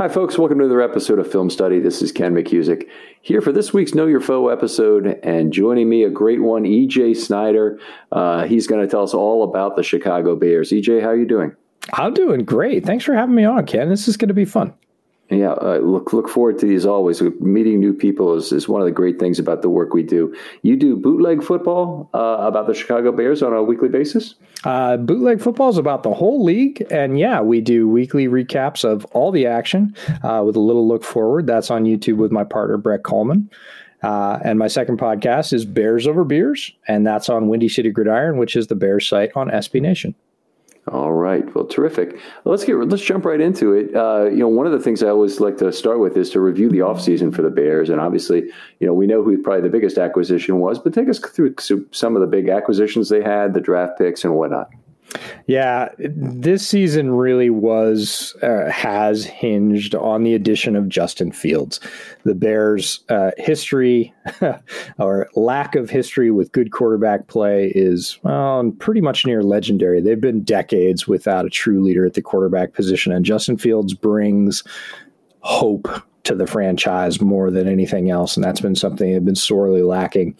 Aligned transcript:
Hi, 0.00 0.08
folks. 0.08 0.38
Welcome 0.38 0.60
to 0.60 0.64
another 0.64 0.80
episode 0.80 1.18
of 1.18 1.30
Film 1.30 1.50
Study. 1.50 1.78
This 1.78 2.00
is 2.00 2.10
Ken 2.10 2.32
McKusick 2.32 2.88
here 3.20 3.42
for 3.42 3.52
this 3.52 3.74
week's 3.74 3.94
Know 3.94 4.06
Your 4.06 4.22
Foe 4.22 4.48
episode, 4.48 5.20
and 5.22 5.52
joining 5.52 5.90
me, 5.90 6.04
a 6.04 6.08
great 6.08 6.40
one, 6.40 6.62
EJ 6.62 7.18
Snyder. 7.18 7.78
Uh, 8.10 8.44
he's 8.44 8.66
going 8.66 8.80
to 8.80 8.90
tell 8.90 9.02
us 9.02 9.12
all 9.12 9.44
about 9.44 9.76
the 9.76 9.82
Chicago 9.82 10.36
Bears. 10.36 10.70
EJ, 10.70 11.02
how 11.02 11.08
are 11.08 11.16
you 11.18 11.26
doing? 11.26 11.54
I'm 11.92 12.14
doing 12.14 12.46
great. 12.46 12.82
Thanks 12.82 13.04
for 13.04 13.12
having 13.12 13.34
me 13.34 13.44
on, 13.44 13.66
Ken. 13.66 13.90
This 13.90 14.08
is 14.08 14.16
going 14.16 14.28
to 14.28 14.34
be 14.34 14.46
fun. 14.46 14.72
Yeah, 15.30 15.52
uh, 15.52 15.78
look 15.78 16.12
look 16.12 16.28
forward 16.28 16.58
to 16.58 16.66
these 16.66 16.84
always. 16.84 17.22
Meeting 17.22 17.78
new 17.78 17.94
people 17.94 18.34
is, 18.34 18.50
is 18.50 18.68
one 18.68 18.80
of 18.80 18.84
the 18.84 18.92
great 18.92 19.20
things 19.20 19.38
about 19.38 19.62
the 19.62 19.70
work 19.70 19.94
we 19.94 20.02
do. 20.02 20.34
You 20.62 20.76
do 20.76 20.96
bootleg 20.96 21.44
football 21.44 22.10
uh, 22.12 22.38
about 22.40 22.66
the 22.66 22.74
Chicago 22.74 23.12
Bears 23.12 23.40
on 23.40 23.52
a 23.52 23.62
weekly 23.62 23.88
basis. 23.88 24.34
Uh, 24.64 24.96
bootleg 24.96 25.40
football 25.40 25.68
is 25.68 25.78
about 25.78 26.02
the 26.02 26.12
whole 26.12 26.42
league, 26.42 26.84
and 26.90 27.16
yeah, 27.16 27.40
we 27.40 27.60
do 27.60 27.88
weekly 27.88 28.26
recaps 28.26 28.82
of 28.82 29.04
all 29.06 29.30
the 29.30 29.46
action 29.46 29.94
uh, 30.24 30.42
with 30.44 30.56
a 30.56 30.60
little 30.60 30.88
look 30.88 31.04
forward. 31.04 31.46
That's 31.46 31.70
on 31.70 31.84
YouTube 31.84 32.16
with 32.16 32.32
my 32.32 32.42
partner 32.42 32.76
Brett 32.76 33.04
Coleman. 33.04 33.48
Uh, 34.02 34.38
and 34.42 34.58
my 34.58 34.66
second 34.66 34.98
podcast 34.98 35.52
is 35.52 35.64
Bears 35.64 36.08
Over 36.08 36.24
Beers, 36.24 36.72
and 36.88 37.06
that's 37.06 37.28
on 37.28 37.48
Windy 37.48 37.68
City 37.68 37.90
Gridiron, 37.90 38.36
which 38.36 38.56
is 38.56 38.66
the 38.66 38.74
Bears 38.74 39.06
site 39.06 39.30
on 39.36 39.48
SB 39.48 39.80
Nation. 39.80 40.14
All 40.88 41.12
right. 41.12 41.44
Well, 41.54 41.66
terrific. 41.66 42.18
let's 42.44 42.64
get 42.64 42.74
let's 42.76 43.02
jump 43.02 43.24
right 43.24 43.40
into 43.40 43.74
it. 43.74 43.94
Uh, 43.94 44.24
you 44.30 44.38
know, 44.38 44.48
one 44.48 44.66
of 44.66 44.72
the 44.72 44.80
things 44.80 45.02
I 45.02 45.08
always 45.08 45.38
like 45.38 45.58
to 45.58 45.72
start 45.72 46.00
with 46.00 46.16
is 46.16 46.30
to 46.30 46.40
review 46.40 46.70
the 46.70 46.78
offseason 46.78 47.34
for 47.34 47.42
the 47.42 47.50
Bears, 47.50 47.90
and 47.90 48.00
obviously, 48.00 48.50
you 48.80 48.86
know, 48.86 48.94
we 48.94 49.06
know 49.06 49.22
who 49.22 49.40
probably 49.42 49.62
the 49.62 49.68
biggest 49.68 49.98
acquisition 49.98 50.58
was, 50.58 50.78
but 50.78 50.94
take 50.94 51.08
us 51.08 51.18
through 51.18 51.54
some 51.92 52.16
of 52.16 52.22
the 52.22 52.26
big 52.26 52.48
acquisitions 52.48 53.08
they 53.08 53.22
had, 53.22 53.52
the 53.52 53.60
draft 53.60 53.98
picks, 53.98 54.24
and 54.24 54.34
whatnot. 54.34 54.70
Yeah, 55.46 55.88
this 55.98 56.66
season 56.66 57.12
really 57.12 57.50
was 57.50 58.36
uh, 58.42 58.70
has 58.70 59.24
hinged 59.24 59.94
on 59.94 60.22
the 60.22 60.34
addition 60.34 60.76
of 60.76 60.88
Justin 60.88 61.32
Fields. 61.32 61.80
The 62.24 62.34
Bears' 62.34 63.00
uh, 63.08 63.32
history 63.36 64.14
or 64.98 65.28
lack 65.34 65.74
of 65.74 65.90
history 65.90 66.30
with 66.30 66.52
good 66.52 66.70
quarterback 66.70 67.26
play 67.26 67.72
is 67.74 68.18
well, 68.22 68.72
pretty 68.78 69.00
much 69.00 69.26
near 69.26 69.42
legendary. 69.42 70.00
They've 70.00 70.20
been 70.20 70.42
decades 70.42 71.08
without 71.08 71.46
a 71.46 71.50
true 71.50 71.82
leader 71.82 72.06
at 72.06 72.14
the 72.14 72.22
quarterback 72.22 72.72
position, 72.72 73.12
and 73.12 73.24
Justin 73.24 73.56
Fields 73.56 73.94
brings 73.94 74.62
hope 75.40 75.88
to 76.22 76.34
the 76.34 76.46
franchise 76.46 77.20
more 77.20 77.50
than 77.50 77.66
anything 77.66 78.10
else, 78.10 78.36
and 78.36 78.44
that's 78.44 78.60
been 78.60 78.76
something 78.76 79.10
they've 79.10 79.24
been 79.24 79.34
sorely 79.34 79.82
lacking. 79.82 80.36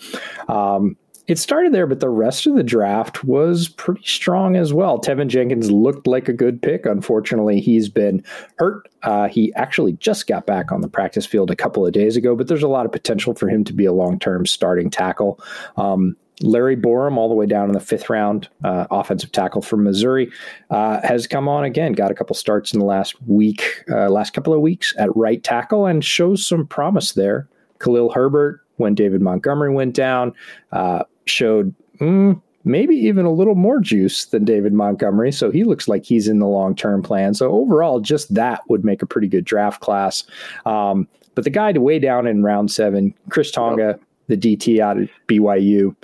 Um, 0.49 0.97
it 1.31 1.39
started 1.39 1.73
there, 1.73 1.87
but 1.87 2.01
the 2.01 2.09
rest 2.09 2.47
of 2.47 2.57
the 2.57 2.63
draft 2.63 3.23
was 3.23 3.69
pretty 3.69 4.03
strong 4.05 4.57
as 4.57 4.73
well. 4.73 4.99
Teven 4.99 5.29
Jenkins 5.29 5.71
looked 5.71 6.07
like 6.07 6.29
a 6.29 6.33
good 6.33 6.61
pick. 6.61 6.87
Unfortunately, 6.87 7.61
he's 7.61 7.89
been 7.89 8.25
hurt. 8.59 8.89
Uh, 9.05 9.29
he 9.29 9.55
actually 9.55 9.93
just 9.93 10.27
got 10.27 10.45
back 10.45 10.73
on 10.73 10.81
the 10.81 10.89
practice 10.89 11.27
field 11.27 11.51
a 11.51 11.57
couple 11.57 11.87
of 11.87 11.93
days 11.93 12.17
ago, 12.17 12.35
but 12.35 12.49
there's 12.49 12.65
a 12.65 12.69
lot 12.69 12.85
of 12.85 12.91
potential 12.91 13.35
for 13.35 13.49
him 13.49 13.63
to 13.63 13.73
be 13.73 13.85
a 13.85 13.93
long 13.93 14.19
term 14.19 14.45
starting 14.45 14.91
tackle. 14.91 15.41
Um, 15.77 16.17
Larry 16.43 16.77
Borom, 16.77 17.17
all 17.17 17.29
the 17.29 17.35
way 17.35 17.47
down 17.47 17.69
in 17.69 17.75
the 17.75 17.81
fifth 17.81 18.11
round, 18.11 18.49
uh, 18.65 18.87
offensive 18.91 19.31
tackle 19.31 19.63
from 19.63 19.85
Missouri, 19.85 20.33
uh, 20.71 21.01
has 21.03 21.27
come 21.27 21.49
on 21.49 21.65
again. 21.65 21.93
Got 21.93 22.11
a 22.11 22.15
couple 22.15 22.35
starts 22.35 22.73
in 22.73 22.81
the 22.81 22.87
last 22.87 23.15
week, 23.29 23.85
uh, 23.91 24.09
last 24.09 24.33
couple 24.33 24.53
of 24.53 24.61
weeks 24.61 24.95
at 24.99 25.15
right 25.15 25.43
tackle, 25.45 25.87
and 25.87 26.05
shows 26.05 26.45
some 26.45 26.67
promise 26.67 27.13
there. 27.13 27.49
Khalil 27.79 28.11
Herbert, 28.11 28.63
when 28.79 28.95
David 28.95 29.21
Montgomery 29.21 29.73
went 29.73 29.95
down, 29.95 30.35
uh, 30.73 31.05
showed 31.31 31.75
mm, 31.99 32.41
maybe 32.65 32.95
even 32.95 33.25
a 33.25 33.33
little 33.33 33.55
more 33.55 33.81
juice 33.81 34.27
than 34.27 34.45
David 34.45 34.73
Montgomery. 34.73 35.33
So 35.33 35.51
he 35.51 35.65
looks 35.65 35.89
like 35.89 36.05
he's 36.05 36.29
in 36.29 36.39
the 36.39 36.47
long 36.47 36.75
term 36.75 37.03
plan. 37.03 37.35
So 37.35 37.51
overall, 37.51 38.01
just 38.01 38.33
that 38.35 38.63
would 38.69 38.85
make 38.85 39.03
a 39.03 39.07
pretty 39.07 39.29
good 39.29 39.45
draft 39.45 39.81
class. 39.81 40.25
Um, 40.67 41.09
but 41.35 41.45
the 41.45 41.51
guy 41.51 41.73
to 41.73 41.81
way 41.81 41.99
down 41.99 42.27
in 42.27 42.43
round 42.43 42.71
seven, 42.71 43.15
Chris 43.31 43.51
Tonga, 43.51 43.99
the 44.27 44.37
DT 44.37 44.81
out 44.81 44.99
of 44.99 45.09
BYU, 45.29 45.95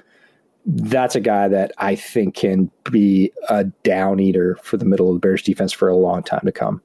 that's 0.67 1.15
a 1.15 1.21
guy 1.21 1.47
that 1.49 1.73
I 1.79 1.95
think 1.95 2.35
can 2.35 2.71
be 2.91 3.33
a 3.49 3.65
down 3.65 4.19
eater 4.19 4.59
for 4.63 4.77
the 4.77 4.85
middle 4.85 5.09
of 5.09 5.15
the 5.15 5.21
Bears 5.21 5.43
defense 5.43 5.73
for 5.73 5.89
a 5.89 5.97
long 5.97 6.23
time 6.23 6.43
to 6.45 6.53
come. 6.53 6.83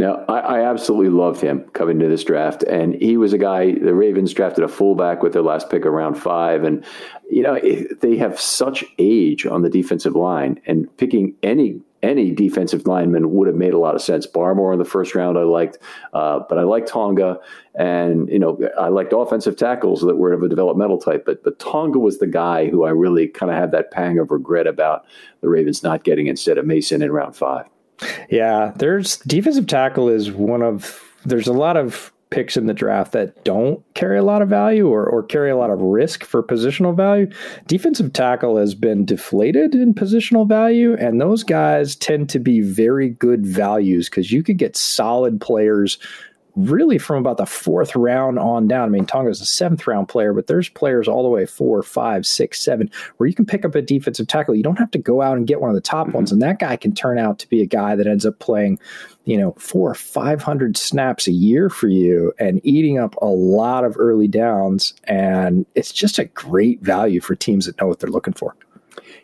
Now, 0.00 0.24
I, 0.30 0.38
I, 0.38 0.70
absolutely 0.70 1.10
loved 1.10 1.42
him 1.42 1.60
coming 1.74 1.98
to 1.98 2.08
this 2.08 2.24
draft. 2.24 2.62
And 2.62 2.94
he 2.94 3.18
was 3.18 3.34
a 3.34 3.38
guy, 3.38 3.72
the 3.72 3.92
Ravens 3.92 4.32
drafted 4.32 4.64
a 4.64 4.68
fullback 4.68 5.22
with 5.22 5.34
their 5.34 5.42
last 5.42 5.68
pick 5.68 5.84
around 5.84 6.14
five. 6.14 6.64
And, 6.64 6.82
you 7.30 7.42
know, 7.42 7.60
they 8.00 8.16
have 8.16 8.40
such 8.40 8.82
age 8.98 9.44
on 9.44 9.60
the 9.60 9.68
defensive 9.68 10.16
line, 10.16 10.58
and 10.66 10.88
picking 10.96 11.34
any 11.42 11.80
any 12.02 12.30
defensive 12.30 12.86
lineman 12.86 13.30
would 13.30 13.46
have 13.46 13.56
made 13.56 13.74
a 13.74 13.78
lot 13.78 13.94
of 13.94 14.00
sense. 14.00 14.26
Barmore 14.26 14.72
in 14.72 14.78
the 14.78 14.86
first 14.86 15.14
round, 15.14 15.36
I 15.36 15.42
liked, 15.42 15.76
uh, 16.14 16.40
but 16.48 16.56
I 16.56 16.62
liked 16.62 16.88
Tonga, 16.88 17.38
and 17.74 18.26
you 18.30 18.38
know, 18.38 18.58
I 18.78 18.88
liked 18.88 19.12
offensive 19.12 19.56
tackles 19.56 20.00
that 20.00 20.16
were 20.16 20.32
of 20.32 20.42
a 20.42 20.48
developmental 20.48 20.96
type. 20.96 21.26
But 21.26 21.44
but 21.44 21.58
Tonga 21.58 21.98
was 21.98 22.18
the 22.18 22.26
guy 22.26 22.70
who 22.70 22.84
I 22.84 22.90
really 22.90 23.28
kind 23.28 23.52
of 23.52 23.58
had 23.58 23.70
that 23.72 23.90
pang 23.90 24.18
of 24.18 24.30
regret 24.30 24.66
about 24.66 25.04
the 25.42 25.50
Ravens 25.50 25.82
not 25.82 26.04
getting 26.04 26.26
instead 26.26 26.56
of 26.56 26.64
Mason 26.64 27.02
in 27.02 27.12
round 27.12 27.36
five. 27.36 27.66
Yeah, 28.30 28.72
there's 28.76 29.18
defensive 29.18 29.66
tackle 29.66 30.08
is 30.08 30.30
one 30.30 30.62
of 30.62 31.02
there's 31.24 31.46
a 31.46 31.52
lot 31.52 31.76
of 31.76 32.12
picks 32.30 32.56
in 32.56 32.66
the 32.66 32.74
draft 32.74 33.12
that 33.12 33.44
don't 33.44 33.82
carry 33.94 34.16
a 34.16 34.22
lot 34.22 34.40
of 34.40 34.48
value 34.48 34.88
or, 34.88 35.04
or 35.04 35.22
carry 35.22 35.50
a 35.50 35.56
lot 35.56 35.70
of 35.70 35.80
risk 35.80 36.24
for 36.24 36.42
positional 36.42 36.96
value. 36.96 37.28
Defensive 37.66 38.12
tackle 38.12 38.56
has 38.56 38.74
been 38.74 39.04
deflated 39.04 39.74
in 39.74 39.92
positional 39.92 40.48
value, 40.48 40.94
and 40.94 41.20
those 41.20 41.42
guys 41.42 41.96
tend 41.96 42.30
to 42.30 42.38
be 42.38 42.60
very 42.60 43.08
good 43.08 43.44
values 43.44 44.08
because 44.08 44.30
you 44.30 44.42
could 44.42 44.58
get 44.58 44.76
solid 44.76 45.40
players 45.40 45.98
really 46.56 46.98
from 46.98 47.18
about 47.18 47.36
the 47.36 47.46
fourth 47.46 47.94
round 47.94 48.38
on 48.38 48.68
down. 48.68 48.88
I 48.88 48.90
mean, 48.90 49.06
Tonga's 49.06 49.40
a 49.40 49.46
seventh 49.46 49.86
round 49.86 50.08
player, 50.08 50.32
but 50.32 50.46
there's 50.46 50.68
players 50.68 51.08
all 51.08 51.22
the 51.22 51.28
way 51.28 51.46
four, 51.46 51.82
five, 51.82 52.26
six, 52.26 52.60
seven, 52.60 52.90
where 53.16 53.28
you 53.28 53.34
can 53.34 53.46
pick 53.46 53.64
up 53.64 53.74
a 53.74 53.82
defensive 53.82 54.26
tackle. 54.26 54.54
You 54.54 54.62
don't 54.62 54.78
have 54.78 54.90
to 54.92 54.98
go 54.98 55.22
out 55.22 55.36
and 55.36 55.46
get 55.46 55.60
one 55.60 55.70
of 55.70 55.74
the 55.74 55.80
top 55.80 56.08
mm-hmm. 56.08 56.16
ones, 56.16 56.32
and 56.32 56.42
that 56.42 56.58
guy 56.58 56.76
can 56.76 56.94
turn 56.94 57.18
out 57.18 57.38
to 57.40 57.48
be 57.48 57.62
a 57.62 57.66
guy 57.66 57.94
that 57.96 58.06
ends 58.06 58.26
up 58.26 58.38
playing, 58.38 58.78
you 59.24 59.36
know, 59.36 59.52
four 59.58 59.90
or 59.90 59.94
five 59.94 60.42
hundred 60.42 60.76
snaps 60.76 61.26
a 61.26 61.32
year 61.32 61.70
for 61.70 61.88
you 61.88 62.32
and 62.38 62.60
eating 62.64 62.98
up 62.98 63.14
a 63.22 63.26
lot 63.26 63.84
of 63.84 63.96
early 63.98 64.28
downs. 64.28 64.94
And 65.04 65.66
it's 65.74 65.92
just 65.92 66.18
a 66.18 66.24
great 66.26 66.80
value 66.80 67.20
for 67.20 67.34
teams 67.34 67.66
that 67.66 67.80
know 67.80 67.86
what 67.86 68.00
they're 68.00 68.10
looking 68.10 68.34
for. 68.34 68.56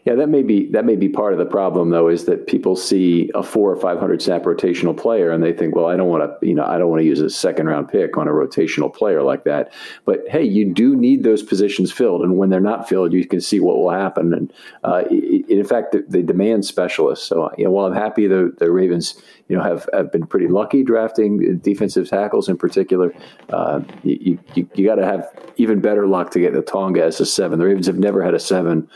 Yeah, 0.07 0.15
that 0.15 0.29
may 0.29 0.45
be 0.45 0.69
that 0.71 0.85
may 0.85 0.95
be 0.95 1.09
part 1.09 1.33
of 1.33 1.41
the 1.41 1.47
problem 1.47 1.91
though, 1.91 2.07
is 2.07 2.27
that 2.27 2.47
people 2.47 2.77
see 2.77 3.29
a 3.35 3.43
four 3.43 3.73
or 3.73 3.77
five 3.77 3.99
hundred 3.99 4.23
snap 4.23 4.45
rotational 4.45 4.97
player 4.97 5.33
and 5.33 5.43
they 5.43 5.53
think, 5.53 5.75
well, 5.75 5.87
I 5.87 5.97
don't 5.97 6.09
want 6.09 6.23
to, 6.23 6.47
you 6.47 6.55
know, 6.55 6.65
I 6.65 6.79
don't 6.79 6.89
want 6.89 7.01
to 7.01 7.07
use 7.07 7.21
a 7.21 7.29
second 7.29 7.67
round 7.67 7.89
pick 7.89 8.17
on 8.17 8.29
a 8.29 8.31
rotational 8.31 8.95
player 8.95 9.25
like 9.25 9.43
that. 9.45 9.73
But 10.05 10.21
hey, 10.29 10.45
you 10.45 10.73
do 10.73 10.95
need 10.95 11.25
those 11.25 11.43
positions 11.43 11.91
filled, 11.91 12.23
and 12.23 12.39
when 12.39 12.51
they're 12.51 12.61
not 12.61 12.89
filled, 12.89 13.13
you 13.13 13.27
can 13.27 13.41
see 13.41 13.59
what 13.59 13.79
will 13.79 13.91
happen. 13.91 14.33
And 14.33 14.53
uh, 14.85 15.03
in 15.11 15.65
fact, 15.65 15.97
they 16.09 16.23
demand 16.23 16.65
specialists. 16.65 17.27
So 17.27 17.51
you 17.59 17.65
know, 17.65 17.73
while 17.73 17.87
I'm 17.87 17.93
happy 17.93 18.29
the 18.29 18.55
the 18.57 18.71
Ravens, 18.71 19.21
you 19.49 19.57
know, 19.57 19.63
have, 19.65 19.89
have 19.93 20.13
been 20.13 20.25
pretty 20.25 20.47
lucky 20.47 20.85
drafting 20.85 21.59
defensive 21.59 22.09
tackles 22.09 22.49
in 22.49 22.57
particular, 22.57 23.13
uh, 23.51 23.81
you 24.05 24.39
you, 24.55 24.71
you 24.77 24.87
got 24.87 24.97
to 24.97 25.05
have 25.05 25.29
even 25.57 25.81
better 25.81 26.07
luck 26.07 26.31
to 26.31 26.39
get 26.39 26.53
the 26.53 26.63
Tonga 26.63 27.03
as 27.03 27.19
a 27.19 27.27
seven. 27.27 27.59
The 27.59 27.65
Ravens 27.65 27.89
have 27.89 27.99
never 27.99 28.23
had 28.23 28.35
a 28.35 28.39
seven 28.39 28.89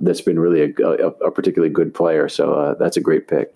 that's 0.00 0.20
been 0.20 0.38
really 0.38 0.62
a, 0.62 0.86
a, 0.86 1.08
a, 1.08 1.30
particularly 1.30 1.72
good 1.72 1.94
player. 1.94 2.28
So 2.28 2.54
uh, 2.54 2.74
that's 2.74 2.96
a 2.96 3.00
great 3.00 3.28
pick. 3.28 3.54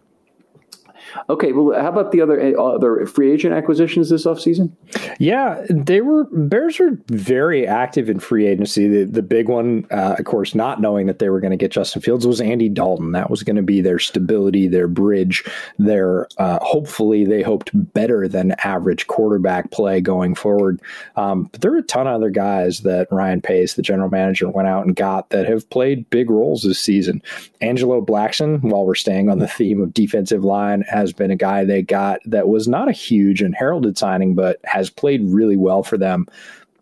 Okay, 1.29 1.53
well, 1.53 1.81
how 1.81 1.89
about 1.89 2.13
the 2.13 2.21
other 2.21 2.59
other 2.59 3.07
free 3.07 3.33
agent 3.33 3.55
acquisitions 3.55 4.11
this 4.11 4.27
offseason? 4.27 4.73
Yeah, 5.19 5.65
they 5.69 6.01
were 6.01 6.25
Bears 6.25 6.79
were 6.79 6.99
very 7.09 7.67
active 7.67 8.09
in 8.09 8.21
free 8.21 8.47
agency. 8.47 8.89
The, 8.89 9.05
the 9.05 9.23
big 9.23 9.49
one, 9.49 9.87
uh, 9.91 10.17
of 10.19 10.25
course, 10.25 10.55
not 10.55 10.81
knowing 10.81 11.07
that 11.07 11.19
they 11.19 11.29
were 11.29 11.41
going 11.41 11.53
to 11.53 11.57
get 11.57 11.73
Justin 11.73 12.03
Fields 12.03 12.27
was 12.27 12.41
Andy 12.41 12.69
Dalton. 12.69 13.13
That 13.13 13.31
was 13.31 13.43
going 13.43 13.57
to 13.57 13.63
be 13.63 13.81
their 13.81 13.99
stability, 13.99 14.69
their 14.69 14.89
bridge, 14.89 15.45
their 15.79 16.29
uh, 16.39 16.59
hopefully 16.63 17.25
they 17.25 17.43
hoped 17.43 17.71
better 17.75 18.29
than 18.29 18.55
average 18.65 19.07
quarterback 19.07 19.71
play 19.71 20.01
going 20.01 20.35
forward. 20.35 20.81
Um, 21.17 21.45
but 21.45 21.61
there 21.61 21.73
are 21.73 21.79
a 21.79 21.83
ton 21.83 22.07
of 22.07 22.15
other 22.15 22.31
guys 22.31 22.81
that 22.81 23.09
Ryan 23.11 23.41
Pace, 23.41 23.75
the 23.75 23.83
general 23.83 24.11
manager, 24.11 24.49
went 24.49 24.69
out 24.69 24.87
and 24.87 24.95
got 24.95 25.31
that 25.31 25.49
have 25.49 25.69
played 25.71 26.09
big 26.11 26.31
roles 26.31 26.63
this 26.63 26.79
season. 26.79 27.23
Angelo 27.61 28.05
Blackson, 28.05 28.61
while 28.63 28.85
we're 28.85 28.95
staying 28.95 29.29
on 29.29 29.39
the 29.39 29.49
theme 29.49 29.81
of 29.81 29.95
defensive 29.95 30.45
line, 30.45 30.83
has 30.83 31.06
been 31.13 31.31
a 31.31 31.37
guy 31.37 31.65
they 31.65 31.83
got 31.83 32.21
that 32.25 32.49
was 32.49 32.69
not 32.69 32.89
a 32.89 32.93
huge 32.93 33.43
and 33.43 33.55
heralded 33.55 33.99
signing, 33.99 34.35
but 34.35 34.61
has 34.65 34.91
played 34.91 35.23
really 35.25 35.57
well 35.57 35.83
for 35.83 35.97
them 35.99 36.27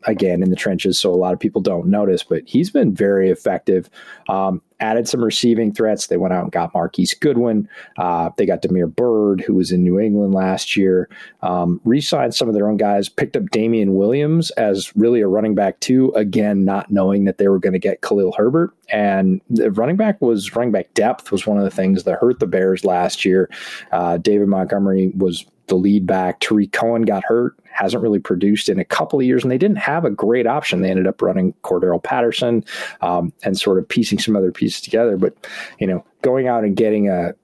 again 0.06 0.42
in 0.42 0.50
the 0.50 0.56
trenches, 0.56 0.98
so 0.98 1.12
a 1.12 1.16
lot 1.16 1.32
of 1.32 1.40
people 1.40 1.60
don't 1.60 1.86
notice, 1.86 2.22
but 2.22 2.42
he's 2.46 2.70
been 2.70 2.94
very 2.94 3.30
effective. 3.30 3.88
Um, 4.28 4.60
added 4.80 5.08
some 5.08 5.24
receiving 5.24 5.72
threats. 5.72 6.08
They 6.08 6.16
went 6.16 6.34
out 6.34 6.42
and 6.42 6.52
got 6.52 6.74
Marquise 6.74 7.14
Goodwin. 7.14 7.68
Uh, 7.96 8.30
they 8.36 8.44
got 8.44 8.60
Damiere 8.60 8.86
Byrd, 8.86 9.40
who 9.40 9.54
was 9.54 9.72
in 9.72 9.82
New 9.82 9.98
England 9.98 10.34
last 10.34 10.76
year. 10.76 11.08
Um, 11.42 11.80
re-signed 11.84 12.34
some 12.34 12.48
of 12.48 12.54
their 12.54 12.68
own 12.68 12.76
guys. 12.76 13.08
Picked 13.08 13.36
up 13.36 13.50
Damien 13.50 13.94
Williams 13.94 14.50
as 14.52 14.94
really 14.96 15.20
a 15.20 15.28
running 15.28 15.54
back 15.54 15.80
too. 15.80 16.12
Again, 16.14 16.64
not 16.64 16.90
knowing 16.90 17.24
that 17.24 17.38
they 17.38 17.48
were 17.48 17.58
going 17.58 17.72
to 17.72 17.78
get 17.78 18.02
Khalil 18.02 18.32
Herbert. 18.32 18.74
And 18.90 19.40
the 19.48 19.70
running 19.70 19.96
back 19.96 20.20
was 20.20 20.54
running 20.54 20.72
back 20.72 20.92
depth 20.94 21.32
was 21.32 21.46
one 21.46 21.56
of 21.56 21.64
the 21.64 21.70
things 21.70 22.04
that 22.04 22.18
hurt 22.18 22.40
the 22.40 22.46
Bears 22.46 22.84
last 22.84 23.24
year. 23.24 23.48
Uh, 23.92 24.18
David 24.18 24.48
Montgomery 24.48 25.12
was 25.16 25.46
the 25.66 25.76
lead 25.76 26.06
back. 26.06 26.40
Tarik 26.40 26.72
Cohen 26.72 27.02
got 27.02 27.24
hurt, 27.24 27.56
hasn't 27.70 28.02
really 28.02 28.18
produced 28.18 28.68
in 28.68 28.78
a 28.78 28.84
couple 28.84 29.18
of 29.18 29.24
years, 29.24 29.42
and 29.42 29.50
they 29.50 29.58
didn't 29.58 29.78
have 29.78 30.04
a 30.04 30.10
great 30.10 30.46
option. 30.46 30.82
They 30.82 30.90
ended 30.90 31.06
up 31.06 31.22
running 31.22 31.54
Cordarrelle 31.62 32.02
Patterson 32.02 32.64
um, 33.00 33.32
and 33.42 33.58
sort 33.58 33.78
of 33.78 33.88
piecing 33.88 34.18
some 34.18 34.36
other 34.36 34.52
pieces 34.52 34.80
together. 34.80 35.16
But, 35.16 35.34
you 35.78 35.86
know, 35.86 36.04
going 36.22 36.48
out 36.48 36.64
and 36.64 36.76
getting 36.76 37.08
a 37.08 37.34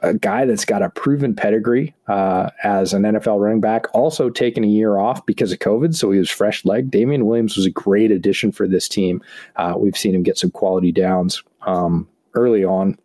a 0.00 0.14
guy 0.14 0.46
that's 0.46 0.64
got 0.64 0.82
a 0.82 0.88
proven 0.88 1.34
pedigree 1.34 1.94
uh, 2.06 2.48
as 2.64 2.94
an 2.94 3.02
NFL 3.02 3.38
running 3.38 3.60
back, 3.60 3.84
also 3.92 4.30
taking 4.30 4.64
a 4.64 4.68
year 4.68 4.96
off 4.96 5.24
because 5.26 5.52
of 5.52 5.58
COVID, 5.58 5.94
so 5.94 6.10
he 6.10 6.18
was 6.18 6.30
fresh 6.30 6.64
leg. 6.64 6.90
Damien 6.90 7.26
Williams 7.26 7.54
was 7.54 7.66
a 7.66 7.70
great 7.70 8.10
addition 8.10 8.50
for 8.50 8.66
this 8.66 8.88
team. 8.88 9.22
Uh, 9.56 9.74
we've 9.76 9.96
seen 9.96 10.14
him 10.14 10.22
get 10.22 10.38
some 10.38 10.50
quality 10.50 10.90
downs 10.90 11.42
um, 11.66 12.08
early 12.34 12.64
on 12.64 12.98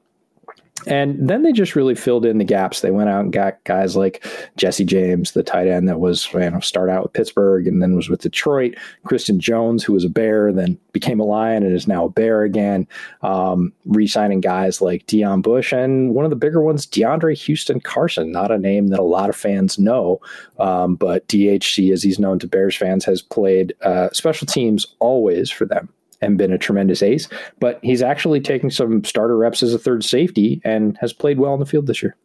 and 0.88 1.30
then 1.30 1.44
they 1.44 1.52
just 1.52 1.76
really 1.76 1.96
filled 1.96 2.26
in 2.26 2.38
the 2.38 2.44
gaps. 2.44 2.82
They 2.82 2.92
went 2.92 3.10
out 3.10 3.22
and 3.22 3.34
got 3.34 3.64
guys 3.64 3.96
like 3.96 4.26
Jesse 4.58 4.86
James, 4.86 5.32
the 5.32 5.44
tight 5.44 5.68
end 5.68 5.88
that 5.88 6.00
was 6.00 6.32
you 6.34 6.50
know 6.50 6.60
start 6.60 6.90
out 6.90 7.04
with 7.04 7.14
Pittsburgh 7.14 7.68
and 7.68 7.82
then 7.82 7.96
was 7.96 8.10
with 8.10 8.22
Detroit. 8.22 8.76
Christian 9.04 9.40
Jones, 9.40 9.84
who 9.84 9.94
was 9.94 10.06
a 10.06 10.10
Bear, 10.10 10.52
then 10.52 10.78
became 10.92 11.20
a 11.20 11.26
Lion 11.26 11.64
and 11.64 11.76
is 11.76 11.88
now 11.88 12.06
a 12.06 12.10
Bear 12.10 12.44
again. 12.44 12.88
Um, 13.22 13.74
re-signing 13.86 14.42
guys 14.42 14.82
like 14.82 15.08
Deon 15.08 15.42
Bush 15.42 15.72
and 15.72 16.14
one 16.14 16.26
of 16.26 16.32
the 16.32 16.36
bigger 16.36 16.62
ones, 16.62 16.86
DeAndre 16.86 17.38
Houston 17.38 17.80
Carson. 17.80 18.32
Not 18.32 18.52
a 18.52 18.58
name 18.58 18.88
that 18.88 19.00
a 19.00 19.04
lot 19.04 19.30
of 19.30 19.36
fans 19.36 19.80
know, 19.80 20.20
um, 20.60 20.96
but 20.96 21.28
DHC, 21.28 21.92
as 21.92 22.04
he's 22.04 22.20
known 22.20 22.40
to 22.40 22.48
Bears 22.48 22.76
fans, 22.76 23.06
has 23.06 23.22
played 23.22 23.74
uh, 23.82 24.10
special 24.12 24.48
teams 24.48 24.86
always 25.00 25.50
for 25.50 25.66
them 25.66 25.90
and 26.24 26.38
been 26.38 26.54
a 26.54 26.58
tremendous 26.58 27.04
ace. 27.04 27.28
But 27.60 27.80
he's 27.84 28.02
actually 28.02 28.42
taking 28.42 28.70
some 28.70 29.04
starter 29.04 29.38
reps 29.38 29.62
as 29.64 29.74
a 29.74 29.80
third 29.80 30.04
safety 30.04 30.62
and 30.64 30.98
has 31.00 31.14
played 31.14 31.40
well 31.40 31.54
in 31.54 31.60
the 31.60 31.66
field 31.66 31.88
this 31.88 32.02
year. 32.02 32.16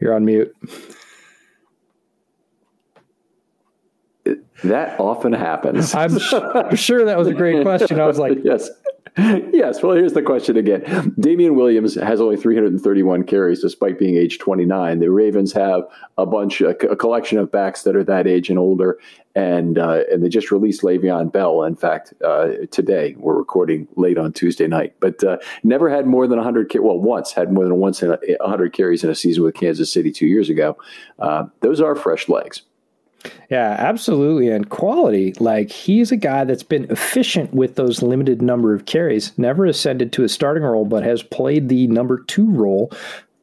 You're 0.00 0.14
on 0.14 0.24
mute. 0.24 0.54
That 4.64 4.98
often 4.98 5.32
happens. 5.32 5.94
I'm, 5.94 6.18
I'm 6.32 6.76
sure 6.76 7.04
that 7.04 7.16
was 7.16 7.28
a 7.28 7.34
great 7.34 7.62
question. 7.62 8.00
I 8.00 8.06
was 8.06 8.18
like, 8.18 8.38
yes. 8.44 8.68
yes. 9.52 9.82
Well, 9.82 9.96
here's 9.96 10.12
the 10.12 10.22
question 10.22 10.56
again. 10.56 11.12
Damien 11.18 11.56
Williams 11.56 11.96
has 11.96 12.20
only 12.20 12.36
331 12.36 13.24
carries 13.24 13.60
despite 13.60 13.98
being 13.98 14.16
age 14.16 14.38
29. 14.38 15.00
The 15.00 15.10
Ravens 15.10 15.52
have 15.54 15.82
a 16.16 16.24
bunch, 16.24 16.60
a, 16.60 16.68
a 16.88 16.94
collection 16.94 17.38
of 17.38 17.50
backs 17.50 17.82
that 17.82 17.96
are 17.96 18.04
that 18.04 18.28
age 18.28 18.48
and 18.48 18.60
older, 18.60 19.00
and 19.34 19.76
uh, 19.76 20.04
and 20.12 20.22
they 20.22 20.28
just 20.28 20.52
released 20.52 20.82
Le'Veon 20.82 21.32
Bell. 21.32 21.64
In 21.64 21.74
fact, 21.74 22.14
uh, 22.24 22.50
today 22.70 23.16
we're 23.18 23.36
recording 23.36 23.88
late 23.96 24.18
on 24.18 24.32
Tuesday 24.32 24.68
night, 24.68 24.94
but 25.00 25.24
uh, 25.24 25.38
never 25.64 25.90
had 25.90 26.06
more 26.06 26.28
than 26.28 26.36
100. 26.38 26.70
Well, 26.76 26.98
once 27.00 27.32
had 27.32 27.52
more 27.52 27.64
than 27.64 27.76
once 27.76 28.04
in 28.04 28.12
a, 28.12 28.18
100 28.38 28.72
carries 28.72 29.02
in 29.02 29.10
a 29.10 29.16
season 29.16 29.42
with 29.42 29.56
Kansas 29.56 29.92
City 29.92 30.12
two 30.12 30.28
years 30.28 30.48
ago. 30.48 30.76
Uh, 31.18 31.46
those 31.60 31.80
are 31.80 31.96
fresh 31.96 32.28
legs. 32.28 32.62
Yeah, 33.50 33.76
absolutely. 33.78 34.48
And 34.48 34.68
quality, 34.68 35.32
like 35.40 35.70
he's 35.70 36.12
a 36.12 36.16
guy 36.16 36.44
that's 36.44 36.62
been 36.62 36.90
efficient 36.90 37.52
with 37.52 37.74
those 37.74 38.02
limited 38.02 38.42
number 38.42 38.74
of 38.74 38.86
carries, 38.86 39.36
never 39.38 39.66
ascended 39.66 40.12
to 40.12 40.24
a 40.24 40.28
starting 40.28 40.62
role, 40.62 40.84
but 40.84 41.02
has 41.02 41.22
played 41.22 41.68
the 41.68 41.86
number 41.88 42.22
two 42.24 42.48
role 42.50 42.92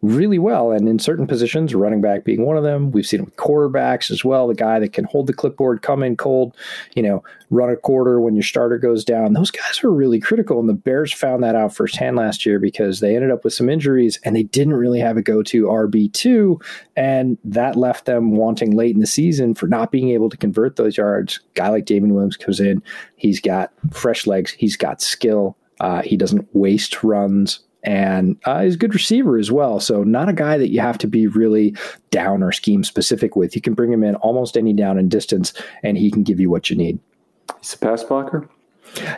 really 0.05 0.39
well. 0.39 0.71
And 0.71 0.87
in 0.87 0.99
certain 0.99 1.25
positions, 1.25 1.73
running 1.73 2.01
back 2.01 2.23
being 2.23 2.45
one 2.45 2.57
of 2.57 2.63
them, 2.63 2.91
we've 2.91 3.05
seen 3.05 3.21
it 3.21 3.25
with 3.25 3.35
quarterbacks 3.37 4.11
as 4.11 4.23
well. 4.23 4.47
The 4.47 4.53
guy 4.53 4.79
that 4.79 4.93
can 4.93 5.05
hold 5.05 5.27
the 5.27 5.33
clipboard, 5.33 5.81
come 5.81 6.03
in 6.03 6.15
cold, 6.15 6.55
you 6.95 7.01
know, 7.01 7.23
run 7.49 7.69
a 7.69 7.75
quarter 7.75 8.19
when 8.19 8.35
your 8.35 8.43
starter 8.43 8.77
goes 8.77 9.03
down. 9.03 9.33
Those 9.33 9.51
guys 9.51 9.83
are 9.83 9.91
really 9.91 10.19
critical. 10.19 10.59
And 10.59 10.69
the 10.69 10.73
Bears 10.73 11.11
found 11.11 11.43
that 11.43 11.55
out 11.55 11.75
firsthand 11.75 12.15
last 12.15 12.45
year 12.45 12.59
because 12.59 12.99
they 12.99 13.15
ended 13.15 13.31
up 13.31 13.43
with 13.43 13.53
some 13.53 13.69
injuries 13.69 14.19
and 14.23 14.35
they 14.35 14.43
didn't 14.43 14.75
really 14.75 14.99
have 14.99 15.17
a 15.17 15.21
go 15.21 15.41
to 15.43 15.65
RB2. 15.65 16.61
And 16.95 17.37
that 17.43 17.75
left 17.75 18.05
them 18.05 18.31
wanting 18.31 18.75
late 18.75 18.93
in 18.93 19.01
the 19.01 19.07
season 19.07 19.55
for 19.55 19.67
not 19.67 19.91
being 19.91 20.09
able 20.09 20.29
to 20.29 20.37
convert 20.37 20.75
those 20.75 20.97
yards. 20.97 21.39
Guy 21.55 21.69
like 21.69 21.85
Damien 21.85 22.13
Williams 22.13 22.37
comes 22.37 22.59
in, 22.59 22.83
he's 23.15 23.39
got 23.39 23.71
fresh 23.91 24.27
legs, 24.27 24.51
he's 24.51 24.77
got 24.77 25.01
skill. 25.01 25.57
Uh, 25.81 26.01
he 26.01 26.15
doesn't 26.15 26.47
waste 26.53 27.03
runs 27.03 27.59
and 27.85 28.35
uh, 28.45 28.63
he's 28.63 28.75
a 28.75 28.77
good 28.77 28.93
receiver 28.93 29.37
as 29.37 29.51
well. 29.51 29.79
So 29.79 30.03
not 30.03 30.27
a 30.27 30.33
guy 30.33 30.57
that 30.57 30.71
you 30.71 30.81
have 30.81 30.97
to 30.99 31.07
be 31.07 31.27
really 31.27 31.75
down 32.09 32.43
or 32.43 32.51
scheme 32.51 32.83
specific 32.83 33.35
with. 33.35 33.55
You 33.55 33.61
can 33.61 33.73
bring 33.73 33.93
him 33.93 34.03
in 34.03 34.15
almost 34.15 34.57
any 34.57 34.73
down 34.73 34.97
and 34.97 35.09
distance, 35.09 35.53
and 35.83 35.97
he 35.97 36.11
can 36.11 36.23
give 36.23 36.39
you 36.39 36.49
what 36.49 36.69
you 36.69 36.75
need. 36.75 36.99
He's 37.61 37.73
a 37.73 37.77
pass 37.77 38.03
blocker. 38.03 38.49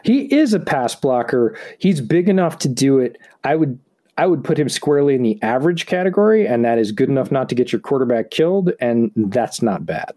He 0.03 0.33
is 0.33 0.53
a 0.53 0.59
pass 0.59 0.95
blocker. 0.95 1.57
He's 1.79 2.01
big 2.01 2.29
enough 2.29 2.59
to 2.59 2.69
do 2.69 2.99
it. 2.99 3.17
I 3.43 3.55
would 3.55 3.79
I 4.17 4.25
would 4.25 4.43
put 4.43 4.57
him 4.57 4.67
squarely 4.67 5.13
in 5.13 5.21
the 5.21 5.41
average 5.43 5.85
category, 5.85 6.47
and 6.47 6.65
that 6.65 6.79
is 6.79 6.91
good 6.91 7.09
enough 7.09 7.31
not 7.31 7.49
to 7.49 7.55
get 7.55 7.71
your 7.71 7.79
quarterback 7.79 8.31
killed, 8.31 8.71
and 8.81 9.11
that's 9.15 9.61
not 9.61 9.85
bad. 9.85 10.11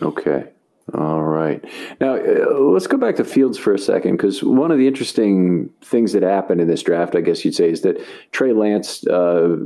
Okay. 0.00 0.48
All 0.94 1.22
right. 1.22 1.64
Now, 2.00 2.16
uh, 2.16 2.58
let's 2.58 2.88
go 2.88 2.98
back 2.98 3.16
to 3.16 3.24
Fields 3.24 3.56
for 3.56 3.72
a 3.72 3.78
second, 3.78 4.16
because 4.16 4.42
one 4.42 4.70
of 4.70 4.78
the 4.78 4.86
interesting 4.86 5.70
things 5.80 6.12
that 6.12 6.22
happened 6.22 6.60
in 6.60 6.66
this 6.66 6.82
draft, 6.82 7.14
I 7.14 7.20
guess 7.20 7.44
you'd 7.44 7.54
say, 7.54 7.70
is 7.70 7.82
that 7.82 8.00
Trey 8.32 8.52
Lance 8.52 9.06
uh, 9.06 9.56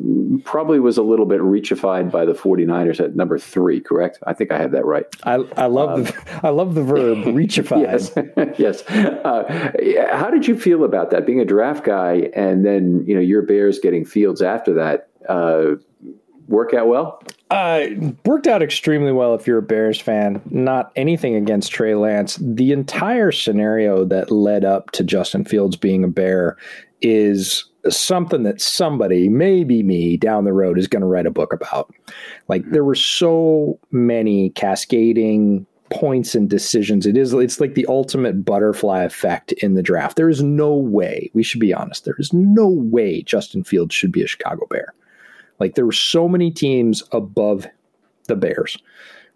probably 0.45 0.79
was 0.79 0.99
a 0.99 1.03
little 1.03 1.25
bit 1.25 1.41
reachified 1.41 2.11
by 2.11 2.27
the 2.27 2.35
49ers 2.35 3.01
at 3.01 3.17
number 3.17 3.39
three, 3.39 3.81
correct? 3.81 4.19
I 4.27 4.35
think 4.35 4.53
I 4.53 4.59
have 4.59 4.73
that 4.73 4.85
right. 4.85 5.07
I, 5.25 5.37
I 5.57 5.67
love 5.67 5.91
um, 5.91 6.05
the 6.05 6.41
I 6.45 6.51
love 6.51 6.75
the 6.75 6.83
verb 6.83 7.19
reachified. 7.25 7.81
yes. 7.81 8.59
yes. 8.59 8.83
Uh, 8.83 9.73
how 10.13 10.31
did 10.31 10.47
you 10.47 10.59
feel 10.59 10.85
about 10.85 11.11
that, 11.11 11.27
being 11.27 11.41
a 11.41 11.47
draft 11.47 11.83
guy, 11.83 12.31
and 12.35 12.65
then 12.65 13.05
you 13.07 13.15
know 13.15 13.21
your 13.21 13.43
Bears 13.43 13.79
getting 13.79 14.05
Fields 14.05 14.43
after 14.43 14.75
that? 14.75 15.09
Uh, 15.29 15.77
work 16.49 16.75
out 16.75 16.89
well? 16.89 17.23
Uh, 17.51 17.87
worked 18.25 18.47
out 18.47 18.63
extremely 18.63 19.13
well 19.13 19.35
if 19.35 19.47
you're 19.47 19.59
a 19.59 19.63
Bears 19.63 20.01
fan. 20.01 20.43
Not 20.51 20.93
anything 20.97 21.35
against 21.35 21.73
Trey 21.73 21.95
Lance. 21.95 22.39
The 22.41 22.73
entire 22.73 23.33
scenario 23.33 24.05
that 24.07 24.31
led 24.31 24.65
up 24.65 24.91
to 24.93 25.05
Justin 25.05 25.45
Fields 25.45 25.77
being 25.77 26.05
a 26.05 26.09
Bear 26.09 26.57
is 27.03 27.65
something 27.89 28.43
that 28.43 28.61
somebody, 28.61 29.29
maybe 29.29 29.83
me, 29.83 30.17
down 30.17 30.45
the 30.45 30.53
road 30.53 30.79
is 30.79 30.89
going 30.89 31.03
to 31.03 31.07
write 31.07 31.27
a 31.27 31.31
book 31.31 31.53
about. 31.53 31.93
Like 32.49 32.69
there 32.71 32.85
were 32.85 32.95
so 32.95 33.79
many 33.91 34.51
cascading 34.51 35.67
points 35.91 36.35
and 36.35 36.51
decisions. 36.51 37.07
It 37.07 37.17
is 37.17 37.33
it's 37.33 37.61
like 37.61 37.75
the 37.75 37.87
ultimate 37.87 38.45
butterfly 38.45 39.05
effect 39.05 39.53
in 39.53 39.75
the 39.75 39.83
draft. 39.83 40.17
There 40.17 40.29
is 40.29 40.43
no 40.43 40.75
way, 40.75 41.31
we 41.33 41.43
should 41.43 41.61
be 41.61 41.73
honest, 41.73 42.05
there 42.05 42.17
is 42.19 42.33
no 42.33 42.69
way 42.69 43.23
Justin 43.23 43.63
Fields 43.63 43.95
should 43.95 44.13
be 44.13 44.23
a 44.23 44.27
Chicago 44.27 44.67
Bear. 44.69 44.95
Like 45.59 45.75
there 45.75 45.87
were 45.87 45.93
so 45.93 46.29
many 46.29 46.51
teams 46.51 47.03
above 47.13 47.67
the 48.29 48.37
Bears 48.37 48.79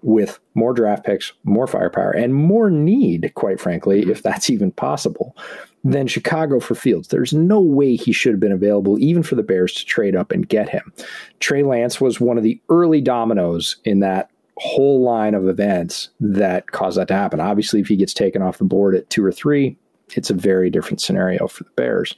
with 0.03 0.39
more 0.55 0.73
draft 0.73 1.05
picks, 1.05 1.33
more 1.45 1.67
firepower, 1.67 2.11
and 2.11 2.35
more 2.35 2.71
need, 2.71 3.33
quite 3.35 3.61
frankly, 3.61 4.03
mm-hmm. 4.03 4.11
if 4.11 4.23
that's 4.23 4.51
even 4.51 4.73
possible, 4.73 5.37
than 5.85 6.07
Chicago 6.07 6.61
for 6.61 6.75
Fields. 6.75 7.09
There's 7.09 7.33
no 7.33 7.61
way 7.61 7.97
he 7.97 8.13
should 8.13 8.33
have 8.33 8.41
been 8.41 8.53
available, 8.53 8.99
even 8.99 9.23
for 9.23 9.35
the 9.35 9.43
Bears 9.43 9.75
to 9.75 9.85
trade 9.85 10.17
up 10.17 10.31
and 10.33 10.49
get 10.49 10.69
him. 10.69 10.93
Trey 11.39 11.63
Lance 11.63 12.01
was 12.01 12.21
one 12.21 12.39
of 12.39 12.45
the 12.45 12.61
early 12.69 13.01
dominoes 13.01 13.77
in 13.85 14.01
that 14.01 14.31
whole 14.57 15.03
line 15.03 15.35
of 15.35 15.49
events 15.49 16.11
that 16.21 16.71
caused 16.71 16.99
that 16.99 17.09
to 17.09 17.15
happen. 17.15 17.41
Obviously, 17.41 17.81
if 17.81 17.89
he 17.89 17.97
gets 17.97 18.13
taken 18.13 18.43
off 18.43 18.59
the 18.59 18.65
board 18.65 18.95
at 18.95 19.09
two 19.09 19.25
or 19.25 19.33
three, 19.33 19.77
it's 20.17 20.31
a 20.31 20.35
very 20.35 20.71
different 20.71 21.01
scenario 21.01 21.47
for 21.47 21.65
the 21.65 21.71
Bears. 21.71 22.15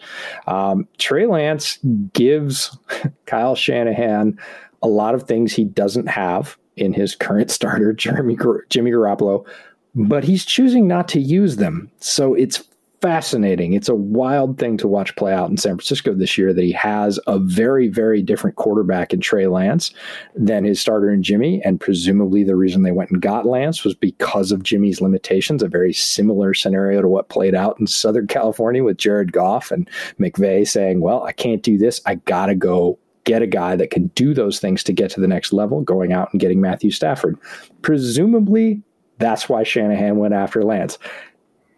Um, 0.47 0.89
Trey 0.99 1.27
Lance 1.27 1.79
gives 2.13 2.77
Kyle 3.27 3.55
Shanahan 3.55 4.39
a 4.83 4.89
lot 4.89 5.15
of 5.15 5.25
things 5.25 5.53
he 5.53 5.65
doesn't 5.65 6.07
have 6.07 6.57
in 6.77 6.93
his 6.93 7.15
current 7.15 7.51
starter, 7.51 7.93
Jeremy 7.95 8.37
Jimmy 8.69 8.91
Garoppolo, 8.91 9.47
but 9.95 10.25
he's 10.25 10.45
choosing 10.45 10.89
not 10.89 11.09
to 11.09 11.21
use 11.21 11.57
them. 11.57 11.91
So 12.01 12.35
it's 12.35 12.65
fascinating. 13.03 13.73
It's 13.73 13.89
a 13.89 13.97
wild 13.97 14.59
thing 14.59 14.77
to 14.79 14.87
watch 14.87 15.15
play 15.17 15.35
out 15.35 15.51
in 15.51 15.57
San 15.57 15.73
Francisco 15.73 16.15
this 16.15 16.39
year 16.39 16.55
that 16.55 16.63
he 16.63 16.71
has 16.71 17.19
a 17.27 17.37
very, 17.41 17.89
very 17.89 18.23
different 18.23 18.55
quarterback 18.55 19.13
in 19.13 19.21
Trey 19.21 19.49
Lance 19.49 19.93
than 20.37 20.65
his 20.65 20.81
starter 20.81 21.11
in 21.11 21.21
Jimmy. 21.21 21.61
And 21.65 21.81
presumably 21.81 22.45
the 22.45 22.55
reason 22.55 22.85
they 22.85 22.93
went 22.93 23.11
and 23.11 23.21
got 23.21 23.45
Lance 23.45 23.83
was 23.83 23.97
because 23.97 24.53
of 24.53 24.63
Jimmy's 24.63 25.01
limitations, 25.01 25.65
a 25.65 25.69
very 25.69 25.93
similar 25.93 26.55
scenario 26.55 27.03
to 27.03 27.09
what 27.09 27.29
played 27.29 27.57
out 27.57 27.79
in 27.81 27.89
Southern 27.89 28.27
California 28.29 28.85
with 28.85 28.99
Jared 28.99 29.33
Goff 29.33 29.73
and 29.73 29.91
McVay 30.21 30.67
saying, 30.67 31.01
well, 31.01 31.25
I 31.25 31.33
can't 31.33 31.63
do 31.63 31.77
this. 31.77 32.01
I 32.07 32.15
got 32.15 32.47
to 32.47 32.55
go 32.55 33.01
get 33.25 33.43
a 33.43 33.49
guy 33.49 33.75
that 33.75 33.91
can 33.91 34.09
do 34.09 34.33
those 34.33 34.61
things 34.61 34.85
to 34.85 34.93
get 34.93 35.11
to 35.11 35.21
the 35.21 35.29
next 35.29 35.53
level, 35.53 35.81
going 35.81 36.13
out 36.13 36.29
and 36.33 36.41
getting 36.41 36.61
Matthew 36.61 36.93
Stafford. 36.93 37.37
Presumably, 37.83 38.81
that's 39.19 39.49
why 39.49 39.65
Shanahan 39.65 40.19
went 40.19 40.35
after 40.35 40.63
Lance. 40.63 40.99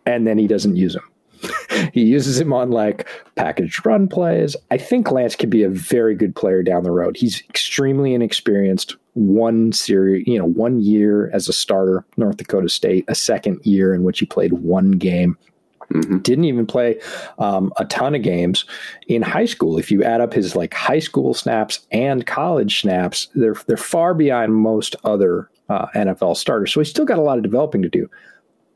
And 0.04 0.26
then 0.26 0.36
he 0.36 0.46
doesn't 0.46 0.76
use 0.76 0.94
him 0.94 1.02
he 1.92 2.02
uses 2.02 2.40
him 2.40 2.52
on 2.52 2.70
like 2.70 3.08
packaged 3.36 3.84
run 3.84 4.08
plays. 4.08 4.56
I 4.70 4.78
think 4.78 5.10
Lance 5.10 5.36
could 5.36 5.50
be 5.50 5.62
a 5.62 5.68
very 5.68 6.14
good 6.14 6.34
player 6.34 6.62
down 6.62 6.82
the 6.82 6.90
road. 6.90 7.16
He's 7.16 7.42
extremely 7.48 8.14
inexperienced. 8.14 8.96
One 9.14 9.72
series, 9.72 10.26
you 10.26 10.38
know, 10.38 10.46
one 10.46 10.80
year 10.80 11.30
as 11.32 11.48
a 11.48 11.52
starter, 11.52 12.04
North 12.16 12.36
Dakota 12.36 12.68
State, 12.68 13.04
a 13.06 13.14
second 13.14 13.64
year 13.64 13.94
in 13.94 14.02
which 14.02 14.18
he 14.18 14.26
played 14.26 14.52
one 14.52 14.92
game. 14.92 15.38
Mm-hmm. 15.92 16.18
Didn't 16.18 16.44
even 16.44 16.66
play 16.66 16.98
um, 17.38 17.72
a 17.76 17.84
ton 17.84 18.14
of 18.14 18.22
games 18.22 18.64
in 19.06 19.22
high 19.22 19.44
school. 19.44 19.78
If 19.78 19.90
you 19.90 20.02
add 20.02 20.20
up 20.20 20.32
his 20.32 20.56
like 20.56 20.74
high 20.74 20.98
school 20.98 21.34
snaps 21.34 21.86
and 21.92 22.26
college 22.26 22.80
snaps, 22.80 23.28
they're 23.34 23.56
they're 23.66 23.76
far 23.76 24.14
behind 24.14 24.54
most 24.54 24.96
other 25.04 25.50
uh, 25.68 25.86
NFL 25.94 26.36
starters. 26.36 26.72
So 26.72 26.80
he's 26.80 26.90
still 26.90 27.04
got 27.04 27.18
a 27.18 27.22
lot 27.22 27.36
of 27.36 27.44
developing 27.44 27.82
to 27.82 27.88
do 27.88 28.08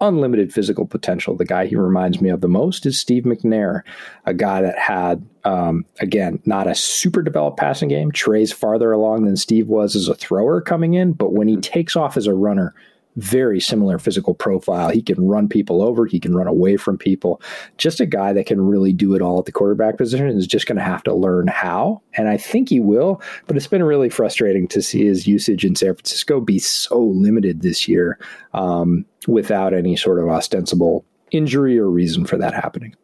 unlimited 0.00 0.52
physical 0.52 0.87
potential. 0.87 1.37
The 1.37 1.45
guy 1.45 1.67
he 1.67 1.76
reminds 1.76 2.21
me 2.21 2.31
of 2.31 2.40
the 2.40 2.49
most 2.49 2.87
is 2.87 2.99
Steve 2.99 3.25
McNair, 3.25 3.83
a 4.26 4.35
guy 4.35 4.62
that 4.62 4.78
had, 4.78 5.26
um, 5.45 5.85
again, 6.00 6.40
not 6.45 6.67
a 6.67 6.75
super 6.75 7.23
developed 7.23 7.59
passing 7.59 7.88
game. 7.88 8.12
Trey's 8.12 8.52
farther 8.52 8.93
along 8.93 9.25
than 9.25 9.37
Steve 9.37 9.69
was 9.69 9.97
as 9.97 10.09
a 10.09 10.14
thrower 10.14 10.61
coming 10.61 10.95
in, 10.95 11.12
but 11.12 11.33
when 11.33 11.49
he 11.49 11.57
takes 11.57 11.97
off 11.97 12.17
as 12.17 12.26
a 12.26 12.35
runner, 12.35 12.75
very 13.19 13.61
similar 13.61 13.99
physical 13.99 14.33
profile. 14.33 14.91
He 14.91 15.03
can 15.03 15.27
run 15.27 15.49
people 15.49 15.83
over, 15.83 16.07
he 16.07 16.21
can 16.21 16.35
run 16.35 16.47
away 16.47 16.77
from 16.77 16.97
people. 16.97 17.43
Just 17.77 18.01
a 18.01 18.07
guy 18.07 18.33
that 18.33 18.47
can 18.47 18.61
really 18.61 18.93
do 18.93 19.15
it 19.15 19.23
all 19.23 19.39
at 19.39 19.45
the 19.45 19.53
quarterback 19.53 19.99
position 19.99 20.29
is 20.29 20.47
just 20.47 20.67
going 20.67 20.79
to 20.79 20.85
have 20.85 21.03
to 21.05 21.15
learn 21.15 21.49
how. 21.49 22.01
And 22.15 22.29
I 22.29 22.37
think 22.37 22.69
he 22.69 22.81
will, 22.81 23.21
but 23.47 23.57
it's 23.57 23.67
been 23.67 23.83
really 23.83 24.09
frustrating 24.09 24.69
to 24.69 24.81
see 24.81 25.05
his 25.05 25.27
usage 25.27 25.65
in 25.65 25.75
San 25.75 25.95
Francisco 25.95 26.41
be 26.41 26.59
so 26.59 27.01
limited 27.01 27.63
this 27.63 27.89
year 27.89 28.19
um, 28.55 29.05
without 29.27 29.75
any 29.75 29.97
sort 29.97 30.21
of 30.21 30.29
ostensible 30.29 31.05
injury 31.31 31.79
or 31.79 31.91
reason 31.91 32.25
for 32.25 32.37
that 32.39 32.55
happening. 32.55 32.95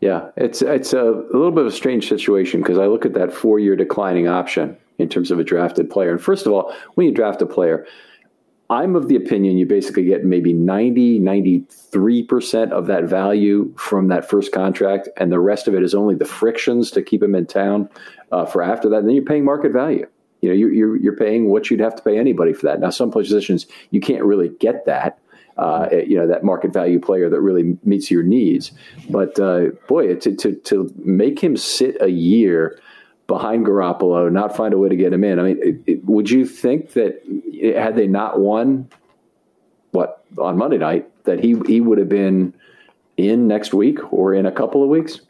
Yeah, 0.00 0.30
it's 0.36 0.62
it's 0.62 0.94
a, 0.94 1.02
a 1.02 1.32
little 1.32 1.50
bit 1.50 1.66
of 1.66 1.72
a 1.72 1.76
strange 1.76 2.08
situation 2.08 2.62
because 2.62 2.78
I 2.78 2.86
look 2.86 3.04
at 3.04 3.12
that 3.14 3.32
four 3.32 3.58
year 3.58 3.76
declining 3.76 4.28
option 4.28 4.76
in 4.98 5.08
terms 5.08 5.30
of 5.30 5.38
a 5.38 5.44
drafted 5.44 5.90
player. 5.90 6.10
And 6.10 6.22
first 6.22 6.46
of 6.46 6.52
all, 6.52 6.74
when 6.94 7.06
you 7.06 7.12
draft 7.12 7.42
a 7.42 7.46
player, 7.46 7.86
I'm 8.70 8.94
of 8.94 9.08
the 9.08 9.16
opinion 9.16 9.58
you 9.58 9.66
basically 9.66 10.04
get 10.04 10.24
maybe 10.24 10.52
90, 10.52 11.18
93% 11.18 12.70
of 12.70 12.86
that 12.86 13.04
value 13.04 13.74
from 13.76 14.08
that 14.08 14.30
first 14.30 14.52
contract, 14.52 15.08
and 15.16 15.32
the 15.32 15.40
rest 15.40 15.66
of 15.66 15.74
it 15.74 15.82
is 15.82 15.92
only 15.92 16.14
the 16.14 16.24
frictions 16.24 16.92
to 16.92 17.02
keep 17.02 17.20
him 17.20 17.34
in 17.34 17.46
town 17.46 17.90
uh, 18.30 18.46
for 18.46 18.62
after 18.62 18.88
that. 18.88 18.98
And 18.98 19.08
then 19.08 19.16
you're 19.16 19.24
paying 19.24 19.44
market 19.44 19.72
value. 19.72 20.06
You 20.40 20.50
know, 20.50 20.54
you're, 20.54 20.72
you're, 20.72 20.96
you're 20.96 21.16
paying 21.16 21.50
what 21.50 21.68
you'd 21.68 21.80
have 21.80 21.96
to 21.96 22.02
pay 22.02 22.16
anybody 22.16 22.52
for 22.52 22.66
that. 22.66 22.78
Now, 22.78 22.90
some 22.90 23.10
positions 23.10 23.66
you 23.90 24.00
can't 24.00 24.22
really 24.24 24.48
get 24.48 24.86
that. 24.86 25.18
Uh, 25.58 25.88
you 26.06 26.16
know 26.16 26.26
that 26.26 26.42
market 26.42 26.72
value 26.72 26.98
player 26.98 27.28
that 27.28 27.40
really 27.40 27.76
meets 27.84 28.10
your 28.10 28.22
needs, 28.22 28.70
but 29.10 29.38
uh, 29.38 29.66
boy, 29.88 30.14
to, 30.14 30.34
to 30.34 30.54
to 30.54 30.90
make 30.96 31.38
him 31.40 31.54
sit 31.54 32.00
a 32.00 32.08
year 32.08 32.80
behind 33.30 33.64
Garoppolo, 33.64 34.30
not 34.30 34.56
find 34.56 34.74
a 34.74 34.78
way 34.78 34.88
to 34.88 34.96
get 34.96 35.12
him 35.12 35.22
in. 35.22 35.38
I 35.38 35.42
mean, 35.44 35.58
it, 35.62 35.80
it, 35.86 36.04
would 36.04 36.28
you 36.28 36.44
think 36.44 36.94
that 36.94 37.22
had 37.76 37.94
they 37.94 38.08
not 38.08 38.40
won, 38.40 38.88
what 39.92 40.24
on 40.36 40.58
Monday 40.58 40.78
night, 40.78 41.08
that 41.24 41.38
he 41.38 41.54
he 41.66 41.80
would 41.80 41.98
have 41.98 42.08
been 42.08 42.52
in 43.16 43.46
next 43.46 43.72
week 43.72 44.12
or 44.12 44.34
in 44.34 44.46
a 44.46 44.50
couple 44.50 44.82
of 44.82 44.88
weeks? 44.88 45.20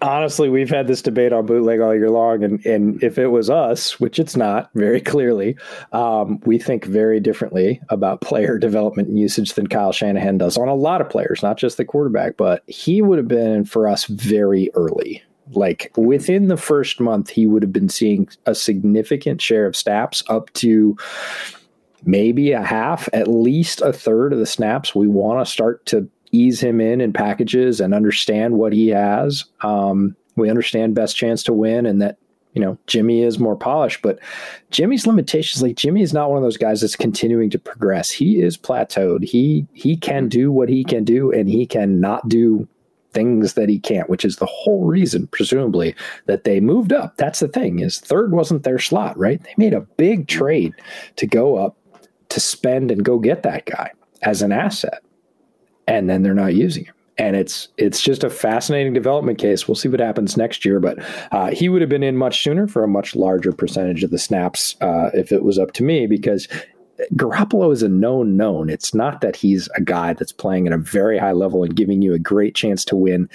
Honestly, 0.00 0.48
we've 0.48 0.70
had 0.70 0.86
this 0.86 1.02
debate 1.02 1.32
on 1.32 1.44
bootleg 1.44 1.80
all 1.80 1.94
year 1.94 2.10
long, 2.10 2.44
and, 2.44 2.64
and 2.64 3.02
if 3.02 3.18
it 3.18 3.28
was 3.28 3.50
us, 3.50 3.98
which 3.98 4.18
it's 4.18 4.36
not, 4.36 4.70
very 4.74 5.00
clearly, 5.00 5.56
um, 5.92 6.40
we 6.44 6.58
think 6.58 6.84
very 6.84 7.18
differently 7.18 7.80
about 7.88 8.20
player 8.20 8.58
development 8.58 9.08
and 9.08 9.18
usage 9.18 9.54
than 9.54 9.66
Kyle 9.66 9.92
Shanahan 9.92 10.38
does 10.38 10.56
on 10.56 10.68
a 10.68 10.74
lot 10.74 11.00
of 11.00 11.10
players, 11.10 11.42
not 11.42 11.56
just 11.56 11.78
the 11.78 11.84
quarterback. 11.84 12.36
But 12.36 12.62
he 12.68 13.02
would 13.02 13.18
have 13.18 13.28
been 13.28 13.64
for 13.64 13.88
us 13.88 14.04
very 14.04 14.70
early 14.74 15.22
Like 15.54 15.92
within 15.96 16.48
the 16.48 16.56
first 16.56 17.00
month, 17.00 17.30
he 17.30 17.46
would 17.46 17.62
have 17.62 17.72
been 17.72 17.88
seeing 17.88 18.28
a 18.46 18.54
significant 18.54 19.40
share 19.40 19.66
of 19.66 19.76
snaps 19.76 20.22
up 20.28 20.52
to 20.54 20.96
maybe 22.04 22.52
a 22.52 22.62
half, 22.62 23.08
at 23.12 23.28
least 23.28 23.80
a 23.80 23.92
third 23.92 24.32
of 24.32 24.38
the 24.38 24.46
snaps. 24.46 24.94
We 24.94 25.08
want 25.08 25.44
to 25.44 25.50
start 25.50 25.86
to 25.86 26.08
ease 26.32 26.60
him 26.60 26.80
in 26.80 27.00
in 27.00 27.12
packages 27.12 27.80
and 27.80 27.94
understand 27.94 28.54
what 28.58 28.72
he 28.72 28.88
has. 28.88 29.44
Um, 29.60 30.16
we 30.36 30.48
understand 30.48 30.94
best 30.94 31.16
chance 31.16 31.42
to 31.44 31.52
win 31.52 31.86
and 31.86 32.00
that 32.00 32.16
you 32.54 32.60
know 32.60 32.76
Jimmy 32.86 33.22
is 33.22 33.38
more 33.38 33.56
polished, 33.56 34.02
but 34.02 34.18
Jimmy's 34.70 35.06
limitations 35.06 35.62
like 35.62 35.76
Jimmy 35.76 36.02
is 36.02 36.12
not 36.12 36.28
one 36.28 36.38
of 36.38 36.42
those 36.42 36.56
guys 36.56 36.80
that's 36.80 36.96
continuing 36.96 37.50
to 37.50 37.58
progress. 37.58 38.10
He 38.10 38.40
is 38.40 38.58
plateaued. 38.58 39.24
He 39.24 39.66
he 39.72 39.96
can 39.96 40.28
do 40.28 40.50
what 40.50 40.68
he 40.68 40.84
can 40.84 41.04
do, 41.04 41.30
and 41.30 41.48
he 41.48 41.66
cannot 41.66 42.28
do 42.28 42.68
things 43.12 43.54
that 43.54 43.68
he 43.68 43.78
can't, 43.78 44.08
which 44.08 44.24
is 44.24 44.36
the 44.36 44.46
whole 44.46 44.84
reason, 44.84 45.26
presumably, 45.28 45.94
that 46.26 46.44
they 46.44 46.60
moved 46.60 46.92
up. 46.92 47.16
That's 47.16 47.40
the 47.40 47.48
thing 47.48 47.78
is 47.78 47.98
third 47.98 48.32
wasn't 48.32 48.64
their 48.64 48.78
slot, 48.78 49.16
right? 49.18 49.42
They 49.42 49.54
made 49.56 49.74
a 49.74 49.80
big 49.80 50.28
trade 50.28 50.74
to 51.16 51.26
go 51.26 51.56
up 51.56 51.76
to 52.30 52.40
spend 52.40 52.90
and 52.90 53.04
go 53.04 53.18
get 53.18 53.42
that 53.42 53.66
guy 53.66 53.92
as 54.22 54.42
an 54.42 54.52
asset, 54.52 55.02
and 55.86 56.08
then 56.08 56.22
they're 56.22 56.34
not 56.34 56.54
using 56.54 56.84
him 56.84 56.94
and 57.18 57.36
it's 57.36 57.68
it's 57.76 58.00
just 58.00 58.24
a 58.24 58.30
fascinating 58.30 58.92
development 58.92 59.38
case. 59.38 59.68
We'll 59.68 59.74
see 59.74 59.88
what 59.88 60.00
happens 60.00 60.36
next 60.36 60.64
year, 60.64 60.80
but 60.80 60.98
uh, 61.30 61.50
he 61.50 61.68
would 61.68 61.80
have 61.80 61.90
been 61.90 62.02
in 62.02 62.16
much 62.16 62.42
sooner 62.42 62.66
for 62.66 62.82
a 62.82 62.88
much 62.88 63.14
larger 63.14 63.52
percentage 63.52 64.02
of 64.02 64.10
the 64.10 64.18
snaps 64.18 64.76
uh, 64.80 65.10
if 65.14 65.32
it 65.32 65.42
was 65.42 65.58
up 65.58 65.72
to 65.74 65.82
me 65.82 66.06
because. 66.06 66.48
Garoppolo 67.14 67.72
is 67.72 67.82
a 67.82 67.88
known 67.88 68.36
known. 68.36 68.68
It's 68.68 68.94
not 68.94 69.20
that 69.20 69.36
he's 69.36 69.68
a 69.76 69.80
guy 69.80 70.12
that's 70.12 70.32
playing 70.32 70.66
at 70.66 70.72
a 70.72 70.78
very 70.78 71.18
high 71.18 71.32
level 71.32 71.64
and 71.64 71.74
giving 71.74 72.02
you 72.02 72.14
a 72.14 72.18
great 72.18 72.54
chance 72.54 72.84
to 72.86 72.96
win 72.96 73.28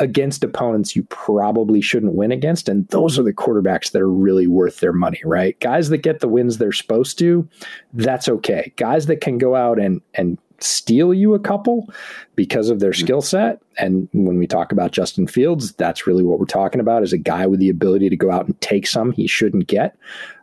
against 0.00 0.42
opponents 0.42 0.96
you 0.96 1.04
probably 1.04 1.80
shouldn't 1.80 2.14
win 2.14 2.32
against. 2.32 2.68
And 2.68 2.88
those 2.88 3.18
are 3.18 3.22
the 3.22 3.32
quarterbacks 3.32 3.92
that 3.92 4.02
are 4.02 4.10
really 4.10 4.46
worth 4.46 4.80
their 4.80 4.92
money, 4.92 5.20
right? 5.24 5.58
Guys 5.60 5.88
that 5.90 5.98
get 5.98 6.20
the 6.20 6.28
wins 6.28 6.58
they're 6.58 6.72
supposed 6.72 7.18
to, 7.20 7.48
that's 7.92 8.28
okay. 8.28 8.72
Guys 8.76 9.06
that 9.06 9.20
can 9.20 9.38
go 9.38 9.54
out 9.54 9.78
and 9.78 10.00
and 10.14 10.38
steal 10.60 11.12
you 11.12 11.34
a 11.34 11.38
couple 11.38 11.88
because 12.36 12.70
of 12.70 12.80
their 12.80 12.92
hmm. 12.92 13.00
skill 13.00 13.22
set. 13.22 13.60
And 13.78 14.08
when 14.12 14.38
we 14.38 14.46
talk 14.46 14.72
about 14.72 14.92
Justin 14.92 15.26
Fields, 15.26 15.72
that's 15.72 16.06
really 16.06 16.22
what 16.22 16.38
we're 16.38 16.46
talking 16.46 16.80
about 16.80 17.02
is 17.02 17.12
a 17.12 17.18
guy 17.18 17.46
with 17.46 17.60
the 17.60 17.68
ability 17.68 18.08
to 18.08 18.16
go 18.16 18.30
out 18.30 18.46
and 18.46 18.60
take 18.60 18.86
some 18.86 19.12
he 19.12 19.26
shouldn't 19.26 19.66
get. 19.66 19.96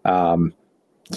Um, 0.06 0.54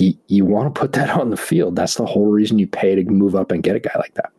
you, 0.00 0.14
you 0.28 0.44
want 0.44 0.74
to 0.74 0.78
put 0.78 0.92
that 0.92 1.10
on 1.10 1.30
the 1.30 1.36
field. 1.36 1.76
That's 1.76 1.94
the 1.94 2.06
whole 2.06 2.26
reason 2.26 2.58
you 2.58 2.66
pay 2.66 2.94
to 2.94 3.04
move 3.04 3.34
up 3.34 3.50
and 3.50 3.62
get 3.62 3.76
a 3.76 3.80
guy 3.80 3.96
like 3.96 4.14
that. 4.14 4.32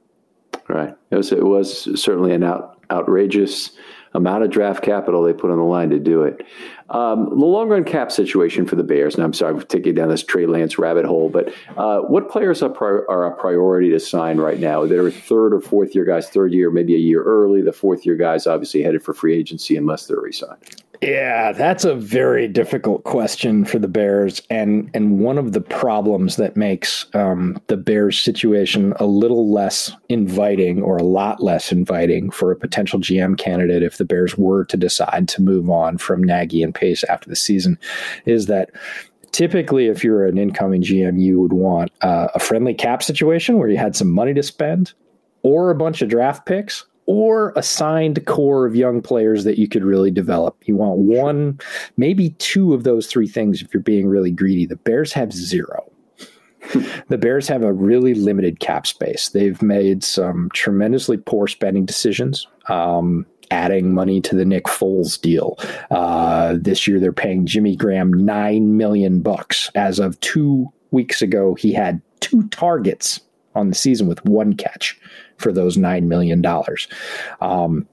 Right. 0.67 0.95
It 1.11 1.15
was, 1.15 1.31
it 1.31 1.45
was 1.45 2.01
certainly 2.01 2.33
an 2.33 2.43
out, 2.43 2.81
outrageous 2.89 3.71
amount 4.15 4.43
of 4.43 4.49
draft 4.49 4.81
capital 4.81 5.23
they 5.23 5.33
put 5.33 5.51
on 5.51 5.57
the 5.57 5.63
line 5.63 5.89
to 5.89 5.99
do 5.99 6.23
it. 6.23 6.45
Um, 6.89 7.29
the 7.29 7.45
long 7.45 7.67
run 7.67 7.83
cap 7.83 8.11
situation 8.11 8.65
for 8.65 8.75
the 8.75 8.83
Bears, 8.83 9.15
and 9.15 9.23
I'm 9.23 9.33
sorry 9.33 9.59
for 9.59 9.65
taking 9.65 9.95
down 9.95 10.09
this 10.09 10.23
Trey 10.23 10.45
Lance 10.45 10.77
rabbit 10.77 11.05
hole, 11.05 11.29
but 11.29 11.53
uh, 11.77 11.99
what 11.99 12.29
players 12.29 12.61
are, 12.61 12.71
are 13.09 13.25
a 13.25 13.35
priority 13.35 13.89
to 13.91 13.99
sign 13.99 14.37
right 14.37 14.59
now? 14.59 14.85
That 14.85 14.99
are 14.99 15.11
third 15.11 15.53
or 15.53 15.59
fourth 15.59 15.93
year 15.93 16.05
guys, 16.05 16.29
third 16.29 16.53
year, 16.53 16.71
maybe 16.71 16.95
a 16.95 16.99
year 16.99 17.23
early. 17.23 17.61
The 17.61 17.73
fourth 17.73 18.05
year 18.05 18.15
guys 18.15 18.47
obviously 18.47 18.83
headed 18.83 19.03
for 19.03 19.13
free 19.13 19.35
agency 19.35 19.75
unless 19.75 20.07
they're 20.07 20.21
re 20.21 20.31
signed. 20.31 20.83
Yeah, 21.01 21.51
that's 21.51 21.83
a 21.83 21.95
very 21.95 22.47
difficult 22.47 23.03
question 23.03 23.65
for 23.65 23.79
the 23.79 23.87
Bears, 23.87 24.41
and 24.49 24.89
and 24.93 25.19
one 25.19 25.37
of 25.37 25.51
the 25.51 25.61
problems 25.61 26.37
that 26.37 26.55
makes 26.55 27.05
um, 27.13 27.61
the 27.67 27.77
Bears 27.77 28.19
situation 28.19 28.93
a 28.97 29.05
little 29.05 29.51
less 29.51 29.91
inviting, 30.09 30.81
or 30.81 30.97
a 30.97 31.03
lot 31.03 31.43
less 31.43 31.71
inviting, 31.71 32.31
for 32.31 32.51
a 32.51 32.55
potential 32.55 32.99
GM 32.99 33.37
candidate 33.37 33.83
if 33.83 33.97
the 33.97 34.05
Bears 34.05 34.37
were 34.37 34.65
to 34.65 34.77
decide 34.77 35.27
to 35.29 35.41
move 35.41 35.69
on 35.69 35.97
from 35.97 36.23
Nagy 36.23 36.63
and 36.63 36.73
Pace 36.73 37.03
after 37.05 37.29
the 37.29 37.35
season, 37.35 37.77
is 38.25 38.45
that 38.45 38.71
typically 39.31 39.87
if 39.87 40.03
you're 40.03 40.25
an 40.25 40.37
incoming 40.37 40.81
GM, 40.81 41.19
you 41.19 41.41
would 41.41 41.53
want 41.53 41.91
uh, 42.01 42.27
a 42.33 42.39
friendly 42.39 42.73
cap 42.73 43.03
situation 43.03 43.57
where 43.57 43.69
you 43.69 43.77
had 43.77 43.95
some 43.95 44.11
money 44.11 44.33
to 44.33 44.43
spend, 44.43 44.93
or 45.43 45.69
a 45.69 45.75
bunch 45.75 46.01
of 46.01 46.09
draft 46.09 46.45
picks 46.45 46.85
or 47.05 47.53
a 47.55 47.63
signed 47.63 48.25
core 48.25 48.65
of 48.65 48.75
young 48.75 49.01
players 49.01 49.43
that 49.43 49.57
you 49.57 49.67
could 49.67 49.83
really 49.83 50.11
develop. 50.11 50.57
You 50.65 50.75
want 50.75 50.99
one, 50.99 51.59
maybe 51.97 52.31
two 52.31 52.73
of 52.73 52.83
those 52.83 53.07
three 53.07 53.27
things 53.27 53.61
if 53.61 53.73
you're 53.73 53.83
being 53.83 54.07
really 54.07 54.31
greedy. 54.31 54.65
The 54.65 54.75
Bears 54.75 55.13
have 55.13 55.31
zero. 55.31 55.91
the 57.09 57.17
Bears 57.17 57.47
have 57.47 57.63
a 57.63 57.73
really 57.73 58.15
limited 58.15 58.59
cap 58.59 58.87
space. 58.87 59.29
They've 59.29 59.61
made 59.61 60.03
some 60.03 60.49
tremendously 60.53 61.17
poor 61.17 61.47
spending 61.47 61.85
decisions. 61.85 62.47
Um, 62.67 63.25
adding 63.51 63.93
money 63.93 64.21
to 64.21 64.35
the 64.35 64.45
Nick 64.45 64.65
Foles 64.65 65.21
deal. 65.21 65.59
Uh, 65.91 66.55
this 66.59 66.87
year, 66.87 66.99
they're 66.99 67.13
paying 67.13 67.45
Jimmy 67.45 67.75
Graham 67.75 68.11
nine 68.11 68.75
million 68.75 69.21
bucks. 69.21 69.69
As 69.75 69.99
of 69.99 70.19
two 70.21 70.71
weeks 70.89 71.21
ago, 71.21 71.53
he 71.53 71.71
had 71.71 72.01
two 72.21 72.47
targets 72.49 73.19
on 73.53 73.69
the 73.69 73.75
season 73.75 74.07
with 74.07 74.23
one 74.25 74.55
catch 74.55 74.99
for 75.37 75.51
those 75.51 75.77
$9 75.77 76.03
million. 76.03 76.43
Um, 77.41 77.87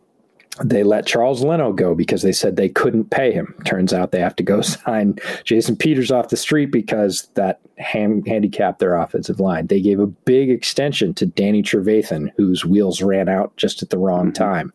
they 0.62 0.82
let 0.82 1.06
Charles 1.06 1.42
Leno 1.42 1.72
go 1.72 1.94
because 1.94 2.20
they 2.22 2.32
said 2.32 2.56
they 2.56 2.68
couldn't 2.68 3.10
pay 3.10 3.32
him. 3.32 3.54
Turns 3.64 3.92
out 3.92 4.12
they 4.12 4.20
have 4.20 4.36
to 4.36 4.42
go 4.42 4.60
sign 4.60 5.18
Jason 5.44 5.76
Peters 5.76 6.10
off 6.10 6.28
the 6.28 6.36
street 6.36 6.70
because 6.70 7.28
that 7.34 7.60
ham- 7.78 8.22
handicapped 8.26 8.78
their 8.78 8.96
offensive 8.96 9.40
line. 9.40 9.66
They 9.66 9.80
gave 9.80 9.98
a 9.98 10.06
big 10.06 10.50
extension 10.50 11.14
to 11.14 11.26
Danny 11.26 11.62
Trevathan, 11.62 12.32
whose 12.36 12.66
wheels 12.66 13.02
ran 13.02 13.28
out 13.28 13.56
just 13.56 13.82
at 13.82 13.90
the 13.90 13.98
wrong 13.98 14.30
mm-hmm. 14.30 14.42
time. 14.42 14.72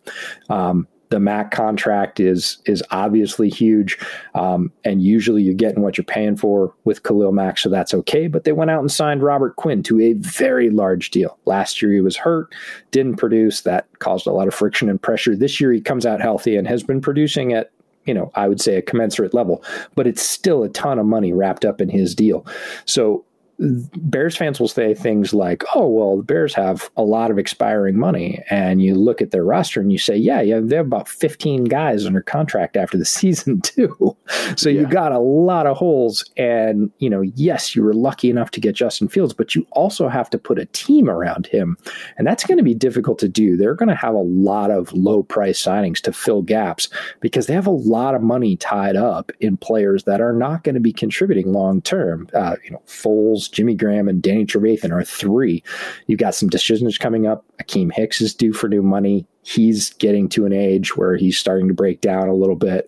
Um, 0.50 0.88
the 1.10 1.20
Mack 1.20 1.52
contract 1.52 2.20
is 2.20 2.58
is 2.66 2.84
obviously 2.92 3.50
huge, 3.50 3.98
um, 4.36 4.72
and 4.84 5.02
usually 5.02 5.42
you're 5.42 5.54
getting 5.54 5.82
what 5.82 5.98
you're 5.98 6.06
paying 6.06 6.36
for 6.36 6.74
with 6.84 7.04
Khalil 7.04 7.32
Mack, 7.32 7.58
so 7.58 7.70
that's 7.70 7.94
okay. 7.94 8.28
But 8.28 8.44
they 8.44 8.52
went 8.52 8.72
out 8.72 8.82
and 8.82 8.92
signed 8.92 9.24
Robert 9.24 9.56
Quinn 9.56 9.84
to 9.84 10.02
a 10.02 10.14
very 10.14 10.70
large 10.70 11.12
deal. 11.12 11.38
Last 11.46 11.82
year 11.82 11.94
he 11.94 12.02
was 12.02 12.18
hurt, 12.18 12.54
didn't 12.92 13.18
produce. 13.18 13.62
That 13.62 13.88
caused 14.00 14.28
a 14.28 14.32
lot 14.32 14.48
of 14.48 14.54
friction 14.54 14.90
and 14.90 15.02
pressure. 15.02 15.36
This 15.36 15.62
year 15.62 15.72
he 15.72 15.82
comes 15.82 16.06
out 16.06 16.22
healthy 16.22 16.56
and 16.56 16.68
has 16.68 16.84
been 16.84 17.02
producing 17.02 17.54
at 17.54 17.72
you 18.06 18.14
know 18.14 18.32
I 18.36 18.48
would 18.48 18.60
say 18.60 18.76
a 18.76 18.82
commensurate 18.82 19.34
level, 19.34 19.64
but 19.96 20.08
it's 20.08 20.22
still 20.22 20.64
a 20.64 20.70
ton 20.70 21.00
of 21.00 21.06
money 21.06 21.32
wrapped 21.34 21.66
up 21.66 21.80
in 21.80 21.90
his 21.90 22.16
deal. 22.16 22.46
So 22.86 23.24
Bears 23.60 24.38
fans 24.38 24.60
will 24.60 24.68
say 24.68 24.94
things 24.94 25.34
like, 25.34 25.64
"Oh, 25.74 25.88
well, 25.88 26.18
the 26.18 26.24
Bears 26.24 26.54
have 26.54 26.92
a 26.96 27.02
lot 27.02 27.32
of 27.32 27.40
expiring 27.40 27.98
money," 27.98 28.44
and 28.52 28.84
you 28.84 28.94
look 28.94 29.20
at 29.20 29.32
their 29.32 29.44
roster 29.44 29.82
and 29.82 29.92
you 29.92 29.98
say, 29.98 30.16
"Yeah, 30.16 30.42
yeah, 30.42 30.60
they 30.62 30.76
have 30.76 30.86
about 30.86 31.08
15 31.08 31.64
guys 31.64 32.06
under 32.06 32.22
contract 32.22 32.78
after 32.78 32.98
the 32.98 33.06
season 33.18 33.62
too." 33.62 34.16
so 34.56 34.70
yeah. 34.70 34.82
you 34.82 34.88
got 34.88 35.12
a 35.12 35.18
lot 35.18 35.66
of 35.66 35.76
holes, 35.76 36.30
and 36.38 36.92
you 37.00 37.10
know, 37.10 37.22
yes, 37.22 37.76
you 37.76 37.82
were 37.82 37.96
lucky 37.96 38.30
enough 38.30 38.52
to 38.52 38.60
get 38.60 38.76
Justin 38.76 39.08
Fields, 39.08 39.34
but 39.34 39.56
you 39.56 39.66
also 39.72 40.08
have 40.08 40.30
to 40.30 40.38
put 40.38 40.60
a 40.60 40.66
team 40.68 41.10
around 41.10 41.48
him, 41.48 41.78
and 42.18 42.28
that's 42.28 42.46
going 42.46 42.60
to 42.60 42.64
be 42.64 42.76
difficult 42.76 43.18
to 43.20 43.28
do. 43.28 43.58
They're 43.58 43.74
going 43.74 43.90
to 43.90 43.96
have 43.96 44.14
a 44.14 44.20
lot 44.20 44.70
of 44.70 44.94
low 44.94 45.24
price 45.24 45.64
signings 45.64 46.00
to 46.02 46.14
fill 46.14 46.44
gaps 46.44 46.90
because 47.22 47.48
they 47.48 47.56
have 47.56 47.66
a 47.66 47.72
lot 47.72 48.14
of 48.14 48.22
money 48.22 48.56
tied 48.56 48.96
up 48.96 49.32
in 49.40 49.58
players 49.58 50.04
that 50.04 50.22
are 50.22 50.34
not 50.34 50.64
going 50.64 50.76
to 50.76 50.82
be 50.82 50.94
contributing 50.94 51.52
long 51.52 51.82
term. 51.82 52.30
Uh, 52.36 52.56
you 52.64 52.70
know, 52.70 52.84
Foles. 52.86 53.47
Jimmy 53.48 53.76
Graham, 53.76 54.08
and 54.08 54.22
Danny 54.22 54.46
Trevathan 54.46 54.92
are 54.92 55.04
three. 55.04 55.64
You've 56.08 56.20
got 56.20 56.36
some 56.36 56.50
decisions 56.50 56.98
coming 56.98 57.28
up. 57.28 57.46
Akiem 57.62 57.92
Hicks 57.92 58.22
is 58.22 58.34
due 58.34 58.54
for 58.54 58.68
new 58.68 58.82
money. 58.82 59.26
He's 59.44 59.92
getting 59.96 60.30
to 60.30 60.46
an 60.46 60.54
age 60.54 60.98
where 60.98 61.16
he's 61.16 61.38
starting 61.38 61.68
to 61.68 61.74
break 61.74 62.02
down 62.02 62.28
a 62.28 62.36
little 62.36 62.56
bit. 62.56 62.88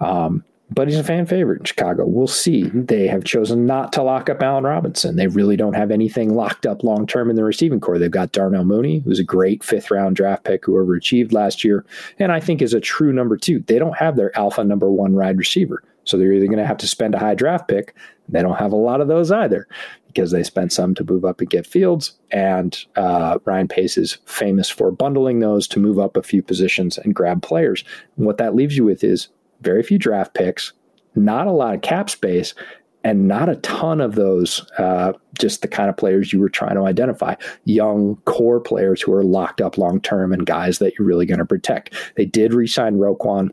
Um, 0.00 0.44
but 0.72 0.88
he's 0.88 0.98
a 0.98 1.04
fan 1.04 1.26
favorite 1.26 1.60
in 1.60 1.64
Chicago. 1.64 2.06
We'll 2.06 2.28
see. 2.28 2.64
They 2.64 3.08
have 3.08 3.24
chosen 3.24 3.66
not 3.66 3.92
to 3.94 4.02
lock 4.02 4.30
up 4.30 4.42
Allen 4.42 4.64
Robinson. 4.64 5.16
They 5.16 5.26
really 5.26 5.56
don't 5.56 5.74
have 5.74 5.90
anything 5.90 6.34
locked 6.34 6.64
up 6.64 6.84
long 6.84 7.06
term 7.06 7.28
in 7.28 7.36
the 7.36 7.44
receiving 7.44 7.80
corps. 7.80 7.98
They've 7.98 8.10
got 8.10 8.32
Darnell 8.32 8.64
Mooney, 8.64 9.00
who's 9.00 9.18
a 9.18 9.24
great 9.24 9.64
fifth 9.64 9.90
round 9.90 10.16
draft 10.16 10.44
pick 10.44 10.64
who 10.64 10.72
overachieved 10.72 11.32
last 11.32 11.64
year, 11.64 11.84
and 12.18 12.30
I 12.30 12.40
think 12.40 12.62
is 12.62 12.74
a 12.74 12.80
true 12.80 13.12
number 13.12 13.36
two. 13.36 13.60
They 13.60 13.78
don't 13.78 13.96
have 13.96 14.16
their 14.16 14.36
alpha 14.38 14.62
number 14.62 14.90
one 14.90 15.14
wide 15.14 15.38
receiver. 15.38 15.82
So 16.04 16.16
they're 16.16 16.32
either 16.32 16.46
going 16.46 16.58
to 16.58 16.66
have 16.66 16.78
to 16.78 16.88
spend 16.88 17.14
a 17.14 17.18
high 17.18 17.34
draft 17.34 17.68
pick. 17.68 17.94
They 18.28 18.42
don't 18.42 18.58
have 18.58 18.72
a 18.72 18.76
lot 18.76 19.00
of 19.00 19.08
those 19.08 19.30
either 19.30 19.66
because 20.06 20.30
they 20.30 20.42
spent 20.42 20.72
some 20.72 20.94
to 20.94 21.04
move 21.04 21.24
up 21.24 21.40
and 21.40 21.50
get 21.50 21.66
Fields. 21.66 22.18
And 22.30 22.76
uh, 22.96 23.38
Ryan 23.44 23.68
Pace 23.68 23.96
is 23.96 24.18
famous 24.24 24.68
for 24.68 24.90
bundling 24.90 25.40
those 25.40 25.68
to 25.68 25.80
move 25.80 25.98
up 25.98 26.16
a 26.16 26.22
few 26.22 26.42
positions 26.42 26.98
and 26.98 27.14
grab 27.14 27.42
players. 27.42 27.84
And 28.16 28.26
what 28.26 28.38
that 28.38 28.54
leaves 28.54 28.76
you 28.76 28.84
with 28.84 29.04
is 29.04 29.28
very 29.60 29.82
few 29.82 29.98
draft 29.98 30.34
picks, 30.34 30.72
not 31.14 31.46
a 31.46 31.52
lot 31.52 31.74
of 31.74 31.82
cap 31.82 32.10
space, 32.10 32.54
and 33.02 33.26
not 33.26 33.48
a 33.48 33.56
ton 33.56 34.00
of 34.00 34.14
those, 34.14 34.70
uh, 34.78 35.12
just 35.38 35.62
the 35.62 35.68
kind 35.68 35.88
of 35.88 35.96
players 35.96 36.32
you 36.32 36.40
were 36.40 36.50
trying 36.50 36.74
to 36.74 36.84
identify. 36.84 37.34
Young 37.64 38.16
core 38.26 38.60
players 38.60 39.00
who 39.00 39.12
are 39.12 39.24
locked 39.24 39.60
up 39.60 39.78
long 39.78 40.00
term 40.00 40.32
and 40.32 40.44
guys 40.44 40.78
that 40.78 40.98
you're 40.98 41.06
really 41.06 41.26
going 41.26 41.38
to 41.38 41.46
protect. 41.46 41.94
They 42.16 42.26
did 42.26 42.52
re 42.52 42.66
sign 42.66 42.96
Roquan 42.96 43.50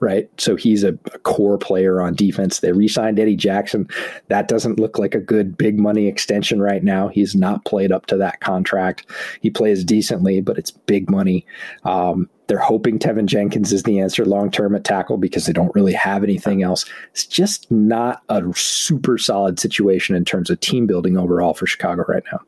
right? 0.00 0.28
So 0.40 0.56
he's 0.56 0.84
a, 0.84 0.98
a, 1.12 1.18
core 1.20 1.58
player 1.58 2.00
on 2.00 2.14
defense. 2.14 2.60
They 2.60 2.72
re 2.72 2.88
signed 2.88 3.18
Eddie 3.18 3.36
Jackson. 3.36 3.88
That 4.28 4.48
doesn't 4.48 4.78
look 4.78 4.98
like 4.98 5.14
a 5.14 5.20
good 5.20 5.56
big 5.56 5.78
money 5.78 6.06
extension 6.06 6.60
right 6.60 6.82
now. 6.82 7.08
He's 7.08 7.34
not 7.34 7.64
played 7.64 7.92
up 7.92 8.06
to 8.06 8.16
that 8.16 8.40
contract. 8.40 9.06
He 9.40 9.50
plays 9.50 9.84
decently, 9.84 10.40
but 10.40 10.58
it's 10.58 10.70
big 10.70 11.10
money. 11.10 11.46
Um, 11.84 12.28
they're 12.46 12.58
hoping 12.58 12.98
Teven 12.98 13.26
Jenkins 13.26 13.72
is 13.72 13.82
the 13.82 14.00
answer 14.00 14.24
long 14.24 14.50
term 14.50 14.74
at 14.74 14.84
tackle 14.84 15.18
because 15.18 15.46
they 15.46 15.52
don't 15.52 15.74
really 15.74 15.92
have 15.92 16.24
anything 16.24 16.62
else. 16.62 16.86
It's 17.12 17.26
just 17.26 17.70
not 17.70 18.22
a 18.28 18.42
super 18.54 19.18
solid 19.18 19.60
situation 19.60 20.16
in 20.16 20.24
terms 20.24 20.48
of 20.48 20.58
team 20.60 20.86
building 20.86 21.18
overall 21.18 21.54
for 21.54 21.66
Chicago 21.66 22.04
right 22.08 22.24
now. 22.32 22.40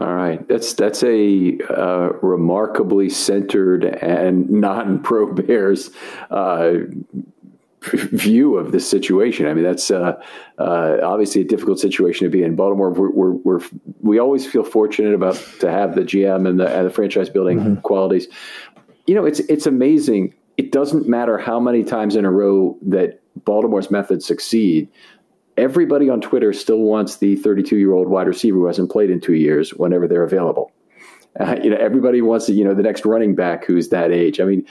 All 0.00 0.14
right, 0.14 0.46
that's 0.46 0.74
that's 0.74 1.02
a 1.02 1.58
uh, 1.68 2.10
remarkably 2.22 3.08
centered 3.08 3.84
and 3.84 4.48
non-pro 4.48 5.32
Bears 5.34 5.90
uh, 6.30 6.74
view 7.82 8.56
of 8.56 8.70
this 8.70 8.88
situation. 8.88 9.46
I 9.46 9.54
mean, 9.54 9.64
that's 9.64 9.90
uh, 9.90 10.20
uh, 10.58 10.98
obviously 11.02 11.40
a 11.40 11.44
difficult 11.44 11.80
situation 11.80 12.26
to 12.26 12.30
be 12.30 12.42
in. 12.42 12.54
Baltimore, 12.54 12.90
we're, 12.90 13.10
we're, 13.10 13.32
we're, 13.32 13.60
we 14.00 14.18
always 14.18 14.46
feel 14.46 14.64
fortunate 14.64 15.14
about 15.14 15.34
to 15.60 15.70
have 15.70 15.94
the 15.94 16.02
GM 16.02 16.48
and 16.48 16.60
the, 16.60 16.68
and 16.68 16.86
the 16.86 16.90
franchise 16.90 17.28
building 17.28 17.58
mm-hmm. 17.58 17.80
qualities. 17.80 18.28
You 19.06 19.16
know, 19.16 19.24
it's 19.24 19.40
it's 19.40 19.66
amazing. 19.66 20.34
It 20.56 20.70
doesn't 20.70 21.08
matter 21.08 21.38
how 21.38 21.58
many 21.58 21.82
times 21.82 22.14
in 22.14 22.24
a 22.24 22.30
row 22.30 22.76
that 22.82 23.20
Baltimore's 23.44 23.90
methods 23.90 24.26
succeed 24.26 24.88
everybody 25.58 26.08
on 26.08 26.20
Twitter 26.20 26.52
still 26.52 26.78
wants 26.78 27.16
the 27.16 27.36
32 27.36 27.76
year 27.76 27.92
old 27.92 28.08
wide 28.08 28.26
receiver 28.26 28.56
who 28.56 28.66
hasn't 28.66 28.90
played 28.90 29.10
in 29.10 29.20
two 29.20 29.34
years 29.34 29.70
whenever 29.74 30.06
they're 30.06 30.24
available. 30.24 30.72
Uh, 31.38 31.56
you 31.62 31.70
know, 31.70 31.76
everybody 31.76 32.22
wants 32.22 32.46
to, 32.46 32.52
you 32.52 32.64
know 32.64 32.74
the 32.74 32.82
next 32.82 33.04
running 33.04 33.34
back 33.34 33.64
who's 33.64 33.90
that 33.90 34.10
age. 34.10 34.40
I 34.40 34.44
mean, 34.44 34.66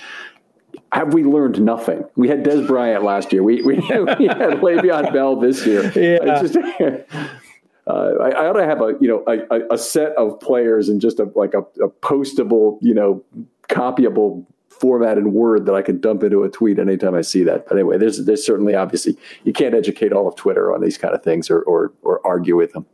have 0.91 1.13
we 1.13 1.23
learned 1.23 1.61
nothing? 1.61 2.03
We 2.15 2.27
had 2.27 2.43
Dez 2.43 2.65
Bryant 2.65 3.03
last 3.03 3.31
year. 3.31 3.43
We 3.43 3.61
we, 3.61 3.75
we 3.79 3.85
had 3.85 4.59
Le'Veon 4.61 5.13
Bell 5.13 5.39
this 5.39 5.65
year. 5.65 5.83
Yeah. 5.95 6.41
Just, 6.41 6.57
uh, 7.87 7.91
I, 7.91 8.29
I, 8.29 8.47
ought 8.47 8.53
to 8.53 8.65
have 8.65 8.81
a 8.81 8.93
you 8.99 9.07
know 9.07 9.23
a, 9.27 9.73
a 9.73 9.77
set 9.77 10.13
of 10.17 10.39
players 10.39 10.89
and 10.89 10.99
just 10.99 11.19
a 11.19 11.29
like 11.35 11.53
a, 11.53 11.59
a 11.83 11.89
postable 11.89 12.79
you 12.81 12.93
know 12.93 13.23
copyable 13.69 14.45
format 14.79 15.17
in 15.17 15.33
Word 15.33 15.65
that 15.65 15.75
I 15.75 15.81
can 15.81 15.99
dump 15.99 16.23
into 16.23 16.43
a 16.43 16.49
tweet 16.49 16.79
anytime 16.79 17.15
I 17.15 17.21
see 17.21 17.43
that. 17.43 17.67
But 17.67 17.75
anyway, 17.75 17.97
there's 17.97 18.25
there's 18.25 18.45
certainly 18.45 18.75
obviously 18.75 19.17
you 19.43 19.53
can't 19.53 19.75
educate 19.75 20.13
all 20.13 20.27
of 20.27 20.35
Twitter 20.35 20.73
on 20.73 20.81
these 20.81 20.97
kind 20.97 21.13
of 21.13 21.23
things 21.23 21.49
or 21.49 21.61
or, 21.61 21.91
or 22.01 22.25
argue 22.25 22.55
with 22.55 22.73
them. 22.73 22.85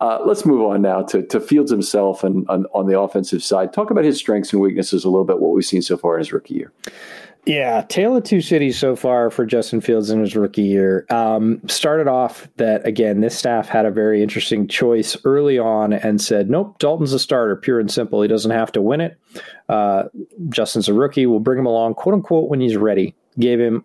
Uh, 0.00 0.18
let's 0.24 0.44
move 0.46 0.62
on 0.62 0.82
now 0.82 1.02
to, 1.02 1.22
to 1.26 1.40
Fields 1.40 1.70
himself 1.70 2.24
and 2.24 2.48
on, 2.48 2.66
on 2.74 2.86
the 2.86 2.98
offensive 2.98 3.42
side. 3.42 3.72
Talk 3.72 3.90
about 3.90 4.04
his 4.04 4.18
strengths 4.18 4.52
and 4.52 4.62
weaknesses 4.62 5.04
a 5.04 5.10
little 5.10 5.24
bit. 5.24 5.40
What 5.40 5.52
we've 5.52 5.64
seen 5.64 5.82
so 5.82 5.96
far 5.96 6.14
in 6.14 6.20
his 6.20 6.32
rookie 6.32 6.54
year. 6.54 6.72
Yeah, 7.46 7.82
tale 7.88 8.16
of 8.16 8.24
two 8.24 8.42
cities 8.42 8.78
so 8.78 8.94
far 8.94 9.30
for 9.30 9.46
Justin 9.46 9.80
Fields 9.80 10.10
in 10.10 10.20
his 10.20 10.36
rookie 10.36 10.62
year. 10.62 11.06
Um, 11.08 11.66
started 11.68 12.06
off 12.06 12.48
that 12.56 12.86
again, 12.86 13.22
this 13.22 13.36
staff 13.36 13.66
had 13.66 13.86
a 13.86 13.90
very 13.90 14.22
interesting 14.22 14.68
choice 14.68 15.16
early 15.24 15.58
on 15.58 15.94
and 15.94 16.20
said, 16.20 16.50
"Nope, 16.50 16.78
Dalton's 16.78 17.14
a 17.14 17.18
starter, 17.18 17.56
pure 17.56 17.80
and 17.80 17.90
simple. 17.90 18.20
He 18.20 18.28
doesn't 18.28 18.50
have 18.50 18.72
to 18.72 18.82
win 18.82 19.00
it. 19.00 19.18
Uh, 19.70 20.04
Justin's 20.48 20.88
a 20.88 20.94
rookie. 20.94 21.26
We'll 21.26 21.38
bring 21.38 21.58
him 21.58 21.66
along, 21.66 21.94
quote 21.94 22.14
unquote, 22.14 22.48
when 22.50 22.60
he's 22.60 22.76
ready." 22.76 23.14
Gave 23.38 23.60
him 23.60 23.84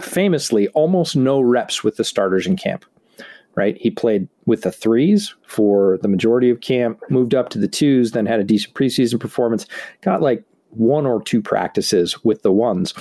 famously 0.00 0.68
almost 0.68 1.14
no 1.14 1.40
reps 1.40 1.84
with 1.84 1.96
the 1.96 2.04
starters 2.04 2.46
in 2.46 2.56
camp. 2.56 2.84
Right, 3.54 3.76
he 3.76 3.90
played 3.90 4.28
with 4.46 4.62
the 4.62 4.72
threes 4.72 5.34
for 5.46 5.98
the 6.00 6.08
majority 6.08 6.48
of 6.48 6.62
camp, 6.62 7.00
moved 7.10 7.34
up 7.34 7.50
to 7.50 7.58
the 7.58 7.68
twos, 7.68 8.12
then 8.12 8.24
had 8.24 8.40
a 8.40 8.44
decent 8.44 8.72
preseason 8.72 9.20
performance. 9.20 9.66
Got 10.00 10.22
like 10.22 10.42
one 10.72 11.06
or 11.06 11.22
two 11.22 11.42
practices 11.42 12.22
with 12.24 12.42
the 12.42 12.52
ones. 12.52 12.94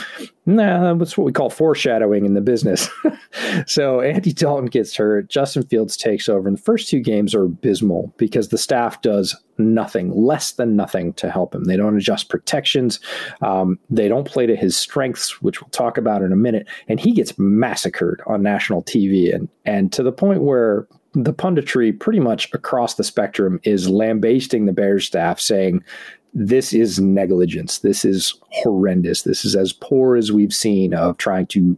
Nah, 0.45 0.93
that's 0.95 1.17
what 1.17 1.25
we 1.25 1.31
call 1.31 1.49
foreshadowing 1.49 2.25
in 2.25 2.33
the 2.33 2.41
business. 2.41 2.89
so 3.67 4.01
Andy 4.01 4.33
Dalton 4.33 4.65
gets 4.65 4.95
hurt. 4.95 5.29
Justin 5.29 5.63
Fields 5.63 5.95
takes 5.95 6.27
over. 6.27 6.47
And 6.47 6.57
the 6.57 6.61
first 6.61 6.89
two 6.89 6.99
games 6.99 7.33
are 7.35 7.43
abysmal 7.43 8.13
because 8.17 8.49
the 8.49 8.57
staff 8.57 9.01
does 9.01 9.35
nothing, 9.57 10.11
less 10.11 10.53
than 10.53 10.75
nothing 10.75 11.13
to 11.13 11.29
help 11.29 11.53
him. 11.53 11.65
They 11.65 11.77
don't 11.77 11.95
adjust 11.95 12.29
protections. 12.29 12.99
Um, 13.41 13.79
they 13.89 14.07
don't 14.07 14.27
play 14.27 14.45
to 14.47 14.55
his 14.55 14.75
strengths, 14.75 15.41
which 15.41 15.61
we'll 15.61 15.69
talk 15.69 15.97
about 15.97 16.23
in 16.23 16.31
a 16.33 16.37
minute. 16.37 16.67
And 16.87 16.99
he 16.99 17.11
gets 17.11 17.37
massacred 17.37 18.21
on 18.25 18.41
national 18.41 18.83
TV 18.83 19.33
and, 19.33 19.47
and 19.65 19.93
to 19.93 20.03
the 20.03 20.11
point 20.11 20.41
where 20.41 20.87
the 21.13 21.33
punditry 21.33 21.97
pretty 21.97 22.19
much 22.19 22.51
across 22.53 22.95
the 22.95 23.03
spectrum 23.03 23.59
is 23.63 23.89
lambasting 23.89 24.65
the 24.65 24.73
Bears 24.73 25.05
staff, 25.05 25.39
saying 25.39 25.83
this 26.33 26.73
is 26.73 26.99
negligence. 26.99 27.79
This 27.79 28.05
is 28.05 28.35
horrendous. 28.49 29.23
This 29.23 29.43
is 29.43 29.55
as 29.55 29.73
poor 29.73 30.15
as 30.15 30.31
we've 30.31 30.53
seen 30.53 30.93
of 30.93 31.17
trying 31.17 31.47
to 31.47 31.75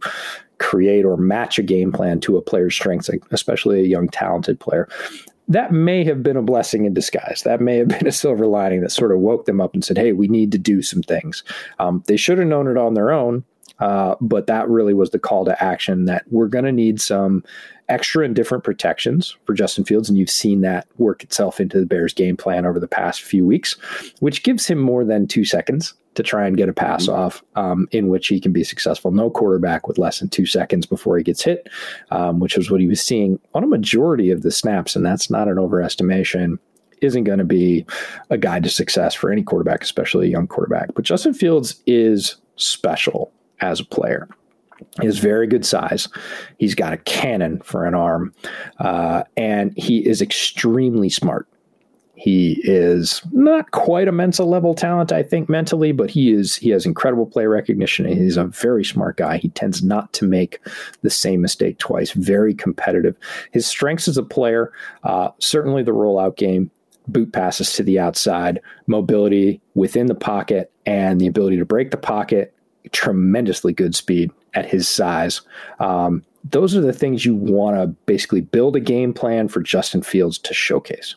create 0.58 1.04
or 1.04 1.16
match 1.16 1.58
a 1.58 1.62
game 1.62 1.92
plan 1.92 2.20
to 2.20 2.36
a 2.36 2.42
player's 2.42 2.74
strengths, 2.74 3.10
especially 3.30 3.80
a 3.80 3.86
young, 3.86 4.08
talented 4.08 4.60
player. 4.60 4.88
That 5.48 5.72
may 5.72 6.04
have 6.04 6.22
been 6.22 6.36
a 6.36 6.42
blessing 6.42 6.84
in 6.84 6.94
disguise. 6.94 7.42
That 7.44 7.60
may 7.60 7.78
have 7.78 7.88
been 7.98 8.06
a 8.06 8.12
silver 8.12 8.46
lining 8.46 8.80
that 8.80 8.92
sort 8.92 9.12
of 9.12 9.18
woke 9.18 9.46
them 9.46 9.60
up 9.60 9.74
and 9.74 9.84
said, 9.84 9.98
hey, 9.98 10.12
we 10.12 10.28
need 10.28 10.52
to 10.52 10.58
do 10.58 10.82
some 10.82 11.02
things. 11.02 11.42
Um, 11.78 12.02
they 12.06 12.16
should 12.16 12.38
have 12.38 12.46
known 12.46 12.68
it 12.68 12.76
on 12.76 12.94
their 12.94 13.10
own, 13.10 13.44
uh, 13.80 14.14
but 14.20 14.46
that 14.46 14.68
really 14.68 14.94
was 14.94 15.10
the 15.10 15.18
call 15.18 15.44
to 15.44 15.62
action 15.62 16.04
that 16.04 16.24
we're 16.30 16.48
going 16.48 16.64
to 16.64 16.72
need 16.72 17.00
some 17.00 17.44
extra 17.88 18.24
and 18.24 18.34
different 18.34 18.64
protections 18.64 19.36
for 19.44 19.54
Justin 19.54 19.84
Fields. 19.84 20.08
And 20.08 20.16
you've 20.16 20.30
seen 20.30 20.60
that 20.62 20.86
work 20.96 21.22
itself 21.22 21.60
into 21.60 21.78
the 21.78 21.86
Bears 21.86 22.14
game 22.14 22.36
plan 22.36 22.64
over 22.66 22.80
the 22.80 22.88
past 22.88 23.22
few 23.22 23.46
weeks, 23.46 23.72
which 24.20 24.42
gives 24.42 24.66
him 24.66 24.78
more 24.78 25.04
than 25.04 25.26
two 25.26 25.44
seconds 25.44 25.94
to 26.14 26.22
try 26.22 26.46
and 26.46 26.56
get 26.56 26.68
a 26.68 26.72
pass 26.72 27.06
mm-hmm. 27.06 27.20
off 27.20 27.42
um, 27.56 27.88
in 27.90 28.08
which 28.08 28.28
he 28.28 28.40
can 28.40 28.52
be 28.52 28.64
successful. 28.64 29.10
No 29.10 29.28
quarterback 29.30 29.88
with 29.88 29.98
less 29.98 30.20
than 30.20 30.28
two 30.28 30.46
seconds 30.46 30.86
before 30.86 31.18
he 31.18 31.24
gets 31.24 31.42
hit, 31.42 31.68
um, 32.10 32.38
which 32.38 32.56
was 32.56 32.70
what 32.70 32.80
he 32.80 32.86
was 32.86 33.02
seeing 33.02 33.40
on 33.54 33.64
a 33.64 33.68
majority 33.68 34.30
of 34.30 34.42
the 34.42 34.52
snaps. 34.52 34.94
And 34.94 35.04
that's 35.04 35.28
not 35.28 35.48
an 35.48 35.56
overestimation 35.56 36.58
isn't 37.00 37.24
going 37.24 37.38
to 37.40 37.44
be 37.44 37.84
a 38.30 38.38
guide 38.38 38.62
to 38.62 38.70
success 38.70 39.14
for 39.14 39.30
any 39.30 39.42
quarterback, 39.42 39.82
especially 39.82 40.28
a 40.28 40.30
young 40.30 40.46
quarterback. 40.46 40.94
But 40.94 41.04
Justin 41.04 41.34
Fields 41.34 41.82
is 41.86 42.36
special 42.56 43.32
as 43.64 43.80
a 43.80 43.84
player. 43.84 44.28
He 45.00 45.06
has 45.06 45.18
very 45.18 45.46
good 45.46 45.64
size. 45.64 46.08
He's 46.58 46.74
got 46.74 46.92
a 46.92 46.98
cannon 46.98 47.60
for 47.60 47.86
an 47.86 47.94
arm, 47.94 48.34
uh, 48.78 49.22
and 49.36 49.76
he 49.76 50.06
is 50.06 50.20
extremely 50.20 51.08
smart. 51.08 51.48
He 52.16 52.60
is 52.64 53.22
not 53.32 53.72
quite 53.72 54.08
a 54.08 54.12
Mensa 54.12 54.44
level 54.44 54.74
talent, 54.74 55.10
I 55.12 55.22
think, 55.22 55.48
mentally, 55.48 55.92
but 55.92 56.10
he 56.10 56.32
is. 56.32 56.56
He 56.56 56.70
has 56.70 56.86
incredible 56.86 57.26
play 57.26 57.46
recognition. 57.46 58.06
He's 58.06 58.36
a 58.36 58.44
very 58.44 58.84
smart 58.84 59.16
guy. 59.16 59.38
He 59.38 59.48
tends 59.50 59.82
not 59.82 60.12
to 60.14 60.26
make 60.26 60.60
the 61.02 61.10
same 61.10 61.40
mistake 61.40 61.78
twice. 61.78 62.12
Very 62.12 62.54
competitive. 62.54 63.16
His 63.52 63.66
strengths 63.66 64.08
as 64.08 64.16
a 64.16 64.22
player, 64.22 64.72
uh, 65.02 65.30
certainly 65.38 65.82
the 65.82 65.92
rollout 65.92 66.36
game, 66.36 66.70
boot 67.08 67.32
passes 67.32 67.72
to 67.74 67.82
the 67.82 67.98
outside, 67.98 68.60
mobility 68.86 69.60
within 69.74 70.06
the 70.06 70.14
pocket, 70.14 70.72
and 70.86 71.20
the 71.20 71.26
ability 71.26 71.58
to 71.58 71.64
break 71.64 71.90
the 71.90 71.96
pocket. 71.96 72.53
Tremendously 72.92 73.72
good 73.72 73.94
speed 73.94 74.30
at 74.54 74.66
his 74.66 74.88
size. 74.88 75.42
Um, 75.80 76.24
those 76.44 76.76
are 76.76 76.80
the 76.80 76.92
things 76.92 77.24
you 77.24 77.34
want 77.34 77.76
to 77.76 77.86
basically 78.06 78.42
build 78.42 78.76
a 78.76 78.80
game 78.80 79.12
plan 79.12 79.48
for 79.48 79.60
Justin 79.60 80.02
Fields 80.02 80.38
to 80.38 80.54
showcase. 80.54 81.16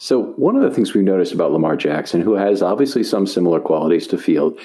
So, 0.00 0.26
one 0.36 0.54
of 0.54 0.62
the 0.62 0.70
things 0.70 0.94
we've 0.94 1.02
noticed 1.02 1.32
about 1.32 1.50
Lamar 1.50 1.76
Jackson, 1.76 2.20
who 2.20 2.34
has 2.34 2.62
obviously 2.62 3.02
some 3.02 3.26
similar 3.26 3.58
qualities 3.58 4.06
to 4.08 4.16
Field, 4.16 4.56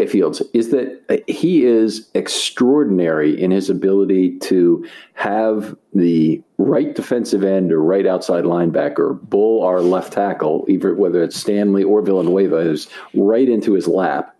eh, 0.00 0.06
Fields, 0.06 0.42
is 0.52 0.70
that 0.70 1.00
uh, 1.08 1.18
he 1.28 1.64
is 1.64 2.10
extraordinary 2.14 3.40
in 3.40 3.52
his 3.52 3.70
ability 3.70 4.36
to 4.40 4.84
have 5.14 5.76
the 5.94 6.42
right 6.58 6.96
defensive 6.96 7.44
end 7.44 7.70
or 7.70 7.80
right 7.80 8.04
outside 8.04 8.42
linebacker 8.42 9.20
bull 9.30 9.62
our 9.62 9.80
left 9.80 10.12
tackle, 10.12 10.66
either 10.68 10.92
whether 10.96 11.22
it's 11.22 11.36
Stanley 11.36 11.84
or 11.84 12.02
Villanueva, 12.02 12.56
is 12.56 12.88
right 13.14 13.48
into 13.48 13.74
his 13.74 13.86
lap 13.86 14.34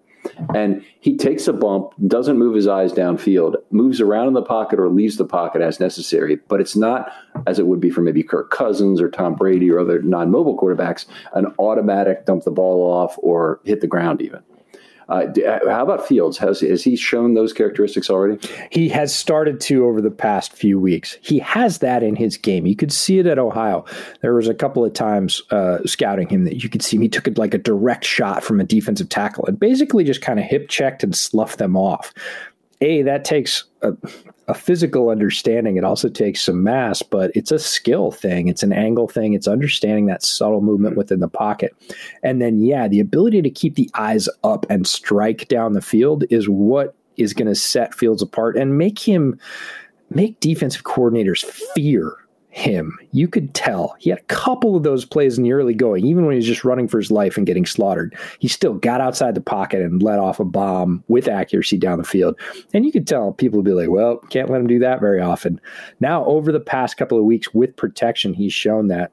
and 0.54 0.84
he 1.00 1.16
takes 1.16 1.48
a 1.48 1.52
bump, 1.52 1.92
doesn't 2.06 2.38
move 2.38 2.54
his 2.54 2.66
eyes 2.66 2.92
downfield, 2.92 3.56
moves 3.70 4.00
around 4.00 4.28
in 4.28 4.34
the 4.34 4.42
pocket 4.42 4.78
or 4.78 4.88
leaves 4.88 5.16
the 5.16 5.24
pocket 5.24 5.62
as 5.62 5.80
necessary. 5.80 6.36
But 6.48 6.60
it's 6.60 6.76
not, 6.76 7.12
as 7.46 7.58
it 7.58 7.66
would 7.66 7.80
be 7.80 7.90
for 7.90 8.00
maybe 8.00 8.22
Kirk 8.22 8.50
Cousins 8.50 9.00
or 9.00 9.10
Tom 9.10 9.34
Brady 9.34 9.70
or 9.70 9.80
other 9.80 10.02
non 10.02 10.30
mobile 10.30 10.58
quarterbacks, 10.58 11.06
an 11.34 11.46
automatic 11.58 12.26
dump 12.26 12.44
the 12.44 12.50
ball 12.50 12.82
off 12.82 13.16
or 13.18 13.60
hit 13.64 13.80
the 13.80 13.86
ground 13.86 14.20
even. 14.22 14.42
Uh, 15.10 15.26
uh, 15.46 15.68
how 15.68 15.82
about 15.82 16.06
Fields? 16.06 16.38
Has 16.38 16.60
has 16.60 16.84
he 16.84 16.94
shown 16.94 17.34
those 17.34 17.52
characteristics 17.52 18.08
already? 18.08 18.38
He 18.70 18.88
has 18.90 19.14
started 19.14 19.60
to 19.62 19.84
over 19.84 20.00
the 20.00 20.10
past 20.10 20.52
few 20.52 20.78
weeks. 20.78 21.18
He 21.20 21.40
has 21.40 21.78
that 21.78 22.02
in 22.02 22.14
his 22.14 22.36
game. 22.36 22.64
You 22.64 22.76
could 22.76 22.92
see 22.92 23.18
it 23.18 23.26
at 23.26 23.38
Ohio. 23.38 23.84
There 24.22 24.34
was 24.34 24.46
a 24.46 24.54
couple 24.54 24.84
of 24.84 24.92
times 24.92 25.42
uh, 25.50 25.78
scouting 25.84 26.28
him 26.28 26.44
that 26.44 26.62
you 26.62 26.68
could 26.68 26.82
see 26.82 26.96
him. 26.96 27.02
He 27.02 27.08
took 27.08 27.26
it 27.26 27.38
like 27.38 27.54
a 27.54 27.58
direct 27.58 28.04
shot 28.04 28.44
from 28.44 28.60
a 28.60 28.64
defensive 28.64 29.08
tackle 29.08 29.44
and 29.46 29.58
basically 29.58 30.04
just 30.04 30.22
kind 30.22 30.38
of 30.38 30.44
hip 30.44 30.68
checked 30.68 31.02
and 31.02 31.14
sloughed 31.16 31.58
them 31.58 31.76
off. 31.76 32.14
A 32.80 33.02
that 33.02 33.24
takes 33.24 33.64
a, 33.82 33.92
a 34.50 34.54
physical 34.54 35.10
understanding. 35.10 35.76
It 35.76 35.84
also 35.84 36.08
takes 36.08 36.42
some 36.42 36.64
mass, 36.64 37.02
but 37.02 37.30
it's 37.36 37.52
a 37.52 37.58
skill 37.58 38.10
thing. 38.10 38.48
It's 38.48 38.64
an 38.64 38.72
angle 38.72 39.06
thing. 39.06 39.32
It's 39.32 39.46
understanding 39.46 40.06
that 40.06 40.24
subtle 40.24 40.60
movement 40.60 40.94
hmm. 40.94 40.98
within 40.98 41.20
the 41.20 41.28
pocket. 41.28 41.74
And 42.24 42.42
then, 42.42 42.60
yeah, 42.60 42.88
the 42.88 42.98
ability 42.98 43.42
to 43.42 43.50
keep 43.50 43.76
the 43.76 43.88
eyes 43.94 44.28
up 44.42 44.66
and 44.68 44.88
strike 44.88 45.46
down 45.46 45.74
the 45.74 45.80
field 45.80 46.24
is 46.30 46.48
what 46.48 46.96
is 47.16 47.32
going 47.32 47.46
to 47.46 47.54
set 47.54 47.94
Fields 47.94 48.22
apart 48.22 48.56
and 48.56 48.76
make 48.76 48.98
him 48.98 49.38
make 50.10 50.40
defensive 50.40 50.82
coordinators 50.82 51.44
fear 51.44 52.16
him. 52.50 52.98
You 53.12 53.28
could 53.28 53.54
tell 53.54 53.94
he 53.98 54.10
had 54.10 54.18
a 54.18 54.24
couple 54.24 54.76
of 54.76 54.82
those 54.82 55.04
plays 55.04 55.38
in 55.38 55.44
the 55.44 55.52
early 55.52 55.74
going, 55.74 56.04
even 56.04 56.24
when 56.26 56.32
he 56.32 56.36
was 56.36 56.46
just 56.46 56.64
running 56.64 56.88
for 56.88 56.98
his 56.98 57.10
life 57.10 57.36
and 57.36 57.46
getting 57.46 57.64
slaughtered. 57.64 58.14
He 58.40 58.48
still 58.48 58.74
got 58.74 59.00
outside 59.00 59.34
the 59.34 59.40
pocket 59.40 59.80
and 59.80 60.02
let 60.02 60.18
off 60.18 60.40
a 60.40 60.44
bomb 60.44 61.02
with 61.08 61.28
accuracy 61.28 61.78
down 61.78 61.98
the 61.98 62.04
field. 62.04 62.38
And 62.74 62.84
you 62.84 62.92
could 62.92 63.06
tell 63.06 63.32
people 63.32 63.58
would 63.58 63.64
be 63.64 63.72
like, 63.72 63.88
well, 63.88 64.18
can't 64.30 64.50
let 64.50 64.60
him 64.60 64.66
do 64.66 64.80
that 64.80 65.00
very 65.00 65.20
often. 65.20 65.60
Now, 66.00 66.24
over 66.24 66.50
the 66.52 66.60
past 66.60 66.96
couple 66.96 67.18
of 67.18 67.24
weeks 67.24 67.54
with 67.54 67.76
protection, 67.76 68.34
he's 68.34 68.52
shown 68.52 68.88
that 68.88 69.12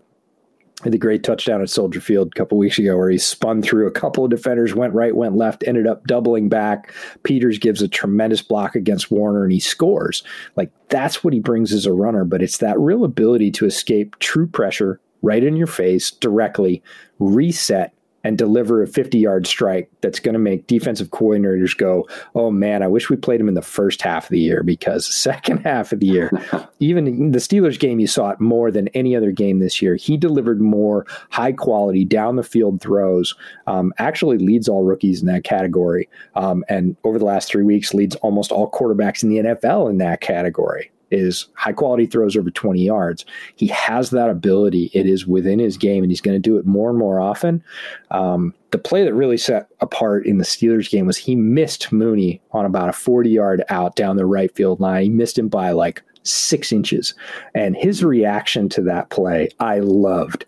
the 0.84 0.98
great 0.98 1.24
touchdown 1.24 1.62
at 1.62 1.70
Soldier 1.70 2.00
Field 2.00 2.28
a 2.28 2.38
couple 2.38 2.58
weeks 2.58 2.78
ago 2.78 2.96
where 2.96 3.10
he 3.10 3.18
spun 3.18 3.62
through 3.64 3.88
a 3.88 3.92
couple 3.92 4.24
of 4.24 4.30
defenders, 4.30 4.76
went 4.76 4.94
right, 4.94 5.16
went 5.16 5.36
left, 5.36 5.64
ended 5.66 5.88
up 5.88 6.06
doubling 6.06 6.50
back. 6.50 6.94
Peters 7.24 7.58
gives 7.58 7.82
a 7.82 7.88
tremendous 7.88 8.44
block 8.44 8.76
against 8.76 9.10
Warner 9.10 9.44
and 9.44 9.52
he 9.52 9.60
scores. 9.60 10.24
Like 10.56 10.72
that's 10.90 11.24
what 11.24 11.34
he 11.34 11.40
brings 11.40 11.74
as 11.74 11.88
a 11.88 11.94
runner, 11.94 12.26
but 12.26 12.44
it's 12.44 12.60
that 12.60 12.80
real 12.80 13.04
ability 13.04 13.52
to 13.52 13.66
escape 13.66 14.18
true 14.20 14.46
pressure 14.46 15.00
right 15.24 15.44
in 15.44 15.56
your 15.56 15.68
face 15.68 16.12
directly, 16.12 16.84
reset, 17.18 17.94
and 18.28 18.38
deliver 18.38 18.84
a 18.84 18.88
50 18.88 19.18
yard 19.18 19.48
strike 19.48 19.90
that's 20.02 20.20
going 20.20 20.34
to 20.34 20.40
make 20.40 20.68
defensive 20.68 21.12
coordinators 21.12 21.78
go, 21.78 22.06
oh 22.36 22.52
man, 22.52 22.84
I 22.84 22.88
wish 22.88 23.10
we 23.10 23.16
played 23.16 23.40
him 23.40 23.48
in 23.48 23.54
the 23.54 23.62
first 23.62 24.02
half 24.02 24.26
of 24.26 24.30
the 24.32 24.40
year 24.40 24.64
because 24.64 25.06
second 25.16 25.60
half 25.60 25.94
of 25.94 26.02
the 26.02 26.08
year, 26.08 26.30
even 26.82 27.08
in 27.08 27.32
the 27.32 27.40
Steelers 27.40 27.80
game, 27.80 28.02
you 28.02 28.08
saw 28.08 28.32
it 28.32 28.42
more 28.42 28.70
than 28.70 28.90
any 28.90 29.16
other 29.16 29.32
game 29.32 29.60
this 29.60 29.82
year. 29.82 29.96
He 29.96 30.18
delivered 30.18 30.60
more 30.60 31.06
high 31.30 31.54
quality 31.54 32.04
down 32.04 32.36
the 32.36 32.44
field 32.44 32.82
throws, 32.82 33.34
um, 33.66 33.94
actually 33.98 34.40
leads 34.40 34.68
all 34.68 34.84
rookies 34.84 35.22
in 35.22 35.28
that 35.28 35.46
category. 35.46 36.10
Um, 36.36 36.66
and 36.68 36.98
over 37.06 37.18
the 37.18 37.26
last 37.26 37.48
three 37.48 37.64
weeks, 37.64 37.94
leads 37.94 38.18
almost 38.18 38.52
all 38.52 38.70
quarterbacks 38.70 39.24
in 39.24 39.30
the 39.30 39.38
NFL 39.38 39.90
in 39.90 40.00
that 40.00 40.20
category 40.20 40.92
is 41.12 41.48
high 41.54 41.74
quality 41.74 42.06
throws 42.06 42.36
over 42.36 42.52
20 42.52 42.82
yards. 42.82 43.26
He 43.56 43.68
has 43.68 44.10
that 44.12 44.30
ability. 44.30 44.92
It 44.94 45.06
is 45.06 45.28
within 45.28 45.60
his 45.60 45.78
game, 45.78 46.04
and 46.04 46.12
he's 46.12 46.22
going 46.22 46.36
to 46.36 46.40
do 46.40 46.58
it 46.58 46.66
more 46.66 46.90
and 46.90 47.00
more 47.00 47.20
often. 47.20 47.64
Um, 48.12 48.54
the 48.72 48.78
play 48.78 49.04
that 49.04 49.14
really 49.14 49.38
set 49.38 49.70
apart 49.80 50.26
in 50.26 50.38
the 50.38 50.44
Steelers 50.44 50.90
game 50.90 51.06
was 51.06 51.18
he 51.18 51.36
missed 51.36 51.92
Mooney 51.92 52.42
on 52.52 52.66
about 52.66 52.90
a 52.90 52.94
40 52.94 53.30
yard 53.30 53.64
out 53.70 53.96
down 53.96 54.18
the 54.18 54.26
right 54.26 54.54
field 54.54 54.80
line. 54.80 55.04
He 55.04 55.10
missed 55.10 55.38
him 55.38 55.48
by 55.48 55.72
like 55.72 56.04
six 56.24 56.72
inches. 56.72 57.14
And 57.56 57.76
his 57.76 58.04
reaction 58.04 58.70
to 58.70 58.82
that 58.84 59.10
play, 59.10 59.50
I 59.60 59.80
loved. 59.80 60.46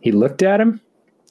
He 0.00 0.12
looked 0.12 0.42
at 0.42 0.60
him, 0.60 0.80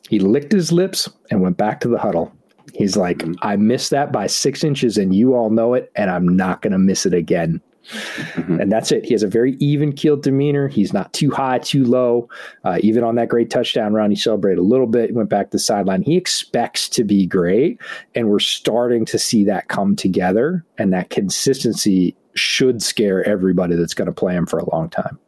he 0.09 0.19
licked 0.19 0.51
his 0.51 0.71
lips, 0.71 1.09
and 1.31 1.41
went 1.41 1.57
back 1.57 1.79
to 1.81 1.87
the 1.87 1.97
huddle. 1.97 2.31
He's 2.73 2.97
like, 2.97 3.23
I 3.41 3.55
missed 3.55 3.91
that 3.91 4.11
by 4.11 4.27
six 4.27 4.63
inches, 4.63 4.97
and 4.97 5.15
you 5.15 5.33
all 5.33 5.49
know 5.49 5.73
it, 5.73 5.91
and 5.95 6.09
I'm 6.09 6.27
not 6.27 6.61
going 6.61 6.73
to 6.73 6.77
miss 6.77 7.05
it 7.05 7.13
again. 7.13 7.61
Mm-hmm. 7.89 8.59
And 8.61 8.71
that's 8.71 8.91
it. 8.91 9.05
He 9.05 9.13
has 9.13 9.23
a 9.23 9.27
very 9.27 9.55
even 9.59 9.93
keeled 9.93 10.23
demeanor. 10.23 10.67
He's 10.67 10.93
not 10.93 11.13
too 11.13 11.31
high, 11.31 11.59
too 11.59 11.83
low. 11.83 12.29
Uh, 12.63 12.79
even 12.81 13.03
on 13.03 13.15
that 13.15 13.29
great 13.29 13.49
touchdown 13.49 13.93
run, 13.93 14.09
he 14.09 14.15
celebrated 14.15 14.59
a 14.59 14.63
little 14.63 14.87
bit, 14.87 15.13
went 15.13 15.29
back 15.29 15.47
to 15.47 15.51
the 15.51 15.59
sideline. 15.59 16.01
He 16.01 16.17
expects 16.17 16.89
to 16.89 17.03
be 17.03 17.25
great. 17.25 17.79
And 18.13 18.29
we're 18.29 18.39
starting 18.39 19.05
to 19.05 19.19
see 19.19 19.43
that 19.45 19.67
come 19.67 19.95
together. 19.95 20.65
And 20.77 20.93
that 20.93 21.09
consistency 21.09 22.15
should 22.35 22.81
scare 22.81 23.23
everybody 23.27 23.75
that's 23.75 23.93
going 23.93 24.07
to 24.07 24.11
play 24.13 24.35
him 24.35 24.45
for 24.45 24.59
a 24.59 24.69
long 24.75 24.89
time. 24.89 25.19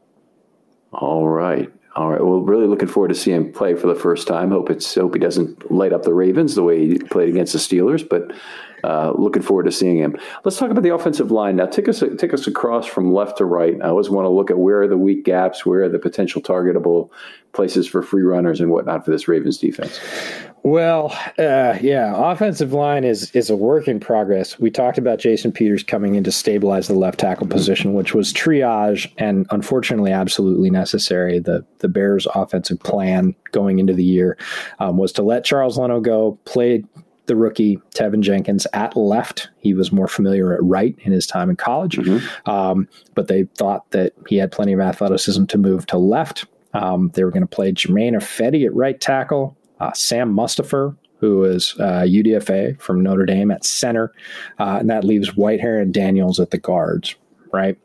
All 0.94 1.28
right. 1.28 1.72
All 1.96 2.12
right. 2.12 2.24
Well, 2.24 2.42
really 2.42 2.68
looking 2.68 2.88
forward 2.88 3.08
to 3.08 3.16
seeing 3.16 3.38
him 3.38 3.52
play 3.52 3.74
for 3.74 3.88
the 3.88 3.96
first 3.96 4.28
time. 4.28 4.52
Hope 4.52 4.70
it's 4.70 4.94
hope 4.94 5.16
he 5.16 5.20
doesn't 5.20 5.72
light 5.72 5.94
up 5.94 6.04
the 6.04 6.14
Ravens 6.14 6.54
the 6.54 6.64
way 6.64 6.88
he 6.88 7.00
played 7.00 7.30
against 7.30 7.54
the 7.54 7.60
Steelers, 7.60 8.08
but 8.08 8.32
uh, 8.84 9.14
looking 9.16 9.42
forward 9.42 9.64
to 9.64 9.72
seeing 9.72 9.98
him. 9.98 10.16
Let's 10.44 10.58
talk 10.58 10.72
about 10.72 10.84
the 10.84 10.94
offensive 10.94 11.32
line 11.32 11.56
now. 11.56 11.66
Take 11.66 11.88
us 11.88 12.04
take 12.18 12.34
us 12.34 12.48
across 12.48 12.86
from 12.86 13.14
left 13.14 13.38
to 13.38 13.46
right. 13.46 13.76
I 13.82 13.88
always 13.88 14.10
want 14.10 14.26
to 14.26 14.30
look 14.30 14.52
at 14.52 14.58
where 14.58 14.82
are 14.82 14.88
the 14.88 14.98
weak 14.98 15.24
gaps, 15.24 15.66
where 15.66 15.84
are 15.84 15.90
the 15.90 16.00
potential 16.00 16.42
targetable 16.42 17.10
places 17.54 17.88
for 17.88 18.04
free 18.04 18.22
runners 18.22 18.62
and 18.62 18.70
whatnot 18.70 19.04
for 19.04 19.12
this 19.12 19.28
Ravens 19.28 19.58
defense. 19.58 20.00
Well, 20.64 21.18
uh, 21.40 21.78
yeah, 21.82 22.14
offensive 22.16 22.74
line 22.74 23.04
is 23.04 23.32
is 23.32 23.50
a 23.50 23.56
work 23.56 23.88
in 23.88 24.00
progress. 24.00 24.60
We 24.60 24.70
talked 24.70 24.98
about 24.98 25.18
Jason 25.18 25.52
Peters 25.52 25.82
coming 25.82 26.16
in 26.16 26.24
to 26.26 26.32
stabilize 26.32 26.88
the 26.88 26.94
left 26.94 27.20
tackle 27.20 27.48
position, 27.48 27.94
which 27.94 28.14
was 28.14 28.34
triage 28.34 29.10
and 29.18 29.48
unfortunately 29.50 30.12
absolutely 30.12 30.70
necessary. 30.70 31.40
The 31.40 31.66
the 31.80 31.88
Bears' 31.88 32.28
offensive 32.36 32.80
plan 32.80 33.34
going 33.52 33.80
into 33.80 33.94
the 33.94 34.04
year 34.04 34.38
um, 34.80 34.98
was 34.98 35.12
to 35.14 35.24
let 35.24 35.46
Charles 35.46 35.78
Leno 35.78 36.02
go, 36.02 36.38
play 36.46 36.84
the 37.28 37.36
rookie 37.36 37.78
Teven 37.94 38.22
Jenkins 38.22 38.66
at 38.74 38.96
left. 38.98 39.50
He 39.60 39.74
was 39.74 39.92
more 39.92 40.08
familiar 40.08 40.54
at 40.54 40.64
right 40.64 40.96
in 41.00 41.12
his 41.12 41.28
time 41.28 41.50
in 41.50 41.56
college, 41.56 41.98
mm-hmm. 41.98 42.50
um, 42.50 42.88
but 43.16 43.28
they 43.28 43.44
thought 43.56 43.90
that 43.92 44.14
he 44.28 44.38
had 44.38 44.52
plenty 44.52 44.74
of 44.74 44.80
athleticism 44.80 45.46
to 45.46 45.58
move 45.58 45.86
to 45.88 45.98
left. 45.98 46.46
Um, 46.74 47.12
they 47.14 47.24
were 47.24 47.32
going 47.32 47.42
to 47.42 47.48
play 47.48 47.72
Germain 47.72 48.14
Ifedi 48.14 48.66
at 48.66 48.74
right 48.74 49.00
tackle, 49.00 49.56
uh, 49.80 49.94
Sam 49.94 50.34
Mustipher, 50.34 50.96
who 51.20 51.44
is 51.44 51.76
uh, 51.80 52.04
UDFA 52.04 52.80
from 52.80 53.02
Notre 53.02 53.26
Dame 53.26 53.52
at 53.52 53.66
center, 53.66 54.14
uh, 54.60 54.78
and 54.80 54.90
that 54.90 55.04
leaves 55.04 55.32
Whitehair 55.32 55.82
and 55.82 55.94
Daniels 55.94 56.40
at 56.40 56.52
the 56.52 56.58
guards, 56.58 57.16
right? 57.52 57.78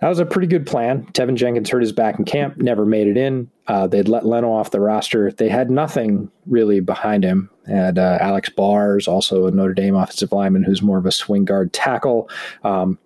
That 0.00 0.08
was 0.08 0.18
a 0.18 0.26
pretty 0.26 0.46
good 0.46 0.66
plan. 0.66 1.06
Teven 1.12 1.36
Jenkins 1.36 1.70
hurt 1.70 1.80
his 1.80 1.92
back 1.92 2.18
in 2.18 2.26
camp, 2.26 2.58
never 2.58 2.84
made 2.84 3.06
it 3.06 3.16
in. 3.16 3.50
Uh, 3.66 3.86
they'd 3.86 4.08
let 4.08 4.26
Leno 4.26 4.52
off 4.52 4.70
the 4.70 4.80
roster. 4.80 5.32
They 5.32 5.48
had 5.48 5.70
nothing 5.70 6.30
really 6.46 6.80
behind 6.80 7.24
him. 7.24 7.50
Had 7.66 7.98
uh, 7.98 8.18
Alex 8.20 8.48
Bars, 8.48 9.08
also 9.08 9.46
a 9.46 9.50
Notre 9.50 9.74
Dame 9.74 9.96
offensive 9.96 10.32
lineman 10.32 10.64
who's 10.64 10.82
more 10.82 10.98
of 10.98 11.06
a 11.06 11.12
swing 11.12 11.44
guard 11.44 11.72
tackle. 11.72 12.30
Um, 12.62 12.98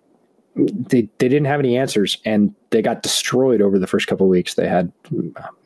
they 0.66 1.08
they 1.18 1.28
didn't 1.28 1.46
have 1.46 1.60
any 1.60 1.76
answers, 1.76 2.18
and 2.24 2.54
they 2.70 2.82
got 2.82 3.02
destroyed 3.02 3.60
over 3.60 3.78
the 3.78 3.86
first 3.86 4.06
couple 4.06 4.28
weeks. 4.28 4.54
They 4.54 4.68
had 4.68 4.92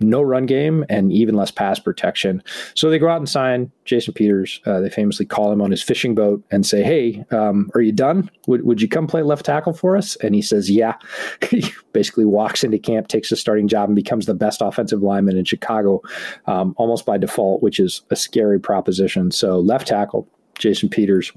no 0.00 0.22
run 0.22 0.46
game 0.46 0.84
and 0.88 1.12
even 1.12 1.34
less 1.34 1.50
pass 1.50 1.78
protection. 1.78 2.42
So 2.74 2.88
they 2.88 2.98
go 2.98 3.08
out 3.08 3.18
and 3.18 3.28
sign 3.28 3.70
Jason 3.84 4.14
Peters. 4.14 4.60
Uh, 4.64 4.80
they 4.80 4.88
famously 4.88 5.26
call 5.26 5.52
him 5.52 5.60
on 5.60 5.70
his 5.70 5.82
fishing 5.82 6.14
boat 6.14 6.42
and 6.50 6.64
say, 6.64 6.82
"Hey, 6.82 7.24
um, 7.30 7.70
are 7.74 7.80
you 7.80 7.92
done? 7.92 8.30
Would 8.46 8.64
would 8.64 8.80
you 8.82 8.88
come 8.88 9.06
play 9.06 9.22
left 9.22 9.44
tackle 9.44 9.72
for 9.72 9.96
us?" 9.96 10.16
And 10.16 10.34
he 10.34 10.42
says, 10.42 10.70
"Yeah." 10.70 10.94
he 11.50 11.64
basically 11.92 12.24
walks 12.24 12.64
into 12.64 12.78
camp, 12.78 13.08
takes 13.08 13.30
a 13.32 13.36
starting 13.36 13.68
job, 13.68 13.88
and 13.88 13.96
becomes 13.96 14.26
the 14.26 14.34
best 14.34 14.60
offensive 14.62 15.02
lineman 15.02 15.36
in 15.36 15.44
Chicago, 15.44 16.02
um, 16.46 16.74
almost 16.78 17.06
by 17.06 17.18
default, 17.18 17.62
which 17.62 17.78
is 17.78 18.02
a 18.10 18.16
scary 18.16 18.58
proposition. 18.60 19.30
So 19.30 19.60
left 19.60 19.88
tackle, 19.88 20.28
Jason 20.58 20.88
Peters 20.88 21.32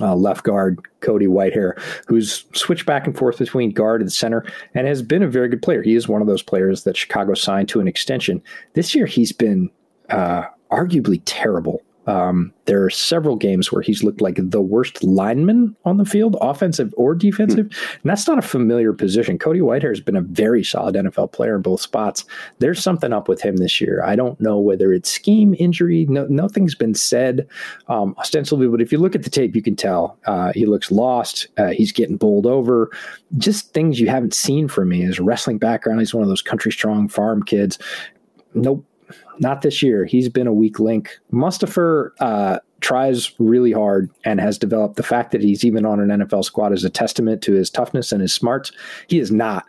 uh, 0.00 0.14
left 0.14 0.44
guard 0.44 0.80
Cody 1.00 1.26
Whitehair, 1.26 1.78
who's 2.06 2.44
switched 2.54 2.86
back 2.86 3.06
and 3.06 3.16
forth 3.16 3.38
between 3.38 3.70
guard 3.70 4.00
and 4.00 4.12
center 4.12 4.44
and 4.74 4.86
has 4.86 5.02
been 5.02 5.22
a 5.22 5.28
very 5.28 5.48
good 5.48 5.62
player. 5.62 5.82
He 5.82 5.94
is 5.94 6.08
one 6.08 6.20
of 6.20 6.28
those 6.28 6.42
players 6.42 6.84
that 6.84 6.96
Chicago 6.96 7.34
signed 7.34 7.68
to 7.70 7.80
an 7.80 7.88
extension. 7.88 8.42
This 8.74 8.94
year, 8.94 9.06
he's 9.06 9.32
been 9.32 9.70
uh, 10.10 10.44
arguably 10.70 11.20
terrible 11.24 11.82
um, 12.06 12.52
there 12.64 12.84
are 12.84 12.90
several 12.90 13.36
games 13.36 13.70
where 13.70 13.82
he's 13.82 14.02
looked 14.02 14.20
like 14.20 14.38
the 14.38 14.60
worst 14.60 15.02
lineman 15.04 15.76
on 15.84 15.96
the 15.96 16.04
field, 16.04 16.36
offensive 16.40 16.92
or 16.96 17.14
defensive. 17.14 17.66
And 17.66 18.04
that's 18.04 18.26
not 18.26 18.38
a 18.38 18.42
familiar 18.42 18.92
position. 18.92 19.38
Cody 19.38 19.60
Whitehair 19.60 19.90
has 19.90 20.00
been 20.00 20.16
a 20.16 20.22
very 20.22 20.64
solid 20.64 20.94
NFL 20.94 21.32
player 21.32 21.56
in 21.56 21.62
both 21.62 21.80
spots. 21.80 22.24
There's 22.58 22.82
something 22.82 23.12
up 23.12 23.28
with 23.28 23.40
him 23.40 23.56
this 23.56 23.80
year. 23.80 24.02
I 24.04 24.16
don't 24.16 24.40
know 24.40 24.58
whether 24.58 24.92
it's 24.92 25.10
scheme, 25.10 25.54
injury, 25.58 26.06
no, 26.08 26.26
nothing's 26.26 26.74
been 26.74 26.94
said 26.94 27.46
um, 27.88 28.14
ostensibly, 28.18 28.66
but 28.68 28.80
if 28.80 28.90
you 28.90 28.98
look 28.98 29.14
at 29.14 29.22
the 29.22 29.30
tape, 29.30 29.54
you 29.54 29.62
can 29.62 29.76
tell 29.76 30.18
uh, 30.26 30.52
he 30.54 30.66
looks 30.66 30.90
lost. 30.90 31.46
Uh, 31.56 31.68
he's 31.68 31.92
getting 31.92 32.16
bowled 32.16 32.46
over. 32.46 32.90
Just 33.38 33.72
things 33.72 34.00
you 34.00 34.08
haven't 34.08 34.34
seen 34.34 34.68
from 34.68 34.88
me. 34.88 35.02
His 35.02 35.20
wrestling 35.20 35.58
background, 35.58 36.00
he's 36.00 36.14
one 36.14 36.22
of 36.22 36.28
those 36.28 36.42
country 36.42 36.72
strong 36.72 37.08
farm 37.08 37.42
kids. 37.42 37.78
Nope 38.54 38.84
not 39.38 39.62
this 39.62 39.82
year. 39.82 40.04
He's 40.04 40.28
been 40.28 40.46
a 40.46 40.52
weak 40.52 40.78
link. 40.78 41.18
Mustipher 41.32 42.10
uh, 42.20 42.58
tries 42.80 43.32
really 43.38 43.72
hard 43.72 44.10
and 44.24 44.40
has 44.40 44.58
developed 44.58 44.96
the 44.96 45.02
fact 45.02 45.32
that 45.32 45.42
he's 45.42 45.64
even 45.64 45.86
on 45.86 46.00
an 46.00 46.20
NFL 46.20 46.44
squad 46.44 46.72
is 46.72 46.84
a 46.84 46.90
testament 46.90 47.42
to 47.42 47.52
his 47.52 47.70
toughness 47.70 48.12
and 48.12 48.20
his 48.20 48.32
smarts. 48.32 48.72
He 49.08 49.18
is 49.18 49.30
not 49.30 49.64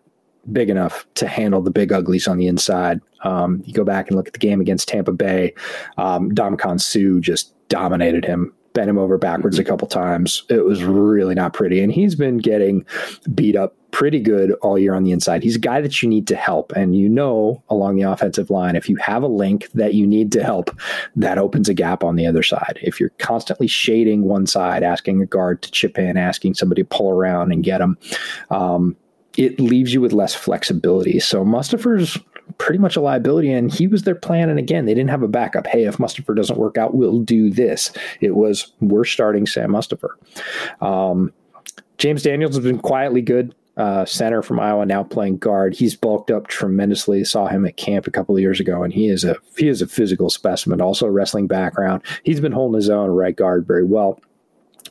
big 0.51 0.69
enough 0.69 1.06
to 1.15 1.27
handle 1.27 1.62
the 1.62 1.71
big 1.71 1.93
uglies 1.93 2.27
on 2.27 2.38
the 2.38 2.47
inside. 2.47 2.99
Um, 3.23 3.63
you 3.65 3.73
go 3.73 3.86
back 3.86 4.08
and 4.08 4.17
look 4.17 4.27
at 4.27 4.34
the 4.34 4.39
game 4.39 4.60
against 4.60 4.89
Tampa 4.89 5.13
Bay. 5.13 5.53
Um, 5.97 6.32
Ndamukong 6.32 6.82
Suh 6.82 7.21
just 7.21 7.53
dominated 7.69 8.25
him 8.25 8.53
bent 8.74 8.90
him 8.90 8.98
over 8.98 9.18
backwards 9.18 9.60
a 9.60 9.64
couple 9.64 9.88
times. 9.88 10.44
It 10.50 10.66
was 10.66 10.84
really 10.84 11.36
not 11.36 11.54
pretty. 11.54 11.82
And 11.82 11.92
he's 11.92 12.16
been 12.16 12.38
getting 12.38 12.86
beat 13.34 13.56
up 13.56 13.76
pretty 13.92 14.20
good 14.20 14.54
all 14.64 14.78
year 14.78 14.96
on 14.96 15.04
the 15.04 15.12
inside. 15.12 15.44
He's 15.44 15.56
a 15.56 15.60
guy 15.60 15.80
that 15.80 16.02
you 16.02 16.10
need 16.10 16.28
to 16.28 16.36
help. 16.36 16.72
And 16.72 16.96
you 16.96 17.08
know, 17.08 17.64
along 17.70 17.96
the 17.96 18.02
offensive 18.02 18.50
line, 18.50 18.76
if 18.76 18.90
you 18.90 18.96
have 18.98 19.22
a 19.22 19.28
link 19.28 19.70
that 19.74 19.94
you 19.94 20.08
need 20.08 20.32
to 20.32 20.44
help, 20.44 20.76
that 21.16 21.38
opens 21.38 21.70
a 21.70 21.76
gap 21.76 22.04
on 22.04 22.16
the 22.16 22.26
other 22.26 22.42
side. 22.42 22.80
If 22.82 23.00
you're 23.00 23.12
constantly 23.20 23.68
shading 23.68 24.24
one 24.24 24.48
side, 24.48 24.82
asking 24.82 25.22
a 25.22 25.28
guard 25.28 25.62
to 25.62 25.72
chip 25.72 26.00
in, 26.00 26.18
asking 26.18 26.56
somebody 26.56 26.82
to 26.82 26.88
pull 26.88 27.12
around 27.12 27.52
and 27.52 27.64
get 27.64 27.82
him, 27.82 27.98
um, 28.50 28.98
it 29.38 29.60
leaves 29.60 29.94
you 29.94 30.02
with 30.02 30.14
less 30.14 30.34
flexibility. 30.34 31.20
So 31.20 31.46
Mustipher's 31.46 32.18
pretty 32.58 32.80
much 32.80 32.96
a 32.96 33.02
liability. 33.02 33.52
And 33.52 33.72
he 33.74 33.88
was 33.88 34.04
their 34.04 34.16
plan. 34.16 34.50
And 34.50 34.60
again, 34.60 34.86
they 34.86 34.94
didn't 34.94 35.10
have 35.10 35.24
a 35.24 35.28
backup. 35.28 35.68
Hey, 35.68 35.86
if 35.86 35.98
Mustipher 35.98 36.36
doesn't 36.36 36.58
work 36.58 36.78
out, 36.78 36.96
we'll 36.96 37.20
do 37.20 37.50
this. 37.50 37.92
It 38.22 38.36
was 38.36 38.74
we're 38.80 39.06
starting 39.06 39.46
Sam 39.46 39.72
Mustipher. 39.72 40.10
Um, 40.82 41.34
James 41.98 42.24
Daniels 42.24 42.56
has 42.56 42.63
been 42.63 42.80
quietly 42.80 43.22
good. 43.22 43.56
Uh, 43.76 44.06
center 44.06 44.44
from 44.44 44.60
Iowa 44.60 44.86
now 44.86 45.04
playing 45.04 45.38
guard. 45.38 45.74
He's 45.74 45.96
bulked 45.96 46.30
up 46.30 46.46
tremendously. 46.46 47.24
Saw 47.24 47.48
him 47.48 47.66
at 47.66 47.76
camp 47.76 48.06
a 48.06 48.12
couple 48.12 48.36
of 48.36 48.42
years 48.42 48.60
ago, 48.60 48.84
and 48.84 48.94
he 48.94 49.08
is 49.08 49.24
a 49.24 49.36
he 49.58 49.68
is 49.68 49.82
a 49.82 49.88
physical 49.88 50.30
specimen. 50.30 50.80
Also 50.80 51.08
a 51.08 51.12
wrestling 51.12 51.48
background. 51.48 52.04
He's 52.22 52.39
been 52.39 52.52
holding 52.52 52.76
his 52.76 52.92
own 52.92 53.10
right 53.10 53.36
guard 53.36 53.66
very 53.66 53.84
well. 53.84 54.20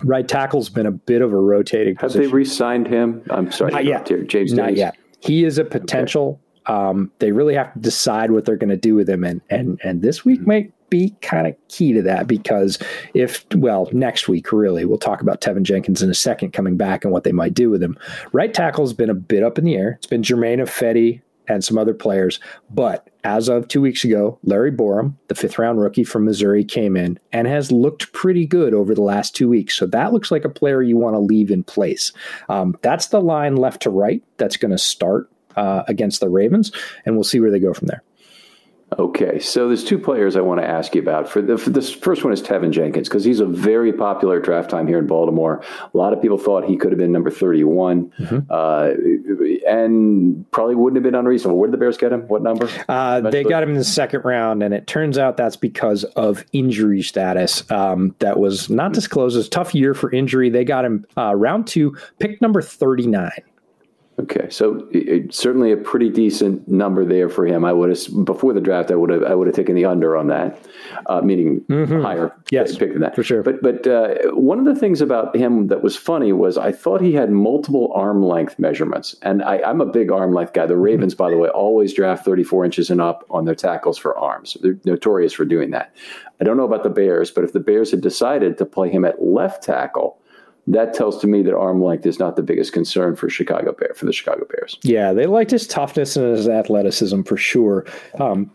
Right 0.03 0.27
tackle's 0.27 0.69
been 0.69 0.87
a 0.87 0.91
bit 0.91 1.23
of 1.23 1.33
a 1.33 1.37
rotating. 1.37 1.95
Have 1.95 2.09
position. 2.09 2.23
they 2.23 2.33
re-signed 2.35 2.89
him? 2.89 3.23
I'm 3.31 3.53
sorry, 3.53 3.71
not 3.71 3.85
yet. 3.85 4.09
Here. 4.09 4.23
James, 4.25 4.53
not 4.53 4.71
Davis. 4.71 4.79
yet. 4.79 4.97
He 5.21 5.45
is 5.45 5.59
a 5.59 5.65
potential. 5.65 6.41
Um, 6.67 7.11
they 7.19 7.33
really 7.33 7.55
have 7.55 7.73
to 7.75 7.79
decide 7.79 8.31
what 8.31 8.45
they're 8.45 8.57
going 8.57 8.71
to 8.71 8.77
do 8.77 8.95
with 8.95 9.09
him, 9.09 9.25
and 9.25 9.41
and 9.51 9.81
and 9.83 10.03
this 10.03 10.25
week 10.25 10.41
mm-hmm. 10.41 10.49
might 10.49 10.73
be 10.93 11.17
kind 11.23 11.47
of 11.47 11.57
key 11.69 11.95
to 11.95 12.03
that 12.03 12.27
because 12.27 12.79
if, 13.15 13.47
well, 13.55 13.89
next 13.93 14.29
week, 14.29 14.53
really, 14.53 14.85
we'll 14.85 14.99
talk 14.99 15.23
about 15.23 15.41
Teven 15.41 15.63
Jenkins 15.63 16.03
in 16.03 16.11
a 16.11 16.15
second 16.15 16.53
coming 16.53 16.77
back 16.77 17.03
and 17.03 17.15
what 17.15 17.25
they 17.25 17.33
might 17.33 17.55
do 17.55 17.71
with 17.71 17.83
him. 17.83 17.99
Right 18.33 18.53
tackle 18.53 18.85
has 18.85 18.93
been 18.93 19.09
a 19.09 19.15
bit 19.15 19.43
up 19.43 19.57
in 19.57 19.65
the 19.65 19.75
air. 19.75 19.93
It's 19.93 20.07
been 20.07 20.23
Jermaine 20.23 20.61
Ifedi 20.61 21.23
and 21.49 21.65
some 21.65 21.79
other 21.79 21.95
players. 21.95 22.41
But 22.71 23.09
as 23.25 23.49
of 23.49 23.69
two 23.69 23.81
weeks 23.81 24.05
ago, 24.05 24.39
Larry 24.45 24.71
Borum, 24.71 25.17
the 25.29 25.35
fifth 25.35 25.59
round 25.59 25.81
rookie 25.81 26.05
from 26.05 26.27
Missouri, 26.27 26.63
came 26.63 26.95
in 26.95 27.19
and 27.33 27.49
has 27.49 27.73
looked 27.73 28.13
pretty 28.13 28.47
good 28.47 28.75
over 28.75 28.95
the 28.95 29.03
last 29.03 29.35
two 29.35 29.49
weeks. 29.49 29.75
So 29.75 29.87
that 29.87 30.13
looks 30.13 30.31
like 30.31 30.45
a 30.45 30.51
player 30.51 30.83
you 30.83 30.99
want 30.99 31.15
to 31.15 31.21
leave 31.21 31.51
in 31.51 31.65
place. 31.65 32.13
Um, 32.51 32.77
that's 32.83 33.07
the 33.07 33.21
line 33.21 33.57
left 33.57 33.83
to 33.83 33.91
right 33.91 34.23
that's 34.37 34.59
going 34.59 34.73
to 34.73 34.79
start 34.79 35.32
uh, 35.57 35.83
against 35.89 36.21
the 36.21 36.29
Ravens, 36.29 36.73
and 37.05 37.15
we'll 37.15 37.25
see 37.25 37.41
where 37.41 37.51
they 37.51 37.61
go 37.61 37.73
from 37.75 37.89
there. 37.89 38.03
Okay, 38.99 39.39
so 39.39 39.69
there's 39.69 39.85
two 39.85 39.99
players 39.99 40.37
I 40.37 40.41
want 40.41 40.61
to 40.61 40.67
ask 40.67 40.95
you 40.95 41.01
about. 41.01 41.29
For, 41.29 41.41
the, 41.41 41.57
for 41.57 41.71
this 41.71 41.91
first 41.91 42.25
one 42.25 42.33
is 42.33 42.43
Teven 42.43 42.71
Jenkins 42.71 43.09
because 43.09 43.25
he's 43.25 43.41
a 43.41 43.47
very 43.47 43.93
popular 43.93 44.39
draft 44.39 44.69
time 44.69 44.87
here 44.87 44.99
in 44.99 45.07
Baltimore. 45.07 45.63
A 45.95 45.97
lot 45.97 46.13
of 46.13 46.21
people 46.21 46.37
thought 46.37 46.65
he 46.65 46.77
could 46.77 46.93
have 46.93 46.99
been 46.99 47.13
number 47.13 47.31
31, 47.31 48.13
mm-hmm. 48.19 48.39
uh, 48.51 48.91
and 49.71 50.51
probably 50.51 50.75
wouldn't 50.75 50.97
have 50.97 51.11
been 51.11 51.19
unreasonable. 51.19 51.59
Where 51.59 51.69
did 51.69 51.73
the 51.73 51.79
Bears 51.79 51.97
get 51.97 52.13
him? 52.13 52.23
What 52.29 52.43
number? 52.43 52.69
Uh, 52.89 53.21
they 53.21 53.45
got 53.45 53.63
him 53.63 53.71
in 53.71 53.77
the 53.77 53.85
second 53.85 54.25
round, 54.25 54.63
and 54.63 54.75
it 54.75 54.87
turns 54.87 55.17
out 55.17 55.37
that's 55.37 55.57
because 55.57 56.05
of 56.05 56.45
injury 56.53 57.03
status. 57.03 57.69
Um, 57.71 58.15
that 58.19 58.39
was 58.39 58.69
not 58.69 58.93
disclosed. 58.93 59.37
It 59.37 59.39
was 59.39 59.47
a 59.47 59.51
tough 59.51 59.75
year 59.75 59.95
for 59.95 60.13
injury. 60.13 60.51
They 60.51 60.65
got 60.65 60.85
him 60.85 61.07
uh, 61.17 61.35
round 61.35 61.67
two, 61.67 61.97
pick 62.19 62.43
number 62.43 62.61
39. 62.61 63.31
Okay, 64.19 64.51
so 64.51 64.87
it, 64.91 65.33
certainly 65.33 65.73
a 65.73 65.77
pretty 65.77 66.11
decent 66.11 66.69
number 66.69 67.03
there 67.03 67.31
for 67.31 67.47
him. 67.47 67.65
I 67.65 67.73
would 67.73 67.89
have 67.89 68.25
before 68.27 68.53
the 68.53 68.61
draft. 68.61 68.91
I 68.91 68.95
would 68.95 69.09
have 69.09 69.23
I 69.23 69.35
would 69.35 69.47
have 69.47 69.57
taken 69.57 69.75
the 69.75 69.87
under 69.87 70.19
on 70.19 70.27
that, 70.27 70.63
uh, 71.07 71.23
meaning 71.23 71.63
mm-hmm. 71.63 72.03
higher 72.03 72.37
yes, 72.51 72.77
pick 72.77 72.93
than 72.93 73.01
that 73.01 73.17
for 73.17 73.23
sure. 73.23 73.43
But 73.43 73.63
but 73.63 73.87
uh, 73.87 74.33
one 74.33 74.59
of 74.59 74.67
the 74.67 74.75
things 74.75 75.01
about 75.01 75.35
him 75.35 75.69
that 75.69 75.83
was 75.83 75.97
funny 75.97 76.35
was 76.35 76.59
I 76.59 76.73
thought 76.73 77.01
he 77.01 77.15
had 77.15 77.31
multiple 77.31 77.91
arm 77.95 78.23
length 78.23 78.59
measurements, 78.59 79.17
and 79.23 79.43
I, 79.43 79.57
am 79.69 79.81
a 79.81 79.87
big 79.87 80.13
arm 80.13 80.35
length 80.35 80.53
guy. 80.53 80.67
The 80.67 80.75
mm-hmm. 80.75 80.83
Ravens, 80.83 81.15
by 81.15 81.31
the 81.31 81.39
way, 81.39 81.49
always 81.49 81.95
draft 81.95 82.23
34 82.23 82.67
inches 82.67 82.91
and 82.91 83.01
up 83.01 83.25
on 83.31 83.47
their 83.47 83.55
tackles 83.55 83.97
for 83.97 84.17
arms. 84.19 84.59
They're 84.61 84.79
notorious 84.85 85.33
for 85.33 85.47
doing 85.47 85.71
that. 85.71 85.97
I 86.39 86.45
don't 86.45 86.59
know 86.59 86.65
about 86.65 86.83
the 86.83 86.91
Bears, 86.91 87.31
but 87.31 87.45
if 87.45 87.55
the 87.55 87.61
Bears 87.61 87.91
had 87.91 88.03
decided 88.03 88.59
to 88.59 88.67
play 88.67 88.91
him 88.91 89.07
at 89.07 89.23
left 89.23 89.63
tackle 89.63 90.19
that 90.67 90.95
tells 90.95 91.21
to 91.21 91.27
me 91.27 91.43
that 91.43 91.57
arm 91.57 91.83
length 91.83 92.07
is 92.07 92.19
not 92.19 92.37
the 92.37 92.43
biggest 92.43 92.73
concern 92.73 93.17
for 93.17 93.29
Chicago 93.29 93.73
Bear 93.73 93.93
for 93.95 94.07
the 94.07 94.13
Chicago 94.13 94.47
Bears. 94.49 94.79
Yeah, 94.83 95.13
they 95.13 95.27
liked 95.27 95.51
his 95.51 95.67
toughness 95.67 96.17
and 96.17 96.37
his 96.37 96.49
athleticism 96.49 97.23
for 97.23 97.37
sure. 97.37 97.85
Um, 98.21 98.51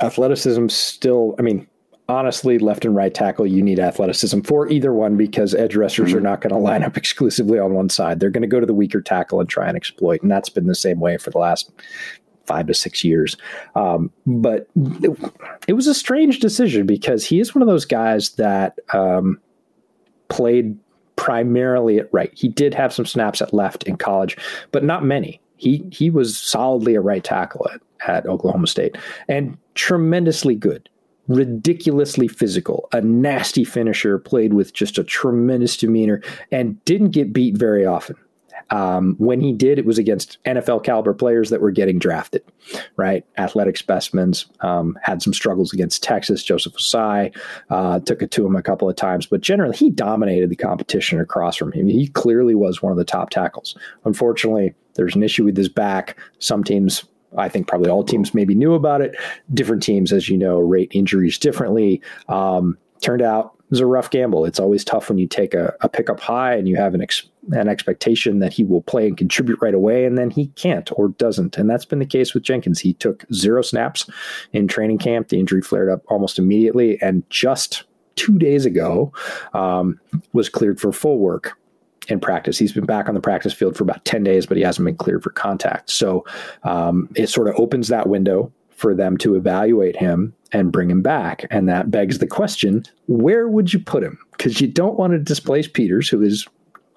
athleticism 0.00 0.68
still, 0.68 1.34
I 1.38 1.42
mean, 1.42 1.66
honestly, 2.08 2.58
left 2.58 2.86
and 2.86 2.96
right 2.96 3.12
tackle, 3.12 3.46
you 3.46 3.62
need 3.62 3.78
athleticism 3.78 4.40
for 4.40 4.68
either 4.68 4.94
one 4.94 5.16
because 5.16 5.54
edge 5.54 5.76
rushers 5.76 6.10
mm-hmm. 6.10 6.18
are 6.18 6.22
not 6.22 6.40
going 6.40 6.52
to 6.52 6.58
line 6.58 6.82
up 6.82 6.96
exclusively 6.96 7.58
on 7.58 7.74
one 7.74 7.90
side. 7.90 8.20
They're 8.20 8.30
going 8.30 8.42
to 8.42 8.48
go 8.48 8.60
to 8.60 8.66
the 8.66 8.74
weaker 8.74 9.02
tackle 9.02 9.38
and 9.38 9.48
try 9.48 9.68
and 9.68 9.76
exploit, 9.76 10.22
and 10.22 10.30
that's 10.30 10.48
been 10.48 10.66
the 10.66 10.74
same 10.74 10.98
way 10.98 11.18
for 11.18 11.30
the 11.30 11.38
last 11.38 11.70
five 12.46 12.66
to 12.66 12.74
six 12.74 13.04
years. 13.04 13.36
Um, 13.74 14.10
but 14.26 14.66
it, 14.74 15.32
it, 15.68 15.72
was 15.74 15.86
a 15.86 15.94
strange 15.94 16.40
decision 16.40 16.84
because 16.84 17.24
he 17.24 17.38
is 17.38 17.54
one 17.54 17.62
of 17.62 17.68
those 17.68 17.84
guys 17.84 18.30
that 18.30 18.78
um, 18.92 19.38
played 20.28 20.76
primarily 21.20 21.98
at 21.98 22.08
right. 22.12 22.32
He 22.34 22.48
did 22.48 22.72
have 22.72 22.94
some 22.94 23.04
snaps 23.04 23.42
at 23.42 23.52
left 23.52 23.82
in 23.82 23.98
college, 23.98 24.38
but 24.72 24.82
not 24.82 25.04
many. 25.04 25.38
He 25.56 25.84
he 25.92 26.08
was 26.08 26.38
solidly 26.38 26.94
a 26.94 27.02
right 27.02 27.22
tackle 27.22 27.68
at, 27.70 27.82
at 28.08 28.26
Oklahoma 28.26 28.66
State 28.66 28.96
and 29.28 29.58
tremendously 29.74 30.54
good 30.54 30.88
ridiculously 31.28 32.26
physical, 32.26 32.88
a 32.92 33.00
nasty 33.02 33.62
finisher, 33.62 34.18
played 34.18 34.54
with 34.54 34.72
just 34.72 34.98
a 34.98 35.04
tremendous 35.04 35.76
demeanor, 35.76 36.20
and 36.50 36.82
didn't 36.86 37.10
get 37.10 37.32
beat 37.32 37.56
very 37.56 37.86
often. 37.86 38.16
Um, 38.70 39.16
when 39.18 39.40
he 39.40 39.52
did, 39.52 39.78
it 39.78 39.84
was 39.84 39.98
against 39.98 40.38
NFL 40.44 40.84
caliber 40.84 41.12
players 41.12 41.50
that 41.50 41.60
were 41.60 41.70
getting 41.70 41.98
drafted, 41.98 42.42
right? 42.96 43.24
Athletic 43.36 43.76
specimens. 43.76 44.46
Um, 44.60 44.98
had 45.02 45.22
some 45.22 45.32
struggles 45.32 45.72
against 45.72 46.02
Texas. 46.02 46.42
Joseph 46.42 46.74
Ossai 46.74 47.36
uh, 47.70 48.00
took 48.00 48.22
it 48.22 48.30
to 48.32 48.46
him 48.46 48.56
a 48.56 48.62
couple 48.62 48.88
of 48.88 48.96
times, 48.96 49.26
but 49.26 49.40
generally 49.40 49.76
he 49.76 49.90
dominated 49.90 50.50
the 50.50 50.56
competition 50.56 51.20
across 51.20 51.56
from 51.56 51.72
him. 51.72 51.88
He 51.88 52.08
clearly 52.08 52.54
was 52.54 52.82
one 52.82 52.92
of 52.92 52.98
the 52.98 53.04
top 53.04 53.30
tackles. 53.30 53.76
Unfortunately, 54.04 54.74
there's 54.94 55.16
an 55.16 55.22
issue 55.22 55.44
with 55.44 55.56
his 55.56 55.68
back. 55.68 56.18
Some 56.38 56.64
teams 56.64 57.04
I 57.36 57.48
think 57.48 57.68
probably 57.68 57.90
all 57.90 58.04
teams 58.04 58.34
maybe 58.34 58.54
knew 58.54 58.74
about 58.74 59.00
it. 59.00 59.16
Different 59.54 59.82
teams, 59.82 60.12
as 60.12 60.28
you 60.28 60.36
know, 60.36 60.58
rate 60.58 60.90
injuries 60.92 61.38
differently. 61.38 62.02
Um, 62.28 62.76
turned 63.02 63.22
out 63.22 63.54
it 63.70 63.70
was 63.70 63.80
a 63.80 63.86
rough 63.86 64.10
gamble. 64.10 64.44
It's 64.44 64.58
always 64.58 64.84
tough 64.84 65.08
when 65.08 65.18
you 65.18 65.28
take 65.28 65.54
a, 65.54 65.74
a 65.80 65.88
pickup 65.88 66.18
high 66.18 66.56
and 66.56 66.68
you 66.68 66.76
have 66.76 66.94
an, 66.94 67.02
ex, 67.02 67.28
an 67.52 67.68
expectation 67.68 68.38
that 68.40 68.52
he 68.52 68.64
will 68.64 68.82
play 68.82 69.08
and 69.08 69.16
contribute 69.16 69.58
right 69.60 69.74
away, 69.74 70.04
and 70.04 70.18
then 70.18 70.30
he 70.30 70.48
can't 70.48 70.90
or 70.96 71.08
doesn't. 71.08 71.56
And 71.56 71.68
that's 71.68 71.84
been 71.84 71.98
the 71.98 72.06
case 72.06 72.34
with 72.34 72.42
Jenkins. 72.42 72.80
He 72.80 72.94
took 72.94 73.24
zero 73.32 73.62
snaps 73.62 74.08
in 74.52 74.68
training 74.68 74.98
camp. 74.98 75.28
The 75.28 75.40
injury 75.40 75.62
flared 75.62 75.88
up 75.88 76.02
almost 76.08 76.38
immediately, 76.38 77.00
and 77.00 77.28
just 77.30 77.84
two 78.16 78.38
days 78.38 78.66
ago 78.66 79.12
um, 79.54 79.98
was 80.32 80.48
cleared 80.48 80.80
for 80.80 80.92
full 80.92 81.18
work 81.18 81.56
in 82.08 82.20
practice. 82.20 82.58
He's 82.58 82.72
been 82.72 82.86
back 82.86 83.08
on 83.08 83.14
the 83.14 83.20
practice 83.20 83.52
field 83.52 83.76
for 83.76 83.84
about 83.84 84.04
10 84.04 84.24
days, 84.24 84.46
but 84.46 84.56
he 84.56 84.62
hasn't 84.62 84.84
been 84.84 84.96
cleared 84.96 85.22
for 85.22 85.30
contact. 85.30 85.90
So 85.90 86.24
um, 86.64 87.08
it 87.14 87.28
sort 87.28 87.48
of 87.48 87.54
opens 87.56 87.88
that 87.88 88.08
window 88.08 88.52
for 88.70 88.94
them 88.94 89.16
to 89.18 89.34
evaluate 89.34 89.96
him 89.96 90.34
and 90.52 90.72
bring 90.72 90.90
him 90.90 91.02
back. 91.02 91.46
And 91.50 91.68
that 91.68 91.90
begs 91.90 92.18
the 92.18 92.26
question 92.26 92.84
where 93.06 93.48
would 93.48 93.72
you 93.72 93.78
put 93.78 94.02
him? 94.02 94.18
Because 94.32 94.60
you 94.60 94.68
don't 94.68 94.98
want 94.98 95.12
to 95.12 95.18
displace 95.18 95.68
Peters, 95.68 96.08
who 96.08 96.22
is 96.22 96.46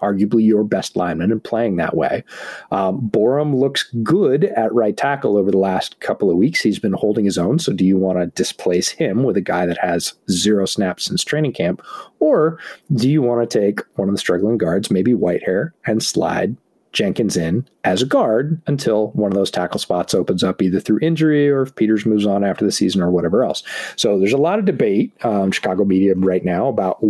arguably 0.03 0.45
your 0.45 0.63
best 0.63 0.95
lineman 0.95 1.31
and 1.31 1.43
playing 1.43 1.77
that 1.77 1.95
way. 1.95 2.23
Um, 2.71 3.09
Borom 3.09 3.55
looks 3.55 3.89
good 4.03 4.45
at 4.45 4.73
right 4.73 4.95
tackle 4.95 5.37
over 5.37 5.51
the 5.51 5.57
last 5.57 5.99
couple 6.01 6.29
of 6.29 6.37
weeks. 6.37 6.61
He's 6.61 6.79
been 6.79 6.93
holding 6.93 7.25
his 7.25 7.37
own. 7.37 7.59
So 7.59 7.71
do 7.71 7.85
you 7.85 7.97
want 7.97 8.19
to 8.19 8.27
displace 8.27 8.89
him 8.89 9.23
with 9.23 9.37
a 9.37 9.41
guy 9.41 9.65
that 9.65 9.77
has 9.77 10.13
zero 10.29 10.65
snaps 10.65 11.05
since 11.05 11.23
training 11.23 11.53
camp? 11.53 11.81
Or 12.19 12.59
do 12.93 13.09
you 13.09 13.21
want 13.21 13.49
to 13.49 13.59
take 13.59 13.79
one 13.95 14.09
of 14.09 14.15
the 14.15 14.19
struggling 14.19 14.57
guards, 14.57 14.91
maybe 14.91 15.13
Whitehair, 15.13 15.71
and 15.85 16.03
slide 16.03 16.57
Jenkins 16.93 17.35
in 17.35 17.67
as 17.83 18.01
a 18.01 18.05
guard 18.05 18.61
until 18.67 19.07
one 19.09 19.31
of 19.31 19.35
those 19.35 19.51
tackle 19.51 19.79
spots 19.79 20.13
opens 20.13 20.43
up 20.43 20.61
either 20.61 20.79
through 20.79 20.99
injury 21.01 21.49
or 21.49 21.63
if 21.63 21.75
Peters 21.75 22.05
moves 22.05 22.25
on 22.25 22.43
after 22.43 22.63
the 22.63 22.71
season 22.71 23.01
or 23.01 23.11
whatever 23.11 23.43
else. 23.43 23.63
So 23.95 24.17
there's 24.19 24.31
a 24.31 24.37
lot 24.37 24.59
of 24.59 24.65
debate, 24.65 25.11
um, 25.25 25.51
Chicago 25.51 25.83
media 25.83 26.13
right 26.15 26.45
now, 26.45 26.67
about 26.67 27.03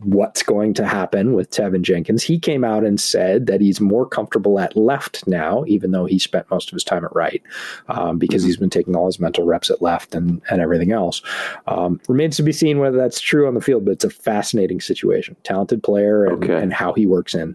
what's 0.00 0.42
going 0.42 0.74
to 0.74 0.86
happen 0.86 1.34
with 1.34 1.50
Teven 1.50 1.82
Jenkins. 1.82 2.22
He 2.22 2.38
came 2.38 2.64
out 2.64 2.84
and 2.84 3.00
said 3.00 3.46
that 3.46 3.60
he's 3.60 3.80
more 3.80 4.06
comfortable 4.06 4.58
at 4.58 4.76
left 4.76 5.26
now, 5.28 5.64
even 5.68 5.92
though 5.92 6.06
he 6.06 6.18
spent 6.18 6.50
most 6.50 6.70
of 6.70 6.74
his 6.74 6.84
time 6.84 7.04
at 7.04 7.14
right, 7.14 7.42
um, 7.88 8.18
because 8.18 8.42
he's 8.42 8.56
been 8.56 8.70
taking 8.70 8.96
all 8.96 9.06
his 9.06 9.20
mental 9.20 9.44
reps 9.44 9.70
at 9.70 9.82
left 9.82 10.14
and, 10.14 10.40
and 10.50 10.60
everything 10.60 10.92
else. 10.92 11.22
Um, 11.66 12.00
remains 12.08 12.36
to 12.36 12.42
be 12.42 12.52
seen 12.52 12.78
whether 12.78 12.96
that's 12.96 13.20
true 13.20 13.46
on 13.46 13.54
the 13.54 13.60
field, 13.60 13.84
but 13.84 13.92
it's 13.92 14.04
a 14.04 14.10
fascinating 14.10 14.80
situation. 14.80 15.36
Talented 15.44 15.82
player 15.82 16.24
and, 16.24 16.42
okay. 16.42 16.60
and 16.60 16.72
how 16.72 16.94
he 16.94 17.06
works 17.06 17.34
in. 17.34 17.54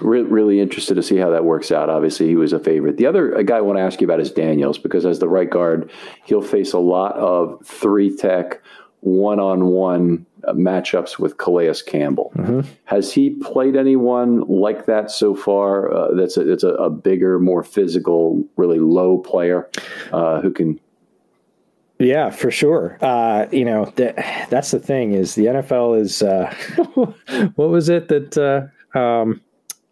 Re- 0.00 0.22
really 0.22 0.60
interested 0.60 0.94
to 0.94 1.02
see 1.02 1.16
how 1.16 1.30
that 1.30 1.44
works 1.44 1.70
out. 1.70 1.90
Obviously, 1.90 2.26
he 2.26 2.36
was 2.36 2.52
a 2.52 2.58
favorite. 2.58 2.96
The 2.96 3.06
other 3.06 3.42
guy 3.42 3.58
I 3.58 3.60
want 3.60 3.78
to 3.78 3.82
ask 3.82 4.00
you 4.00 4.06
about 4.06 4.20
is 4.20 4.30
Daniels 4.30 4.78
because 4.78 5.04
as 5.04 5.18
the 5.18 5.28
right 5.28 5.48
guard, 5.48 5.90
he'll 6.24 6.42
face 6.42 6.72
a 6.72 6.78
lot 6.78 7.14
of 7.16 7.64
three 7.64 8.16
tech, 8.16 8.62
one 9.00 9.38
on 9.38 9.66
one 9.66 10.26
matchups 10.48 11.18
with 11.18 11.38
Calais 11.38 11.74
Campbell. 11.86 12.32
Mm-hmm. 12.36 12.60
Has 12.84 13.12
he 13.12 13.30
played 13.30 13.76
anyone 13.76 14.40
like 14.42 14.86
that 14.86 15.10
so 15.10 15.34
far? 15.34 15.92
Uh, 15.92 16.14
that's 16.14 16.36
a, 16.36 16.44
that's 16.44 16.64
a, 16.64 16.74
a, 16.74 16.90
bigger, 16.90 17.38
more 17.38 17.62
physical, 17.62 18.44
really 18.56 18.78
low 18.78 19.18
player 19.18 19.68
uh, 20.12 20.40
who 20.40 20.52
can. 20.52 20.80
Yeah, 21.98 22.30
for 22.30 22.50
sure. 22.50 22.98
Uh, 23.00 23.46
you 23.52 23.64
know 23.64 23.86
that 23.96 24.48
that's 24.50 24.72
the 24.72 24.80
thing 24.80 25.12
is 25.12 25.34
the 25.36 25.46
NFL 25.46 26.00
is 26.00 26.22
uh, 26.22 26.52
what 27.54 27.68
was 27.68 27.88
it 27.88 28.08
that 28.08 28.36
uh, 28.94 28.98
um, 28.98 29.40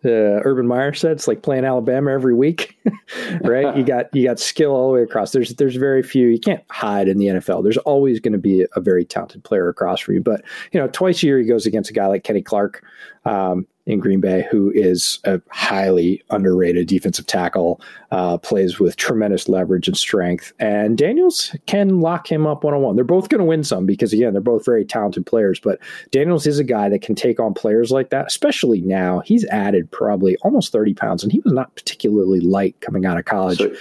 uh, 0.05 0.41
Urban 0.45 0.67
Meyer 0.67 0.95
said 0.95 1.13
it's 1.13 1.29
like 1.29 1.43
playing 1.43 1.65
Alabama 1.65 2.11
every 2.11 2.35
week. 2.35 2.79
right? 3.43 3.77
You 3.77 3.85
got 3.85 4.15
you 4.15 4.25
got 4.25 4.39
skill 4.39 4.73
all 4.73 4.89
the 4.89 4.95
way 4.95 5.03
across. 5.03 5.33
There's 5.33 5.55
there's 5.57 5.77
very 5.77 6.03
few. 6.03 6.29
You 6.29 6.41
can't 6.41 6.63
hide 6.71 7.09
in 7.09 7.19
the 7.19 7.27
NFL. 7.27 7.63
There's 7.63 7.77
always 7.79 8.21
going 8.21 8.33
to 8.33 8.39
be 8.39 8.67
a 8.75 8.81
very 8.81 9.05
talented 9.05 9.45
player 9.45 9.69
across 9.69 10.01
from 10.01 10.15
you. 10.15 10.23
But 10.23 10.43
you 10.73 10.81
know, 10.81 10.89
twice 10.89 11.23
a 11.23 11.27
year 11.27 11.39
he 11.39 11.45
goes 11.45 11.67
against 11.67 11.91
a 11.91 11.93
guy 11.93 12.07
like 12.07 12.25
Kenny 12.25 12.43
Clark. 12.43 12.85
Um, 13.25 13.67
in 13.87 13.99
Green 13.99 14.21
Bay, 14.21 14.47
who 14.51 14.71
is 14.75 15.19
a 15.25 15.41
highly 15.51 16.23
underrated 16.31 16.87
defensive 16.87 17.27
tackle, 17.27 17.81
uh, 18.11 18.39
plays 18.39 18.79
with 18.79 18.97
tremendous 18.97 19.49
leverage 19.49 19.89
and 19.89 19.97
strength. 19.97 20.53
And 20.59 20.99
Daniels 20.99 21.55
can 21.67 22.01
lock 22.01 22.31
him 22.31 22.47
up 22.47 22.63
one 22.63 22.75
on 22.75 22.83
one. 22.83 22.97
They're 22.97 23.05
both 23.05 23.29
going 23.29 23.41
to 23.41 23.45
win 23.45 23.65
some 23.65 23.87
because, 23.87 24.13
again, 24.13 24.33
they're 24.33 24.43
both 24.43 24.65
very 24.65 24.85
talented 24.85 25.27
players. 25.27 25.59
But 25.59 25.79
Daniels 26.11 26.47
is 26.47 26.59
a 26.59 26.65
guy 26.65 26.89
that 26.89 27.03
can 27.03 27.15
take 27.15 27.41
on 27.41 27.55
players 27.55 27.91
like 27.91 28.11
that, 28.11 28.27
especially 28.27 28.81
now. 28.81 29.21
He's 29.21 29.45
added 29.47 29.91
probably 29.91 30.37
almost 30.39 30.73
30 30.73 30.95
pounds, 30.95 31.23
and 31.23 31.33
he 31.33 31.41
was 31.41 31.53
not 31.53 31.75
particularly 31.75 32.41
light 32.41 32.81
coming 32.81 33.07
out 33.07 33.19
of 33.19 33.25
college. 33.25 33.59
So 33.59 33.75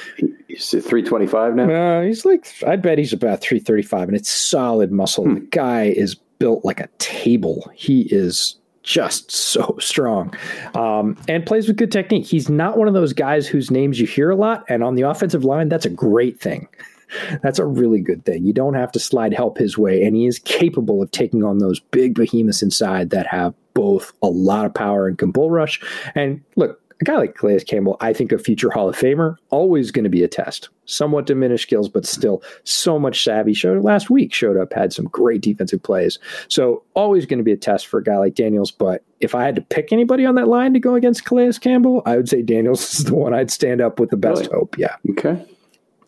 he's 0.48 0.70
325 0.70 1.56
now? 1.56 1.70
Uh, 1.72 2.02
he's 2.04 2.26
like, 2.26 2.48
I 2.66 2.78
bet 2.78 2.98
he's 2.98 3.14
about 3.14 3.42
335, 3.42 4.08
and 4.08 4.18
it's 4.18 4.30
solid 4.30 4.92
muscle. 4.92 5.26
Hmm. 5.26 5.36
The 5.36 5.40
guy 5.42 5.84
is 5.84 6.16
built 6.16 6.64
like 6.64 6.80
a 6.80 6.88
table. 6.98 7.70
He 7.76 8.02
is 8.04 8.59
just 8.84 9.32
so 9.32 9.76
strong 9.80 10.34
um, 10.76 11.18
and 11.28 11.46
plays 11.46 11.68
with 11.68 11.78
good 11.78 11.92
technique. 11.92 12.26
He's 12.26 12.50
not 12.50 12.78
one 12.78 12.88
of 12.88 12.94
those 12.94 13.14
guys 13.14 13.48
whose 13.48 13.72
names 13.72 14.00
you 14.00 14.08
hear 14.08 14.30
a 14.30 14.36
lot. 14.36 14.64
And 14.70 14.84
on 14.84 14.96
the 14.96 15.04
offensive 15.04 15.44
line, 15.44 15.70
that's 15.70 15.86
a 15.86 15.90
great 15.90 16.40
thing. 16.40 16.68
That's 17.42 17.58
a 17.58 17.66
really 17.66 18.02
good 18.02 18.24
thing. 18.24 18.46
You 18.46 18.54
don't 18.54 18.76
have 18.76 18.92
to 18.92 19.00
slide 19.00 19.34
help 19.34 19.58
his 19.58 19.80
way. 19.80 20.04
And 20.04 20.16
he 20.16 20.28
is 20.28 20.38
capable 20.38 21.02
of 21.02 21.10
taking 21.10 21.44
on 21.44 21.58
those 21.58 21.80
big 21.80 22.14
behemoths 22.14 22.62
inside 22.62 23.10
that 23.10 23.26
have 23.26 23.56
both 23.74 24.14
a 24.22 24.28
lot 24.28 24.68
of 24.68 24.76
power 24.76 25.08
and 25.08 25.18
can 25.18 25.32
bull 25.32 25.50
rush. 25.50 25.82
And 26.14 26.40
look, 26.56 26.80
a 27.02 27.06
guy 27.06 27.16
like 27.16 27.36
Calais 27.36 27.62
Campbell, 27.62 27.96
I 28.02 28.12
think 28.12 28.32
a 28.32 28.38
future 28.38 28.70
Hall 28.70 28.90
of 28.90 28.98
Famer, 28.98 29.38
always 29.52 29.92
going 29.92 30.04
to 30.04 30.10
be 30.10 30.24
a 30.24 30.28
test. 30.28 30.70
Somewhat 30.86 31.26
diminished 31.26 31.64
skills, 31.64 31.88
but 31.88 32.06
still 32.06 32.44
so 32.66 33.00
much 33.00 33.24
savvy. 33.24 33.54
Showed 33.54 33.82
last 33.84 34.10
week, 34.10 34.34
showed 34.34 34.58
up, 34.58 34.74
had 34.74 34.92
some 34.92 35.06
great 35.06 35.42
defensive 35.42 35.82
plays. 35.82 36.20
So 36.50 36.84
always 36.96 37.26
going 37.26 37.38
to 37.38 37.44
be 37.44 37.52
a 37.52 37.58
test 37.58 37.88
for 37.88 38.00
a 38.00 38.04
guy 38.04 38.18
like 38.18 38.36
Daniels. 38.36 38.72
But 38.72 39.04
if 39.22 39.34
I 39.34 39.44
had 39.46 39.56
to 39.56 39.62
pick 39.62 39.94
anybody 39.94 40.26
on 40.26 40.36
that 40.36 40.48
line 40.48 40.74
to 40.74 40.80
go 40.80 40.96
against 40.96 41.26
Calais 41.26 41.54
Campbell, 41.54 42.02
I 42.06 42.18
would 42.18 42.28
say 42.28 42.42
Daniels 42.42 43.00
is 43.00 43.06
the 43.06 43.16
one 43.16 43.34
I'd 43.34 43.52
stand 43.52 43.82
up 43.82 44.00
with 44.00 44.10
the 44.10 44.18
best 44.18 44.42
really? 44.42 44.54
hope. 44.54 44.78
Yeah. 44.78 44.96
Okay. 45.12 45.46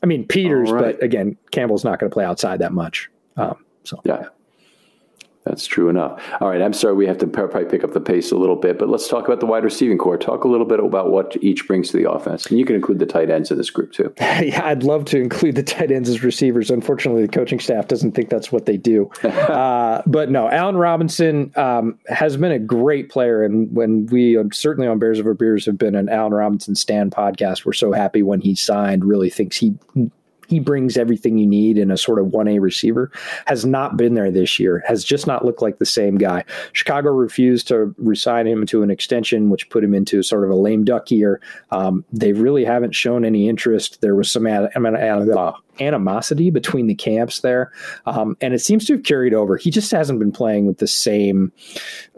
I 0.04 0.08
mean 0.08 0.28
Peters, 0.28 0.72
right. 0.72 0.96
but 0.98 1.04
again, 1.04 1.38
Campbell's 1.52 1.84
not 1.84 2.00
going 2.00 2.10
to 2.10 2.14
play 2.14 2.26
outside 2.26 2.60
that 2.60 2.74
much. 2.74 3.10
Um, 3.38 3.64
so 3.84 4.02
yeah. 4.04 4.26
That's 5.44 5.66
true 5.66 5.90
enough. 5.90 6.22
All 6.40 6.50
right, 6.50 6.62
I'm 6.62 6.74
sorry 6.74 6.94
we 6.94 7.08
have 7.08 7.18
to 7.18 7.28
probably 7.28 7.66
pick 7.66 7.84
up 7.84 7.94
the 7.94 8.00
pace 8.00 8.32
a 8.32 8.38
little 8.38 8.56
bit, 8.56 8.78
but 8.78 8.90
let's 8.90 9.08
talk 9.08 9.26
about 9.26 9.40
the 9.40 9.48
wide 9.48 9.64
receiving 9.64 9.98
corps. 9.98 10.18
Talk 10.18 10.44
a 10.44 10.48
little 10.48 10.68
bit 10.68 10.80
about 10.80 11.10
what 11.10 11.36
each 11.42 11.68
brings 11.68 11.90
to 11.90 11.98
the 11.98 12.10
offense, 12.10 12.46
and 12.46 12.60
you 12.60 12.66
can 12.66 12.76
include 12.76 13.00
the 13.00 13.08
tight 13.08 13.32
ends 13.32 13.50
in 13.50 13.58
this 13.58 13.72
group 13.72 13.92
too. 13.92 14.14
yeah, 14.20 14.62
I'd 14.64 14.84
love 14.84 15.06
to 15.06 15.20
include 15.20 15.56
the 15.56 15.64
tight 15.64 15.92
ends 15.92 16.10
as 16.10 16.24
receivers. 16.24 16.70
Unfortunately, 16.70 17.24
the 17.24 17.32
coaching 17.32 17.60
staff 17.60 17.88
doesn't 17.88 18.12
think 18.12 18.30
that's 18.30 18.52
what 18.52 18.68
they 18.68 18.78
do. 18.78 19.08
uh, 19.24 20.04
but 20.06 20.30
no, 20.30 20.48
Allen 20.48 20.78
Robinson 20.78 21.52
um, 21.56 21.98
has 22.08 22.38
been 22.38 22.52
a 22.52 22.60
great 22.60 23.10
player, 23.10 23.44
and 23.44 23.74
when 23.76 24.06
we 24.08 24.38
um, 24.38 24.52
certainly 24.52 24.88
on 24.88 25.00
Bears 25.00 25.18
of 25.18 25.26
Over 25.26 25.34
Beers 25.34 25.66
have 25.66 25.78
been 25.78 25.96
an 25.96 26.08
Allen 26.08 26.34
Robinson 26.34 26.76
stand 26.76 27.12
podcast, 27.12 27.66
we're 27.66 27.74
so 27.74 27.92
happy 27.92 28.22
when 28.22 28.42
he 28.42 28.54
signed. 28.54 29.04
Really 29.06 29.32
thinks 29.32 29.58
he 29.58 29.76
he 30.52 30.60
brings 30.60 30.98
everything 30.98 31.38
you 31.38 31.48
need 31.48 31.78
in 31.78 31.90
a 31.92 31.98
sort 31.98 32.20
of 32.20 32.28
1A 32.28 32.60
receiver, 32.60 33.10
has 33.46 33.66
not 33.66 33.96
been 33.96 34.16
there 34.16 34.30
this 34.30 34.60
year, 34.60 34.84
has 34.86 35.02
just 35.02 35.26
not 35.26 35.46
looked 35.46 35.62
like 35.62 35.80
the 35.80 35.86
same 35.86 36.18
guy. 36.18 36.44
Chicago 36.74 37.10
refused 37.10 37.70
to 37.70 37.96
resign 37.98 38.46
him 38.46 38.66
to 38.66 38.84
an 38.84 38.92
extension, 38.92 39.50
which 39.50 39.70
put 39.70 39.82
him 39.82 39.94
into 39.94 40.22
sort 40.22 40.44
of 40.44 40.50
a 40.50 40.56
lame 40.56 40.84
duck 40.84 41.10
year. 41.10 41.40
Um, 41.72 42.04
they 42.12 42.34
really 42.34 42.66
haven't 42.66 42.94
shown 42.94 43.24
any 43.24 43.48
interest. 43.48 44.02
There 44.02 44.14
was 44.14 44.30
some 44.30 44.46
uh, 44.46 44.68
animosity 45.80 46.50
between 46.50 46.88
the 46.88 46.96
camps 46.96 47.40
there, 47.40 47.72
um, 48.06 48.36
and 48.42 48.54
it 48.54 48.60
seems 48.60 48.84
to 48.88 48.94
have 48.94 49.04
carried 49.04 49.34
over. 49.34 49.56
He 49.56 49.72
just 49.72 49.90
hasn't 49.90 50.20
been 50.20 50.34
playing 50.34 50.66
with 50.66 50.80
the 50.80 50.88
same. 50.88 51.54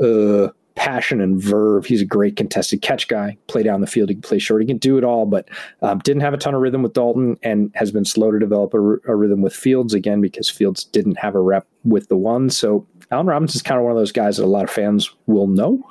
Uh, 0.03 0.47
passion 0.75 1.21
and 1.21 1.41
verve. 1.41 1.85
He's 1.85 2.01
a 2.01 2.05
great 2.05 2.35
contested 2.35 2.81
catch 2.81 3.07
guy. 3.07 3.37
Play 3.47 3.63
down 3.63 3.81
the 3.81 3.87
field, 3.87 4.09
he 4.09 4.15
can 4.15 4.21
play 4.21 4.39
short, 4.39 4.61
he 4.61 4.67
can 4.67 4.77
do 4.77 4.97
it 4.97 5.03
all. 5.03 5.25
But 5.25 5.49
um, 5.81 5.99
didn't 5.99 6.21
have 6.21 6.33
a 6.33 6.37
ton 6.37 6.55
of 6.55 6.61
rhythm 6.61 6.83
with 6.83 6.93
Dalton, 6.93 7.37
and 7.43 7.71
has 7.75 7.91
been 7.91 8.05
slow 8.05 8.31
to 8.31 8.39
develop 8.39 8.73
a, 8.73 8.77
a, 8.77 9.15
rhythm 9.15 9.41
with 9.41 9.55
Fields 9.55 9.93
again 9.93 10.21
because 10.21 10.49
Fields 10.49 10.83
didn't 10.83 11.17
have 11.17 11.35
a 11.35 11.39
rep 11.39 11.67
with 11.83 12.07
the 12.07 12.17
one. 12.17 12.49
So 12.49 12.87
Allen 13.11 13.27
Robinson 13.27 13.57
is 13.57 13.61
kind 13.61 13.77
of 13.77 13.83
one 13.83 13.91
of 13.91 13.97
those 13.97 14.11
guys 14.11 14.37
that 14.37 14.45
a 14.45 14.47
lot 14.47 14.63
of 14.63 14.69
fans 14.69 15.11
will 15.27 15.47
know, 15.47 15.87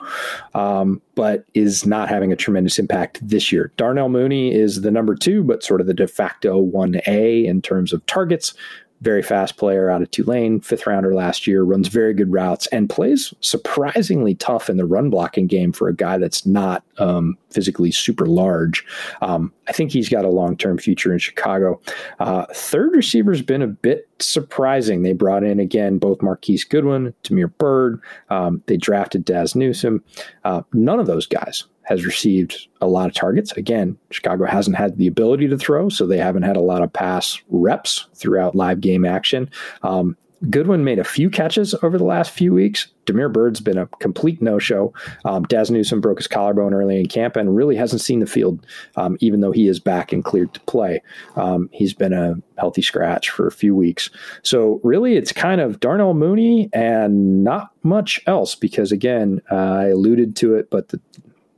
um, 0.54 1.00
but 1.14 1.44
is 1.54 1.86
not 1.86 2.08
having 2.08 2.32
a 2.32 2.36
tremendous 2.36 2.78
impact 2.78 3.26
this 3.26 3.52
year. 3.52 3.72
Darnell 3.76 4.08
Mooney 4.08 4.52
is 4.52 4.80
the 4.80 4.90
number 4.90 5.14
two, 5.14 5.44
but 5.44 5.62
sort 5.62 5.80
of 5.80 5.86
the 5.86 5.94
de 5.94 6.08
facto 6.08 6.58
one 6.58 7.00
A 7.06 7.46
in 7.46 7.62
terms 7.62 7.92
of 7.92 8.04
targets 8.06 8.54
very 9.02 9.22
fast 9.22 9.56
player 9.56 9.90
out 9.90 10.00
of 10.00 10.10
Tulane, 10.10 10.60
fifth 10.60 10.86
rounder 10.86 11.12
last 11.12 11.46
year, 11.46 11.62
runs 11.64 11.88
very 11.88 12.14
good 12.14 12.32
routes 12.32 12.68
and 12.68 12.88
plays 12.88 13.34
surprisingly 13.40 14.34
tough 14.36 14.70
in 14.70 14.76
the 14.76 14.86
run 14.86 15.10
blocking 15.10 15.48
game 15.48 15.72
for 15.72 15.88
a 15.88 15.94
guy 15.94 16.18
that's 16.18 16.46
not 16.46 16.84
um, 16.98 17.36
physically 17.50 17.90
super 17.90 18.26
large. 18.26 18.84
Um, 19.20 19.52
I 19.68 19.72
think 19.72 19.90
he's 19.90 20.08
got 20.08 20.24
a 20.24 20.30
long 20.30 20.56
term 20.56 20.78
future 20.78 21.12
in 21.12 21.18
Chicago. 21.18 21.80
Uh, 22.20 22.46
third 22.54 22.92
receiver's 22.92 23.42
been 23.42 23.62
a 23.62 23.66
bit 23.66 24.08
surprising. 24.20 25.02
They 25.02 25.12
brought 25.12 25.42
in 25.42 25.58
again 25.58 25.98
both 25.98 26.22
Marquise 26.22 26.64
Goodwin, 26.64 27.12
Damiere 27.24 27.48
Byrd. 27.48 28.00
Um, 28.30 28.62
they 28.66 28.76
drafted 28.76 29.24
Dazz 29.24 29.56
Newsome. 29.56 30.02
Uh, 30.44 30.62
none 30.72 31.00
of 31.00 31.06
those 31.06 31.26
guys 31.26 31.64
has 31.84 32.04
received 32.04 32.68
a 32.80 32.86
lot 32.86 33.08
of 33.08 33.14
targets. 33.14 33.52
Again, 33.52 33.96
Chicago 34.10 34.46
hasn't 34.46 34.76
had 34.76 34.98
the 34.98 35.06
ability 35.06 35.48
to 35.48 35.58
throw, 35.58 35.88
so 35.88 36.06
they 36.06 36.18
haven't 36.18 36.42
had 36.42 36.56
a 36.56 36.60
lot 36.60 36.82
of 36.82 36.92
pass 36.92 37.40
reps 37.48 38.06
throughout 38.14 38.54
live 38.54 38.80
game 38.80 39.04
action. 39.04 39.50
Um, 39.82 40.16
Goodwin 40.50 40.82
made 40.82 40.98
a 40.98 41.04
few 41.04 41.30
catches 41.30 41.74
over 41.82 41.96
the 41.96 42.04
last 42.04 42.32
few 42.32 42.52
weeks. 42.52 42.88
Damiere 43.06 43.28
Byrd's 43.28 43.60
been 43.60 43.78
a 43.78 43.86
complete 44.00 44.42
no 44.42 44.58
show. 44.58 44.92
Um, 45.24 45.44
Dazz 45.44 45.70
Newsome 45.70 46.00
broke 46.00 46.18
his 46.18 46.26
collarbone 46.26 46.74
early 46.74 46.98
in 46.98 47.06
camp 47.06 47.36
and 47.36 47.54
really 47.54 47.76
hasn't 47.76 48.02
seen 48.02 48.20
the 48.20 48.26
field, 48.26 48.64
um, 48.96 49.16
even 49.20 49.40
though 49.40 49.52
he 49.52 49.68
is 49.68 49.78
back 49.78 50.12
and 50.12 50.24
cleared 50.24 50.52
to 50.54 50.60
play. 50.60 51.00
Um, 51.36 51.68
he's 51.72 51.94
been 51.94 52.12
a 52.12 52.36
healthy 52.58 52.82
scratch 52.82 53.30
for 53.30 53.46
a 53.46 53.52
few 53.52 53.74
weeks. 53.74 54.10
So, 54.42 54.80
really, 54.82 55.16
it's 55.16 55.32
kind 55.32 55.60
of 55.60 55.80
Darnell 55.80 56.14
Mooney 56.14 56.68
and 56.72 57.44
not 57.44 57.70
much 57.82 58.20
else 58.26 58.54
because, 58.54 58.90
again, 58.90 59.40
uh, 59.50 59.56
I 59.56 59.88
alluded 59.88 60.34
to 60.36 60.54
it, 60.56 60.70
but 60.70 60.88
the 60.88 61.00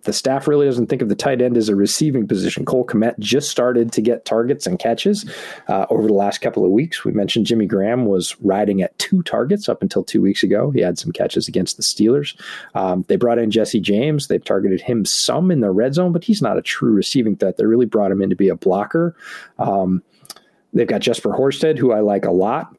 the 0.04 0.12
staff 0.12 0.46
really 0.46 0.66
doesn't 0.66 0.86
think 0.86 1.02
of 1.02 1.08
the 1.08 1.14
tight 1.14 1.40
end 1.40 1.56
as 1.56 1.68
a 1.68 1.76
receiving 1.76 2.26
position. 2.26 2.64
Cole 2.64 2.86
Kmet 2.86 3.18
just 3.18 3.50
started 3.50 3.92
to 3.92 4.00
get 4.00 4.24
targets 4.24 4.66
and 4.66 4.78
catches 4.78 5.28
uh, 5.68 5.86
over 5.90 6.06
the 6.06 6.14
last 6.14 6.38
couple 6.38 6.64
of 6.64 6.70
weeks. 6.70 7.04
We 7.04 7.12
mentioned 7.12 7.46
Jimmy 7.46 7.66
Graham 7.66 8.06
was 8.06 8.38
riding 8.40 8.82
at 8.82 8.96
two 8.98 9.22
targets 9.22 9.68
up 9.68 9.82
until 9.82 10.04
two 10.04 10.22
weeks 10.22 10.42
ago. 10.42 10.70
He 10.70 10.80
had 10.80 10.98
some 10.98 11.12
catches 11.12 11.48
against 11.48 11.76
the 11.76 11.82
Steelers. 11.82 12.38
Um, 12.74 13.04
they 13.08 13.16
brought 13.16 13.38
in 13.38 13.50
Jesse 13.50 13.80
James. 13.80 14.28
They've 14.28 14.44
targeted 14.44 14.80
him 14.80 15.04
some 15.04 15.50
in 15.50 15.60
the 15.60 15.70
red 15.70 15.94
zone, 15.94 16.12
but 16.12 16.24
he's 16.24 16.42
not 16.42 16.58
a 16.58 16.62
true 16.62 16.92
receiving 16.92 17.36
threat. 17.36 17.56
They 17.56 17.66
really 17.66 17.86
brought 17.86 18.10
him 18.10 18.22
in 18.22 18.30
to 18.30 18.36
be 18.36 18.48
a 18.48 18.56
blocker. 18.56 19.16
Um, 19.58 20.02
they've 20.72 20.86
got 20.86 21.00
Jesper 21.00 21.30
Horsted, 21.30 21.78
who 21.78 21.92
I 21.92 22.00
like 22.00 22.24
a 22.24 22.30
lot 22.30 22.76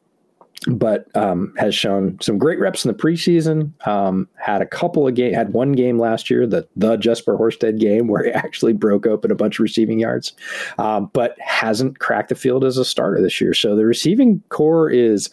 but 0.68 1.14
um, 1.16 1.52
has 1.58 1.74
shown 1.74 2.18
some 2.20 2.38
great 2.38 2.58
reps 2.58 2.84
in 2.84 2.88
the 2.90 2.96
preseason. 2.96 3.72
Um, 3.86 4.28
had 4.36 4.62
a 4.62 4.66
couple 4.66 5.06
of 5.06 5.14
game, 5.14 5.32
had 5.32 5.52
one 5.52 5.72
game 5.72 5.98
last 5.98 6.30
year, 6.30 6.46
the 6.46 6.66
the 6.76 6.96
Jesper 6.96 7.36
Horsted 7.36 7.78
game, 7.78 8.08
where 8.08 8.24
he 8.24 8.30
actually 8.30 8.72
broke 8.72 9.06
open 9.06 9.30
a 9.30 9.36
bunch 9.36 9.56
of 9.56 9.62
receiving 9.62 9.98
yards, 9.98 10.32
um, 10.78 11.10
but 11.12 11.38
hasn't 11.40 11.98
cracked 11.98 12.30
the 12.30 12.34
field 12.34 12.64
as 12.64 12.78
a 12.78 12.84
starter 12.84 13.20
this 13.20 13.40
year. 13.40 13.54
So 13.54 13.76
the 13.76 13.86
receiving 13.86 14.42
corps 14.48 14.90
is 14.90 15.30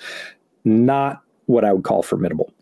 not 0.66 1.22
what 1.46 1.66
I 1.66 1.74
would 1.74 1.84
call 1.84 2.04
formidable. 2.04 2.54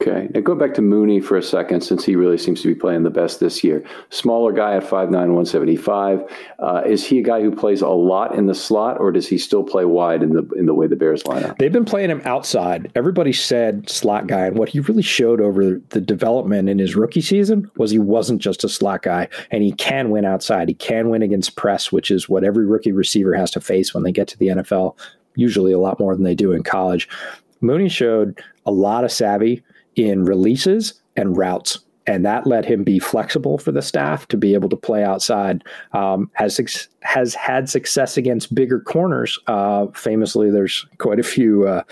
Okay. 0.00 0.28
Now 0.34 0.40
go 0.40 0.54
back 0.54 0.74
to 0.74 0.82
Mooney 0.82 1.20
for 1.20 1.36
a 1.36 1.42
second, 1.42 1.82
since 1.82 2.04
he 2.04 2.16
really 2.16 2.38
seems 2.38 2.60
to 2.62 2.68
be 2.68 2.74
playing 2.74 3.04
the 3.04 3.10
best 3.10 3.40
this 3.40 3.62
year. 3.62 3.84
Smaller 4.10 4.52
guy 4.52 4.76
at 4.76 4.82
5'9", 4.82 5.10
175. 5.10 6.24
Uh, 6.58 6.82
is 6.84 7.06
he 7.06 7.18
a 7.18 7.22
guy 7.22 7.40
who 7.40 7.54
plays 7.54 7.80
a 7.80 7.88
lot 7.88 8.34
in 8.34 8.46
the 8.46 8.54
slot, 8.54 8.98
or 8.98 9.12
does 9.12 9.28
he 9.28 9.38
still 9.38 9.62
play 9.62 9.84
wide 9.84 10.22
in 10.22 10.32
the 10.32 10.48
in 10.56 10.66
the 10.66 10.74
way 10.74 10.86
the 10.86 10.96
Bears 10.96 11.24
line 11.26 11.44
up? 11.44 11.58
They've 11.58 11.72
been 11.72 11.84
playing 11.84 12.10
him 12.10 12.22
outside. 12.24 12.90
Everybody 12.94 13.32
said 13.32 13.88
slot 13.88 14.26
guy, 14.26 14.46
and 14.46 14.58
what 14.58 14.68
he 14.68 14.80
really 14.80 15.02
showed 15.02 15.40
over 15.40 15.80
the 15.90 16.00
development 16.00 16.68
in 16.68 16.78
his 16.78 16.96
rookie 16.96 17.20
season 17.20 17.70
was 17.76 17.90
he 17.90 17.98
wasn't 17.98 18.42
just 18.42 18.64
a 18.64 18.68
slot 18.68 19.02
guy, 19.02 19.28
and 19.50 19.62
he 19.62 19.72
can 19.72 20.10
win 20.10 20.24
outside. 20.24 20.68
He 20.68 20.74
can 20.74 21.08
win 21.08 21.22
against 21.22 21.56
press, 21.56 21.92
which 21.92 22.10
is 22.10 22.28
what 22.28 22.44
every 22.44 22.66
rookie 22.66 22.92
receiver 22.92 23.34
has 23.34 23.50
to 23.52 23.60
face 23.60 23.94
when 23.94 24.02
they 24.02 24.12
get 24.12 24.28
to 24.28 24.38
the 24.38 24.48
NFL. 24.48 24.96
Usually, 25.36 25.72
a 25.72 25.78
lot 25.78 26.00
more 26.00 26.14
than 26.14 26.24
they 26.24 26.34
do 26.34 26.52
in 26.52 26.62
college. 26.62 27.08
Mooney 27.60 27.88
showed 27.88 28.40
a 28.66 28.70
lot 28.70 29.04
of 29.04 29.12
savvy 29.12 29.62
in 29.96 30.24
releases 30.24 30.94
and 31.16 31.36
routes. 31.36 31.80
And 32.06 32.24
that 32.26 32.46
let 32.46 32.66
him 32.66 32.84
be 32.84 32.98
flexible 32.98 33.56
for 33.56 33.72
the 33.72 33.80
staff 33.80 34.28
to 34.28 34.36
be 34.36 34.52
able 34.52 34.68
to 34.68 34.76
play 34.76 35.02
outside. 35.02 35.64
Um, 35.92 36.30
has 36.34 36.60
has 37.00 37.34
had 37.34 37.70
success 37.70 38.18
against 38.18 38.54
bigger 38.54 38.78
corners. 38.78 39.38
Uh, 39.46 39.86
famously, 39.94 40.50
there's 40.50 40.84
quite 40.98 41.18
a 41.18 41.22
few 41.22 41.66
uh, 41.66 41.82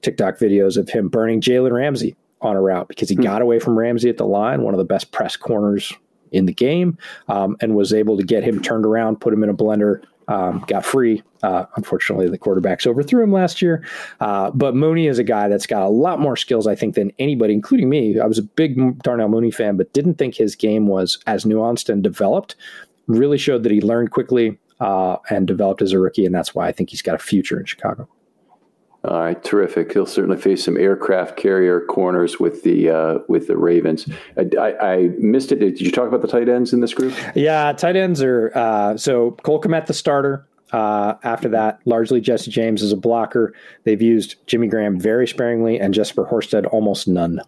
TikTok 0.00 0.38
videos 0.38 0.78
of 0.78 0.88
him 0.88 1.08
burning 1.08 1.42
Jalen 1.42 1.72
Ramsey 1.72 2.16
on 2.40 2.56
a 2.56 2.62
route 2.62 2.88
because 2.88 3.10
he 3.10 3.14
hmm. 3.14 3.22
got 3.22 3.42
away 3.42 3.58
from 3.58 3.78
Ramsey 3.78 4.08
at 4.08 4.16
the 4.16 4.26
line, 4.26 4.62
one 4.62 4.72
of 4.72 4.78
the 4.78 4.84
best 4.84 5.12
press 5.12 5.36
corners 5.36 5.92
in 6.32 6.46
the 6.46 6.52
game 6.52 6.96
um, 7.28 7.56
and 7.60 7.74
was 7.74 7.92
able 7.92 8.16
to 8.16 8.22
get 8.22 8.44
him 8.44 8.60
turned 8.62 8.86
around, 8.86 9.20
put 9.20 9.32
him 9.32 9.42
in 9.42 9.50
a 9.50 9.54
blender, 9.54 10.02
um, 10.28 10.64
got 10.66 10.84
free. 10.84 11.22
Uh, 11.42 11.64
unfortunately, 11.76 12.28
the 12.28 12.38
quarterbacks 12.38 12.86
overthrew 12.86 13.22
him 13.22 13.32
last 13.32 13.60
year. 13.60 13.84
Uh, 14.20 14.50
but 14.52 14.74
Mooney 14.74 15.06
is 15.06 15.18
a 15.18 15.24
guy 15.24 15.48
that's 15.48 15.66
got 15.66 15.82
a 15.82 15.88
lot 15.88 16.20
more 16.20 16.36
skills, 16.36 16.66
I 16.66 16.74
think, 16.74 16.94
than 16.94 17.12
anybody, 17.18 17.54
including 17.54 17.88
me. 17.88 18.20
I 18.20 18.26
was 18.26 18.38
a 18.38 18.42
big 18.42 19.02
Darnell 19.02 19.28
Mooney 19.28 19.50
fan, 19.50 19.76
but 19.76 19.92
didn't 19.92 20.14
think 20.14 20.34
his 20.34 20.54
game 20.54 20.86
was 20.86 21.18
as 21.26 21.44
nuanced 21.44 21.88
and 21.88 22.02
developed. 22.02 22.54
Really 23.06 23.38
showed 23.38 23.62
that 23.62 23.72
he 23.72 23.80
learned 23.80 24.10
quickly 24.10 24.58
uh, 24.80 25.16
and 25.30 25.46
developed 25.46 25.82
as 25.82 25.92
a 25.92 25.98
rookie, 25.98 26.26
and 26.26 26.34
that's 26.34 26.54
why 26.54 26.68
I 26.68 26.72
think 26.72 26.90
he's 26.90 27.02
got 27.02 27.14
a 27.14 27.18
future 27.18 27.58
in 27.58 27.64
Chicago. 27.64 28.08
All 29.04 29.20
right, 29.20 29.42
terrific. 29.44 29.92
He'll 29.92 30.06
certainly 30.06 30.36
face 30.36 30.64
some 30.64 30.76
aircraft 30.76 31.36
carrier 31.36 31.80
corners 31.80 32.40
with 32.40 32.64
the 32.64 32.90
uh, 32.90 33.18
with 33.28 33.46
the 33.46 33.56
Ravens. 33.56 34.08
I, 34.36 34.50
I, 34.58 34.92
I, 34.92 34.96
missed 35.18 35.52
it. 35.52 35.60
Did 35.60 35.80
you 35.80 35.92
talk 35.92 36.08
about 36.08 36.20
the 36.20 36.28
tight 36.28 36.48
ends 36.48 36.72
in 36.72 36.80
this 36.80 36.94
group? 36.94 37.14
Yeah, 37.36 37.72
tight 37.72 37.94
ends 37.94 38.20
are 38.22 38.50
uh, 38.56 38.96
so 38.96 39.32
Cole 39.42 39.60
Kmet, 39.60 39.86
the 39.86 39.94
starter. 39.94 40.46
Uh, 40.72 41.14
after 41.22 41.48
that, 41.48 41.80
largely 41.86 42.20
Jesse 42.20 42.50
James 42.50 42.82
as 42.82 42.92
a 42.92 42.96
blocker. 42.96 43.54
They've 43.84 44.02
used 44.02 44.34
Jimmy 44.46 44.66
Graham 44.66 45.00
very 45.00 45.26
sparingly 45.26 45.80
and 45.80 45.94
Jesper 45.94 46.26
Horsted 46.26 46.66
almost 46.70 47.08
none. 47.08 47.40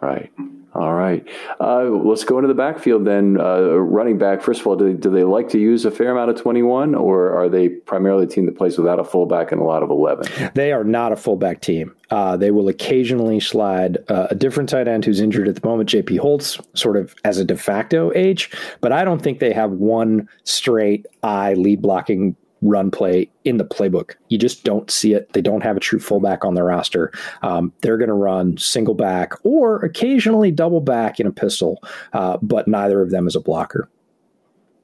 Right. 0.00 0.30
All 0.72 0.94
right. 0.94 1.26
Uh, 1.58 1.84
let's 1.84 2.22
go 2.22 2.38
into 2.38 2.46
the 2.46 2.54
backfield 2.54 3.04
then. 3.04 3.40
Uh, 3.40 3.74
running 3.74 4.18
back, 4.18 4.40
first 4.40 4.60
of 4.60 4.66
all, 4.68 4.76
do 4.76 4.92
they, 4.92 4.92
do 4.92 5.10
they 5.10 5.24
like 5.24 5.48
to 5.48 5.58
use 5.58 5.84
a 5.84 5.90
fair 5.90 6.12
amount 6.12 6.30
of 6.30 6.40
21, 6.40 6.94
or 6.94 7.32
are 7.32 7.48
they 7.48 7.68
primarily 7.68 8.24
a 8.24 8.26
team 8.28 8.46
that 8.46 8.56
plays 8.56 8.78
without 8.78 9.00
a 9.00 9.04
fullback 9.04 9.50
and 9.50 9.60
a 9.60 9.64
lot 9.64 9.82
of 9.82 9.90
11? 9.90 10.52
They 10.54 10.70
are 10.72 10.84
not 10.84 11.10
a 11.10 11.16
fullback 11.16 11.60
team. 11.60 11.96
Uh, 12.10 12.36
they 12.36 12.52
will 12.52 12.68
occasionally 12.68 13.40
slide 13.40 13.98
uh, 14.08 14.28
a 14.30 14.34
different 14.34 14.68
tight 14.68 14.86
end 14.86 15.04
who's 15.04 15.20
injured 15.20 15.48
at 15.48 15.60
the 15.60 15.66
moment, 15.66 15.88
JP 15.88 16.18
Holtz, 16.18 16.58
sort 16.74 16.96
of 16.96 17.14
as 17.24 17.38
a 17.38 17.44
de 17.44 17.56
facto 17.56 18.12
age, 18.14 18.50
but 18.80 18.92
I 18.92 19.04
don't 19.04 19.20
think 19.20 19.40
they 19.40 19.52
have 19.52 19.72
one 19.72 20.28
straight 20.44 21.06
eye 21.22 21.54
lead 21.54 21.82
blocking 21.82 22.36
run 22.62 22.90
play 22.90 23.30
in 23.44 23.56
the 23.56 23.64
playbook. 23.64 24.14
You 24.28 24.38
just 24.38 24.64
don't 24.64 24.90
see 24.90 25.14
it. 25.14 25.32
They 25.32 25.40
don't 25.40 25.62
have 25.62 25.76
a 25.76 25.80
true 25.80 25.98
fullback 25.98 26.44
on 26.44 26.54
their 26.54 26.64
roster. 26.64 27.12
Um, 27.42 27.72
they're 27.80 27.98
going 27.98 28.08
to 28.08 28.14
run 28.14 28.56
single 28.58 28.94
back 28.94 29.34
or 29.44 29.82
occasionally 29.84 30.50
double 30.50 30.80
back 30.80 31.20
in 31.20 31.26
a 31.26 31.32
pistol, 31.32 31.82
uh, 32.12 32.38
but 32.42 32.68
neither 32.68 33.00
of 33.02 33.10
them 33.10 33.26
is 33.26 33.36
a 33.36 33.40
blocker. 33.40 33.88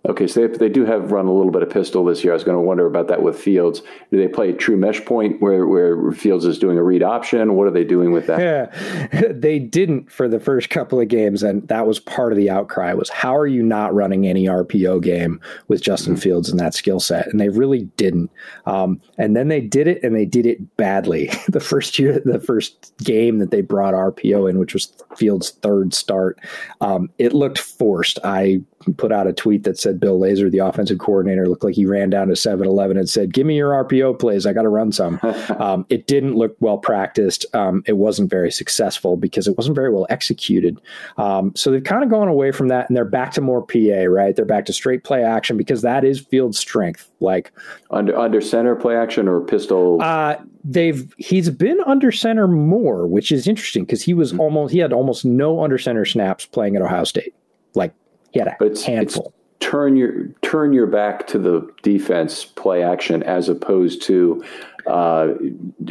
Okay, 0.08 0.26
so 0.26 0.46
they, 0.46 0.56
they 0.56 0.68
do 0.68 0.84
have 0.84 1.10
run 1.10 1.26
a 1.26 1.32
little 1.32 1.50
bit 1.50 1.62
of 1.62 1.70
pistol 1.70 2.04
this 2.04 2.22
year. 2.22 2.32
I 2.32 2.34
was 2.34 2.44
going 2.44 2.56
to 2.56 2.62
wonder 2.62 2.86
about 2.86 3.08
that 3.08 3.22
with 3.22 3.38
Fields. 3.38 3.82
Do 4.10 4.18
they 4.18 4.28
play 4.28 4.50
a 4.50 4.52
true 4.52 4.76
mesh 4.76 5.04
point 5.04 5.40
where, 5.42 5.66
where 5.66 6.12
Fields 6.12 6.44
is 6.44 6.58
doing 6.58 6.78
a 6.78 6.82
read 6.82 7.02
option? 7.02 7.54
What 7.54 7.66
are 7.66 7.72
they 7.72 7.84
doing 7.84 8.12
with 8.12 8.26
that? 8.26 8.38
Yeah, 8.40 9.32
they 9.32 9.58
didn't 9.58 10.10
for 10.10 10.28
the 10.28 10.38
first 10.38 10.70
couple 10.70 11.00
of 11.00 11.08
games, 11.08 11.42
and 11.42 11.66
that 11.68 11.86
was 11.86 11.98
part 11.98 12.32
of 12.32 12.38
the 12.38 12.50
outcry. 12.50 12.92
Was 12.92 13.08
how 13.08 13.36
are 13.36 13.46
you 13.46 13.62
not 13.62 13.94
running 13.94 14.26
any 14.26 14.44
RPO 14.44 15.02
game 15.02 15.40
with 15.68 15.82
Justin 15.82 16.14
mm-hmm. 16.14 16.20
Fields 16.20 16.48
and 16.50 16.60
that 16.60 16.74
skill 16.74 17.00
set? 17.00 17.26
And 17.26 17.40
they 17.40 17.48
really 17.48 17.84
didn't. 17.96 18.30
Um, 18.66 19.00
and 19.18 19.36
then 19.36 19.48
they 19.48 19.60
did 19.60 19.88
it, 19.88 20.02
and 20.04 20.14
they 20.14 20.26
did 20.26 20.46
it 20.46 20.76
badly. 20.76 21.30
the 21.48 21.60
first 21.60 21.98
year, 21.98 22.20
the 22.24 22.40
first 22.40 22.94
game 22.98 23.38
that 23.38 23.50
they 23.50 23.60
brought 23.60 23.94
RPO 23.94 24.48
in, 24.48 24.58
which 24.58 24.74
was 24.74 24.92
Fields' 25.16 25.50
third 25.50 25.92
start, 25.94 26.38
um, 26.80 27.10
it 27.18 27.32
looked 27.32 27.58
forced. 27.58 28.20
I 28.22 28.60
put 28.94 29.12
out 29.12 29.26
a 29.26 29.32
tweet 29.32 29.64
that 29.64 29.78
said 29.78 30.00
Bill 30.00 30.18
Lazor, 30.18 30.50
the 30.50 30.58
offensive 30.58 30.98
coordinator, 30.98 31.48
looked 31.48 31.64
like 31.64 31.74
he 31.74 31.86
ran 31.86 32.10
down 32.10 32.28
to 32.28 32.36
7 32.36 32.66
Eleven 32.66 32.96
and 32.96 33.08
said, 33.08 33.32
Give 33.32 33.46
me 33.46 33.56
your 33.56 33.72
RPO 33.84 34.18
plays. 34.18 34.46
I 34.46 34.52
got 34.52 34.62
to 34.62 34.68
run 34.68 34.92
some. 34.92 35.20
um, 35.58 35.86
it 35.88 36.06
didn't 36.06 36.36
look 36.36 36.56
well 36.60 36.78
practiced. 36.78 37.46
Um, 37.54 37.82
it 37.86 37.94
wasn't 37.94 38.30
very 38.30 38.50
successful 38.50 39.16
because 39.16 39.46
it 39.46 39.56
wasn't 39.56 39.74
very 39.74 39.92
well 39.92 40.06
executed. 40.10 40.80
Um, 41.16 41.52
so 41.54 41.70
they've 41.70 41.82
kind 41.82 42.04
of 42.04 42.10
gone 42.10 42.28
away 42.28 42.52
from 42.52 42.68
that 42.68 42.88
and 42.88 42.96
they're 42.96 43.04
back 43.04 43.32
to 43.32 43.40
more 43.40 43.62
PA, 43.62 44.04
right? 44.08 44.34
They're 44.34 44.44
back 44.44 44.66
to 44.66 44.72
straight 44.72 45.04
play 45.04 45.22
action 45.24 45.56
because 45.56 45.82
that 45.82 46.04
is 46.04 46.20
field 46.20 46.54
strength. 46.54 47.10
Like 47.20 47.52
under 47.90 48.16
under 48.16 48.40
center 48.40 48.76
play 48.76 48.96
action 48.96 49.26
or 49.26 49.40
pistol? 49.40 50.00
Uh, 50.02 50.36
they've 50.64 51.14
he's 51.16 51.48
been 51.48 51.78
under 51.86 52.12
center 52.12 52.46
more, 52.46 53.06
which 53.06 53.32
is 53.32 53.46
interesting 53.46 53.84
because 53.84 54.02
he 54.02 54.14
was 54.14 54.32
mm-hmm. 54.32 54.40
almost 54.40 54.72
he 54.72 54.78
had 54.78 54.92
almost 54.92 55.24
no 55.24 55.62
under 55.62 55.78
center 55.78 56.04
snaps 56.04 56.44
playing 56.44 56.76
at 56.76 56.82
Ohio 56.82 57.04
State. 57.04 57.34
Like 57.74 57.94
he 58.36 58.38
had 58.38 58.48
a 58.48 58.56
but 58.58 58.68
it's, 58.68 58.82
handful. 58.82 59.26
It's 59.26 59.36
turn 59.60 59.96
your 59.96 60.26
turn 60.42 60.72
your 60.72 60.86
back 60.86 61.26
to 61.28 61.38
the 61.38 61.68
defense 61.82 62.44
play 62.44 62.82
action 62.82 63.22
as 63.22 63.48
opposed 63.48 64.02
to 64.02 64.44
uh, 64.86 65.34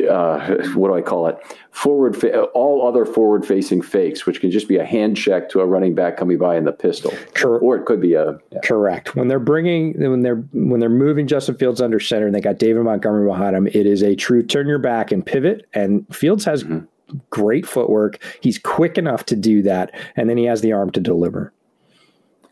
uh, 0.10 0.64
what 0.76 0.88
do 0.88 0.96
I 0.96 1.02
call 1.02 1.28
it? 1.28 1.38
Forward, 1.72 2.16
fa- 2.16 2.44
all 2.54 2.88
other 2.88 3.06
forward 3.06 3.46
facing 3.46 3.82
fakes, 3.82 4.26
which 4.26 4.40
can 4.40 4.52
just 4.52 4.70
be 4.70 4.78
a 4.78 4.86
hand 4.86 5.18
check 5.18 5.50
to 5.50 5.60
a 5.60 5.66
running 5.66 5.94
back 5.94 6.16
coming 6.16 6.38
by 6.38 6.56
in 6.56 6.64
the 6.64 6.72
pistol, 6.72 7.14
Cor- 7.34 7.60
or 7.60 7.76
it 7.76 7.86
could 7.86 8.00
be 8.00 8.14
a 8.14 8.38
yeah. 8.52 8.60
correct. 8.64 9.16
When 9.16 9.28
they're 9.28 9.40
bringing 9.40 10.00
when 10.00 10.22
they're 10.22 10.38
when 10.54 10.80
they're 10.80 10.90
moving 10.90 11.28
Justin 11.28 11.58
Fields 11.58 11.82
under 11.82 12.00
center 12.00 12.26
and 12.26 12.36
they 12.36 12.42
got 12.42 12.58
David 12.58 12.84
Montgomery 12.84 13.28
behind 13.28 13.56
him, 13.56 13.68
it 13.68 13.86
is 13.86 14.02
a 14.02 14.16
true 14.16 14.44
turn 14.44 14.68
your 14.68 14.80
back 14.80 15.12
and 15.12 15.26
pivot. 15.26 15.68
And 15.74 16.06
Fields 16.16 16.46
has. 16.46 16.64
Mm-hmm. 16.64 16.86
Great 17.30 17.68
footwork. 17.68 18.20
He's 18.42 18.58
quick 18.58 18.98
enough 18.98 19.28
to 19.28 19.36
do 19.36 19.62
that, 19.62 19.92
and 20.16 20.28
then 20.28 20.38
he 20.38 20.46
has 20.46 20.62
the 20.62 20.74
arm 20.74 20.90
to 20.94 21.00
deliver 21.00 21.54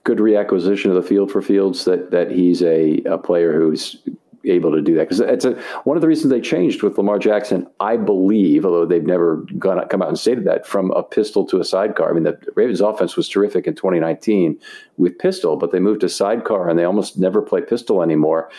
good 0.04 0.18
reacquisition 0.18 0.90
of 0.90 0.96
the 0.96 1.08
field 1.08 1.32
for 1.32 1.42
Fields 1.42 1.86
that 1.86 2.12
that 2.12 2.32
he's 2.32 2.62
a, 2.62 3.02
a 3.06 3.18
player 3.18 3.54
who's 3.54 3.98
able 4.46 4.72
to 4.72 4.82
do 4.82 4.96
that 4.96 5.04
because 5.04 5.20
it's 5.20 5.46
a, 5.46 5.54
one 5.86 5.96
of 5.96 6.02
the 6.02 6.08
reasons 6.08 6.30
they 6.30 6.42
changed 6.42 6.84
with 6.84 6.98
Lamar 6.98 7.18
Jackson, 7.18 7.68
I 7.80 7.98
believe, 7.98 8.66
although 8.66 8.86
they've 8.86 9.06
never 9.06 9.38
gone 9.58 9.88
come 9.88 10.02
out 10.02 10.10
and 10.10 10.20
stated 10.20 10.46
that 10.46 10.68
from 10.68 10.92
a 10.92 11.04
pistol 11.04 11.46
to 11.48 11.60
a 11.60 11.66
sidecar. 11.66 12.10
I 12.10 12.14
mean, 12.14 12.24
the 12.24 12.38
Ravens 12.56 12.82
offense 12.82 13.16
was 13.16 13.30
terrific 13.30 13.68
in 13.68 13.76
2019 13.76 14.60
with 14.98 15.18
pistol, 15.18 15.56
but 15.56 15.72
they 15.72 15.80
moved 15.80 16.02
to 16.02 16.10
sidecar 16.10 16.70
and 16.70 16.78
they 16.78 16.84
almost 16.84 17.18
never 17.18 17.42
play 17.42 17.62
pistol 17.62 18.04
anymore. 18.04 18.50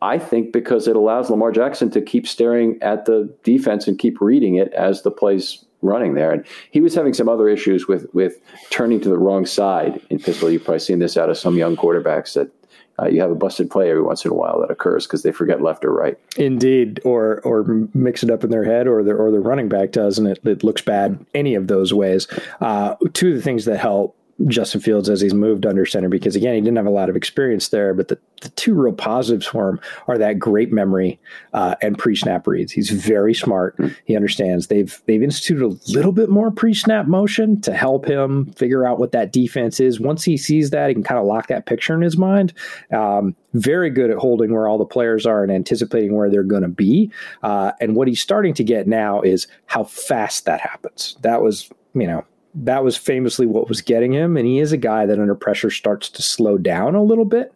I 0.00 0.18
think 0.18 0.52
because 0.52 0.86
it 0.86 0.96
allows 0.96 1.30
Lamar 1.30 1.50
Jackson 1.50 1.90
to 1.90 2.00
keep 2.00 2.26
staring 2.26 2.78
at 2.82 3.04
the 3.04 3.32
defense 3.42 3.88
and 3.88 3.98
keep 3.98 4.20
reading 4.20 4.56
it 4.56 4.72
as 4.72 5.02
the 5.02 5.10
plays 5.10 5.64
running 5.82 6.14
there. 6.14 6.32
And 6.32 6.44
he 6.70 6.80
was 6.80 6.94
having 6.94 7.14
some 7.14 7.28
other 7.28 7.48
issues 7.48 7.86
with 7.86 8.06
with 8.12 8.40
turning 8.70 9.00
to 9.00 9.08
the 9.08 9.18
wrong 9.18 9.46
side 9.46 10.00
in 10.10 10.18
pistol. 10.18 10.50
You've 10.50 10.64
probably 10.64 10.80
seen 10.80 10.98
this 10.98 11.16
out 11.16 11.30
of 11.30 11.38
some 11.38 11.56
young 11.56 11.76
quarterbacks 11.76 12.34
that 12.34 12.50
uh, 13.00 13.06
you 13.06 13.20
have 13.20 13.30
a 13.30 13.34
busted 13.34 13.70
play 13.70 13.90
every 13.90 14.02
once 14.02 14.24
in 14.24 14.30
a 14.30 14.34
while 14.34 14.60
that 14.60 14.70
occurs 14.70 15.06
because 15.06 15.22
they 15.22 15.30
forget 15.30 15.62
left 15.62 15.84
or 15.84 15.92
right. 15.92 16.18
Indeed, 16.36 17.00
or 17.04 17.40
or 17.42 17.64
mix 17.94 18.22
it 18.22 18.30
up 18.30 18.42
in 18.42 18.50
their 18.50 18.64
head, 18.64 18.88
or 18.88 19.02
their 19.02 19.16
or 19.16 19.30
the 19.30 19.40
running 19.40 19.68
back 19.68 19.92
does, 19.92 20.18
and 20.18 20.26
it, 20.26 20.40
it 20.44 20.64
looks 20.64 20.82
bad 20.82 21.24
any 21.34 21.54
of 21.54 21.68
those 21.68 21.94
ways. 21.94 22.26
Uh, 22.60 22.96
two 23.12 23.30
of 23.30 23.36
the 23.36 23.42
things 23.42 23.64
that 23.66 23.78
help 23.78 24.16
Justin 24.46 24.80
Fields 24.80 25.08
as 25.08 25.20
he's 25.20 25.34
moved 25.34 25.66
under 25.66 25.84
center 25.84 26.08
because 26.08 26.36
again 26.36 26.54
he 26.54 26.60
didn't 26.60 26.76
have 26.76 26.86
a 26.86 26.90
lot 26.90 27.10
of 27.10 27.16
experience 27.16 27.68
there. 27.68 27.92
But 27.92 28.08
the, 28.08 28.18
the 28.40 28.50
two 28.50 28.74
real 28.74 28.92
positives 28.92 29.46
for 29.46 29.68
him 29.68 29.80
are 30.06 30.16
that 30.16 30.38
great 30.38 30.72
memory 30.72 31.18
uh, 31.52 31.74
and 31.82 31.98
pre-snap 31.98 32.46
reads. 32.46 32.70
He's 32.70 32.90
very 32.90 33.34
smart. 33.34 33.76
Mm-hmm. 33.78 33.94
He 34.04 34.14
understands. 34.14 34.68
They've 34.68 35.02
they've 35.06 35.22
instituted 35.22 35.64
a 35.64 35.92
little 35.92 36.12
bit 36.12 36.30
more 36.30 36.50
pre-snap 36.50 37.06
motion 37.06 37.60
to 37.62 37.74
help 37.74 38.06
him 38.06 38.52
figure 38.52 38.86
out 38.86 38.98
what 38.98 39.12
that 39.12 39.32
defense 39.32 39.80
is. 39.80 39.98
Once 39.98 40.22
he 40.22 40.36
sees 40.36 40.70
that, 40.70 40.88
he 40.88 40.94
can 40.94 41.02
kind 41.02 41.18
of 41.18 41.26
lock 41.26 41.48
that 41.48 41.66
picture 41.66 41.94
in 41.94 42.02
his 42.02 42.16
mind. 42.16 42.52
Um, 42.92 43.34
very 43.54 43.90
good 43.90 44.10
at 44.10 44.18
holding 44.18 44.52
where 44.52 44.68
all 44.68 44.78
the 44.78 44.84
players 44.84 45.26
are 45.26 45.42
and 45.42 45.50
anticipating 45.50 46.14
where 46.14 46.30
they're 46.30 46.42
going 46.42 46.62
to 46.62 46.68
be. 46.68 47.10
Uh, 47.42 47.72
and 47.80 47.96
what 47.96 48.06
he's 48.06 48.20
starting 48.20 48.54
to 48.54 48.62
get 48.62 48.86
now 48.86 49.20
is 49.22 49.48
how 49.66 49.84
fast 49.84 50.44
that 50.44 50.60
happens. 50.60 51.16
That 51.22 51.42
was 51.42 51.68
you 51.94 52.06
know 52.06 52.24
that 52.54 52.82
was 52.82 52.96
famously 52.96 53.46
what 53.46 53.68
was 53.68 53.80
getting 53.80 54.12
him. 54.12 54.36
And 54.36 54.46
he 54.46 54.58
is 54.58 54.72
a 54.72 54.76
guy 54.76 55.06
that 55.06 55.18
under 55.18 55.34
pressure 55.34 55.70
starts 55.70 56.08
to 56.10 56.22
slow 56.22 56.58
down 56.58 56.94
a 56.94 57.02
little 57.02 57.24
bit. 57.24 57.52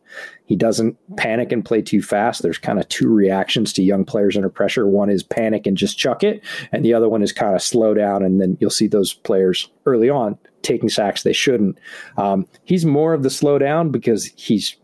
He 0.46 0.56
doesn't 0.56 0.96
panic 1.16 1.50
and 1.50 1.64
play 1.64 1.82
too 1.82 2.02
fast. 2.02 2.42
There's 2.42 2.58
kind 2.58 2.78
of 2.78 2.88
two 2.88 3.08
reactions 3.08 3.72
to 3.74 3.82
young 3.82 4.04
players 4.04 4.36
under 4.36 4.50
pressure. 4.50 4.86
One 4.86 5.10
is 5.10 5.22
panic 5.22 5.66
and 5.66 5.76
just 5.76 5.98
chuck 5.98 6.22
it, 6.22 6.42
and 6.72 6.84
the 6.84 6.94
other 6.94 7.08
one 7.08 7.22
is 7.22 7.32
kind 7.32 7.54
of 7.54 7.62
slow 7.62 7.94
down. 7.94 8.22
And 8.22 8.40
then 8.40 8.58
you'll 8.60 8.70
see 8.70 8.86
those 8.86 9.14
players 9.14 9.70
early 9.86 10.10
on 10.10 10.38
taking 10.60 10.88
sacks 10.88 11.22
they 11.22 11.32
shouldn't. 11.32 11.78
Um, 12.16 12.46
he's 12.64 12.84
more 12.86 13.14
of 13.14 13.22
the 13.22 13.30
slow 13.30 13.58
down 13.58 13.90
because 13.90 14.26
he's 14.36 14.76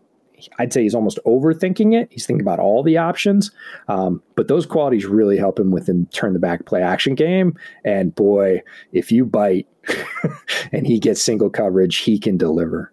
I'd 0.59 0.73
say 0.73 0.83
he's 0.83 0.95
almost 0.95 1.19
overthinking 1.27 2.01
it. 2.01 2.09
He's 2.11 2.27
thinking 2.27 2.43
about 2.43 2.61
all 2.61 2.83
the 2.83 2.97
options. 2.97 3.51
Um, 3.89 4.23
but 4.37 4.49
those 4.49 4.67
qualities 4.67 5.05
really 5.05 5.37
help 5.37 5.59
him 5.59 5.73
with 5.73 5.89
within 5.89 6.07
turn 6.07 6.33
the 6.33 6.39
back 6.39 6.67
play 6.67 6.83
action 6.83 7.15
game. 7.15 7.57
And 7.85 8.15
boy, 8.15 8.63
if 8.93 9.11
you 9.11 9.25
bite 9.25 9.67
and 10.73 10.87
he 10.87 10.99
gets 10.99 11.23
single 11.23 11.51
coverage, 11.51 11.99
he 11.99 12.19
can 12.19 12.37
deliver. 12.37 12.93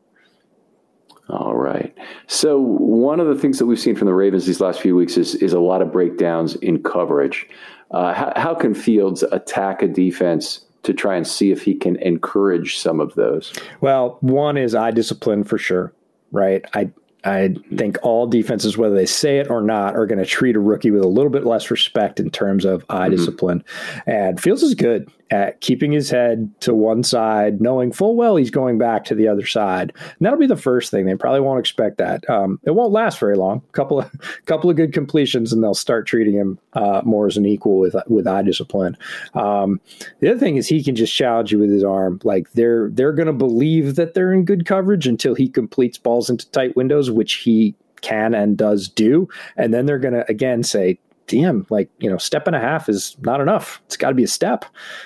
All 1.29 1.55
right. 1.55 1.95
So 2.27 2.59
one 2.59 3.19
of 3.19 3.27
the 3.27 3.35
things 3.35 3.57
that 3.57 3.65
we've 3.65 3.79
seen 3.79 3.95
from 3.95 4.05
the 4.05 4.13
Ravens 4.13 4.45
these 4.45 4.61
last 4.61 4.79
few 4.79 4.95
weeks 4.95 5.17
is 5.17 5.35
is 5.35 5.53
a 5.53 5.59
lot 5.59 5.81
of 5.81 5.91
breakdowns 5.91 6.55
in 6.57 6.83
coverage. 6.83 7.47
Uh, 7.91 8.13
how, 8.13 8.33
how 8.35 8.55
can 8.55 8.73
Fields 8.75 9.23
attack 9.23 9.81
a 9.81 9.87
defense 9.87 10.65
to 10.83 10.93
try 10.93 11.15
and 11.15 11.25
see 11.25 11.51
if 11.51 11.63
he 11.63 11.73
can 11.73 11.95
encourage 11.97 12.77
some 12.77 12.99
of 12.99 13.15
those? 13.15 13.53
Well, 13.81 14.17
one 14.21 14.57
is 14.57 14.75
eye 14.75 14.91
discipline 14.91 15.43
for 15.43 15.57
sure, 15.57 15.93
right? 16.31 16.63
I 16.73 16.91
I 17.25 17.55
think 17.75 17.97
all 18.03 18.27
defenses, 18.27 18.77
whether 18.77 18.93
they 18.93 19.07
say 19.07 19.39
it 19.39 19.49
or 19.49 19.61
not, 19.61 19.95
are 19.95 20.05
going 20.05 20.19
to 20.19 20.25
treat 20.25 20.55
a 20.55 20.59
rookie 20.59 20.91
with 20.91 21.03
a 21.03 21.07
little 21.07 21.31
bit 21.31 21.43
less 21.43 21.71
respect 21.71 22.19
in 22.19 22.29
terms 22.29 22.65
of 22.65 22.85
eye 22.87 23.07
mm-hmm. 23.07 23.15
discipline. 23.15 23.63
And 24.05 24.39
Fields 24.39 24.61
is 24.61 24.75
good. 24.75 25.11
At 25.31 25.59
keeping 25.61 25.91
his 25.91 26.09
head 26.09 26.49
to 26.61 26.73
one 26.73 27.03
side, 27.03 27.59
knowing 27.59 27.91
full 27.91 28.15
well 28.15 28.35
he's 28.35 28.51
going 28.51 28.77
back 28.77 29.03
to 29.05 29.15
the 29.15 29.27
other 29.27 29.45
side. 29.45 29.91
And 29.97 30.17
that'll 30.21 30.39
be 30.39 30.47
the 30.47 30.55
first 30.55 30.91
thing. 30.91 31.05
They 31.05 31.15
probably 31.15 31.39
won't 31.39 31.59
expect 31.59 31.97
that. 31.97 32.29
Um, 32.29 32.59
it 32.63 32.71
won't 32.71 32.91
last 32.91 33.19
very 33.19 33.35
long. 33.35 33.61
Couple 33.71 33.99
of 33.99 34.11
couple 34.45 34.69
of 34.69 34.75
good 34.75 34.93
completions, 34.93 35.51
and 35.51 35.63
they'll 35.63 35.73
start 35.73 36.07
treating 36.07 36.35
him 36.35 36.59
uh, 36.73 37.01
more 37.03 37.27
as 37.27 37.37
an 37.37 37.45
equal 37.45 37.79
with 37.79 37.95
with 38.07 38.27
eye 38.27 38.43
discipline. 38.43 38.97
Um, 39.33 39.81
the 40.19 40.29
other 40.29 40.39
thing 40.39 40.57
is 40.57 40.67
he 40.67 40.83
can 40.83 40.95
just 40.95 41.13
challenge 41.13 41.51
you 41.51 41.59
with 41.59 41.71
his 41.71 41.83
arm. 41.83 42.19
Like 42.23 42.51
they're 42.51 42.89
they're 42.91 43.13
going 43.13 43.27
to 43.27 43.33
believe 43.33 43.95
that 43.95 44.13
they're 44.13 44.33
in 44.33 44.45
good 44.45 44.65
coverage 44.65 45.07
until 45.07 45.35
he 45.35 45.49
completes 45.49 45.97
balls 45.97 46.29
into 46.29 46.49
tight 46.51 46.75
windows, 46.75 47.09
which 47.09 47.35
he 47.35 47.75
can 48.01 48.35
and 48.35 48.57
does 48.57 48.87
do. 48.87 49.27
And 49.57 49.73
then 49.73 49.85
they're 49.85 49.99
going 49.99 50.13
to 50.13 50.29
again 50.29 50.63
say, 50.63 50.99
damn, 51.27 51.65
like, 51.69 51.89
you 51.99 52.09
know, 52.09 52.17
step 52.17 52.47
and 52.47 52.55
a 52.55 52.59
half 52.59 52.89
is 52.89 53.15
not 53.21 53.41
enough. 53.41 53.81
It's 53.85 53.97
got 53.97 54.09
to 54.09 54.15
be 54.15 54.23
a 54.23 54.27
step 54.27 54.65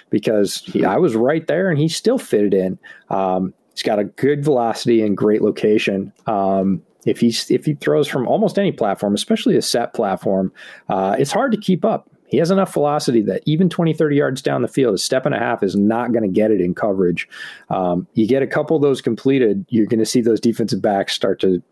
because 0.09 0.57
he, 0.57 0.85
I 0.85 0.97
was 0.97 1.15
right 1.15 1.45
there 1.47 1.69
and 1.69 1.79
he 1.79 1.87
still 1.87 2.17
fitted 2.17 2.53
in. 2.53 2.77
Um, 3.09 3.53
he's 3.73 3.83
got 3.83 3.99
a 3.99 4.03
good 4.03 4.43
velocity 4.43 5.01
and 5.01 5.15
great 5.15 5.41
location. 5.41 6.11
Um, 6.27 6.81
if 7.05 7.19
he's 7.19 7.49
if 7.49 7.65
he 7.65 7.75
throws 7.75 8.07
from 8.07 8.27
almost 8.27 8.59
any 8.59 8.71
platform, 8.71 9.13
especially 9.15 9.55
a 9.55 9.61
set 9.61 9.93
platform, 9.93 10.51
uh, 10.89 11.15
it's 11.17 11.31
hard 11.31 11.51
to 11.53 11.57
keep 11.57 11.85
up. 11.85 12.09
He 12.27 12.37
has 12.37 12.51
enough 12.51 12.73
velocity 12.73 13.23
that 13.23 13.41
even 13.45 13.69
20, 13.69 13.93
30 13.93 14.15
yards 14.15 14.41
down 14.41 14.61
the 14.61 14.67
field, 14.67 14.93
a 14.93 14.97
step 14.99 15.25
and 15.25 15.33
a 15.33 15.39
half 15.39 15.63
is 15.63 15.75
not 15.75 16.11
going 16.11 16.21
to 16.21 16.29
get 16.29 16.51
it 16.51 16.61
in 16.61 16.75
coverage. 16.75 17.27
Um, 17.69 18.07
you 18.13 18.27
get 18.27 18.43
a 18.43 18.47
couple 18.47 18.75
of 18.75 18.83
those 18.83 19.01
completed, 19.01 19.65
you're 19.69 19.87
going 19.87 19.99
to 19.99 20.05
see 20.05 20.21
those 20.21 20.39
defensive 20.39 20.81
backs 20.81 21.13
start 21.13 21.39
to 21.39 21.63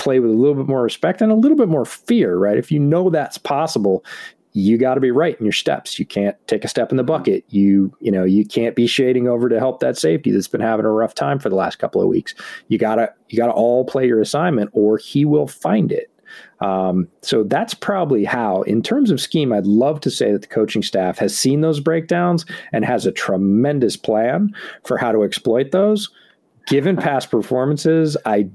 play 0.00 0.20
with 0.20 0.30
a 0.30 0.34
little 0.34 0.54
bit 0.54 0.66
more 0.66 0.82
respect 0.82 1.20
and 1.20 1.30
a 1.30 1.36
little 1.36 1.56
bit 1.56 1.68
more 1.68 1.84
fear, 1.84 2.36
right? 2.36 2.56
If 2.56 2.72
you 2.72 2.78
know 2.78 3.10
that's 3.10 3.38
possible, 3.38 4.04
you 4.52 4.78
got 4.78 4.94
to 4.94 5.00
be 5.00 5.10
right 5.10 5.38
in 5.38 5.44
your 5.44 5.52
steps. 5.52 5.98
You 5.98 6.06
can't 6.06 6.36
take 6.48 6.64
a 6.64 6.68
step 6.68 6.90
in 6.90 6.96
the 6.96 7.04
bucket. 7.04 7.44
You, 7.48 7.96
you 8.00 8.10
know, 8.10 8.24
you 8.24 8.44
can't 8.44 8.74
be 8.74 8.86
shading 8.86 9.28
over 9.28 9.48
to 9.48 9.58
help 9.58 9.80
that 9.80 9.96
safety 9.96 10.32
that's 10.32 10.48
been 10.48 10.60
having 10.60 10.86
a 10.86 10.90
rough 10.90 11.14
time 11.14 11.38
for 11.38 11.48
the 11.48 11.54
last 11.54 11.78
couple 11.78 12.02
of 12.02 12.08
weeks. 12.08 12.34
You 12.68 12.78
gotta, 12.78 13.12
you 13.28 13.38
gotta 13.38 13.52
all 13.52 13.84
play 13.84 14.06
your 14.06 14.20
assignment, 14.20 14.70
or 14.72 14.98
he 14.98 15.24
will 15.24 15.46
find 15.46 15.92
it. 15.92 16.10
Um, 16.60 17.08
so 17.22 17.42
that's 17.44 17.74
probably 17.74 18.24
how, 18.24 18.62
in 18.62 18.82
terms 18.82 19.10
of 19.10 19.20
scheme, 19.20 19.52
I'd 19.52 19.66
love 19.66 20.00
to 20.00 20.10
say 20.10 20.32
that 20.32 20.42
the 20.42 20.48
coaching 20.48 20.82
staff 20.82 21.18
has 21.18 21.36
seen 21.36 21.60
those 21.60 21.80
breakdowns 21.80 22.44
and 22.72 22.84
has 22.84 23.06
a 23.06 23.12
tremendous 23.12 23.96
plan 23.96 24.54
for 24.84 24.98
how 24.98 25.12
to 25.12 25.22
exploit 25.22 25.70
those. 25.70 26.10
Given 26.66 26.96
past 26.98 27.30
performances, 27.30 28.16
I 28.26 28.48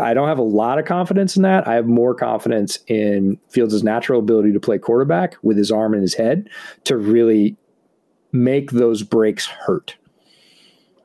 I 0.00 0.14
don't 0.14 0.28
have 0.28 0.38
a 0.38 0.42
lot 0.42 0.78
of 0.78 0.84
confidence 0.84 1.36
in 1.36 1.42
that. 1.42 1.66
I 1.66 1.74
have 1.74 1.86
more 1.86 2.14
confidence 2.14 2.78
in 2.86 3.38
Fields' 3.48 3.82
natural 3.82 4.18
ability 4.18 4.52
to 4.52 4.60
play 4.60 4.78
quarterback 4.78 5.36
with 5.42 5.56
his 5.56 5.70
arm 5.70 5.94
and 5.94 6.02
his 6.02 6.14
head 6.14 6.48
to 6.84 6.96
really 6.96 7.56
make 8.32 8.72
those 8.72 9.02
breaks 9.02 9.46
hurt. 9.46 9.96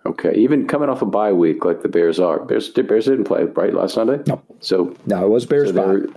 Okay, 0.06 0.34
even 0.36 0.68
coming 0.68 0.90
off 0.90 1.02
a 1.02 1.06
bye 1.06 1.32
week 1.32 1.64
like 1.64 1.84
the 1.84 1.88
Bears 1.88 2.20
are, 2.20 2.44
Bears 2.44 2.70
Bears 2.70 3.06
didn't 3.06 3.26
play 3.26 3.44
right 3.44 3.74
last 3.74 3.94
Sunday. 3.94 4.22
No, 4.26 4.42
so 4.60 4.96
no, 5.06 5.26
it 5.26 5.30
was 5.30 5.46
Bears 5.46 5.70
so 5.70 6.06
bye. 6.06 6.14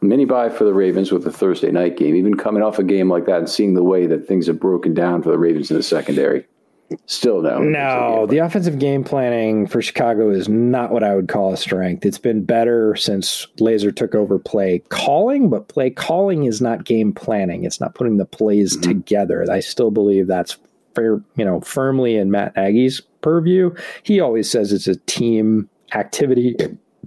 Mini 0.00 0.24
bye 0.24 0.48
for 0.48 0.64
the 0.64 0.74
Ravens 0.74 1.10
with 1.10 1.24
the 1.24 1.32
Thursday 1.32 1.70
night 1.70 1.96
game. 1.96 2.14
Even 2.14 2.36
coming 2.36 2.62
off 2.62 2.78
a 2.78 2.84
game 2.84 3.08
like 3.08 3.26
that 3.26 3.38
and 3.38 3.48
seeing 3.48 3.74
the 3.74 3.82
way 3.82 4.06
that 4.06 4.26
things 4.26 4.46
have 4.46 4.60
broken 4.60 4.94
down 4.94 5.22
for 5.22 5.30
the 5.30 5.38
Ravens 5.38 5.70
in 5.70 5.76
the 5.76 5.82
secondary, 5.82 6.46
Still 7.06 7.42
no. 7.42 7.58
No, 7.58 8.26
the 8.26 8.38
offensive 8.38 8.78
game 8.78 9.04
planning 9.04 9.66
for 9.66 9.82
Chicago 9.82 10.30
is 10.30 10.48
not 10.48 10.92
what 10.92 11.02
I 11.02 11.14
would 11.14 11.28
call 11.28 11.52
a 11.52 11.56
strength. 11.56 12.04
It's 12.04 12.18
been 12.18 12.44
better 12.44 12.96
since 12.96 13.46
Lazor 13.58 13.94
took 13.94 14.14
over 14.14 14.38
play 14.38 14.80
calling, 14.88 15.50
but 15.50 15.68
play 15.68 15.90
calling 15.90 16.44
is 16.44 16.60
not 16.60 16.84
game 16.84 17.12
planning. 17.12 17.64
It's 17.64 17.80
not 17.80 17.94
putting 17.94 18.16
the 18.16 18.24
plays 18.24 18.76
mm-hmm. 18.76 18.90
together. 18.90 19.44
I 19.50 19.60
still 19.60 19.90
believe 19.90 20.26
that's 20.26 20.56
fair, 20.94 21.22
you 21.36 21.44
know, 21.44 21.60
firmly 21.60 22.16
in 22.16 22.30
Matt 22.30 22.56
Nagy's 22.56 23.00
purview. 23.20 23.74
He 24.02 24.20
always 24.20 24.50
says 24.50 24.72
it's 24.72 24.86
a 24.86 24.96
team 24.96 25.68
activity 25.94 26.56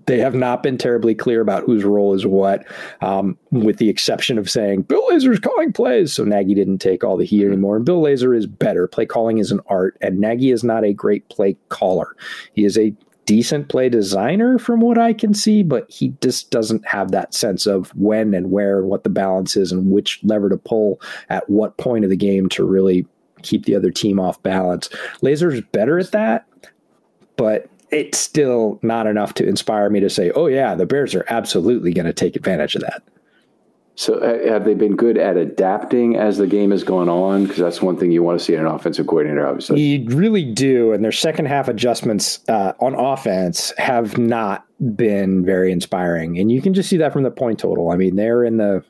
they 0.05 0.19
have 0.19 0.35
not 0.35 0.63
been 0.63 0.77
terribly 0.77 1.15
clear 1.15 1.41
about 1.41 1.63
whose 1.63 1.83
role 1.83 2.13
is 2.13 2.25
what, 2.25 2.65
um, 3.01 3.37
with 3.51 3.77
the 3.77 3.89
exception 3.89 4.37
of 4.37 4.49
saying 4.49 4.83
Bill 4.83 5.07
Lazor's 5.09 5.39
calling 5.39 5.73
plays. 5.73 6.13
So 6.13 6.23
Nagy 6.23 6.53
didn't 6.53 6.79
take 6.79 7.03
all 7.03 7.17
the 7.17 7.25
heat 7.25 7.45
anymore. 7.45 7.75
And 7.77 7.85
Bill 7.85 8.01
Lazor 8.01 8.37
is 8.37 8.45
better. 8.45 8.87
Play 8.87 9.05
calling 9.05 9.37
is 9.37 9.51
an 9.51 9.61
art, 9.67 9.97
and 10.01 10.19
Nagy 10.19 10.51
is 10.51 10.63
not 10.63 10.83
a 10.83 10.93
great 10.93 11.27
play 11.29 11.57
caller. 11.69 12.15
He 12.53 12.65
is 12.65 12.77
a 12.77 12.93
decent 13.25 13.69
play 13.69 13.89
designer 13.89 14.59
from 14.59 14.81
what 14.81 14.97
I 14.97 15.13
can 15.13 15.33
see, 15.33 15.63
but 15.63 15.89
he 15.89 16.13
just 16.21 16.51
doesn't 16.51 16.87
have 16.87 17.11
that 17.11 17.33
sense 17.33 17.65
of 17.65 17.89
when 17.95 18.33
and 18.33 18.51
where 18.51 18.79
and 18.79 18.87
what 18.87 19.03
the 19.03 19.09
balance 19.09 19.57
is 19.57 19.71
and 19.71 19.91
which 19.91 20.19
lever 20.23 20.49
to 20.49 20.57
pull 20.57 21.01
at 21.29 21.49
what 21.49 21.77
point 21.77 22.03
of 22.03 22.11
the 22.11 22.15
game 22.15 22.49
to 22.49 22.63
really 22.63 23.07
keep 23.41 23.65
the 23.65 23.75
other 23.75 23.91
team 23.91 24.19
off 24.19 24.41
balance. 24.43 24.89
Lazor's 25.21 25.61
better 25.71 25.97
at 25.97 26.11
that, 26.11 26.45
but 27.35 27.67
it's 27.95 28.17
still 28.17 28.77
not 28.81 29.07
enough 29.07 29.33
to 29.35 29.47
inspire 29.47 29.89
me 29.89 30.01
to 30.01 30.09
say, 30.09 30.31
oh, 30.31 30.47
yeah, 30.47 30.75
the 30.75 30.85
Bears 30.85 31.15
are 31.15 31.25
absolutely 31.29 31.93
going 31.93 32.05
to 32.05 32.13
take 32.13 32.35
advantage 32.35 32.75
of 32.75 32.81
that. 32.81 33.01
So, 33.97 34.19
have 34.49 34.65
they 34.65 34.73
been 34.73 34.97
good 34.97 35.17
at 35.17 35.37
adapting 35.37 36.17
as 36.17 36.37
the 36.37 36.47
game 36.47 36.71
has 36.71 36.83
gone 36.83 37.07
on? 37.07 37.43
Because 37.43 37.59
that's 37.59 37.81
one 37.81 37.95
thing 37.95 38.11
you 38.11 38.21
want 38.21 38.37
to 38.37 38.43
see 38.43 38.53
in 38.53 38.59
an 38.59 38.65
offensive 38.65 39.07
coordinator, 39.07 39.47
obviously. 39.47 39.79
You 39.79 40.09
really 40.13 40.43
do. 40.43 40.91
And 40.91 41.01
their 41.01 41.13
second 41.13 41.45
half 41.45 41.69
adjustments 41.69 42.41
uh, 42.49 42.73
on 42.81 42.93
offense 42.93 43.71
have 43.77 44.17
not 44.17 44.65
been 44.97 45.45
very 45.45 45.71
inspiring. 45.71 46.37
And 46.37 46.51
you 46.51 46.61
can 46.61 46.73
just 46.73 46.89
see 46.89 46.97
that 46.97 47.13
from 47.13 47.23
the 47.23 47.31
point 47.31 47.59
total. 47.59 47.89
I 47.89 47.95
mean, 47.95 48.17
they're 48.17 48.43
in 48.43 48.57
the 48.57 48.83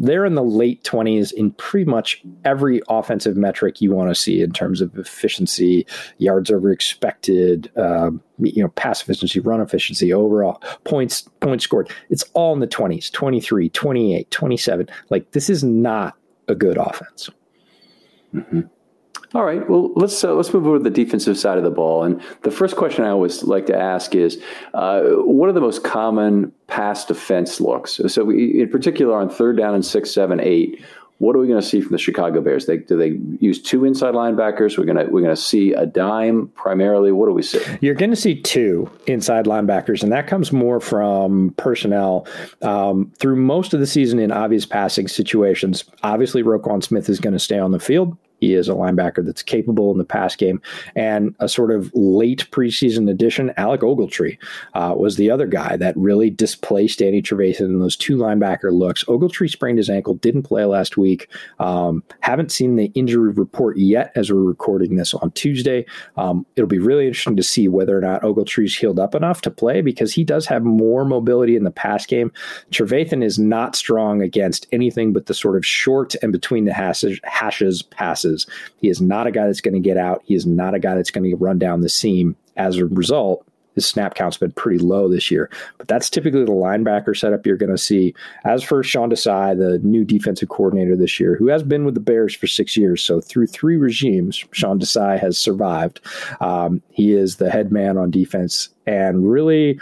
they're 0.00 0.24
in 0.24 0.34
the 0.34 0.42
late 0.42 0.82
20s 0.82 1.32
in 1.32 1.52
pretty 1.52 1.88
much 1.88 2.22
every 2.44 2.80
offensive 2.88 3.36
metric 3.36 3.80
you 3.80 3.92
want 3.92 4.08
to 4.08 4.14
see 4.14 4.42
in 4.42 4.50
terms 4.50 4.80
of 4.80 4.98
efficiency, 4.98 5.86
yards 6.18 6.50
over 6.50 6.72
expected, 6.72 7.70
um, 7.76 8.22
you 8.38 8.62
know, 8.62 8.70
pass 8.70 9.02
efficiency, 9.02 9.38
run 9.40 9.60
efficiency, 9.60 10.12
overall 10.12 10.62
points 10.84 11.28
points 11.40 11.64
scored. 11.64 11.90
It's 12.08 12.24
all 12.32 12.54
in 12.54 12.60
the 12.60 12.66
20s, 12.66 13.12
23, 13.12 13.68
28, 13.68 14.30
27. 14.30 14.88
Like 15.10 15.30
this 15.32 15.50
is 15.50 15.62
not 15.62 16.16
a 16.48 16.54
good 16.54 16.78
offense. 16.78 17.28
Mm-hmm. 18.34 18.60
All 19.32 19.44
right. 19.44 19.68
Well, 19.70 19.92
let's 19.94 20.24
uh, 20.24 20.34
let's 20.34 20.52
move 20.52 20.66
over 20.66 20.78
to 20.78 20.82
the 20.82 20.90
defensive 20.90 21.38
side 21.38 21.56
of 21.56 21.62
the 21.62 21.70
ball. 21.70 22.02
And 22.02 22.20
the 22.42 22.50
first 22.50 22.74
question 22.74 23.04
I 23.04 23.10
always 23.10 23.44
like 23.44 23.66
to 23.66 23.76
ask 23.76 24.14
is, 24.16 24.42
uh, 24.74 25.02
what 25.02 25.48
are 25.48 25.52
the 25.52 25.60
most 25.60 25.84
common 25.84 26.52
pass 26.66 27.04
defense 27.04 27.60
looks? 27.60 28.00
So, 28.08 28.24
we, 28.24 28.60
in 28.60 28.68
particular, 28.68 29.16
on 29.16 29.30
third 29.30 29.56
down 29.56 29.74
and 29.74 29.86
six, 29.86 30.10
seven, 30.10 30.40
eight, 30.40 30.84
what 31.18 31.36
are 31.36 31.38
we 31.38 31.46
going 31.46 31.60
to 31.60 31.66
see 31.66 31.80
from 31.80 31.92
the 31.92 31.98
Chicago 31.98 32.40
Bears? 32.40 32.66
They, 32.66 32.78
do 32.78 32.96
they 32.96 33.18
use 33.44 33.62
two 33.62 33.84
inside 33.84 34.14
linebackers? 34.14 34.76
We're 34.76 34.86
gonna 34.86 35.04
we're 35.04 35.20
gonna 35.20 35.36
see 35.36 35.74
a 35.74 35.86
dime 35.86 36.48
primarily. 36.56 37.12
What 37.12 37.26
do 37.26 37.32
we 37.32 37.42
see? 37.42 37.60
You're 37.80 37.94
going 37.94 38.10
to 38.10 38.16
see 38.16 38.40
two 38.40 38.90
inside 39.06 39.44
linebackers, 39.44 40.02
and 40.02 40.10
that 40.10 40.26
comes 40.26 40.50
more 40.50 40.80
from 40.80 41.54
personnel 41.56 42.26
um, 42.62 43.12
through 43.18 43.36
most 43.36 43.74
of 43.74 43.80
the 43.80 43.86
season 43.86 44.18
in 44.18 44.32
obvious 44.32 44.66
passing 44.66 45.06
situations. 45.06 45.84
Obviously, 46.02 46.42
Roquan 46.42 46.82
Smith 46.82 47.08
is 47.08 47.20
going 47.20 47.34
to 47.34 47.38
stay 47.38 47.60
on 47.60 47.70
the 47.70 47.78
field. 47.78 48.16
He 48.40 48.54
is 48.54 48.68
a 48.68 48.72
linebacker 48.72 49.24
that's 49.24 49.42
capable 49.42 49.92
in 49.92 49.98
the 49.98 50.04
pass 50.04 50.34
game. 50.34 50.60
And 50.96 51.34
a 51.40 51.48
sort 51.48 51.70
of 51.70 51.90
late 51.94 52.50
preseason 52.50 53.10
addition, 53.10 53.52
Alec 53.56 53.82
Ogletree, 53.82 54.38
uh, 54.74 54.94
was 54.96 55.16
the 55.16 55.30
other 55.30 55.46
guy 55.46 55.76
that 55.76 55.96
really 55.96 56.30
displaced 56.30 56.98
Danny 56.98 57.22
Trevathan 57.22 57.60
in 57.60 57.80
those 57.80 57.96
two 57.96 58.16
linebacker 58.16 58.72
looks. 58.72 59.04
Ogletree 59.04 59.50
sprained 59.50 59.78
his 59.78 59.90
ankle, 59.90 60.14
didn't 60.14 60.42
play 60.42 60.64
last 60.64 60.96
week. 60.96 61.28
Um, 61.58 62.02
haven't 62.20 62.50
seen 62.50 62.76
the 62.76 62.86
injury 62.94 63.32
report 63.32 63.76
yet 63.76 64.12
as 64.14 64.32
we're 64.32 64.40
recording 64.40 64.96
this 64.96 65.12
on 65.14 65.30
Tuesday. 65.32 65.84
Um, 66.16 66.46
it'll 66.56 66.66
be 66.66 66.78
really 66.78 67.06
interesting 67.06 67.36
to 67.36 67.42
see 67.42 67.68
whether 67.68 67.96
or 67.96 68.00
not 68.00 68.22
Ogletree's 68.22 68.76
healed 68.76 68.98
up 68.98 69.14
enough 69.14 69.42
to 69.42 69.50
play 69.50 69.82
because 69.82 70.14
he 70.14 70.24
does 70.24 70.46
have 70.46 70.64
more 70.64 71.04
mobility 71.04 71.56
in 71.56 71.64
the 71.64 71.70
pass 71.70 72.06
game. 72.06 72.32
Trevathan 72.70 73.22
is 73.22 73.38
not 73.38 73.76
strong 73.76 74.22
against 74.22 74.66
anything 74.72 75.12
but 75.12 75.26
the 75.26 75.34
sort 75.34 75.56
of 75.56 75.66
short 75.66 76.14
and 76.22 76.32
between 76.32 76.64
the 76.64 76.72
hashes, 76.72 77.20
hashes 77.24 77.82
passes 77.82 78.29
passes. 78.30 78.46
He 78.80 78.88
is 78.88 79.00
not 79.00 79.26
a 79.26 79.30
guy 79.30 79.46
that's 79.46 79.60
going 79.60 79.74
to 79.74 79.80
get 79.80 79.96
out. 79.96 80.22
He 80.24 80.34
is 80.34 80.46
not 80.46 80.74
a 80.74 80.78
guy 80.78 80.94
that's 80.94 81.10
going 81.10 81.28
to 81.28 81.36
run 81.36 81.58
down 81.58 81.80
the 81.80 81.88
seam. 81.88 82.36
As 82.56 82.76
a 82.76 82.86
result, 82.86 83.46
his 83.74 83.86
snap 83.86 84.14
count's 84.14 84.36
been 84.36 84.52
pretty 84.52 84.78
low 84.78 85.08
this 85.08 85.30
year. 85.30 85.48
But 85.78 85.88
that's 85.88 86.10
typically 86.10 86.44
the 86.44 86.50
linebacker 86.50 87.16
setup 87.16 87.46
you're 87.46 87.56
going 87.56 87.70
to 87.70 87.78
see. 87.78 88.14
As 88.44 88.62
for 88.62 88.82
Sean 88.82 89.10
Desai, 89.10 89.56
the 89.56 89.78
new 89.78 90.04
defensive 90.04 90.48
coordinator 90.48 90.96
this 90.96 91.20
year, 91.20 91.36
who 91.36 91.48
has 91.48 91.62
been 91.62 91.84
with 91.84 91.94
the 91.94 92.00
Bears 92.00 92.34
for 92.34 92.46
six 92.46 92.76
years, 92.76 93.02
so 93.02 93.20
through 93.20 93.46
three 93.46 93.76
regimes, 93.76 94.44
Sean 94.52 94.80
Desai 94.80 95.18
has 95.18 95.38
survived. 95.38 96.00
Um, 96.40 96.82
he 96.90 97.14
is 97.14 97.36
the 97.36 97.50
head 97.50 97.70
man 97.70 97.96
on 97.96 98.10
defense 98.10 98.68
and 98.86 99.30
really 99.30 99.80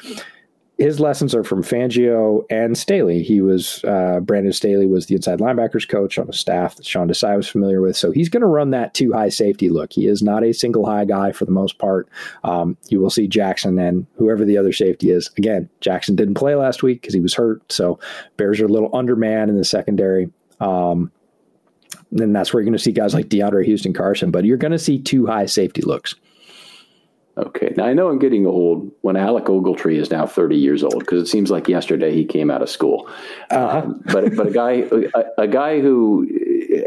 his 0.79 1.01
lessons 1.01 1.35
are 1.35 1.43
from 1.43 1.65
Fangio 1.65 2.45
and 2.51 2.79
Staley. 2.79 3.25
He 3.25 3.41
was 3.41 3.83
uh, 3.83 4.21
Brandon 4.21 4.53
Staley 4.53 4.87
was 4.87 5.07
the 5.07 5.17
inside 5.17 5.41
linebackers 5.41 5.89
coach 5.89 6.19
on 6.19 6.29
a 6.29 6.33
staff 6.33 6.77
that 6.77 6.87
Sean 6.87 7.09
Desai 7.09 7.37
was 7.37 7.49
familiar 7.49 7.81
with. 7.81 7.97
So 7.97 8.13
he's 8.13 8.29
going 8.29 8.43
to 8.43 8.47
run 8.47 8.71
that 8.71 8.95
two 8.95 9.13
high 9.13 9.29
safety 9.29 9.71
look. 9.71 9.93
He 9.93 10.07
is 10.07 10.23
not 10.23 10.45
a 10.45 10.53
single 10.53 10.87
high 10.87 11.05
guy 11.05 11.33
for 11.33 11.45
the 11.45 11.51
most 11.51 11.79
part. 11.79 12.09
Um, 12.45 12.77
you 12.89 13.01
will 13.01 13.11
see 13.11 13.27
Jackson 13.27 13.77
and 13.81 14.07
whoever 14.17 14.45
the 14.45 14.57
other 14.57 14.73
safety 14.73 15.11
is. 15.11 15.31
Again, 15.37 15.69
Jackson 15.81 16.15
didn't 16.15 16.35
play 16.35 16.55
last 16.55 16.85
week 16.85 17.03
because 17.03 17.15
he 17.15 17.21
was 17.21 17.35
hurt. 17.35 17.73
So 17.73 17.99
Bears 18.37 18.61
are 18.61 18.67
a 18.67 18.73
little 18.73 18.95
underman 18.95 19.49
in 19.49 19.57
the 19.57 19.65
secondary. 19.65 20.31
Um, 20.61 21.11
and 22.13 22.35
that's 22.35 22.53
where 22.53 22.61
you're 22.61 22.67
going 22.67 22.79
to 22.79 22.83
see 22.83 22.93
guys 22.93 23.15
like 23.15 23.29
DeAndre 23.29 23.65
Houston 23.65 23.93
Carson, 23.93 24.31
but 24.31 24.45
you're 24.45 24.57
going 24.57 24.73
to 24.73 24.79
see 24.79 25.01
two 25.01 25.27
high 25.27 25.47
safety 25.47 25.83
looks. 25.83 26.15
Okay. 27.39 27.73
Now 27.77 27.85
I 27.87 27.93
know 27.93 28.09
I'm 28.09 28.19
getting 28.19 28.47
old 28.47 28.91
when 29.03 29.17
Alec 29.17 29.45
Ogletree 29.45 29.97
is 29.97 30.11
now 30.11 30.27
30 30.27 30.57
years 30.57 30.83
old 30.83 30.99
because 30.99 31.23
it 31.23 31.27
seems 31.27 31.51
like 31.51 31.69
yesterday 31.69 32.13
he 32.13 32.25
came 32.25 32.51
out 32.51 32.63
of 32.63 32.69
school. 32.69 33.09
Uh-huh. 33.51 33.79
Um, 33.79 34.03
but 34.07 34.35
but 34.35 34.49
a 34.49 34.51
guy 34.51 34.85
a, 35.15 35.43
a, 35.43 35.49
guy 35.49 35.81
who 35.81 36.27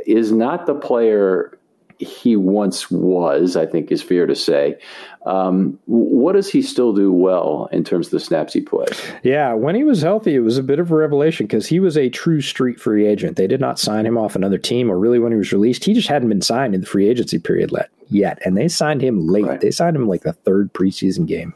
is 0.05 0.31
not 0.31 0.65
the 0.65 0.75
player 0.75 1.57
he 1.99 2.35
once 2.35 2.91
was, 2.91 3.55
I 3.55 3.65
think 3.65 3.91
is 3.91 4.01
fair 4.01 4.25
to 4.25 4.35
say. 4.35 4.77
Um, 5.25 5.77
what 5.85 6.33
does 6.33 6.49
he 6.49 6.61
still 6.61 6.93
do 6.93 7.13
well 7.13 7.69
in 7.71 7.83
terms 7.83 8.07
of 8.07 8.11
the 8.11 8.19
snaps 8.19 8.53
he 8.53 8.61
plays? 8.61 8.99
Yeah, 9.23 9.53
when 9.53 9.75
he 9.75 9.83
was 9.83 10.01
healthy, 10.01 10.35
it 10.35 10.39
was 10.39 10.57
a 10.57 10.63
bit 10.63 10.79
of 10.79 10.91
a 10.91 10.95
revelation 10.95 11.45
because 11.45 11.67
he 11.67 11.79
was 11.79 11.97
a 11.97 12.09
true 12.09 12.41
street 12.41 12.79
free 12.79 13.05
agent. 13.05 13.37
They 13.37 13.47
did 13.47 13.61
not 13.61 13.79
sign 13.79 14.05
him 14.05 14.17
off 14.17 14.35
another 14.35 14.57
team, 14.57 14.91
or 14.91 14.97
really 14.97 15.19
when 15.19 15.31
he 15.31 15.37
was 15.37 15.51
released, 15.51 15.83
he 15.83 15.93
just 15.93 16.07
hadn't 16.07 16.29
been 16.29 16.41
signed 16.41 16.73
in 16.73 16.81
the 16.81 16.87
free 16.87 17.07
agency 17.07 17.37
period 17.37 17.71
yet. 18.11 18.39
And 18.45 18.57
they 18.57 18.67
signed 18.67 19.01
him 19.01 19.27
late. 19.27 19.45
Right. 19.45 19.61
They 19.61 19.71
signed 19.71 19.95
him 19.95 20.07
like 20.07 20.21
the 20.21 20.33
third 20.33 20.71
preseason 20.73 21.25
game, 21.25 21.53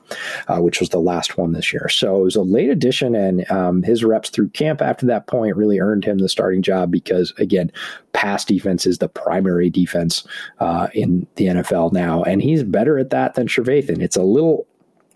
uh, 0.48 0.60
which 0.60 0.80
was 0.80 0.90
the 0.90 1.00
last 1.00 1.38
one 1.38 1.52
this 1.52 1.72
year. 1.72 1.90
So 1.90 2.22
it 2.22 2.24
was 2.24 2.36
a 2.36 2.42
late 2.42 2.70
addition, 2.70 3.16
and 3.16 3.50
um, 3.52 3.84
his 3.84 4.04
reps 4.04 4.30
through 4.30 4.50
camp 4.50 4.82
after 4.82 5.06
that 5.08 5.28
point 5.28 5.56
really 5.56 5.80
earned 5.80 6.06
him 6.06 6.18
the 6.18 6.30
starting 6.30 6.62
job 6.62 6.92
because, 6.92 7.34
again, 7.38 7.72
pass 8.14 8.46
defense 8.46 8.86
is 8.86 9.00
the 9.00 9.10
primary 9.10 9.70
defense 9.70 10.26
uh, 10.60 10.88
in 10.94 11.28
the 11.36 11.48
NFL 11.48 11.92
now. 11.92 12.24
And 12.24 12.42
he's 12.42 12.64
better 12.64 12.98
at 12.98 13.10
that 13.10 13.36
than 13.36 13.48
Trevathan. 13.56 14.02
It's 14.02 14.18
a 14.18 14.24
little 14.24 14.68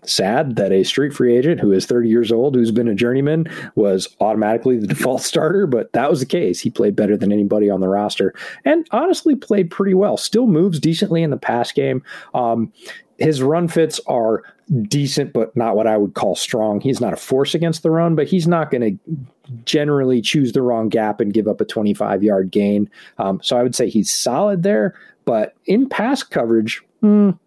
sad 0.04 0.56
that 0.56 0.72
a 0.72 0.82
street 0.82 1.12
free 1.12 1.36
agent 1.36 1.60
who 1.60 1.72
is 1.72 1.86
30 1.86 2.08
years 2.08 2.32
old, 2.32 2.54
who's 2.54 2.70
been 2.70 2.88
a 2.88 2.94
journeyman, 2.94 3.46
was 3.74 4.08
automatically 4.20 4.78
the 4.78 4.86
default 4.88 5.22
starter, 5.22 5.66
but 5.66 5.92
that 5.92 6.10
was 6.10 6.20
the 6.20 6.26
case. 6.26 6.60
He 6.60 6.70
played 6.70 6.96
better 6.96 7.16
than 7.16 7.32
anybody 7.32 7.68
on 7.70 7.80
the 7.80 7.88
roster 7.88 8.34
and 8.64 8.86
honestly 8.92 9.36
played 9.36 9.70
pretty 9.70 9.94
well. 9.94 10.16
Still 10.16 10.46
moves 10.46 10.80
decently 10.80 11.22
in 11.22 11.30
the 11.30 11.36
pass 11.36 11.72
game. 11.72 12.02
Um, 12.34 12.72
his 13.18 13.42
run 13.42 13.68
fits 13.68 14.00
are 14.06 14.42
decent, 14.82 15.32
but 15.32 15.54
not 15.54 15.76
what 15.76 15.86
I 15.86 15.96
would 15.96 16.14
call 16.14 16.34
strong. 16.34 16.80
He's 16.80 17.00
not 17.00 17.12
a 17.12 17.16
force 17.16 17.54
against 17.54 17.82
the 17.82 17.90
run, 17.90 18.14
but 18.14 18.26
he's 18.26 18.48
not 18.48 18.70
going 18.70 18.98
to 18.98 19.16
generally 19.64 20.22
choose 20.22 20.52
the 20.52 20.62
wrong 20.62 20.88
gap 20.88 21.20
and 21.20 21.34
give 21.34 21.46
up 21.46 21.60
a 21.60 21.64
25 21.64 22.22
yard 22.22 22.50
gain. 22.50 22.88
Um, 23.18 23.40
so 23.42 23.58
I 23.58 23.62
would 23.62 23.74
say 23.74 23.90
he's 23.90 24.10
solid 24.10 24.62
there, 24.62 24.94
but 25.26 25.54
in 25.66 25.88
pass 25.88 26.22
coverage, 26.22 26.82
mm, 27.02 27.38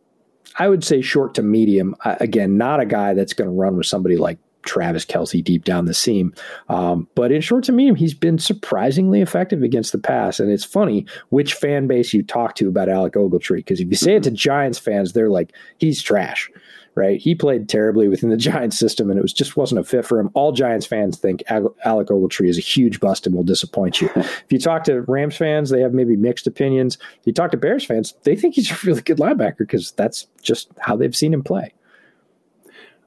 I 0.57 0.69
would 0.69 0.83
say 0.83 1.01
short 1.01 1.33
to 1.35 1.43
medium. 1.43 1.95
again, 2.05 2.57
not 2.57 2.79
a 2.79 2.85
guy 2.85 3.13
that's 3.13 3.33
going 3.33 3.49
to 3.49 3.55
run 3.55 3.77
with 3.77 3.87
somebody 3.87 4.17
like 4.17 4.37
Travis 4.63 5.05
Kelce 5.05 5.43
deep 5.43 5.65
down 5.65 5.85
the 5.85 5.93
seam. 5.93 6.33
Um, 6.69 7.07
but 7.15 7.31
in 7.31 7.41
short 7.41 7.65
to 7.65 7.71
medium, 7.71 7.95
he's 7.95 8.13
been 8.13 8.39
surprisingly 8.39 9.21
effective 9.21 9.61
against 9.61 9.91
the 9.91 9.97
pass. 9.97 10.39
And 10.39 10.51
it's 10.51 10.63
funny 10.63 11.05
which 11.29 11.53
fan 11.53 11.87
base 11.87 12.13
you 12.13 12.23
talk 12.23 12.55
to 12.55 12.67
about 12.67 12.89
Alec 12.89 13.13
Ogletree, 13.13 13.57
because 13.57 13.79
if 13.79 13.89
you 13.89 13.95
say 13.95 14.15
it 14.15 14.23
to 14.23 14.31
Giants 14.31 14.79
fans, 14.79 15.13
they're 15.13 15.29
like, 15.29 15.53
he's 15.77 16.01
trash 16.01 16.49
right? 16.95 17.19
He 17.19 17.35
played 17.35 17.69
terribly 17.69 18.07
within 18.07 18.29
the 18.29 18.37
Giants 18.43 18.77
system, 18.77 19.09
and 19.09 19.17
it 19.17 19.21
was 19.21 19.33
just 19.33 19.57
wasn't 19.57 19.81
a 19.81 19.83
fit 19.83 20.05
for 20.05 20.19
him. 20.19 20.29
All 20.33 20.51
Giants 20.51 20.85
fans 20.85 21.17
think 21.17 21.43
Alec 21.49 22.07
Ogletree 22.07 22.49
is 22.49 22.57
a 22.57 22.61
huge 22.61 22.99
bust 22.99 23.25
and 23.25 23.35
will 23.35 23.43
disappoint 23.43 24.01
you. 24.01 24.09
if 24.15 24.45
you 24.49 24.59
talk 24.59 24.83
to 24.85 25.01
Rams 25.01 25.37
fans, 25.37 25.69
they 25.69 25.81
have 25.81 25.93
maybe 25.93 26.15
mixed 26.15 26.47
opinions. 26.47 26.97
If 27.19 27.27
you 27.27 27.33
talk 27.33 27.51
to 27.51 27.57
Bears 27.57 27.85
fans, 27.85 28.13
they 28.23 28.35
think 28.35 28.55
he's 28.55 28.71
a 28.71 28.77
really 28.83 29.01
good 29.01 29.17
linebacker 29.17 29.59
because 29.59 29.91
that's 29.91 30.27
just 30.41 30.69
how 30.79 30.95
they've 30.95 31.15
seen 31.15 31.33
him 31.33 31.43
play. 31.43 31.73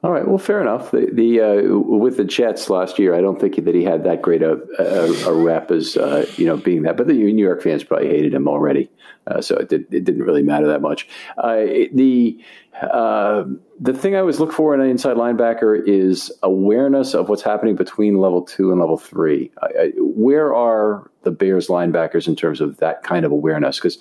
All 0.03 0.11
right. 0.11 0.27
Well, 0.27 0.37
fair 0.37 0.61
enough. 0.61 0.91
The, 0.91 1.09
the 1.11 1.41
uh, 1.41 1.77
with 1.79 2.17
the 2.17 2.23
Jets 2.23 2.69
last 2.69 2.99
year, 2.99 3.15
I 3.15 3.21
don't 3.21 3.41
think 3.41 3.55
that 3.65 3.73
he 3.73 3.83
had 3.83 4.03
that 4.03 4.21
great 4.21 4.43
a, 4.43 4.59
a, 4.77 5.29
a 5.29 5.33
rep 5.33 5.71
as 5.71 5.97
uh, 5.97 6.27
you 6.35 6.45
know 6.45 6.55
being 6.55 6.83
that. 6.83 6.97
But 6.97 7.07
the 7.07 7.13
New 7.13 7.43
York 7.43 7.63
fans 7.63 7.83
probably 7.83 8.09
hated 8.09 8.31
him 8.31 8.47
already, 8.47 8.91
uh, 9.25 9.41
so 9.41 9.55
it, 9.57 9.69
did, 9.69 9.91
it 9.91 10.03
didn't 10.03 10.21
really 10.21 10.43
matter 10.43 10.67
that 10.67 10.81
much. 10.81 11.09
Uh, 11.37 11.57
the 11.91 12.39
uh, 12.81 13.45
the 13.79 13.93
thing 13.93 14.15
I 14.15 14.19
always 14.19 14.39
look 14.39 14.51
for 14.51 14.73
in 14.73 14.81
an 14.81 14.89
inside 14.89 15.17
linebacker 15.17 15.81
is 15.87 16.31
awareness 16.43 17.13
of 17.13 17.29
what's 17.29 17.41
happening 17.41 17.75
between 17.75 18.17
level 18.17 18.41
two 18.41 18.71
and 18.71 18.79
level 18.79 18.97
three. 18.97 19.51
I, 19.61 19.65
I, 19.65 19.91
where 19.97 20.53
are 20.53 21.11
the 21.23 21.31
Bears 21.31 21.67
linebackers 21.67 22.27
in 22.27 22.35
terms 22.35 22.61
of 22.61 22.77
that 22.77 23.03
kind 23.03 23.25
of 23.25 23.31
awareness? 23.31 23.77
Because 23.77 23.99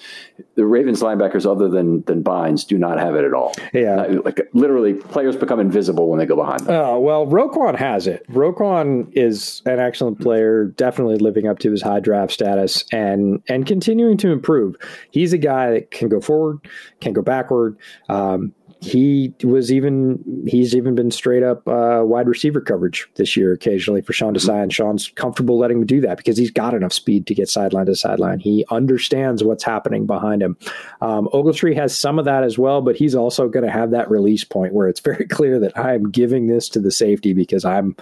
the 0.55 0.65
Ravens 0.65 1.03
linebackers, 1.03 1.51
other 1.51 1.69
than 1.69 2.03
than 2.05 2.23
Bynes, 2.23 2.67
do 2.67 2.79
not 2.79 2.99
have 2.99 3.15
it 3.15 3.25
at 3.25 3.35
all. 3.35 3.55
Yeah, 3.75 4.03
uh, 4.03 4.23
like 4.25 4.41
literally, 4.55 4.95
players 4.95 5.37
become 5.37 5.61
invisible 5.61 6.09
when 6.09 6.19
they 6.19 6.27
go 6.27 6.37
behind 6.37 6.61
them. 6.61 6.75
Oh 6.75 6.99
well, 6.99 7.27
Roquan 7.27 7.77
has 7.77 8.07
it. 8.07 8.27
Roquan 8.31 9.11
is 9.13 9.63
an 9.67 9.79
excellent 9.79 10.21
player, 10.21 10.65
definitely 10.65 11.17
living 11.19 11.47
up 11.47 11.59
to 11.61 11.71
his 11.71 11.83
high 11.83 12.01
draft 12.01 12.33
status 12.33 12.85
and 12.93 13.43
and 13.49 13.67
continuing 13.67 14.17
to 14.19 14.31
improve. 14.31 14.77
He's 15.11 15.33
a 15.35 15.39
guy 15.39 15.71
that 15.73 15.91
can 15.91 16.09
go 16.09 16.21
forward, 16.21 16.67
can 17.01 17.13
go 17.13 17.23
backward. 17.23 17.77
Um, 18.09 18.55
he 18.81 19.33
was 19.43 19.73
even 19.73 20.23
he's 20.47 20.75
even 20.75 20.95
been 20.95 21.11
straight 21.11 21.43
up 21.43 21.67
uh, 21.67 22.03
wide 22.03 22.29
receiver 22.29 22.61
coverage 22.61 23.09
this 23.15 23.37
year 23.37 23.53
occasionally 23.53 24.03
for 24.03 24.13
Sean 24.13 24.35
Desai, 24.35 24.63
and 24.63 24.73
Sean's 24.73 25.09
comfortable 25.09 25.59
letting 25.59 25.79
him 25.79 25.87
do 25.87 26.01
that 26.03 26.19
because 26.19 26.37
he's 26.37 26.51
got 26.51 26.75
enough 26.75 26.93
speed 26.93 27.27
to 27.27 27.35
get 27.35 27.49
sideline 27.49 27.87
to 27.87 27.97
sideline. 27.97 28.39
He 28.39 28.65
understands 28.71 29.43
what's 29.43 29.65
happening 29.65 30.07
behind 30.07 30.43
him. 30.43 30.57
Um, 31.01 31.29
Ogletree 31.33 31.75
has 31.75 31.97
some 31.97 32.19
of 32.19 32.27
that 32.27 32.45
as 32.45 32.59
well, 32.59 32.83
but 32.83 32.97
he's 32.97 33.15
also 33.15 33.49
going 33.49 33.65
to 33.65 33.73
have 33.73 33.93
that 33.93 34.11
release 34.11 34.45
point 34.45 34.75
where 34.75 34.89
it's 34.89 35.01
very 35.01 35.27
clear 35.29 35.59
that 35.59 35.77
I 35.77 35.95
am 35.95 36.11
giving 36.11 36.47
this 36.47 36.69
to 36.71 36.81
the 36.81 36.91
safety 36.91 37.33
because 37.33 37.65
I'm 37.65 37.97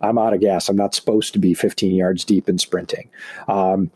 I'm 0.00 0.16
out 0.16 0.32
of 0.32 0.40
gas. 0.40 0.68
I'm 0.68 0.76
not 0.76 0.94
supposed 0.94 1.32
to 1.32 1.38
be 1.38 1.54
15 1.54 1.94
yards 1.94 2.24
deep 2.24 2.48
and 2.48 2.60
sprinting. 2.60 3.10
Um, 3.48 3.90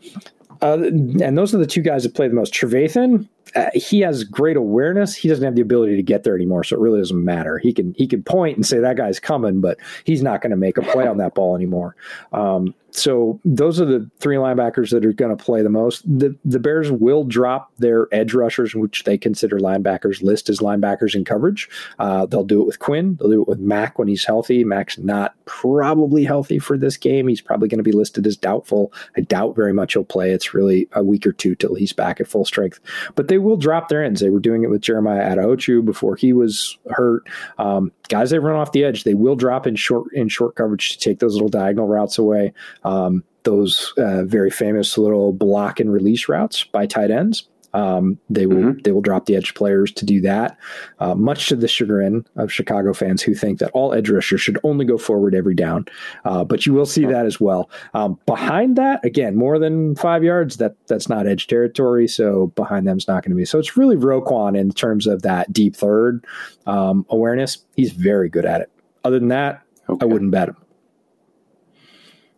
uh, 0.61 0.77
and 0.83 1.37
those 1.37 1.53
are 1.53 1.57
the 1.57 1.65
two 1.65 1.81
guys 1.81 2.03
that 2.03 2.13
play 2.13 2.27
the 2.27 2.33
most. 2.33 2.53
Trevathan, 2.53 3.27
uh, 3.55 3.69
he 3.73 4.01
has 4.01 4.23
great 4.23 4.57
awareness. 4.57 5.15
He 5.15 5.27
doesn't 5.27 5.43
have 5.43 5.55
the 5.55 5.61
ability 5.61 5.95
to 5.95 6.03
get 6.03 6.23
there 6.23 6.35
anymore, 6.35 6.63
so 6.63 6.75
it 6.75 6.79
really 6.79 6.99
doesn't 6.99 7.23
matter. 7.23 7.57
He 7.57 7.73
can 7.73 7.93
he 7.97 8.07
can 8.07 8.23
point 8.23 8.57
and 8.57 8.65
say 8.65 8.79
that 8.79 8.97
guy's 8.97 9.19
coming, 9.19 9.61
but 9.61 9.77
he's 10.03 10.21
not 10.21 10.41
going 10.41 10.51
to 10.51 10.57
make 10.57 10.77
a 10.77 10.81
play 10.81 11.07
on 11.07 11.17
that 11.17 11.35
ball 11.35 11.55
anymore. 11.55 11.95
Um, 12.33 12.73
so 12.95 13.39
those 13.43 13.81
are 13.81 13.85
the 13.85 14.09
three 14.19 14.37
linebackers 14.37 14.89
that 14.91 15.05
are 15.05 15.13
going 15.13 15.35
to 15.35 15.43
play 15.43 15.61
the 15.61 15.69
most. 15.69 16.03
The 16.05 16.35
the 16.45 16.59
Bears 16.59 16.91
will 16.91 17.23
drop 17.23 17.71
their 17.77 18.07
edge 18.13 18.33
rushers, 18.33 18.73
which 18.73 19.03
they 19.03 19.17
consider 19.17 19.59
linebackers, 19.59 20.21
list 20.21 20.49
as 20.49 20.59
linebackers 20.59 21.13
in 21.13 21.25
coverage. 21.25 21.69
Uh, 21.99 22.25
they'll 22.25 22.45
do 22.45 22.61
it 22.61 22.65
with 22.65 22.79
Quinn. 22.79 23.17
They'll 23.19 23.31
do 23.31 23.41
it 23.41 23.47
with 23.47 23.59
Mack 23.59 23.99
when 23.99 24.07
he's 24.07 24.23
healthy. 24.23 24.63
Mack's 24.63 24.97
not 24.97 25.35
probably 25.45 26.23
healthy 26.23 26.59
for 26.59 26.77
this 26.77 26.97
game. 26.97 27.27
He's 27.27 27.41
probably 27.41 27.67
going 27.67 27.79
to 27.79 27.83
be 27.83 27.91
listed 27.91 28.25
as 28.25 28.37
doubtful. 28.37 28.93
I 29.17 29.21
doubt 29.21 29.55
very 29.55 29.73
much 29.73 29.93
he'll 29.93 30.05
play. 30.05 30.31
It's 30.31 30.53
really 30.53 30.87
a 30.93 31.03
week 31.03 31.27
or 31.27 31.33
two 31.33 31.55
till 31.55 31.75
he's 31.75 31.93
back 31.93 32.21
at 32.21 32.27
full 32.27 32.45
strength. 32.45 32.79
But 33.15 33.27
they 33.27 33.37
will 33.45 33.57
drop 33.57 33.87
their 33.87 34.03
ends. 34.03 34.21
They 34.21 34.29
were 34.29 34.39
doing 34.39 34.63
it 34.63 34.69
with 34.69 34.81
Jeremiah 34.81 35.35
Attaochu 35.35 35.85
before 35.85 36.15
he 36.15 36.33
was 36.33 36.77
hurt. 36.89 37.27
Um, 37.57 37.91
guys 38.09 38.29
they 38.29 38.39
run 38.39 38.55
off 38.55 38.71
the 38.71 38.83
edge, 38.83 39.03
they 39.03 39.13
will 39.13 39.35
drop 39.35 39.65
in 39.67 39.75
short 39.75 40.11
in 40.13 40.27
short 40.27 40.55
coverage 40.55 40.93
to 40.93 40.99
take 40.99 41.19
those 41.19 41.33
little 41.33 41.49
diagonal 41.49 41.87
routes 41.87 42.17
away. 42.17 42.53
Um, 42.83 43.23
those 43.43 43.93
uh, 43.97 44.23
very 44.23 44.49
famous 44.49 44.97
little 44.97 45.31
block 45.31 45.79
and 45.79 45.93
release 45.93 46.27
routes 46.27 46.63
by 46.63 46.85
tight 46.85 47.11
ends. 47.11 47.47
Um, 47.75 48.17
they 48.29 48.45
will 48.45 48.55
mm-hmm. 48.55 48.79
they 48.83 48.91
will 48.93 49.01
drop 49.01 49.25
the 49.25 49.35
edge 49.35 49.53
players 49.53 49.91
to 49.91 50.05
do 50.05 50.21
that, 50.21 50.57
uh, 50.99 51.13
much 51.13 51.47
to 51.49 51.57
the 51.57 51.67
chagrin 51.67 52.25
of 52.37 52.51
Chicago 52.51 52.93
fans 52.93 53.21
who 53.21 53.35
think 53.35 53.59
that 53.59 53.69
all 53.71 53.93
edge 53.93 54.09
rushers 54.09 54.39
should 54.39 54.57
only 54.63 54.85
go 54.85 54.97
forward 54.97 55.35
every 55.35 55.55
down. 55.55 55.85
Uh, 56.23 56.45
but 56.45 56.65
you 56.65 56.73
will 56.73 56.85
see 56.85 57.05
that 57.05 57.25
as 57.25 57.39
well. 57.39 57.69
Um, 57.93 58.17
behind 58.25 58.77
that, 58.77 59.03
again, 59.03 59.35
more 59.35 59.59
than 59.59 59.95
five 59.95 60.23
yards, 60.23 60.55
that 60.57 60.75
that's 60.87 61.09
not 61.09 61.27
edge 61.27 61.47
territory. 61.47 62.07
So 62.07 62.47
behind 62.55 62.87
them 62.87 62.97
is 62.97 63.09
not 63.09 63.23
going 63.23 63.31
to 63.31 63.35
be. 63.35 63.45
So 63.45 63.59
it's 63.59 63.75
really 63.75 63.97
Roquan 63.97 64.57
in 64.57 64.71
terms 64.71 65.05
of 65.05 65.21
that 65.23 65.51
deep 65.51 65.75
third 65.75 66.25
um, 66.65 67.05
awareness. 67.09 67.57
He's 67.75 67.91
very 67.91 68.29
good 68.29 68.45
at 68.45 68.61
it. 68.61 68.71
Other 69.03 69.19
than 69.19 69.27
that, 69.29 69.63
okay. 69.89 70.01
I 70.01 70.05
wouldn't 70.05 70.31
bet 70.31 70.49
him. 70.49 70.57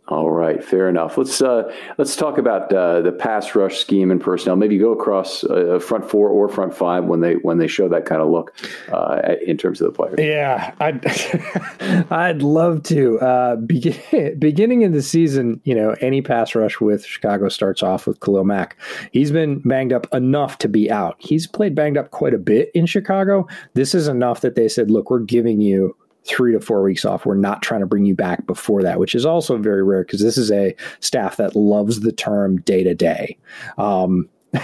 All 0.09 0.31
right, 0.31 0.63
fair 0.63 0.87
enough. 0.87 1.17
Let's 1.17 1.41
uh, 1.41 1.69
let's 1.97 2.15
talk 2.15 2.37
about 2.37 2.71
uh, 2.71 3.01
the 3.01 3.11
pass 3.11 3.55
rush 3.55 3.77
scheme 3.77 4.09
and 4.09 4.21
personnel. 4.21 4.55
Maybe 4.55 4.77
go 4.77 4.93
across 4.93 5.43
uh, 5.43 5.79
front 5.79 6.09
four 6.09 6.29
or 6.29 6.47
front 6.47 6.73
five 6.73 7.03
when 7.03 7.19
they 7.19 7.33
when 7.35 7.57
they 7.57 7.67
show 7.67 7.89
that 7.89 8.05
kind 8.05 8.21
of 8.21 8.29
look 8.29 8.55
uh, 8.89 9.35
in 9.45 9.57
terms 9.57 9.81
of 9.81 9.91
the 9.91 9.91
players. 9.91 10.15
Yeah, 10.17 10.73
I'd 10.79 11.05
I'd 12.11 12.41
love 12.41 12.83
to. 12.83 13.19
Uh, 13.19 13.55
begin, 13.57 13.99
beginning 14.39 14.83
in 14.83 14.93
the 14.93 15.01
season, 15.01 15.59
you 15.65 15.75
know, 15.75 15.93
any 15.99 16.21
pass 16.21 16.55
rush 16.55 16.79
with 16.79 17.03
Chicago 17.03 17.49
starts 17.49 17.83
off 17.83 18.07
with 18.07 18.21
Khalil 18.21 18.45
Mack. 18.45 18.77
He's 19.11 19.31
been 19.31 19.59
banged 19.59 19.91
up 19.91 20.07
enough 20.13 20.57
to 20.59 20.69
be 20.69 20.89
out. 20.89 21.17
He's 21.19 21.47
played 21.47 21.75
banged 21.75 21.97
up 21.97 22.11
quite 22.11 22.33
a 22.33 22.37
bit 22.37 22.71
in 22.73 22.85
Chicago. 22.85 23.45
This 23.73 23.93
is 23.93 24.07
enough 24.07 24.39
that 24.39 24.55
they 24.55 24.69
said, 24.69 24.89
"Look, 24.89 25.11
we're 25.11 25.19
giving 25.19 25.59
you." 25.59 25.97
Three 26.27 26.51
to 26.51 26.59
four 26.59 26.83
weeks 26.83 27.05
off. 27.05 27.25
We're 27.25 27.35
not 27.35 27.61
trying 27.61 27.81
to 27.81 27.87
bring 27.87 28.05
you 28.05 28.15
back 28.15 28.45
before 28.45 28.83
that, 28.83 28.99
which 28.99 29.15
is 29.15 29.25
also 29.25 29.57
very 29.57 29.83
rare 29.83 30.03
because 30.03 30.21
this 30.21 30.37
is 30.37 30.51
a 30.51 30.75
staff 30.99 31.37
that 31.37 31.55
loves 31.55 32.01
the 32.01 32.11
term 32.11 32.61
day 32.61 32.83
to 32.83 32.93
day. 32.93 33.37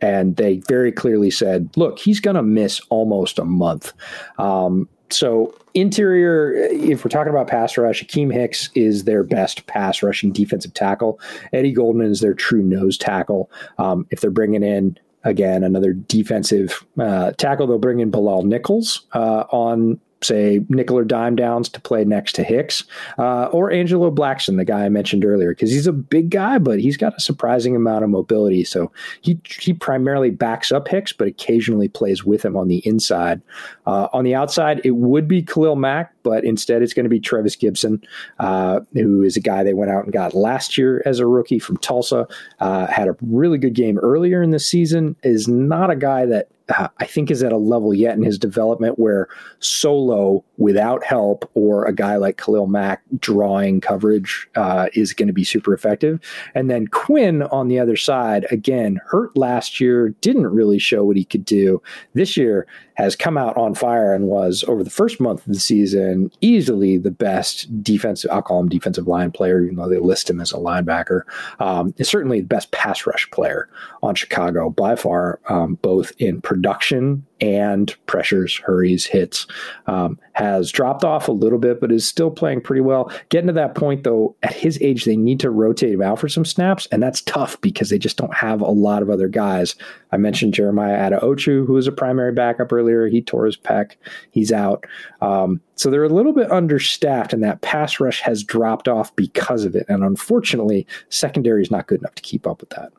And 0.00 0.36
they 0.36 0.58
very 0.68 0.92
clearly 0.92 1.30
said, 1.30 1.70
look, 1.76 1.98
he's 1.98 2.20
going 2.20 2.36
to 2.36 2.42
miss 2.42 2.80
almost 2.90 3.38
a 3.38 3.44
month. 3.44 3.92
Um, 4.38 4.88
so 5.10 5.54
interior, 5.74 6.52
if 6.54 7.04
we're 7.04 7.08
talking 7.08 7.30
about 7.30 7.48
pass 7.48 7.78
rush, 7.78 8.04
Akiem 8.04 8.32
Hicks 8.32 8.70
is 8.74 9.04
their 9.04 9.22
best 9.22 9.66
pass 9.66 10.02
rushing 10.02 10.32
defensive 10.32 10.74
tackle. 10.74 11.20
Eddie 11.52 11.72
Goldman 11.72 12.10
is 12.10 12.20
their 12.20 12.34
true 12.34 12.62
nose 12.62 12.98
tackle. 12.98 13.50
Um, 13.78 14.06
if 14.10 14.20
they're 14.20 14.30
bringing 14.30 14.62
in 14.62 14.98
again 15.24 15.64
another 15.64 15.92
defensive 15.92 16.84
uh, 16.98 17.32
tackle, 17.32 17.66
they'll 17.66 17.78
bring 17.78 18.00
in 18.00 18.10
Bilal 18.10 18.42
Nichols 18.42 19.06
uh, 19.12 19.44
on 19.50 20.00
say 20.22 20.60
nickel 20.68 20.98
or 20.98 21.04
dime 21.04 21.36
downs 21.36 21.68
to 21.68 21.80
play 21.80 22.04
next 22.04 22.34
to 22.34 22.42
Hicks, 22.42 22.84
uh, 23.18 23.46
or 23.46 23.70
Angelo 23.70 24.10
Blackson, 24.10 24.56
the 24.56 24.64
guy 24.64 24.84
I 24.84 24.88
mentioned 24.88 25.24
earlier, 25.24 25.50
because 25.50 25.70
he's 25.70 25.86
a 25.86 25.92
big 25.92 26.30
guy, 26.30 26.58
but 26.58 26.80
he's 26.80 26.96
got 26.96 27.16
a 27.16 27.20
surprising 27.20 27.76
amount 27.76 28.04
of 28.04 28.10
mobility. 28.10 28.64
So 28.64 28.90
he 29.20 29.38
he 29.44 29.72
primarily 29.72 30.30
backs 30.30 30.72
up 30.72 30.88
Hicks, 30.88 31.12
but 31.12 31.28
occasionally 31.28 31.88
plays 31.88 32.24
with 32.24 32.44
him 32.44 32.56
on 32.56 32.68
the 32.68 32.78
inside. 32.86 33.42
Uh, 33.86 34.08
on 34.12 34.24
the 34.24 34.34
outside, 34.34 34.80
it 34.84 34.92
would 34.92 35.28
be 35.28 35.42
Khalil 35.42 35.76
Mack, 35.76 36.14
but 36.22 36.44
instead 36.44 36.82
it's 36.82 36.94
going 36.94 37.04
to 37.04 37.10
be 37.10 37.20
Trevis 37.20 37.56
Gipson, 37.56 38.02
uh, 38.38 38.80
who 38.94 39.22
is 39.22 39.36
a 39.36 39.40
guy 39.40 39.62
they 39.62 39.74
went 39.74 39.90
out 39.90 40.04
and 40.04 40.12
got 40.12 40.34
last 40.34 40.78
year 40.78 41.02
as 41.04 41.18
a 41.18 41.26
rookie 41.26 41.58
from 41.58 41.76
Tulsa. 41.78 42.26
Uh, 42.60 42.86
had 42.86 43.08
a 43.08 43.16
really 43.22 43.58
good 43.58 43.74
game 43.74 43.98
earlier 43.98 44.42
in 44.42 44.50
the 44.50 44.58
season. 44.58 45.16
Is 45.22 45.46
not 45.46 45.90
a 45.90 45.96
guy 45.96 46.26
that 46.26 46.48
uh, 46.68 46.88
I 46.98 47.06
think 47.06 47.30
is 47.30 47.42
at 47.42 47.52
a 47.52 47.56
level 47.56 47.94
yet 47.94 48.16
in 48.16 48.22
his 48.22 48.38
development 48.38 48.98
where 48.98 49.28
solo 49.60 50.44
without 50.56 51.04
help 51.04 51.48
or 51.54 51.84
a 51.84 51.92
guy 51.92 52.16
like 52.16 52.38
Khalil 52.38 52.66
Mack 52.66 53.02
drawing 53.18 53.80
coverage 53.80 54.48
uh, 54.56 54.88
is 54.94 55.12
going 55.12 55.28
to 55.28 55.32
be 55.32 55.44
super 55.44 55.72
effective. 55.72 56.20
And 56.54 56.68
then 56.68 56.88
Quinn 56.88 57.42
on 57.44 57.68
the 57.68 57.78
other 57.78 57.96
side, 57.96 58.46
again, 58.50 59.00
hurt 59.06 59.36
last 59.36 59.80
year, 59.80 60.10
didn't 60.20 60.48
really 60.48 60.78
show 60.78 61.04
what 61.04 61.16
he 61.16 61.24
could 61.24 61.44
do. 61.44 61.80
This 62.14 62.36
year 62.36 62.66
has 62.96 63.14
come 63.14 63.36
out 63.36 63.56
on 63.56 63.74
fire 63.74 64.14
and 64.14 64.26
was 64.26 64.64
over 64.68 64.82
the 64.82 64.90
first 64.90 65.20
month 65.20 65.46
of 65.46 65.52
the 65.52 65.60
season 65.60 66.30
easily 66.40 66.96
the 66.96 67.10
best 67.10 67.82
defensive. 67.82 68.30
I'll 68.30 68.42
call 68.42 68.60
him 68.60 68.68
defensive 68.68 69.06
line 69.06 69.30
player, 69.30 69.62
even 69.62 69.76
though 69.76 69.88
they 69.88 69.98
list 69.98 70.30
him 70.30 70.40
as 70.40 70.52
a 70.52 70.56
linebacker. 70.56 71.22
Um, 71.60 71.94
is 71.98 72.08
certainly 72.08 72.40
the 72.40 72.46
best 72.46 72.70
pass 72.70 73.06
rush 73.06 73.30
player 73.30 73.68
on 74.02 74.14
Chicago 74.14 74.70
by 74.70 74.96
far, 74.96 75.40
um, 75.48 75.74
both 75.82 76.12
in 76.18 76.40
production 76.40 77.25
and 77.40 77.94
pressures, 78.06 78.56
hurries, 78.56 79.04
hits. 79.06 79.46
Um, 79.86 80.18
has 80.32 80.70
dropped 80.70 81.04
off 81.04 81.28
a 81.28 81.32
little 81.32 81.58
bit, 81.58 81.80
but 81.80 81.90
is 81.90 82.06
still 82.06 82.30
playing 82.30 82.60
pretty 82.60 82.82
well. 82.82 83.10
Getting 83.30 83.46
to 83.46 83.52
that 83.54 83.74
point, 83.74 84.04
though, 84.04 84.36
at 84.42 84.52
his 84.52 84.78
age, 84.82 85.04
they 85.04 85.16
need 85.16 85.40
to 85.40 85.50
rotate 85.50 85.92
him 85.92 86.02
out 86.02 86.18
for 86.18 86.28
some 86.28 86.44
snaps, 86.44 86.86
and 86.92 87.02
that's 87.02 87.22
tough 87.22 87.60
because 87.60 87.90
they 87.90 87.98
just 87.98 88.16
don't 88.16 88.34
have 88.34 88.60
a 88.60 88.70
lot 88.70 89.02
of 89.02 89.10
other 89.10 89.28
guys. 89.28 89.74
I 90.12 90.18
mentioned 90.18 90.54
Jeremiah 90.54 91.10
Attaochu, 91.10 91.66
who 91.66 91.72
was 91.72 91.86
a 91.86 91.92
primary 91.92 92.32
backup 92.32 92.72
earlier. 92.72 93.06
He 93.06 93.22
tore 93.22 93.46
his 93.46 93.56
pec. 93.56 93.96
He's 94.30 94.52
out. 94.52 94.84
Um, 95.20 95.60
so 95.74 95.90
they're 95.90 96.04
a 96.04 96.08
little 96.08 96.32
bit 96.32 96.50
understaffed, 96.50 97.32
and 97.32 97.42
that 97.42 97.62
pass 97.62 98.00
rush 98.00 98.20
has 98.20 98.42
dropped 98.42 98.88
off 98.88 99.14
because 99.16 99.64
of 99.64 99.74
it. 99.74 99.86
And 99.88 100.04
unfortunately, 100.04 100.86
secondary 101.08 101.62
is 101.62 101.70
not 101.70 101.86
good 101.86 102.00
enough 102.00 102.14
to 102.14 102.22
keep 102.22 102.46
up 102.46 102.60
with 102.60 102.70
that. 102.70 102.92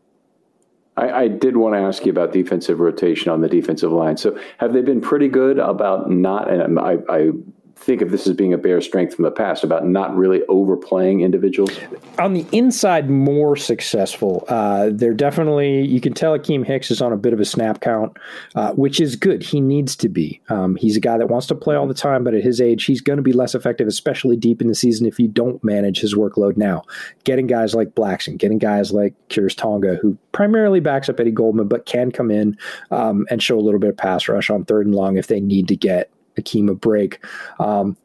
I, 0.97 1.11
I, 1.11 1.27
did 1.27 1.57
want 1.57 1.75
to 1.75 1.79
ask 1.79 2.05
you 2.05 2.11
about 2.11 2.33
defensive 2.33 2.79
rotation 2.79 3.31
on 3.31 3.41
the 3.41 3.47
defensive 3.47 3.91
line. 3.91 4.17
So, 4.17 4.37
have 4.57 4.73
they 4.73 4.81
been 4.81 4.99
pretty 4.99 5.27
good 5.27 5.59
about 5.59 6.09
not? 6.09 6.49
And 6.51 6.79
I, 6.79 6.97
I 7.07 7.29
think 7.77 8.01
of 8.01 8.11
this 8.11 8.27
as 8.27 8.35
being 8.35 8.53
a 8.53 8.57
bear 8.57 8.81
strength 8.81 9.15
from 9.15 9.23
the 9.23 9.31
past 9.31 9.63
about 9.63 9.85
not 9.85 10.15
really 10.15 10.43
overplaying 10.49 11.21
individuals? 11.21 11.71
On 12.19 12.33
the 12.33 12.45
inside, 12.51 13.09
more 13.09 13.55
successful. 13.55 14.43
Uh, 14.47 14.89
they're 14.91 15.13
definitely, 15.13 15.85
you 15.85 16.01
can 16.01 16.13
tell 16.13 16.37
Akiem 16.37 16.65
Hicks 16.65 16.91
is 16.91 17.01
on 17.01 17.13
a 17.13 17.17
bit 17.17 17.33
of 17.33 17.39
a 17.39 17.45
snap 17.45 17.79
count, 17.79 18.17
uh, 18.55 18.73
which 18.73 18.99
is 18.99 19.15
good. 19.15 19.43
He 19.43 19.61
needs 19.61 19.95
to 19.97 20.09
be. 20.09 20.41
Um, 20.49 20.75
he's 20.75 20.97
a 20.97 20.99
guy 20.99 21.17
that 21.17 21.29
wants 21.29 21.47
to 21.47 21.55
play 21.55 21.75
all 21.75 21.87
the 21.87 21.93
time, 21.93 22.23
but 22.23 22.33
at 22.33 22.43
his 22.43 22.59
age, 22.59 22.85
he's 22.85 23.01
going 23.01 23.17
to 23.17 23.23
be 23.23 23.33
less 23.33 23.55
effective, 23.55 23.87
especially 23.87 24.35
deep 24.35 24.61
in 24.61 24.67
the 24.67 24.75
season 24.75 25.07
if 25.07 25.19
you 25.19 25.27
don't 25.27 25.63
manage 25.63 25.99
his 25.99 26.13
workload 26.13 26.57
now. 26.57 26.83
Getting 27.23 27.47
guys 27.47 27.73
like 27.73 27.89
Blackson, 27.89 28.37
getting 28.37 28.57
guys 28.57 28.91
like 28.91 29.13
Khyiris 29.29 29.55
Tonga, 29.55 29.95
who 29.95 30.17
primarily 30.31 30.79
backs 30.79 31.09
up 31.09 31.19
Eddie 31.19 31.31
Goldman, 31.31 31.67
but 31.67 31.85
can 31.85 32.11
come 32.11 32.31
in 32.31 32.57
um, 32.91 33.25
and 33.29 33.41
show 33.41 33.57
a 33.57 33.61
little 33.61 33.79
bit 33.79 33.91
of 33.91 33.97
pass 33.97 34.27
rush 34.27 34.49
on 34.49 34.65
third 34.65 34.85
and 34.85 34.95
long 34.95 35.17
if 35.17 35.27
they 35.27 35.39
need 35.39 35.67
to 35.67 35.75
get 35.75 36.11
Akiem 36.39 36.69
a 36.69 36.75
break. 36.75 37.23
Um, 37.59 37.97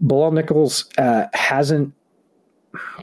Bilal 0.00 0.32
Nichols 0.32 0.88
uh, 0.98 1.26
hasn't 1.34 1.92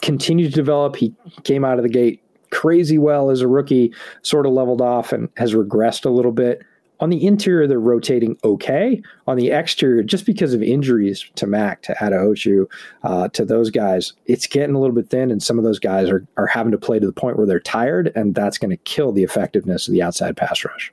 continued 0.01 0.51
to 0.51 0.55
develop. 0.55 0.95
He 0.95 1.13
came 1.43 1.63
out 1.63 1.77
of 1.77 1.83
the 1.83 1.89
gate 1.89 2.21
crazy 2.51 2.97
well 2.97 3.29
as 3.29 3.41
a 3.41 3.47
rookie, 3.47 3.93
sort 4.21 4.45
of 4.45 4.53
leveled 4.53 4.81
off 4.81 5.11
and 5.11 5.29
has 5.37 5.53
regressed 5.53 6.05
a 6.05 6.09
little 6.09 6.31
bit. 6.31 6.63
On 6.99 7.11
the 7.11 7.27
interior, 7.27 7.67
they're 7.67 7.79
rotating 7.79 8.37
okay. 8.43 9.01
On 9.27 9.37
the 9.37 9.51
exterior, 9.51 10.01
just 10.01 10.25
because 10.25 10.53
of 10.55 10.63
injuries 10.63 11.29
to 11.35 11.45
Mack, 11.45 11.83
to 11.83 11.93
Attaochu, 11.93 12.65
uh, 13.03 13.27
to 13.29 13.45
those 13.45 13.69
guys, 13.69 14.13
it's 14.25 14.47
getting 14.47 14.75
a 14.75 14.79
little 14.79 14.95
bit 14.95 15.09
thin, 15.09 15.29
and 15.29 15.43
some 15.43 15.59
of 15.59 15.63
those 15.63 15.77
guys 15.77 16.09
are, 16.09 16.25
are 16.37 16.47
having 16.47 16.71
to 16.71 16.77
play 16.79 16.97
to 16.97 17.05
the 17.05 17.13
point 17.13 17.37
where 17.37 17.45
they're 17.45 17.59
tired, 17.59 18.11
and 18.15 18.33
that's 18.33 18.57
going 18.57 18.71
to 18.71 18.77
kill 18.77 19.11
the 19.11 19.23
effectiveness 19.23 19.87
of 19.87 19.93
the 19.93 20.01
outside 20.01 20.35
pass 20.35 20.65
rush. 20.65 20.91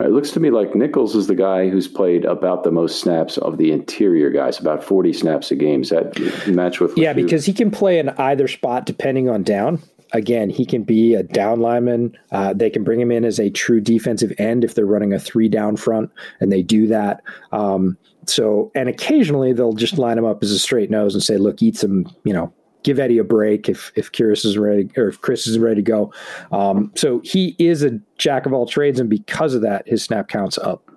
It 0.00 0.12
looks 0.12 0.30
to 0.32 0.40
me 0.40 0.50
like 0.50 0.74
Nichols 0.74 1.14
is 1.14 1.26
the 1.26 1.34
guy 1.34 1.68
who's 1.68 1.86
played 1.86 2.24
about 2.24 2.64
the 2.64 2.70
most 2.70 3.00
snaps 3.00 3.38
of 3.38 3.58
the 3.58 3.70
interior 3.70 4.30
guys, 4.30 4.58
about 4.58 4.82
40 4.82 5.12
snaps 5.12 5.50
a 5.50 5.56
game. 5.56 5.82
Does 5.82 5.90
that 5.90 6.46
match 6.48 6.80
with? 6.80 6.96
Yeah, 6.96 7.12
because 7.12 7.44
he 7.44 7.52
can 7.52 7.70
play 7.70 7.98
in 7.98 8.08
either 8.10 8.48
spot 8.48 8.86
depending 8.86 9.28
on 9.28 9.42
down. 9.42 9.82
Again, 10.12 10.50
he 10.50 10.66
can 10.66 10.82
be 10.82 11.14
a 11.14 11.22
down 11.22 11.60
lineman. 11.60 12.16
Uh, 12.32 12.52
they 12.52 12.68
can 12.68 12.82
bring 12.82 13.00
him 13.00 13.12
in 13.12 13.24
as 13.24 13.38
a 13.38 13.48
true 13.50 13.80
defensive 13.80 14.32
end 14.38 14.64
if 14.64 14.74
they're 14.74 14.86
running 14.86 15.12
a 15.12 15.20
three 15.20 15.48
down 15.48 15.76
front, 15.76 16.10
and 16.40 16.50
they 16.50 16.62
do 16.62 16.88
that. 16.88 17.22
Um, 17.52 17.96
so, 18.26 18.72
and 18.74 18.88
occasionally 18.88 19.52
they'll 19.52 19.72
just 19.72 19.98
line 19.98 20.18
him 20.18 20.24
up 20.24 20.42
as 20.42 20.50
a 20.50 20.58
straight 20.58 20.90
nose 20.90 21.14
and 21.14 21.22
say, 21.22 21.36
"Look, 21.36 21.62
eat 21.62 21.76
some, 21.76 22.12
you 22.24 22.32
know, 22.32 22.52
give 22.82 22.98
Eddie 22.98 23.18
a 23.18 23.24
break 23.24 23.68
if 23.68 23.92
if 23.96 24.12
Khyiris 24.12 24.44
is 24.44 24.58
ready 24.58 24.90
or 24.96 25.08
if 25.08 25.20
Chris 25.20 25.46
is 25.46 25.58
ready 25.58 25.76
to 25.76 25.82
go. 25.82 26.12
Um, 26.52 26.92
so 26.94 27.20
he 27.24 27.56
is 27.58 27.82
a 27.82 27.98
jack 28.18 28.46
of 28.46 28.52
all 28.52 28.66
trades, 28.66 29.00
and 29.00 29.08
because 29.08 29.54
of 29.54 29.62
that, 29.62 29.86
his 29.88 30.02
snap 30.02 30.28
counts 30.28 30.58
up. 30.58 30.89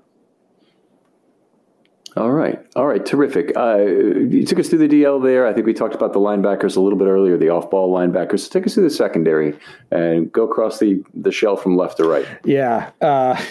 All 2.15 2.31
right. 2.31 2.63
All 2.75 2.85
right. 2.85 3.03
Terrific. 3.03 3.55
Uh, 3.57 3.77
you 3.77 4.45
took 4.45 4.59
us 4.59 4.69
through 4.69 4.87
the 4.87 5.01
DL 5.01 5.23
there. 5.23 5.47
I 5.47 5.53
think 5.53 5.65
we 5.65 5.73
talked 5.73 5.95
about 5.95 6.13
the 6.13 6.19
linebackers 6.19 6.77
a 6.77 6.79
little 6.79 6.97
bit 6.97 7.07
earlier, 7.07 7.37
the 7.37 7.49
off 7.49 7.71
ball 7.71 7.91
linebackers. 7.91 8.41
So 8.41 8.49
take 8.49 8.67
us 8.67 8.75
through 8.75 8.83
the 8.83 8.91
secondary 8.91 9.57
and 9.89 10.31
go 10.31 10.43
across 10.43 10.77
the, 10.77 11.03
the 11.15 11.31
shelf 11.31 11.63
from 11.63 11.75
left 11.75 11.97
to 11.97 12.03
right. 12.03 12.27
Yeah. 12.45 12.91
Uh, 13.01 13.41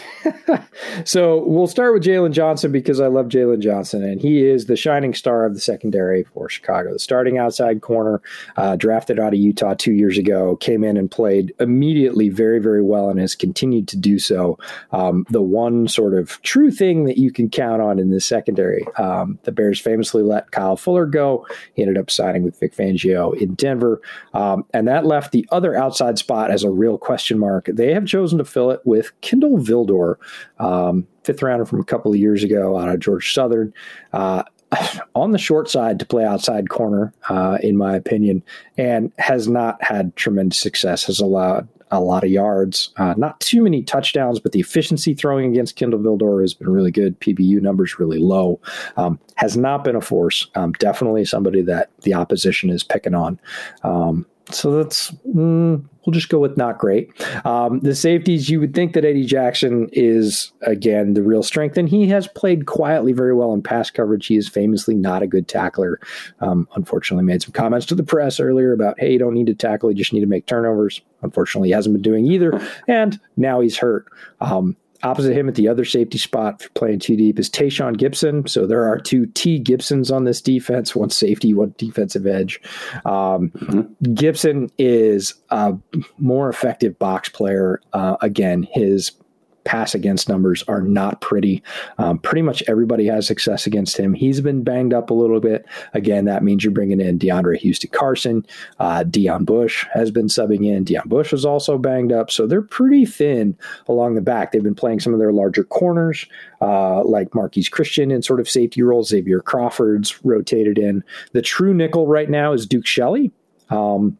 so 1.05 1.45
we'll 1.45 1.67
start 1.67 1.93
with 1.93 2.05
Jaylon 2.05 2.31
Johnson 2.31 2.71
because 2.71 3.01
I 3.01 3.09
love 3.09 3.27
Jaylon 3.27 3.61
Johnson, 3.61 4.05
and 4.05 4.21
he 4.21 4.47
is 4.47 4.67
the 4.67 4.77
shining 4.77 5.15
star 5.15 5.45
of 5.45 5.55
the 5.55 5.61
secondary 5.61 6.23
for 6.23 6.49
Chicago. 6.49 6.93
The 6.93 6.99
starting 7.01 7.39
outside 7.39 7.81
corner, 7.81 8.21
uh, 8.57 8.77
drafted 8.77 9.19
out 9.19 9.33
of 9.33 9.41
Utah 9.41 9.75
two 9.75 9.93
years 9.93 10.19
ago, 10.19 10.57
came 10.57 10.85
in 10.85 10.97
and 10.97 11.11
played 11.11 11.53
immediately 11.59 12.29
very, 12.29 12.61
very 12.61 12.83
well 12.83 13.09
and 13.09 13.19
has 13.19 13.35
continued 13.35 13.89
to 13.89 13.97
do 13.97 14.21
so. 14.21 14.59
Um, 14.93 15.27
the 15.31 15.43
one 15.43 15.89
sort 15.89 16.15
of 16.15 16.41
true 16.43 16.71
thing 16.71 17.05
that 17.05 17.19
you 17.19 17.33
can 17.33 17.51
count 17.51 17.83
on 17.83 17.99
in 17.99 18.11
the 18.11 18.21
second 18.21 18.52
secondary. 18.53 18.87
Um, 18.97 19.39
the 19.45 19.53
Bears 19.53 19.81
famously 19.81 20.23
let 20.23 20.51
Kyle 20.51 20.77
Fuller 20.77 21.07
go. 21.07 21.47
He 21.75 21.83
ended 21.83 21.99
up 21.99 22.11
signing 22.11 22.43
with 22.43 22.59
Vic 22.59 22.75
Fangio 22.75 23.35
in 23.37 23.55
Denver. 23.55 24.01
Um, 24.35 24.65
and 24.73 24.87
that 24.89 25.07
left 25.07 25.33
the 25.33 25.47
other 25.51 25.75
outside 25.75 26.19
spot 26.19 26.51
as 26.51 26.65
a 26.65 26.71
real 26.71 26.99
question 26.99 27.39
mark. 27.39 27.67
They 27.67 27.93
have 27.95 28.07
chosen 28.07 28.39
to 28.39 28.45
fill 28.45 28.71
it 28.71 28.81
with 28.85 29.19
Kindle 29.21 29.59
Vildor, 29.59 30.17
um, 30.59 31.07
fifth 31.25 31.43
rounder 31.43 31.65
from 31.65 31.81
a 31.81 31.85
couple 31.85 32.13
of 32.13 32.19
years 32.19 32.45
ago 32.45 32.79
out 32.79 32.89
of 32.89 33.01
Georgia 33.01 33.29
Southern. 33.29 33.73
Uh, 34.13 34.43
on 35.15 35.33
the 35.33 35.39
short 35.39 35.69
side 35.69 35.99
to 35.99 36.07
play 36.07 36.25
outside 36.25 36.71
corner, 36.71 37.13
uh, 37.29 37.59
in 37.63 37.77
my 37.77 37.95
opinion, 37.95 38.43
and 38.79 39.13
has 39.19 39.47
not 39.47 39.83
had 39.83 40.17
tremendous 40.17 40.59
success. 40.59 41.05
Has 41.05 41.21
allowed 41.21 41.69
a 41.93 42.01
lot 42.01 42.25
of 42.25 42.31
yards. 42.31 42.91
Uh, 42.97 43.15
not 43.17 43.39
too 43.41 43.63
many 43.63 43.83
touchdowns, 43.83 44.41
but 44.41 44.53
the 44.53 44.61
efficiency 44.61 45.15
throwing 45.15 45.51
against 45.51 45.77
Kindle 45.77 46.01
Vildor 46.01 46.41
has 46.41 46.55
been 46.55 46.71
really 46.71 46.91
good. 46.91 47.21
PBU 47.21 47.61
numbers 47.61 47.99
really 47.99 48.19
low. 48.19 48.61
Um, 48.97 49.19
has 49.37 49.57
not 49.57 49.85
been 49.85 49.95
a 49.95 50.01
force. 50.01 50.49
Um, 50.55 50.73
definitely 50.73 51.25
somebody 51.25 51.63
that 51.63 51.91
the 52.03 52.15
opposition 52.15 52.71
is 52.71 52.83
picking 52.83 53.15
on. 53.15 53.39
Um, 53.83 54.27
so 54.51 54.83
that's 54.83 55.11
mm, 55.29 55.85
we'll 56.05 56.13
just 56.13 56.29
go 56.29 56.39
with 56.39 56.57
not 56.57 56.79
great. 56.79 57.11
Um, 57.47 57.81
the 57.81 57.95
safeties, 57.95 58.51
you 58.51 58.61
would 58.61 58.75
think 58.75 58.93
that 58.95 59.05
Eddie 59.05 59.25
Jackson 59.25 59.89
is 59.93 60.53
again 60.63 61.15
the 61.15 61.23
real 61.23 61.43
strength, 61.43 61.77
and 61.77 61.89
he 61.89 62.09
has 62.09 62.27
played 62.29 62.67
quietly 62.67 63.13
very 63.13 63.35
well 63.35 63.53
in 63.55 63.63
pass 63.63 63.91
coverage. 63.91 64.27
He 64.27 64.37
is 64.37 64.49
famously 64.49 64.95
not 64.95 65.23
a 65.23 65.27
good 65.27 65.49
tackler. 65.49 66.01
Um, 66.41 66.69
unfortunately, 66.75 67.25
made 67.25 67.43
some 67.43 67.53
comments 67.53 67.87
to 67.87 67.95
the 67.95 68.03
press 68.03 68.41
earlier 68.41 68.73
about, 68.73 68.99
"Hey, 68.99 69.13
you 69.13 69.19
don't 69.19 69.35
need 69.35 69.47
to 69.47 69.55
tackle; 69.55 69.91
you 69.91 69.97
just 69.97 70.13
need 70.13 70.21
to 70.21 70.27
make 70.27 70.47
turnovers." 70.47 71.01
Unfortunately, 71.23 71.69
he 71.69 71.75
hasn't 71.75 71.95
been 71.95 72.03
doing 72.03 72.27
either, 72.27 72.61
and 72.89 73.21
now 73.37 73.61
he's 73.61 73.79
hurt. 73.79 74.07
Um, 74.41 74.77
Opposite 75.03 75.37
him 75.37 75.49
at 75.49 75.55
the 75.57 75.69
other 75.69 75.85
safety 75.85 76.19
spot 76.19 76.63
for 76.63 76.69
playing 76.71 77.01
too 77.01 77.17
deep 77.17 77.39
is 77.39 77.51
Tashaun 77.51 77.97
Gipson. 77.97 78.49
So 78.49 78.67
there 78.67 78.85
are 78.85 78.99
two 78.99 79.27
T 79.27 79.59
Gipsons 79.59 80.11
on 80.11 80.25
this 80.25 80.41
defense, 80.41 80.95
one 80.95 81.11
safety, 81.11 81.55
one 81.55 81.75
defensive 81.77 82.27
edge. 82.27 82.61
Um, 83.05 83.51
mm-hmm. 83.51 84.13
Gipson 84.15 84.71
is 84.79 85.35
a 85.51 85.77
more 86.19 86.49
effective 86.49 86.99
box 86.99 87.29
player. 87.29 87.81
Uh, 87.93 88.17
again, 88.21 88.67
his 88.71 89.13
pass 89.65 89.95
against 89.95 90.29
numbers 90.29 90.65
are 90.69 90.83
not 90.83 91.21
pretty. 91.21 91.63
Um, 91.99 92.19
pretty 92.19 92.43
much 92.43 92.63
everybody 92.69 93.07
has 93.07 93.27
success 93.27 93.67
against 93.67 93.97
him. 93.97 94.15
He's 94.15 94.41
been 94.41 94.63
banged 94.63 94.93
up 94.93 95.11
a 95.11 95.15
little 95.15 95.41
bit. 95.41 95.67
Again, 95.95 96.25
that 96.25 96.43
means 96.43 96.65
you're 96.65 96.73
bringing 96.73 97.01
in 97.01 97.19
DeAndre 97.19 97.57
Houston 97.59 97.91
Carson. 97.91 98.47
Uh, 98.79 99.05
Deon 99.05 99.45
Bush 99.45 99.87
has 99.93 100.11
been 100.11 100.27
subbing 100.27 100.67
in. 100.67 100.85
Deon 100.85 101.07
Bush 101.07 101.33
was 101.33 101.45
also 101.45 101.79
banged 101.79 102.13
up. 102.13 102.31
So 102.31 102.47
they're 102.47 102.63
pretty 102.63 103.05
thin 103.05 103.57
along 103.89 104.15
the 104.15 104.21
back. 104.21 104.53
They've 104.53 104.63
been 104.63 104.75
playing 104.75 105.01
some 105.01 105.13
of 105.13 105.19
their 105.19 105.33
larger 105.33 105.65
corners, 105.65 106.27
uh, 106.61 107.05
like 107.05 107.35
Marquise 107.35 107.69
Christian 107.69 108.11
in 108.11 108.23
sort 108.23 108.41
of 108.41 108.49
safety 108.49 108.83
roles. 108.83 109.09
Xavier 109.09 109.41
Crawford's 109.41 110.25
rotated 110.25 110.79
in. 110.79 111.05
The 111.33 111.43
true 111.43 111.75
nickel 111.75 112.07
right 112.07 112.31
now 112.31 112.53
is 112.53 112.67
Duke 112.67 112.87
Shelley. 112.87 113.33
Um, 113.71 114.19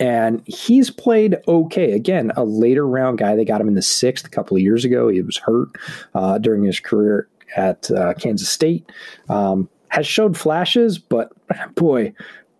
and 0.00 0.42
he's 0.46 0.90
played 0.90 1.36
okay. 1.48 1.92
Again, 1.92 2.32
a 2.36 2.44
later 2.44 2.86
round 2.86 3.18
guy. 3.18 3.36
They 3.36 3.44
got 3.44 3.60
him 3.60 3.68
in 3.68 3.74
the 3.74 3.82
sixth 3.82 4.26
a 4.26 4.30
couple 4.30 4.56
of 4.56 4.62
years 4.62 4.84
ago. 4.84 5.08
He 5.08 5.22
was 5.22 5.36
hurt 5.38 5.68
uh, 6.14 6.38
during 6.38 6.64
his 6.64 6.80
career 6.80 7.28
at 7.56 7.90
uh, 7.90 8.14
Kansas 8.14 8.48
State. 8.48 8.90
Um, 9.28 9.68
has 9.88 10.06
showed 10.06 10.38
flashes, 10.38 10.98
but 10.98 11.32
boy, 11.74 12.14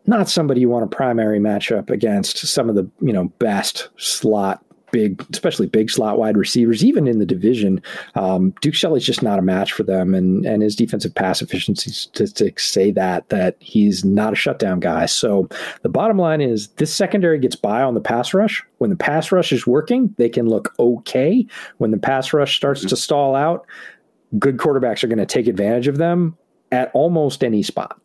not 0.07 0.29
somebody 0.29 0.61
you 0.61 0.69
want 0.69 0.85
a 0.85 0.89
primary 0.89 1.41
matchup 1.41 1.89
against. 1.89 2.39
Some 2.39 2.69
of 2.69 2.75
the 2.75 2.89
you 3.01 3.13
know 3.13 3.27
best 3.39 3.89
slot 3.97 4.65
big, 4.93 5.25
especially 5.33 5.67
big 5.67 5.91
slot 5.91 6.19
wide 6.19 6.37
receivers, 6.37 6.85
even 6.85 7.09
in 7.09 7.19
the 7.19 7.27
division. 7.27 7.83
Um, 8.15 8.51
Duke 8.61 8.75
Shelley's 8.75 9.05
just 9.05 9.23
not 9.23 9.41
a 9.41 9.43
match 9.43 9.73
for 9.73 9.83
them, 9.83 10.15
and 10.15 10.47
and 10.47 10.63
his 10.63 10.77
defensive 10.77 11.15
pass 11.15 11.43
efficiency 11.43 11.91
statistics 11.91 12.69
say 12.69 12.93
that 12.93 13.29
that 13.31 13.57
he's 13.59 14.05
not 14.05 14.33
a 14.33 14.37
shutdown 14.37 14.79
guy. 14.79 15.07
So 15.07 15.49
the 15.83 15.89
bottom 15.89 16.19
line 16.19 16.41
is 16.41 16.69
this 16.77 16.95
secondary 16.95 17.41
gets 17.41 17.57
by 17.57 17.83
on 17.83 17.95
the 17.95 18.01
pass 18.01 18.33
rush. 18.33 18.63
When 18.79 18.91
the 18.91 18.97
pass 18.97 19.33
rush 19.33 19.53
is 19.53 19.67
working, 19.67 20.15
they 20.19 20.29
can 20.29 20.49
look 20.49 20.73
okay. 20.79 21.45
When 21.79 21.91
the 21.91 21.99
pass 21.99 22.33
rush 22.33 22.57
starts 22.57 22.81
mm-hmm. 22.81 22.89
to 22.91 22.97
stall 22.97 23.35
out, 23.35 23.67
good 24.39 24.59
quarterbacks 24.59 25.03
are 25.03 25.09
going 25.09 25.19
to 25.19 25.27
take 25.27 25.49
advantage 25.49 25.89
of 25.89 25.99
them 25.99 26.37
at 26.71 26.91
almost 26.95 27.43
any 27.43 27.63
spot 27.63 28.02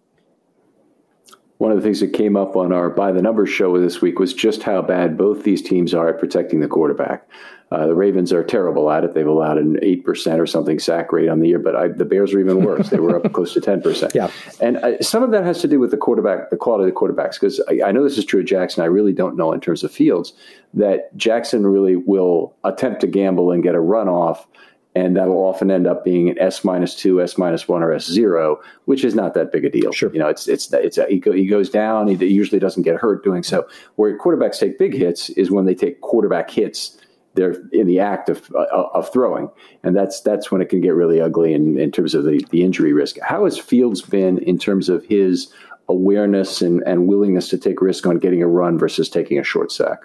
one 1.58 1.72
of 1.72 1.78
the 1.78 1.84
things 1.84 2.00
that 2.00 2.14
came 2.14 2.38
up 2.38 2.56
on 2.56 2.72
our 2.72 2.90
by 2.90 3.12
the 3.12 3.22
numbers 3.22 3.50
show 3.50 3.80
this 3.80 4.02
week 4.02 4.20
was 4.20 4.34
just 4.34 4.64
how 4.64 4.82
bad 4.82 5.18
both 5.18 5.44
these 5.44 5.62
teams 5.62 5.94
are 5.94 6.10
at 6.10 6.20
protecting 6.20 6.60
the 6.60 6.68
quarterback. 6.68 7.28
Uh, 7.70 7.86
the 7.86 7.96
Ravens 7.96 8.32
are 8.32 8.44
terrible 8.44 8.90
at 8.90 9.04
it. 9.04 9.14
They've 9.14 9.28
allowed 9.28 9.58
an 9.58 9.78
eight 9.82 10.06
percent 10.06 10.40
or 10.40 10.46
something 10.46 10.80
sack 10.80 11.12
rate 11.12 11.28
on 11.28 11.42
the 11.42 11.50
year, 11.50 11.60
but 11.60 11.76
I, 11.76 11.90
the 11.90 12.06
Bears 12.06 12.34
are 12.34 12.40
even 12.40 12.64
worse. 12.64 12.90
they 12.90 13.00
were 13.00 13.18
up 13.18 13.34
close 13.34 13.54
to 13.54 13.62
ten 13.62 13.82
percent. 13.82 14.14
Yeah, 14.16 14.32
and 14.62 14.78
uh, 14.78 15.02
some 15.02 15.22
of 15.22 15.32
that 15.32 15.44
has 15.44 15.60
to 15.62 15.68
do 15.68 15.80
with 15.80 15.92
the 15.92 15.98
quarterback, 15.98 16.50
the 16.50 16.58
quality 16.58 16.88
of 16.88 16.96
the 16.96 17.00
quarterbacks. 17.00 17.34
Because 17.34 17.62
I, 17.68 17.88
I, 17.88 17.92
know 17.92 18.04
this 18.04 18.18
is 18.18 18.24
true 18.24 18.40
of 18.40 18.46
Jackson. 18.46 18.84
I 18.84 18.88
really 18.88 19.12
don't 19.12 19.36
know 19.36 19.52
in 19.52 19.60
terms 19.60 19.84
of 19.84 19.92
Fields 19.92 20.34
that 20.76 21.16
Jackson 21.18 21.68
really 21.68 21.98
will 21.98 22.56
attempt 22.64 23.02
to 23.02 23.08
gamble 23.08 23.52
and 23.52 23.62
get 23.62 23.76
a 23.76 23.82
run 23.82 24.08
off 24.08 24.48
and 24.96 25.16
that'll 25.16 25.38
often 25.38 25.70
end 25.70 25.86
up 25.86 26.04
being 26.04 26.30
an 26.30 26.40
S 26.40 26.64
minus 26.64 26.96
two, 26.96 27.22
S 27.22 27.38
minus 27.38 27.68
one, 27.68 27.84
or 27.84 27.94
S 27.94 28.06
zero, 28.06 28.60
which 28.86 29.04
is 29.04 29.14
not 29.14 29.36
that 29.36 29.52
big 29.52 29.64
a 29.64 29.70
deal. 29.70 29.92
Sure. 29.92 30.12
You 30.12 30.20
know, 30.20 30.28
it's 30.28 30.48
it's 30.48 30.74
it's 30.74 30.98
a, 30.98 31.06
he, 31.08 31.20
go, 31.20 31.32
he 31.32 31.46
goes 31.46 31.70
down. 31.70 32.08
He 32.08 32.16
usually 32.26 32.60
doesn't 32.60 32.84
get 32.84 32.96
hurt 32.96 33.24
doing 33.24 33.44
so. 33.44 33.68
Where 33.96 34.18
quarterbacks 34.18 34.60
take 34.60 34.80
big 34.80 34.94
hits 34.96 35.30
is 35.32 35.52
when 35.52 35.66
they 35.66 35.76
take 35.76 36.02
quarterback 36.02 36.50
hits. 36.50 36.98
They're 37.36 37.62
in 37.72 37.86
the 37.86 38.00
act 38.00 38.30
of 38.30 38.50
uh, 38.56 38.66
of 38.96 39.14
throwing, 39.14 39.52
and 39.84 39.96
that's 39.96 40.22
that's 40.22 40.52
when 40.52 40.60
it 40.60 40.70
can 40.70 40.82
get 40.82 40.96
really 40.96 41.22
ugly 41.22 41.54
in, 41.54 41.78
in 41.78 41.92
terms 41.92 42.16
of 42.16 42.24
the, 42.24 42.44
the 42.50 42.64
injury 42.64 42.94
risk. 42.94 43.18
How 43.22 43.44
has 43.44 43.60
Fields 43.60 44.02
been 44.02 44.40
in 44.40 44.58
terms 44.58 44.90
of 44.90 45.06
his 45.06 45.54
awareness 45.88 46.64
and, 46.64 46.82
and 46.88 47.08
willingness 47.08 47.48
to 47.50 47.60
take 47.60 47.80
risk 47.80 48.08
on 48.08 48.18
getting 48.18 48.42
a 48.42 48.48
run 48.48 48.80
versus 48.80 49.08
taking 49.08 49.38
a 49.38 49.44
short 49.44 49.72
sack? 49.72 50.00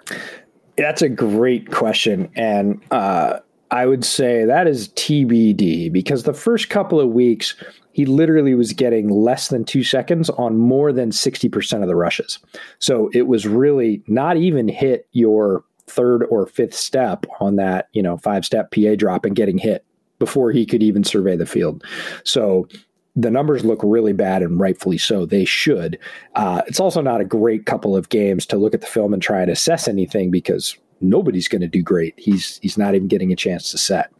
That's 0.77 1.01
a 1.01 1.09
great 1.09 1.71
question, 1.71 2.29
and. 2.35 2.79
Uh, 2.91 3.39
I 3.73 3.87
would 3.87 4.05
say 4.05 4.45
that 4.45 4.67
is 4.67 4.89
TBD 4.89 5.91
because 5.91 6.23
the 6.23 6.33
first 6.33 6.69
couple 6.69 6.99
of 6.99 7.09
weeks, 7.09 7.55
he 7.91 8.05
literally 8.05 8.53
was 8.53 8.71
getting 8.71 9.09
less 9.09 9.47
than 9.47 9.65
two 9.65 9.83
seconds 9.83 10.29
on 10.29 10.59
more 10.59 10.93
than 10.93 11.09
60% 11.09 11.81
of 11.81 11.87
the 11.87 11.95
rushes. 11.95 12.37
So 12.77 13.09
it 13.13 13.23
was 13.23 13.47
really 13.47 14.03
not 14.05 14.37
even 14.37 14.67
hit 14.67 15.07
your 15.11 15.63
third 15.87 16.23
or 16.29 16.45
fifth 16.45 16.75
step 16.75 17.25
on 17.39 17.55
that, 17.55 17.89
you 17.93 18.03
know, 18.03 18.17
five 18.17 18.45
step 18.45 18.71
PA 18.71 18.93
drop 18.95 19.25
and 19.25 19.35
getting 19.35 19.57
hit 19.57 19.83
before 20.19 20.51
he 20.51 20.67
could 20.67 20.83
even 20.83 21.03
survey 21.03 21.35
the 21.35 21.47
field. 21.47 21.83
So 22.23 22.67
the 23.15 23.31
numbers 23.31 23.65
look 23.65 23.79
really 23.81 24.13
bad 24.13 24.43
and 24.43 24.59
rightfully 24.59 24.99
so. 24.99 25.25
They 25.25 25.45
should. 25.45 25.97
Uh, 26.35 26.61
it's 26.67 26.79
also 26.79 27.01
not 27.01 27.21
a 27.21 27.25
great 27.25 27.65
couple 27.65 27.95
of 27.95 28.09
games 28.09 28.45
to 28.47 28.57
look 28.57 28.75
at 28.75 28.81
the 28.81 28.87
film 28.87 29.13
and 29.13 29.21
try 29.21 29.41
and 29.41 29.49
assess 29.49 29.87
anything 29.87 30.29
because 30.29 30.77
nobody's 31.03 31.47
going 31.47 31.61
to 31.61 31.67
do 31.67 31.81
great. 31.81 32.13
He's 32.17 32.59
he's 32.61 32.77
not 32.77 32.95
even 32.95 33.07
getting 33.07 33.31
a 33.31 33.35
chance 33.35 33.71
to 33.71 33.77
set. 33.77 34.11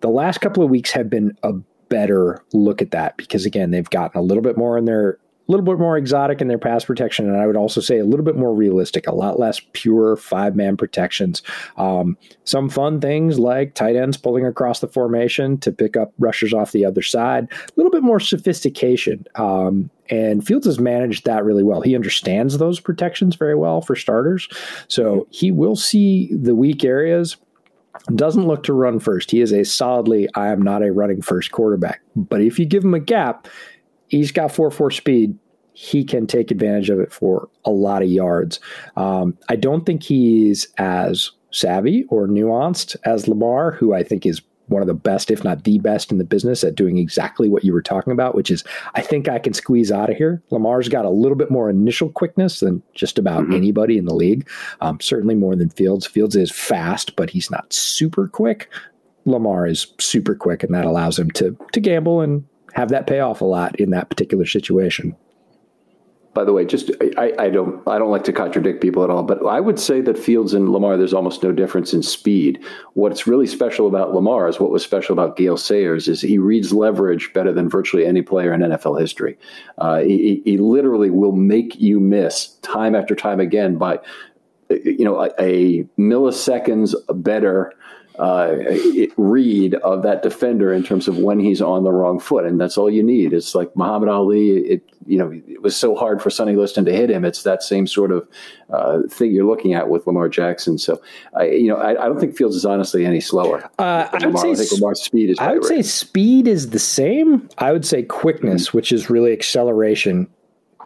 The 0.00 0.08
last 0.08 0.40
couple 0.40 0.62
of 0.62 0.70
weeks 0.70 0.90
have 0.92 1.10
been 1.10 1.36
a 1.42 1.54
better 1.88 2.42
look 2.52 2.82
at 2.82 2.90
that 2.90 3.16
because 3.16 3.46
again 3.46 3.70
they've 3.70 3.90
gotten 3.90 4.18
a 4.18 4.22
little 4.22 4.42
bit 4.42 4.56
more 4.56 4.76
in 4.76 4.84
their 4.84 5.18
a 5.48 5.52
little 5.52 5.64
bit 5.64 5.78
more 5.78 5.96
exotic 5.96 6.40
in 6.40 6.48
their 6.48 6.58
pass 6.58 6.84
protection, 6.84 7.28
and 7.28 7.40
I 7.40 7.46
would 7.46 7.56
also 7.56 7.80
say 7.80 7.98
a 7.98 8.04
little 8.04 8.24
bit 8.24 8.36
more 8.36 8.52
realistic, 8.52 9.06
a 9.06 9.14
lot 9.14 9.38
less 9.38 9.60
pure 9.74 10.16
five 10.16 10.56
man 10.56 10.76
protections. 10.76 11.42
Um, 11.76 12.18
some 12.44 12.68
fun 12.68 13.00
things 13.00 13.38
like 13.38 13.74
tight 13.74 13.94
ends 13.94 14.16
pulling 14.16 14.44
across 14.44 14.80
the 14.80 14.88
formation 14.88 15.58
to 15.58 15.70
pick 15.70 15.96
up 15.96 16.12
rushers 16.18 16.52
off 16.52 16.72
the 16.72 16.84
other 16.84 17.02
side, 17.02 17.48
a 17.52 17.72
little 17.76 17.92
bit 17.92 18.02
more 18.02 18.18
sophistication. 18.18 19.24
Um, 19.36 19.90
and 20.10 20.46
Fields 20.46 20.66
has 20.66 20.78
managed 20.78 21.24
that 21.24 21.44
really 21.44 21.62
well. 21.62 21.80
He 21.80 21.94
understands 21.94 22.58
those 22.58 22.80
protections 22.80 23.36
very 23.36 23.54
well 23.54 23.80
for 23.80 23.96
starters. 23.96 24.48
So 24.88 25.26
he 25.30 25.50
will 25.50 25.76
see 25.76 26.34
the 26.34 26.54
weak 26.54 26.84
areas 26.84 27.36
doesn't 28.14 28.46
look 28.46 28.62
to 28.64 28.72
run 28.72 29.00
first. 29.00 29.30
He 29.30 29.40
is 29.40 29.52
a 29.52 29.64
solidly, 29.64 30.28
I 30.34 30.48
am 30.48 30.62
not 30.62 30.82
a 30.82 30.92
running 30.92 31.22
first 31.22 31.50
quarterback. 31.50 32.00
But 32.14 32.40
if 32.40 32.58
you 32.58 32.66
give 32.66 32.84
him 32.84 32.94
a 32.94 33.00
gap, 33.00 33.48
he's 34.08 34.32
got 34.32 34.52
4 34.52 34.70
4 34.70 34.90
speed. 34.90 35.38
He 35.72 36.04
can 36.04 36.26
take 36.26 36.50
advantage 36.50 36.88
of 36.88 37.00
it 37.00 37.12
for 37.12 37.48
a 37.64 37.70
lot 37.70 38.02
of 38.02 38.08
yards. 38.08 38.60
Um, 38.96 39.36
I 39.48 39.56
don't 39.56 39.84
think 39.84 40.02
he's 40.02 40.68
as 40.78 41.32
savvy 41.50 42.04
or 42.08 42.26
nuanced 42.26 42.96
as 43.04 43.28
Lamar, 43.28 43.72
who 43.72 43.92
I 43.92 44.02
think 44.02 44.24
is 44.24 44.40
one 44.68 44.82
of 44.82 44.88
the 44.88 44.94
best, 44.94 45.30
if 45.30 45.44
not 45.44 45.64
the 45.64 45.78
best 45.78 46.10
in 46.10 46.18
the 46.18 46.24
business 46.24 46.64
at 46.64 46.74
doing 46.74 46.98
exactly 46.98 47.48
what 47.48 47.64
you 47.64 47.72
were 47.72 47.82
talking 47.82 48.12
about, 48.12 48.34
which 48.34 48.50
is 48.50 48.64
I 48.94 49.00
think 49.00 49.28
I 49.28 49.38
can 49.38 49.52
squeeze 49.52 49.92
out 49.92 50.10
of 50.10 50.16
here. 50.16 50.42
Lamar's 50.50 50.88
got 50.88 51.04
a 51.04 51.10
little 51.10 51.36
bit 51.36 51.50
more 51.50 51.70
initial 51.70 52.10
quickness 52.10 52.60
than 52.60 52.82
just 52.94 53.18
about 53.18 53.44
mm-hmm. 53.44 53.54
anybody 53.54 53.98
in 53.98 54.04
the 54.04 54.14
league. 54.14 54.48
Um, 54.80 55.00
certainly 55.00 55.34
more 55.34 55.56
than 55.56 55.70
Fields. 55.70 56.06
Fields 56.06 56.36
is 56.36 56.50
fast, 56.50 57.16
but 57.16 57.30
he's 57.30 57.50
not 57.50 57.72
super 57.72 58.28
quick. 58.28 58.68
Lamar 59.24 59.66
is 59.66 59.88
super 59.98 60.34
quick, 60.34 60.62
and 60.62 60.74
that 60.74 60.84
allows 60.84 61.18
him 61.18 61.30
to 61.32 61.56
to 61.72 61.80
gamble 61.80 62.20
and 62.20 62.44
have 62.74 62.90
that 62.90 63.06
pay 63.06 63.20
off 63.20 63.40
a 63.40 63.44
lot 63.44 63.78
in 63.80 63.90
that 63.90 64.10
particular 64.10 64.46
situation. 64.46 65.16
By 66.36 66.44
the 66.44 66.52
way, 66.52 66.66
just 66.66 66.90
I, 67.16 67.32
I 67.38 67.48
don't 67.48 67.80
I 67.88 67.98
don't 67.98 68.10
like 68.10 68.24
to 68.24 68.32
contradict 68.32 68.82
people 68.82 69.02
at 69.02 69.08
all, 69.08 69.22
but 69.22 69.42
I 69.46 69.58
would 69.58 69.80
say 69.80 70.02
that 70.02 70.18
Fields 70.18 70.52
and 70.52 70.68
Lamar 70.68 70.98
there's 70.98 71.14
almost 71.14 71.42
no 71.42 71.50
difference 71.50 71.94
in 71.94 72.02
speed. 72.02 72.62
What's 72.92 73.26
really 73.26 73.46
special 73.46 73.86
about 73.86 74.14
Lamar 74.14 74.46
is 74.46 74.60
what 74.60 74.70
was 74.70 74.82
special 74.84 75.14
about 75.14 75.38
Gale 75.38 75.56
Sayers 75.56 76.08
is 76.08 76.20
he 76.20 76.36
reads 76.36 76.74
leverage 76.74 77.32
better 77.32 77.54
than 77.54 77.70
virtually 77.70 78.04
any 78.04 78.20
player 78.20 78.52
in 78.52 78.60
NFL 78.60 79.00
history. 79.00 79.38
Uh, 79.78 80.00
he, 80.00 80.42
he 80.44 80.58
literally 80.58 81.08
will 81.08 81.32
make 81.32 81.80
you 81.80 82.00
miss 82.00 82.48
time 82.60 82.94
after 82.94 83.14
time 83.14 83.40
again 83.40 83.78
by 83.78 83.98
you 84.68 85.06
know 85.06 85.24
a, 85.24 85.30
a 85.40 85.84
milliseconds 85.98 86.94
better 87.14 87.72
uh, 88.18 88.56
read 89.16 89.74
of 89.76 90.02
that 90.02 90.22
defender 90.22 90.72
in 90.72 90.82
terms 90.82 91.08
of 91.08 91.18
when 91.18 91.38
he's 91.38 91.60
on 91.60 91.84
the 91.84 91.92
wrong 91.92 92.18
foot, 92.18 92.44
and 92.44 92.60
that's 92.60 92.78
all 92.78 92.90
you 92.90 93.02
need. 93.02 93.32
It's 93.32 93.54
like 93.54 93.74
Muhammad 93.76 94.08
Ali. 94.08 94.58
It 94.58 94.82
you 95.06 95.18
know 95.18 95.30
it 95.32 95.62
was 95.62 95.76
so 95.76 95.94
hard 95.94 96.22
for 96.22 96.30
Sonny 96.30 96.56
Liston 96.56 96.84
to 96.86 96.92
hit 96.92 97.10
him. 97.10 97.24
It's 97.24 97.42
that 97.42 97.62
same 97.62 97.86
sort 97.86 98.10
of 98.10 98.26
uh, 98.70 99.02
thing 99.08 99.32
you're 99.32 99.46
looking 99.46 99.74
at 99.74 99.88
with 99.88 100.06
Lamar 100.06 100.28
Jackson. 100.28 100.78
So 100.78 101.00
I 101.34 101.46
you 101.46 101.68
know 101.68 101.76
I, 101.76 101.90
I 101.90 102.08
don't 102.08 102.18
think 102.18 102.36
Fields 102.36 102.56
is 102.56 102.64
honestly 102.64 103.04
any 103.04 103.20
slower. 103.20 103.68
Uh, 103.78 104.08
I, 104.12 104.26
would 104.26 104.38
say, 104.38 104.50
I 104.50 104.54
think 104.54 104.72
Lamar's 104.72 105.02
speed 105.02 105.30
is. 105.30 105.38
I 105.38 105.52
would 105.52 105.64
right. 105.64 105.68
say 105.68 105.82
speed 105.82 106.48
is 106.48 106.70
the 106.70 106.78
same. 106.78 107.48
I 107.58 107.72
would 107.72 107.84
say 107.84 108.02
quickness, 108.02 108.68
mm-hmm. 108.68 108.78
which 108.78 108.92
is 108.92 109.10
really 109.10 109.32
acceleration. 109.32 110.28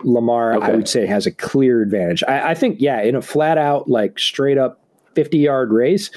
Lamar, 0.03 0.55
okay. 0.55 0.67
I 0.67 0.71
would 0.75 0.89
say, 0.89 1.05
has 1.05 1.27
a 1.27 1.31
clear 1.31 1.83
advantage. 1.83 2.25
I, 2.27 2.53
I 2.53 2.55
think, 2.55 2.81
yeah, 2.81 3.03
in 3.03 3.15
a 3.15 3.21
flat 3.21 3.59
out, 3.59 3.87
like 3.87 4.19
straight 4.19 4.57
up 4.57 4.81
50 5.15 5.39
yard 5.39 5.73
race, 5.73 6.11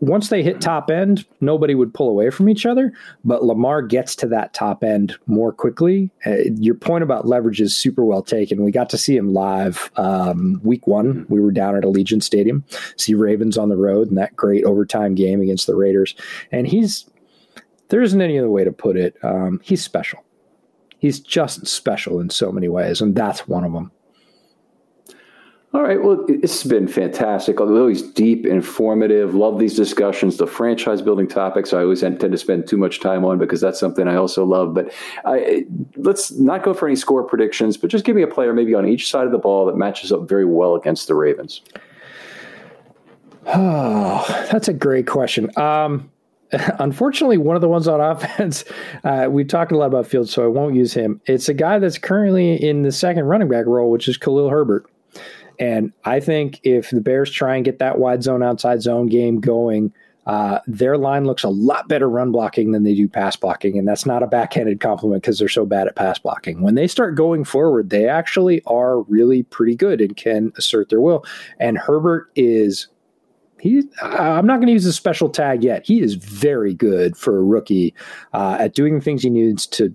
once 0.00 0.30
they 0.30 0.42
hit 0.42 0.60
top 0.60 0.90
end, 0.90 1.26
nobody 1.40 1.74
would 1.74 1.92
pull 1.92 2.08
away 2.08 2.30
from 2.30 2.48
each 2.48 2.64
other, 2.64 2.92
but 3.22 3.44
Lamar 3.44 3.82
gets 3.82 4.16
to 4.16 4.26
that 4.28 4.54
top 4.54 4.82
end 4.82 5.16
more 5.26 5.52
quickly. 5.52 6.10
Uh, 6.24 6.36
your 6.56 6.74
point 6.74 7.04
about 7.04 7.26
leverage 7.26 7.60
is 7.60 7.76
super 7.76 8.04
well 8.04 8.22
taken. 8.22 8.64
We 8.64 8.72
got 8.72 8.88
to 8.90 8.98
see 8.98 9.14
him 9.14 9.34
live 9.34 9.90
um, 9.96 10.60
week 10.64 10.86
one. 10.86 11.26
We 11.28 11.40
were 11.40 11.52
down 11.52 11.76
at 11.76 11.84
Allegiant 11.84 12.22
Stadium, 12.22 12.64
see 12.96 13.14
Ravens 13.14 13.58
on 13.58 13.68
the 13.68 13.76
road 13.76 14.08
in 14.08 14.14
that 14.14 14.34
great 14.34 14.64
overtime 14.64 15.14
game 15.14 15.42
against 15.42 15.66
the 15.66 15.76
Raiders. 15.76 16.14
And 16.50 16.66
he's, 16.66 17.08
there 17.88 18.02
isn't 18.02 18.20
any 18.22 18.38
other 18.38 18.50
way 18.50 18.64
to 18.64 18.72
put 18.72 18.96
it. 18.96 19.16
Um, 19.22 19.60
he's 19.62 19.84
special. 19.84 20.24
He's 20.98 21.20
just 21.20 21.66
special 21.66 22.20
in 22.20 22.30
so 22.30 22.52
many 22.52 22.68
ways, 22.68 23.00
and 23.00 23.14
that's 23.14 23.46
one 23.48 23.64
of 23.64 23.72
them. 23.72 23.90
All 25.72 25.82
right. 25.82 26.02
Well, 26.02 26.24
it's 26.28 26.64
been 26.64 26.88
fantastic. 26.88 27.60
Always 27.60 28.02
deep, 28.02 28.44
informative. 28.44 29.36
Love 29.36 29.60
these 29.60 29.76
discussions. 29.76 30.36
The 30.36 30.46
franchise 30.46 31.00
building 31.00 31.28
topics 31.28 31.72
I 31.72 31.82
always 31.82 32.00
tend 32.00 32.18
to 32.18 32.36
spend 32.38 32.66
too 32.66 32.76
much 32.76 32.98
time 32.98 33.24
on 33.24 33.38
because 33.38 33.60
that's 33.60 33.78
something 33.78 34.08
I 34.08 34.16
also 34.16 34.44
love. 34.44 34.74
But 34.74 34.92
I, 35.24 35.64
let's 35.94 36.32
not 36.32 36.64
go 36.64 36.74
for 36.74 36.88
any 36.88 36.96
score 36.96 37.22
predictions, 37.22 37.76
but 37.76 37.88
just 37.88 38.04
give 38.04 38.16
me 38.16 38.22
a 38.22 38.26
player 38.26 38.52
maybe 38.52 38.74
on 38.74 38.84
each 38.88 39.08
side 39.08 39.26
of 39.26 39.32
the 39.32 39.38
ball 39.38 39.64
that 39.66 39.76
matches 39.76 40.10
up 40.10 40.28
very 40.28 40.44
well 40.44 40.74
against 40.74 41.06
the 41.06 41.14
Ravens. 41.14 41.60
Oh, 43.46 44.24
that's 44.50 44.66
a 44.66 44.74
great 44.74 45.06
question. 45.06 45.56
Um, 45.56 46.10
unfortunately, 46.50 47.38
one 47.38 47.54
of 47.54 47.62
the 47.62 47.68
ones 47.68 47.86
on 47.86 48.00
offense, 48.16 48.64
uh, 49.04 49.28
we 49.30 49.44
talked 49.44 49.70
a 49.70 49.76
lot 49.76 49.86
about 49.86 50.04
Fields, 50.04 50.32
so 50.32 50.42
I 50.42 50.48
won't 50.48 50.74
use 50.74 50.92
him. 50.92 51.20
It's 51.26 51.48
a 51.48 51.54
guy 51.54 51.78
that's 51.78 51.96
currently 51.96 52.56
in 52.56 52.82
the 52.82 52.90
second 52.90 53.26
running 53.26 53.46
back 53.46 53.66
role, 53.66 53.92
which 53.92 54.08
is 54.08 54.16
Khalil 54.16 54.50
Herbert. 54.50 54.90
And 55.60 55.92
I 56.04 56.20
think 56.20 56.58
if 56.64 56.90
the 56.90 57.02
Bears 57.02 57.30
try 57.30 57.54
and 57.54 57.64
get 57.64 57.78
that 57.78 57.98
wide 57.98 58.22
zone, 58.22 58.42
outside 58.42 58.80
zone 58.82 59.06
game 59.06 59.40
going, 59.40 59.92
uh, 60.26 60.60
their 60.66 60.96
line 60.96 61.26
looks 61.26 61.44
a 61.44 61.48
lot 61.48 61.86
better 61.86 62.08
run 62.08 62.32
blocking 62.32 62.72
than 62.72 62.82
they 62.82 62.94
do 62.94 63.06
pass 63.06 63.36
blocking. 63.36 63.78
And 63.78 63.86
that's 63.86 64.06
not 64.06 64.22
a 64.22 64.26
backhanded 64.26 64.80
compliment 64.80 65.22
because 65.22 65.38
they're 65.38 65.48
so 65.48 65.66
bad 65.66 65.86
at 65.86 65.96
pass 65.96 66.18
blocking. 66.18 66.62
When 66.62 66.76
they 66.76 66.86
start 66.86 67.14
going 67.14 67.44
forward, 67.44 67.90
they 67.90 68.08
actually 68.08 68.62
are 68.66 69.02
really 69.02 69.42
pretty 69.42 69.76
good 69.76 70.00
and 70.00 70.16
can 70.16 70.52
assert 70.56 70.88
their 70.88 71.00
will. 71.00 71.24
And 71.58 71.78
Herbert 71.78 72.30
is. 72.34 72.88
He, 73.58 73.82
I'm 74.00 74.46
not 74.46 74.56
going 74.56 74.68
to 74.68 74.72
use 74.72 74.86
a 74.86 74.92
special 74.92 75.28
tag 75.28 75.62
yet. 75.62 75.86
He 75.86 76.00
is 76.00 76.14
very 76.14 76.72
good 76.72 77.14
for 77.14 77.36
a 77.36 77.42
rookie 77.42 77.94
uh, 78.32 78.56
at 78.58 78.74
doing 78.74 78.94
the 78.94 79.04
things 79.04 79.22
he 79.22 79.28
needs 79.28 79.66
to 79.66 79.94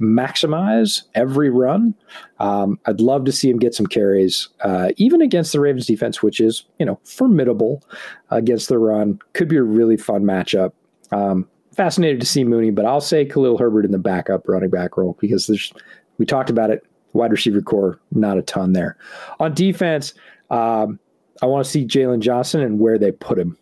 maximize 0.00 1.02
every 1.14 1.50
run. 1.50 1.94
Um, 2.38 2.78
I'd 2.86 3.00
love 3.00 3.24
to 3.24 3.32
see 3.32 3.50
him 3.50 3.58
get 3.58 3.74
some 3.74 3.86
carries, 3.86 4.48
uh, 4.62 4.90
even 4.96 5.22
against 5.22 5.52
the 5.52 5.60
Ravens 5.60 5.86
defense, 5.86 6.22
which 6.22 6.40
is 6.40 6.64
you 6.78 6.86
know 6.86 6.98
formidable 7.04 7.82
against 8.30 8.68
the 8.68 8.78
run. 8.78 9.18
Could 9.32 9.48
be 9.48 9.56
a 9.56 9.62
really 9.62 9.96
fun 9.96 10.24
matchup. 10.24 10.72
Um, 11.10 11.48
fascinated 11.74 12.20
to 12.20 12.26
see 12.26 12.44
Mooney, 12.44 12.70
but 12.70 12.86
I'll 12.86 13.00
say 13.00 13.24
Khalil 13.24 13.58
Herbert 13.58 13.84
in 13.84 13.92
the 13.92 13.98
backup 13.98 14.48
running 14.48 14.70
back 14.70 14.96
role 14.96 15.16
because 15.20 15.46
there's 15.46 15.72
we 16.18 16.26
talked 16.26 16.50
about 16.50 16.70
it. 16.70 16.84
Wide 17.12 17.30
receiver 17.30 17.60
corps, 17.60 18.00
not 18.10 18.38
a 18.38 18.42
ton 18.42 18.72
there. 18.72 18.96
On 19.38 19.54
defense, 19.54 20.14
um, 20.50 20.98
I 21.42 21.46
want 21.46 21.64
to 21.64 21.70
see 21.70 21.86
Jaylon 21.86 22.18
Johnson 22.18 22.60
and 22.60 22.80
where 22.80 22.98
they 22.98 23.12
put 23.12 23.38
him 23.38 23.56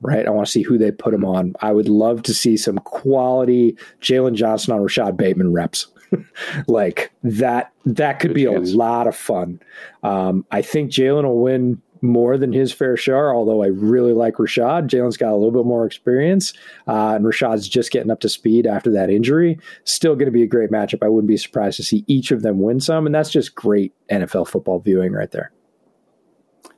right? 0.00 0.26
I 0.26 0.30
want 0.30 0.46
to 0.46 0.52
see 0.52 0.62
who 0.62 0.78
they 0.78 0.90
put 0.90 1.14
him 1.14 1.24
on. 1.24 1.54
I 1.60 1.72
would 1.72 1.88
love 1.88 2.22
to 2.24 2.34
see 2.34 2.56
some 2.56 2.78
quality 2.78 3.76
Jaylon 4.00 4.34
Johnson 4.34 4.74
on 4.74 4.82
Rashod 4.82 5.16
Bateman 5.16 5.52
reps. 5.52 5.86
like 6.68 7.12
that, 7.22 7.72
that 7.84 8.18
could 8.20 8.30
Good 8.30 8.34
be 8.34 8.44
chance. 8.44 8.72
a 8.72 8.76
lot 8.76 9.06
of 9.06 9.16
fun. 9.16 9.60
Um, 10.02 10.46
I 10.50 10.62
think 10.62 10.90
Jaylon 10.90 11.24
will 11.24 11.42
win 11.42 11.82
more 12.02 12.38
than 12.38 12.52
his 12.52 12.72
fair 12.72 12.96
share, 12.96 13.34
although 13.34 13.62
I 13.62 13.66
really 13.66 14.12
like 14.12 14.38
Rashod. 14.38 14.88
Jaylon's 14.88 15.16
got 15.16 15.32
a 15.32 15.36
little 15.36 15.50
bit 15.50 15.66
more 15.66 15.84
experience, 15.84 16.52
uh, 16.86 17.14
and 17.16 17.24
Rashod's 17.24 17.68
just 17.68 17.90
getting 17.90 18.10
up 18.10 18.20
to 18.20 18.28
speed 18.28 18.66
after 18.66 18.90
that 18.92 19.10
injury. 19.10 19.58
Still 19.84 20.14
going 20.14 20.26
to 20.26 20.32
be 20.32 20.42
a 20.42 20.46
great 20.46 20.70
matchup. 20.70 21.04
I 21.04 21.08
wouldn't 21.08 21.28
be 21.28 21.36
surprised 21.36 21.76
to 21.78 21.82
see 21.82 22.04
each 22.06 22.30
of 22.30 22.42
them 22.42 22.60
win 22.60 22.80
some, 22.80 23.06
and 23.06 23.14
that's 23.14 23.30
just 23.30 23.54
great 23.54 23.92
NFL 24.10 24.48
football 24.48 24.78
viewing 24.78 25.12
right 25.12 25.30
there. 25.30 25.52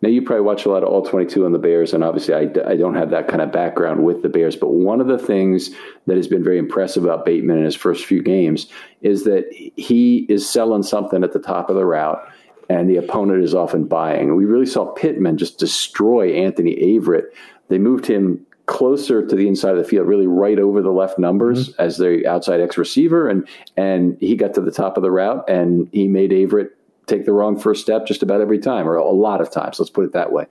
Now, 0.02 0.08
you 0.08 0.22
probably 0.22 0.44
watch 0.44 0.64
a 0.64 0.70
lot 0.70 0.82
of 0.82 0.88
all 0.88 1.04
22 1.04 1.44
on 1.44 1.52
the 1.52 1.58
Bears, 1.58 1.92
and 1.92 2.02
obviously, 2.02 2.34
I, 2.34 2.48
I 2.66 2.76
don't 2.76 2.94
have 2.94 3.10
that 3.10 3.28
kind 3.28 3.42
of 3.42 3.52
background 3.52 4.04
with 4.04 4.22
the 4.22 4.30
Bears. 4.30 4.56
But 4.56 4.72
one 4.72 5.00
of 5.00 5.08
the 5.08 5.18
things 5.18 5.70
that 6.06 6.16
has 6.16 6.26
been 6.26 6.42
very 6.42 6.58
impressive 6.58 7.04
about 7.04 7.26
Bateman 7.26 7.58
in 7.58 7.64
his 7.64 7.76
first 7.76 8.06
few 8.06 8.22
games 8.22 8.66
is 9.02 9.24
that 9.24 9.44
he 9.76 10.26
is 10.30 10.48
selling 10.48 10.82
something 10.82 11.22
at 11.22 11.32
the 11.32 11.38
top 11.38 11.68
of 11.68 11.76
the 11.76 11.84
route, 11.84 12.22
and 12.70 12.88
the 12.88 12.96
opponent 12.96 13.44
is 13.44 13.54
often 13.54 13.84
buying. 13.84 14.34
We 14.36 14.46
really 14.46 14.66
saw 14.66 14.86
Pittman 14.86 15.36
just 15.36 15.58
destroy 15.58 16.32
Anthony 16.32 16.76
Averett. 16.76 17.24
They 17.68 17.78
moved 17.78 18.06
him 18.06 18.46
closer 18.70 19.26
to 19.26 19.34
the 19.34 19.48
inside 19.48 19.72
of 19.72 19.78
the 19.78 19.84
field, 19.84 20.06
really 20.06 20.28
right 20.28 20.58
over 20.58 20.80
the 20.80 20.92
left 20.92 21.18
numbers 21.18 21.70
mm-hmm. 21.70 21.82
as 21.82 21.98
the 21.98 22.26
outside 22.26 22.60
X 22.60 22.78
receiver, 22.78 23.28
and 23.28 23.46
and 23.76 24.16
he 24.20 24.36
got 24.36 24.54
to 24.54 24.60
the 24.60 24.70
top 24.70 24.96
of 24.96 25.02
the 25.02 25.10
route 25.10 25.44
and 25.48 25.88
he 25.92 26.06
made 26.06 26.30
Averett 26.30 26.70
take 27.10 27.26
the 27.26 27.32
wrong 27.32 27.58
first 27.58 27.82
step 27.82 28.06
just 28.06 28.22
about 28.22 28.40
every 28.40 28.58
time, 28.58 28.88
or 28.88 28.96
a 28.96 29.10
lot 29.10 29.40
of 29.40 29.50
times. 29.50 29.78
Let's 29.78 29.90
put 29.90 30.04
it 30.04 30.12
that 30.12 30.32
way. 30.32 30.46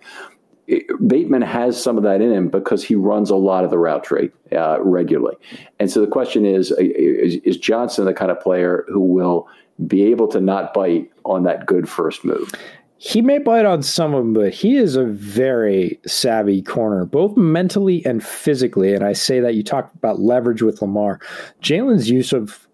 Bateman 1.07 1.41
has 1.41 1.81
some 1.81 1.97
of 1.97 2.03
that 2.03 2.21
in 2.21 2.31
him 2.31 2.47
because 2.49 2.83
he 2.83 2.93
runs 2.93 3.31
a 3.31 3.35
lot 3.35 3.63
of 3.63 3.71
the 3.71 3.79
route 3.79 4.03
tree 4.03 4.29
uh, 4.51 4.77
regularly. 4.81 5.35
And 5.79 5.89
so 5.89 5.99
the 5.99 6.07
question 6.07 6.45
is, 6.45 6.71
is, 6.77 7.37
is 7.43 7.57
Johnson 7.57 8.05
the 8.05 8.13
kind 8.13 8.29
of 8.29 8.39
player 8.39 8.85
who 8.87 8.99
will 8.99 9.47
be 9.87 10.03
able 10.03 10.27
to 10.27 10.39
not 10.39 10.73
bite 10.75 11.09
on 11.25 11.41
that 11.43 11.65
good 11.65 11.89
first 11.89 12.23
move? 12.23 12.51
He 12.97 13.21
may 13.21 13.39
bite 13.39 13.65
on 13.65 13.81
some 13.81 14.13
of 14.13 14.19
them, 14.19 14.33
but 14.33 14.53
he 14.53 14.75
is 14.75 14.95
a 14.95 15.05
very 15.05 15.99
savvy 16.05 16.61
corner, 16.61 17.05
both 17.05 17.35
mentally 17.35 18.05
and 18.05 18.23
physically. 18.23 18.93
And 18.93 19.03
I 19.03 19.13
say 19.13 19.39
that 19.39 19.55
you 19.55 19.63
talked 19.63 19.95
about 19.95 20.19
leverage 20.19 20.61
with 20.61 20.81
Lamar. 20.81 21.19
Jaylon's 21.63 22.09
use 22.11 22.31
of 22.31 22.67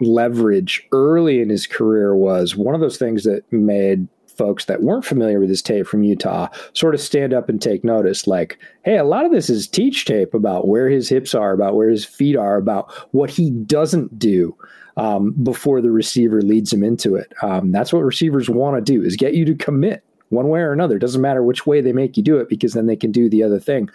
leverage 0.00 0.86
early 0.92 1.40
in 1.40 1.48
his 1.48 1.66
career 1.66 2.14
was 2.14 2.56
one 2.56 2.74
of 2.74 2.80
those 2.80 2.98
things 2.98 3.24
that 3.24 3.50
made 3.52 4.08
folks 4.38 4.66
that 4.66 4.82
weren't 4.82 5.04
familiar 5.04 5.40
with 5.40 5.48
his 5.48 5.60
tape 5.60 5.86
from 5.86 6.04
Utah 6.04 6.48
sort 6.72 6.94
of 6.94 7.00
stand 7.00 7.34
up 7.34 7.48
and 7.48 7.60
take 7.60 7.82
notice. 7.82 8.26
Like, 8.26 8.58
hey, 8.84 8.96
a 8.96 9.04
lot 9.04 9.26
of 9.26 9.32
this 9.32 9.50
is 9.50 9.66
teach 9.66 10.04
tape 10.04 10.32
about 10.32 10.68
where 10.68 10.88
his 10.88 11.08
hips 11.08 11.34
are, 11.34 11.52
about 11.52 11.74
where 11.74 11.88
his 11.88 12.04
feet 12.04 12.36
are, 12.36 12.56
about 12.56 12.90
what 13.12 13.30
he 13.30 13.50
doesn't 13.50 14.18
do 14.18 14.56
um, 14.96 15.32
before 15.42 15.80
the 15.80 15.90
receiver 15.90 16.40
leads 16.40 16.72
him 16.72 16.84
into 16.84 17.16
it. 17.16 17.32
Um, 17.42 17.72
that's 17.72 17.92
what 17.92 18.04
receivers 18.04 18.48
want 18.48 18.76
to 18.76 18.92
do 18.92 19.02
is 19.04 19.16
get 19.16 19.34
you 19.34 19.44
to 19.44 19.54
commit 19.54 20.04
one 20.30 20.48
way 20.48 20.60
or 20.60 20.72
another. 20.72 20.96
It 20.96 21.00
doesn't 21.00 21.20
matter 21.20 21.42
which 21.42 21.66
way 21.66 21.80
they 21.80 21.92
make 21.92 22.16
you 22.16 22.22
do 22.22 22.38
it 22.38 22.48
because 22.48 22.72
then 22.72 22.86
they 22.86 22.96
can 22.96 23.12
do 23.12 23.28
the 23.28 23.42
other 23.42 23.58
thing. 23.58 23.88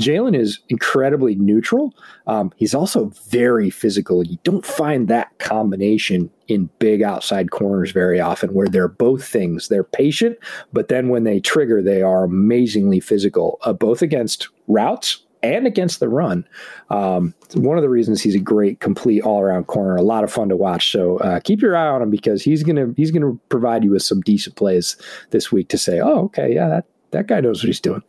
Jaylon 0.00 0.36
is 0.36 0.60
incredibly 0.68 1.34
neutral. 1.34 1.94
Um, 2.26 2.52
he's 2.56 2.74
also 2.74 3.06
very 3.28 3.70
physical. 3.70 4.24
You 4.24 4.38
don't 4.44 4.66
find 4.66 5.08
that 5.08 5.38
combination 5.38 6.30
in 6.48 6.70
big 6.78 7.02
outside 7.02 7.50
corners 7.50 7.90
very 7.90 8.20
often 8.20 8.54
where 8.54 8.68
they're 8.68 8.88
both 8.88 9.26
things. 9.26 9.68
They're 9.68 9.84
patient, 9.84 10.38
but 10.72 10.88
then 10.88 11.08
when 11.08 11.24
they 11.24 11.40
trigger, 11.40 11.82
they 11.82 12.02
are 12.02 12.24
amazingly 12.24 13.00
physical, 13.00 13.58
uh, 13.62 13.72
both 13.72 14.02
against 14.02 14.48
routes 14.66 15.24
and 15.42 15.66
against 15.66 16.00
the 16.00 16.08
run. 16.08 16.46
Um, 16.90 17.34
one 17.54 17.78
of 17.78 17.82
the 17.82 17.88
reasons 17.88 18.20
he's 18.20 18.34
a 18.34 18.40
great, 18.40 18.80
complete 18.80 19.22
all 19.22 19.40
around 19.40 19.66
corner. 19.66 19.96
A 19.96 20.02
lot 20.02 20.24
of 20.24 20.32
fun 20.32 20.48
to 20.48 20.56
watch. 20.56 20.90
So 20.90 21.18
uh, 21.18 21.40
keep 21.40 21.60
your 21.60 21.76
eye 21.76 21.86
on 21.86 22.02
him 22.02 22.10
because 22.10 22.42
he's 22.42 22.62
gonna 22.62 22.92
he's 22.96 23.10
gonna 23.10 23.34
provide 23.48 23.84
you 23.84 23.90
with 23.90 24.02
some 24.02 24.20
decent 24.20 24.56
plays 24.56 24.96
this 25.30 25.52
week 25.52 25.68
to 25.68 25.78
say, 25.78 26.00
oh, 26.00 26.24
okay, 26.24 26.54
yeah, 26.54 26.68
that 26.68 26.84
that 27.10 27.26
guy 27.26 27.40
knows 27.40 27.62
what 27.62 27.68
he's 27.68 27.80
doing. 27.80 28.02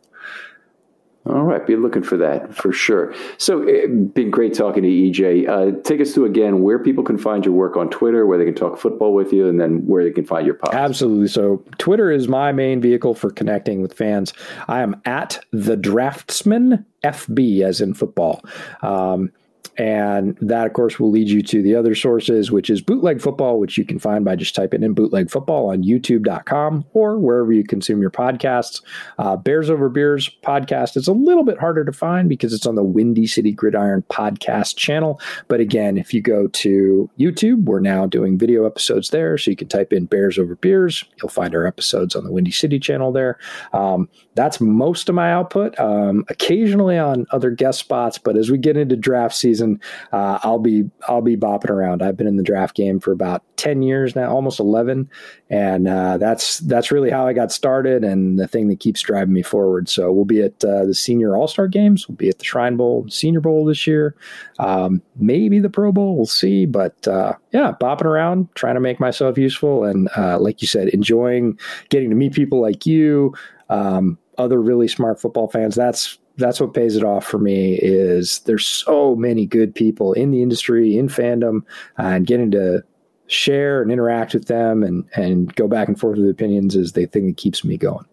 All 1.26 1.42
right, 1.42 1.66
be 1.66 1.76
looking 1.76 2.02
for 2.02 2.16
that 2.16 2.54
for 2.54 2.72
sure. 2.72 3.14
So, 3.36 3.62
eh, 3.64 3.86
been 3.86 4.30
great 4.30 4.54
talking 4.54 4.82
to 4.82 4.88
EJ. 4.88 5.46
Uh, 5.46 5.78
take 5.82 6.00
us 6.00 6.14
through 6.14 6.24
again 6.24 6.62
where 6.62 6.78
people 6.78 7.04
can 7.04 7.18
find 7.18 7.44
your 7.44 7.52
work 7.52 7.76
on 7.76 7.90
Twitter, 7.90 8.26
where 8.26 8.38
they 8.38 8.46
can 8.46 8.54
talk 8.54 8.78
football 8.78 9.12
with 9.12 9.30
you, 9.30 9.46
and 9.46 9.60
then 9.60 9.86
where 9.86 10.02
they 10.02 10.12
can 10.12 10.24
find 10.24 10.46
your 10.46 10.54
podcast. 10.54 10.72
Absolutely. 10.72 11.28
So, 11.28 11.62
Twitter 11.76 12.10
is 12.10 12.26
my 12.26 12.52
main 12.52 12.80
vehicle 12.80 13.14
for 13.14 13.30
connecting 13.30 13.82
with 13.82 13.92
fans. 13.92 14.32
I 14.66 14.80
am 14.80 14.98
at 15.04 15.44
the 15.50 15.76
Draftsman 15.76 16.86
FB, 17.04 17.64
as 17.64 17.82
in 17.82 17.92
football. 17.92 18.42
Um, 18.80 19.30
and 19.76 20.36
that, 20.40 20.66
of 20.66 20.72
course, 20.72 20.98
will 20.98 21.10
lead 21.10 21.28
you 21.28 21.42
to 21.42 21.62
the 21.62 21.74
other 21.74 21.94
sources, 21.94 22.50
which 22.50 22.70
is 22.70 22.80
Bootleg 22.80 23.20
Football, 23.20 23.58
which 23.58 23.78
you 23.78 23.84
can 23.84 23.98
find 23.98 24.24
by 24.24 24.36
just 24.36 24.54
typing 24.54 24.82
in 24.82 24.94
Bootleg 24.94 25.30
Football 25.30 25.70
on 25.70 25.82
YouTube.com 25.82 26.84
or 26.92 27.18
wherever 27.18 27.52
you 27.52 27.64
consume 27.64 28.00
your 28.00 28.10
podcasts. 28.10 28.82
Uh, 29.18 29.36
Bears 29.36 29.70
Over 29.70 29.88
Beers 29.88 30.30
podcast 30.44 30.96
is 30.96 31.08
a 31.08 31.12
little 31.12 31.44
bit 31.44 31.58
harder 31.58 31.84
to 31.84 31.92
find 31.92 32.28
because 32.28 32.52
it's 32.52 32.66
on 32.66 32.74
the 32.74 32.84
Windy 32.84 33.26
City 33.26 33.52
Gridiron 33.52 34.02
podcast 34.10 34.76
channel. 34.76 35.20
But 35.48 35.60
again, 35.60 35.96
if 35.96 36.12
you 36.12 36.20
go 36.20 36.48
to 36.48 37.10
YouTube, 37.18 37.64
we're 37.64 37.80
now 37.80 38.06
doing 38.06 38.38
video 38.38 38.66
episodes 38.66 39.10
there. 39.10 39.38
So 39.38 39.50
you 39.50 39.56
can 39.56 39.68
type 39.68 39.92
in 39.92 40.06
Bears 40.06 40.38
Over 40.38 40.56
Beers. 40.56 41.04
You'll 41.20 41.30
find 41.30 41.54
our 41.54 41.66
episodes 41.66 42.14
on 42.16 42.24
the 42.24 42.32
Windy 42.32 42.50
City 42.50 42.78
channel 42.78 43.12
there. 43.12 43.38
Um, 43.72 44.08
that's 44.40 44.58
most 44.58 45.10
of 45.10 45.14
my 45.14 45.30
output, 45.30 45.78
um, 45.78 46.24
occasionally 46.30 46.96
on 46.96 47.26
other 47.30 47.50
guest 47.50 47.78
spots. 47.78 48.16
But 48.16 48.38
as 48.38 48.50
we 48.50 48.56
get 48.56 48.74
into 48.74 48.96
draft 48.96 49.34
season, 49.34 49.78
uh, 50.12 50.38
I'll 50.42 50.58
be 50.58 50.90
I'll 51.08 51.20
be 51.20 51.36
bopping 51.36 51.68
around. 51.68 52.02
I've 52.02 52.16
been 52.16 52.26
in 52.26 52.38
the 52.38 52.42
draft 52.42 52.74
game 52.74 53.00
for 53.00 53.12
about 53.12 53.42
ten 53.56 53.82
years 53.82 54.16
now, 54.16 54.32
almost 54.32 54.58
eleven, 54.58 55.10
and 55.50 55.86
uh, 55.86 56.16
that's 56.16 56.60
that's 56.60 56.90
really 56.90 57.10
how 57.10 57.26
I 57.26 57.34
got 57.34 57.52
started 57.52 58.02
and 58.02 58.38
the 58.38 58.48
thing 58.48 58.68
that 58.68 58.80
keeps 58.80 59.02
driving 59.02 59.34
me 59.34 59.42
forward. 59.42 59.90
So 59.90 60.10
we'll 60.10 60.24
be 60.24 60.40
at 60.40 60.64
uh, 60.64 60.86
the 60.86 60.94
Senior 60.94 61.36
All 61.36 61.46
Star 61.46 61.68
Games. 61.68 62.08
We'll 62.08 62.16
be 62.16 62.30
at 62.30 62.38
the 62.38 62.44
Shrine 62.44 62.78
Bowl, 62.78 63.06
Senior 63.10 63.40
Bowl 63.40 63.66
this 63.66 63.86
year, 63.86 64.16
um, 64.58 65.02
maybe 65.16 65.58
the 65.58 65.68
Pro 65.68 65.92
Bowl. 65.92 66.16
We'll 66.16 66.24
see, 66.24 66.64
but 66.64 67.06
uh, 67.06 67.34
yeah, 67.52 67.74
bopping 67.78 68.06
around, 68.06 68.48
trying 68.54 68.76
to 68.76 68.80
make 68.80 69.00
myself 69.00 69.36
useful, 69.36 69.84
and 69.84 70.08
uh, 70.16 70.38
like 70.38 70.62
you 70.62 70.66
said, 70.66 70.88
enjoying 70.88 71.58
getting 71.90 72.08
to 72.08 72.16
meet 72.16 72.32
people 72.32 72.62
like 72.62 72.86
you. 72.86 73.34
Um, 73.68 74.18
other 74.40 74.60
really 74.60 74.88
smart 74.88 75.20
football 75.20 75.48
fans. 75.48 75.74
That's 75.74 76.18
that's 76.36 76.60
what 76.60 76.74
pays 76.74 76.96
it 76.96 77.04
off 77.04 77.26
for 77.26 77.38
me 77.38 77.78
is 77.82 78.40
there's 78.40 78.66
so 78.66 79.14
many 79.14 79.46
good 79.46 79.74
people 79.74 80.12
in 80.14 80.30
the 80.30 80.42
industry 80.42 80.96
in 80.96 81.08
fandom 81.08 81.60
uh, 81.98 82.04
and 82.04 82.26
getting 82.26 82.50
to 82.50 82.82
share 83.26 83.80
and 83.82 83.92
interact 83.92 84.34
with 84.34 84.46
them 84.46 84.82
and 84.82 85.04
and 85.14 85.54
go 85.54 85.68
back 85.68 85.86
and 85.86 86.00
forth 86.00 86.18
with 86.18 86.28
opinions 86.28 86.74
is 86.74 86.92
the 86.92 87.06
thing 87.06 87.26
that 87.26 87.36
keeps 87.36 87.64
me 87.64 87.76
going 87.76 88.04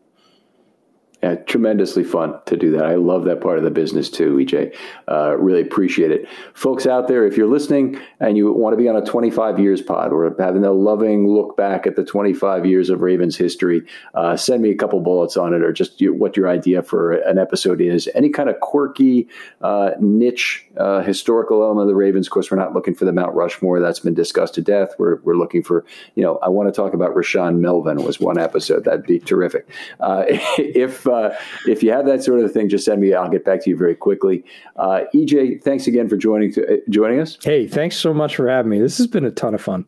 Yeah, 1.23 1.33
tremendously 1.33 2.03
fun 2.03 2.35
to 2.45 2.55
do 2.55 2.69
that. 2.71 2.85
I 2.85 2.93
love 2.93 3.23
that 3.25 3.41
part 3.41 3.57
of 3.57 3.63
the 3.63 3.71
business 3.71 4.07
too, 4.07 4.35
EJ. 4.35 4.75
Uh, 5.11 5.35
really 5.35 5.61
appreciate 5.61 6.11
it. 6.11 6.27
Folks 6.53 6.85
out 6.85 7.07
there, 7.07 7.25
if 7.25 7.35
you're 7.35 7.47
listening 7.47 7.99
and 8.19 8.37
you 8.37 8.53
want 8.53 8.73
to 8.73 8.77
be 8.77 8.87
on 8.87 8.95
a 8.95 9.03
25 9.03 9.57
years 9.57 9.81
pod 9.81 10.13
or 10.13 10.35
having 10.39 10.63
a 10.63 10.71
loving 10.71 11.27
look 11.27 11.57
back 11.57 11.87
at 11.87 11.95
the 11.95 12.05
25 12.05 12.67
years 12.67 12.91
of 12.91 13.01
Ravens 13.01 13.35
history, 13.35 13.81
uh, 14.13 14.37
send 14.37 14.61
me 14.61 14.69
a 14.69 14.75
couple 14.75 14.99
bullets 14.99 15.37
on 15.37 15.55
it 15.55 15.63
or 15.63 15.73
just 15.73 15.99
what 16.01 16.37
your 16.37 16.47
idea 16.47 16.83
for 16.83 17.13
an 17.13 17.39
episode 17.39 17.81
is. 17.81 18.07
Any 18.13 18.29
kind 18.29 18.47
of 18.47 18.59
quirky, 18.59 19.27
uh, 19.61 19.91
niche, 19.99 20.67
uh, 20.77 21.01
historical 21.01 21.63
element 21.63 21.85
of 21.85 21.87
the 21.87 21.95
Ravens. 21.95 22.27
Of 22.27 22.31
course, 22.31 22.51
we're 22.51 22.57
not 22.57 22.75
looking 22.75 22.93
for 22.93 23.05
the 23.05 23.11
Mount 23.11 23.33
Rushmore. 23.33 23.79
That's 23.79 24.01
been 24.01 24.13
discussed 24.13 24.53
to 24.53 24.61
death. 24.61 24.93
We're, 24.99 25.15
we're 25.23 25.35
looking 25.35 25.63
for, 25.63 25.83
you 26.13 26.21
know, 26.21 26.37
I 26.43 26.49
want 26.49 26.71
to 26.71 26.79
talk 26.79 26.93
about 26.93 27.15
Rashaan 27.15 27.57
Melvin 27.57 28.03
was 28.03 28.19
one 28.19 28.37
episode. 28.37 28.83
That'd 28.83 29.07
be 29.07 29.17
terrific. 29.17 29.67
Uh, 29.99 30.25
if 30.29 31.06
uh, 31.07 31.35
if 31.67 31.81
you 31.83 31.91
have 31.91 32.05
that 32.05 32.23
sort 32.23 32.39
of 32.41 32.51
thing, 32.51 32.69
just 32.69 32.85
send 32.85 33.01
me. 33.01 33.13
I'll 33.13 33.29
get 33.29 33.45
back 33.45 33.63
to 33.63 33.69
you 33.69 33.77
very 33.77 33.95
quickly. 33.95 34.43
Uh, 34.75 35.01
EJ, 35.13 35.63
thanks 35.63 35.87
again 35.87 36.07
for 36.09 36.17
joining 36.17 36.51
to, 36.53 36.65
uh, 36.65 36.77
joining 36.89 37.19
us. 37.19 37.37
Hey, 37.43 37.67
thanks 37.67 37.97
so 37.97 38.13
much 38.13 38.35
for 38.35 38.47
having 38.47 38.69
me. 38.69 38.79
This 38.79 38.97
has 38.97 39.07
been 39.07 39.25
a 39.25 39.31
ton 39.31 39.53
of 39.53 39.61
fun. 39.61 39.87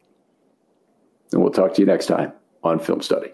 And 1.32 1.42
we'll 1.42 1.52
talk 1.52 1.74
to 1.76 1.82
you 1.82 1.86
next 1.86 2.08
time 2.08 2.34
on 2.64 2.80
Film 2.80 3.02
Study. 3.02 3.34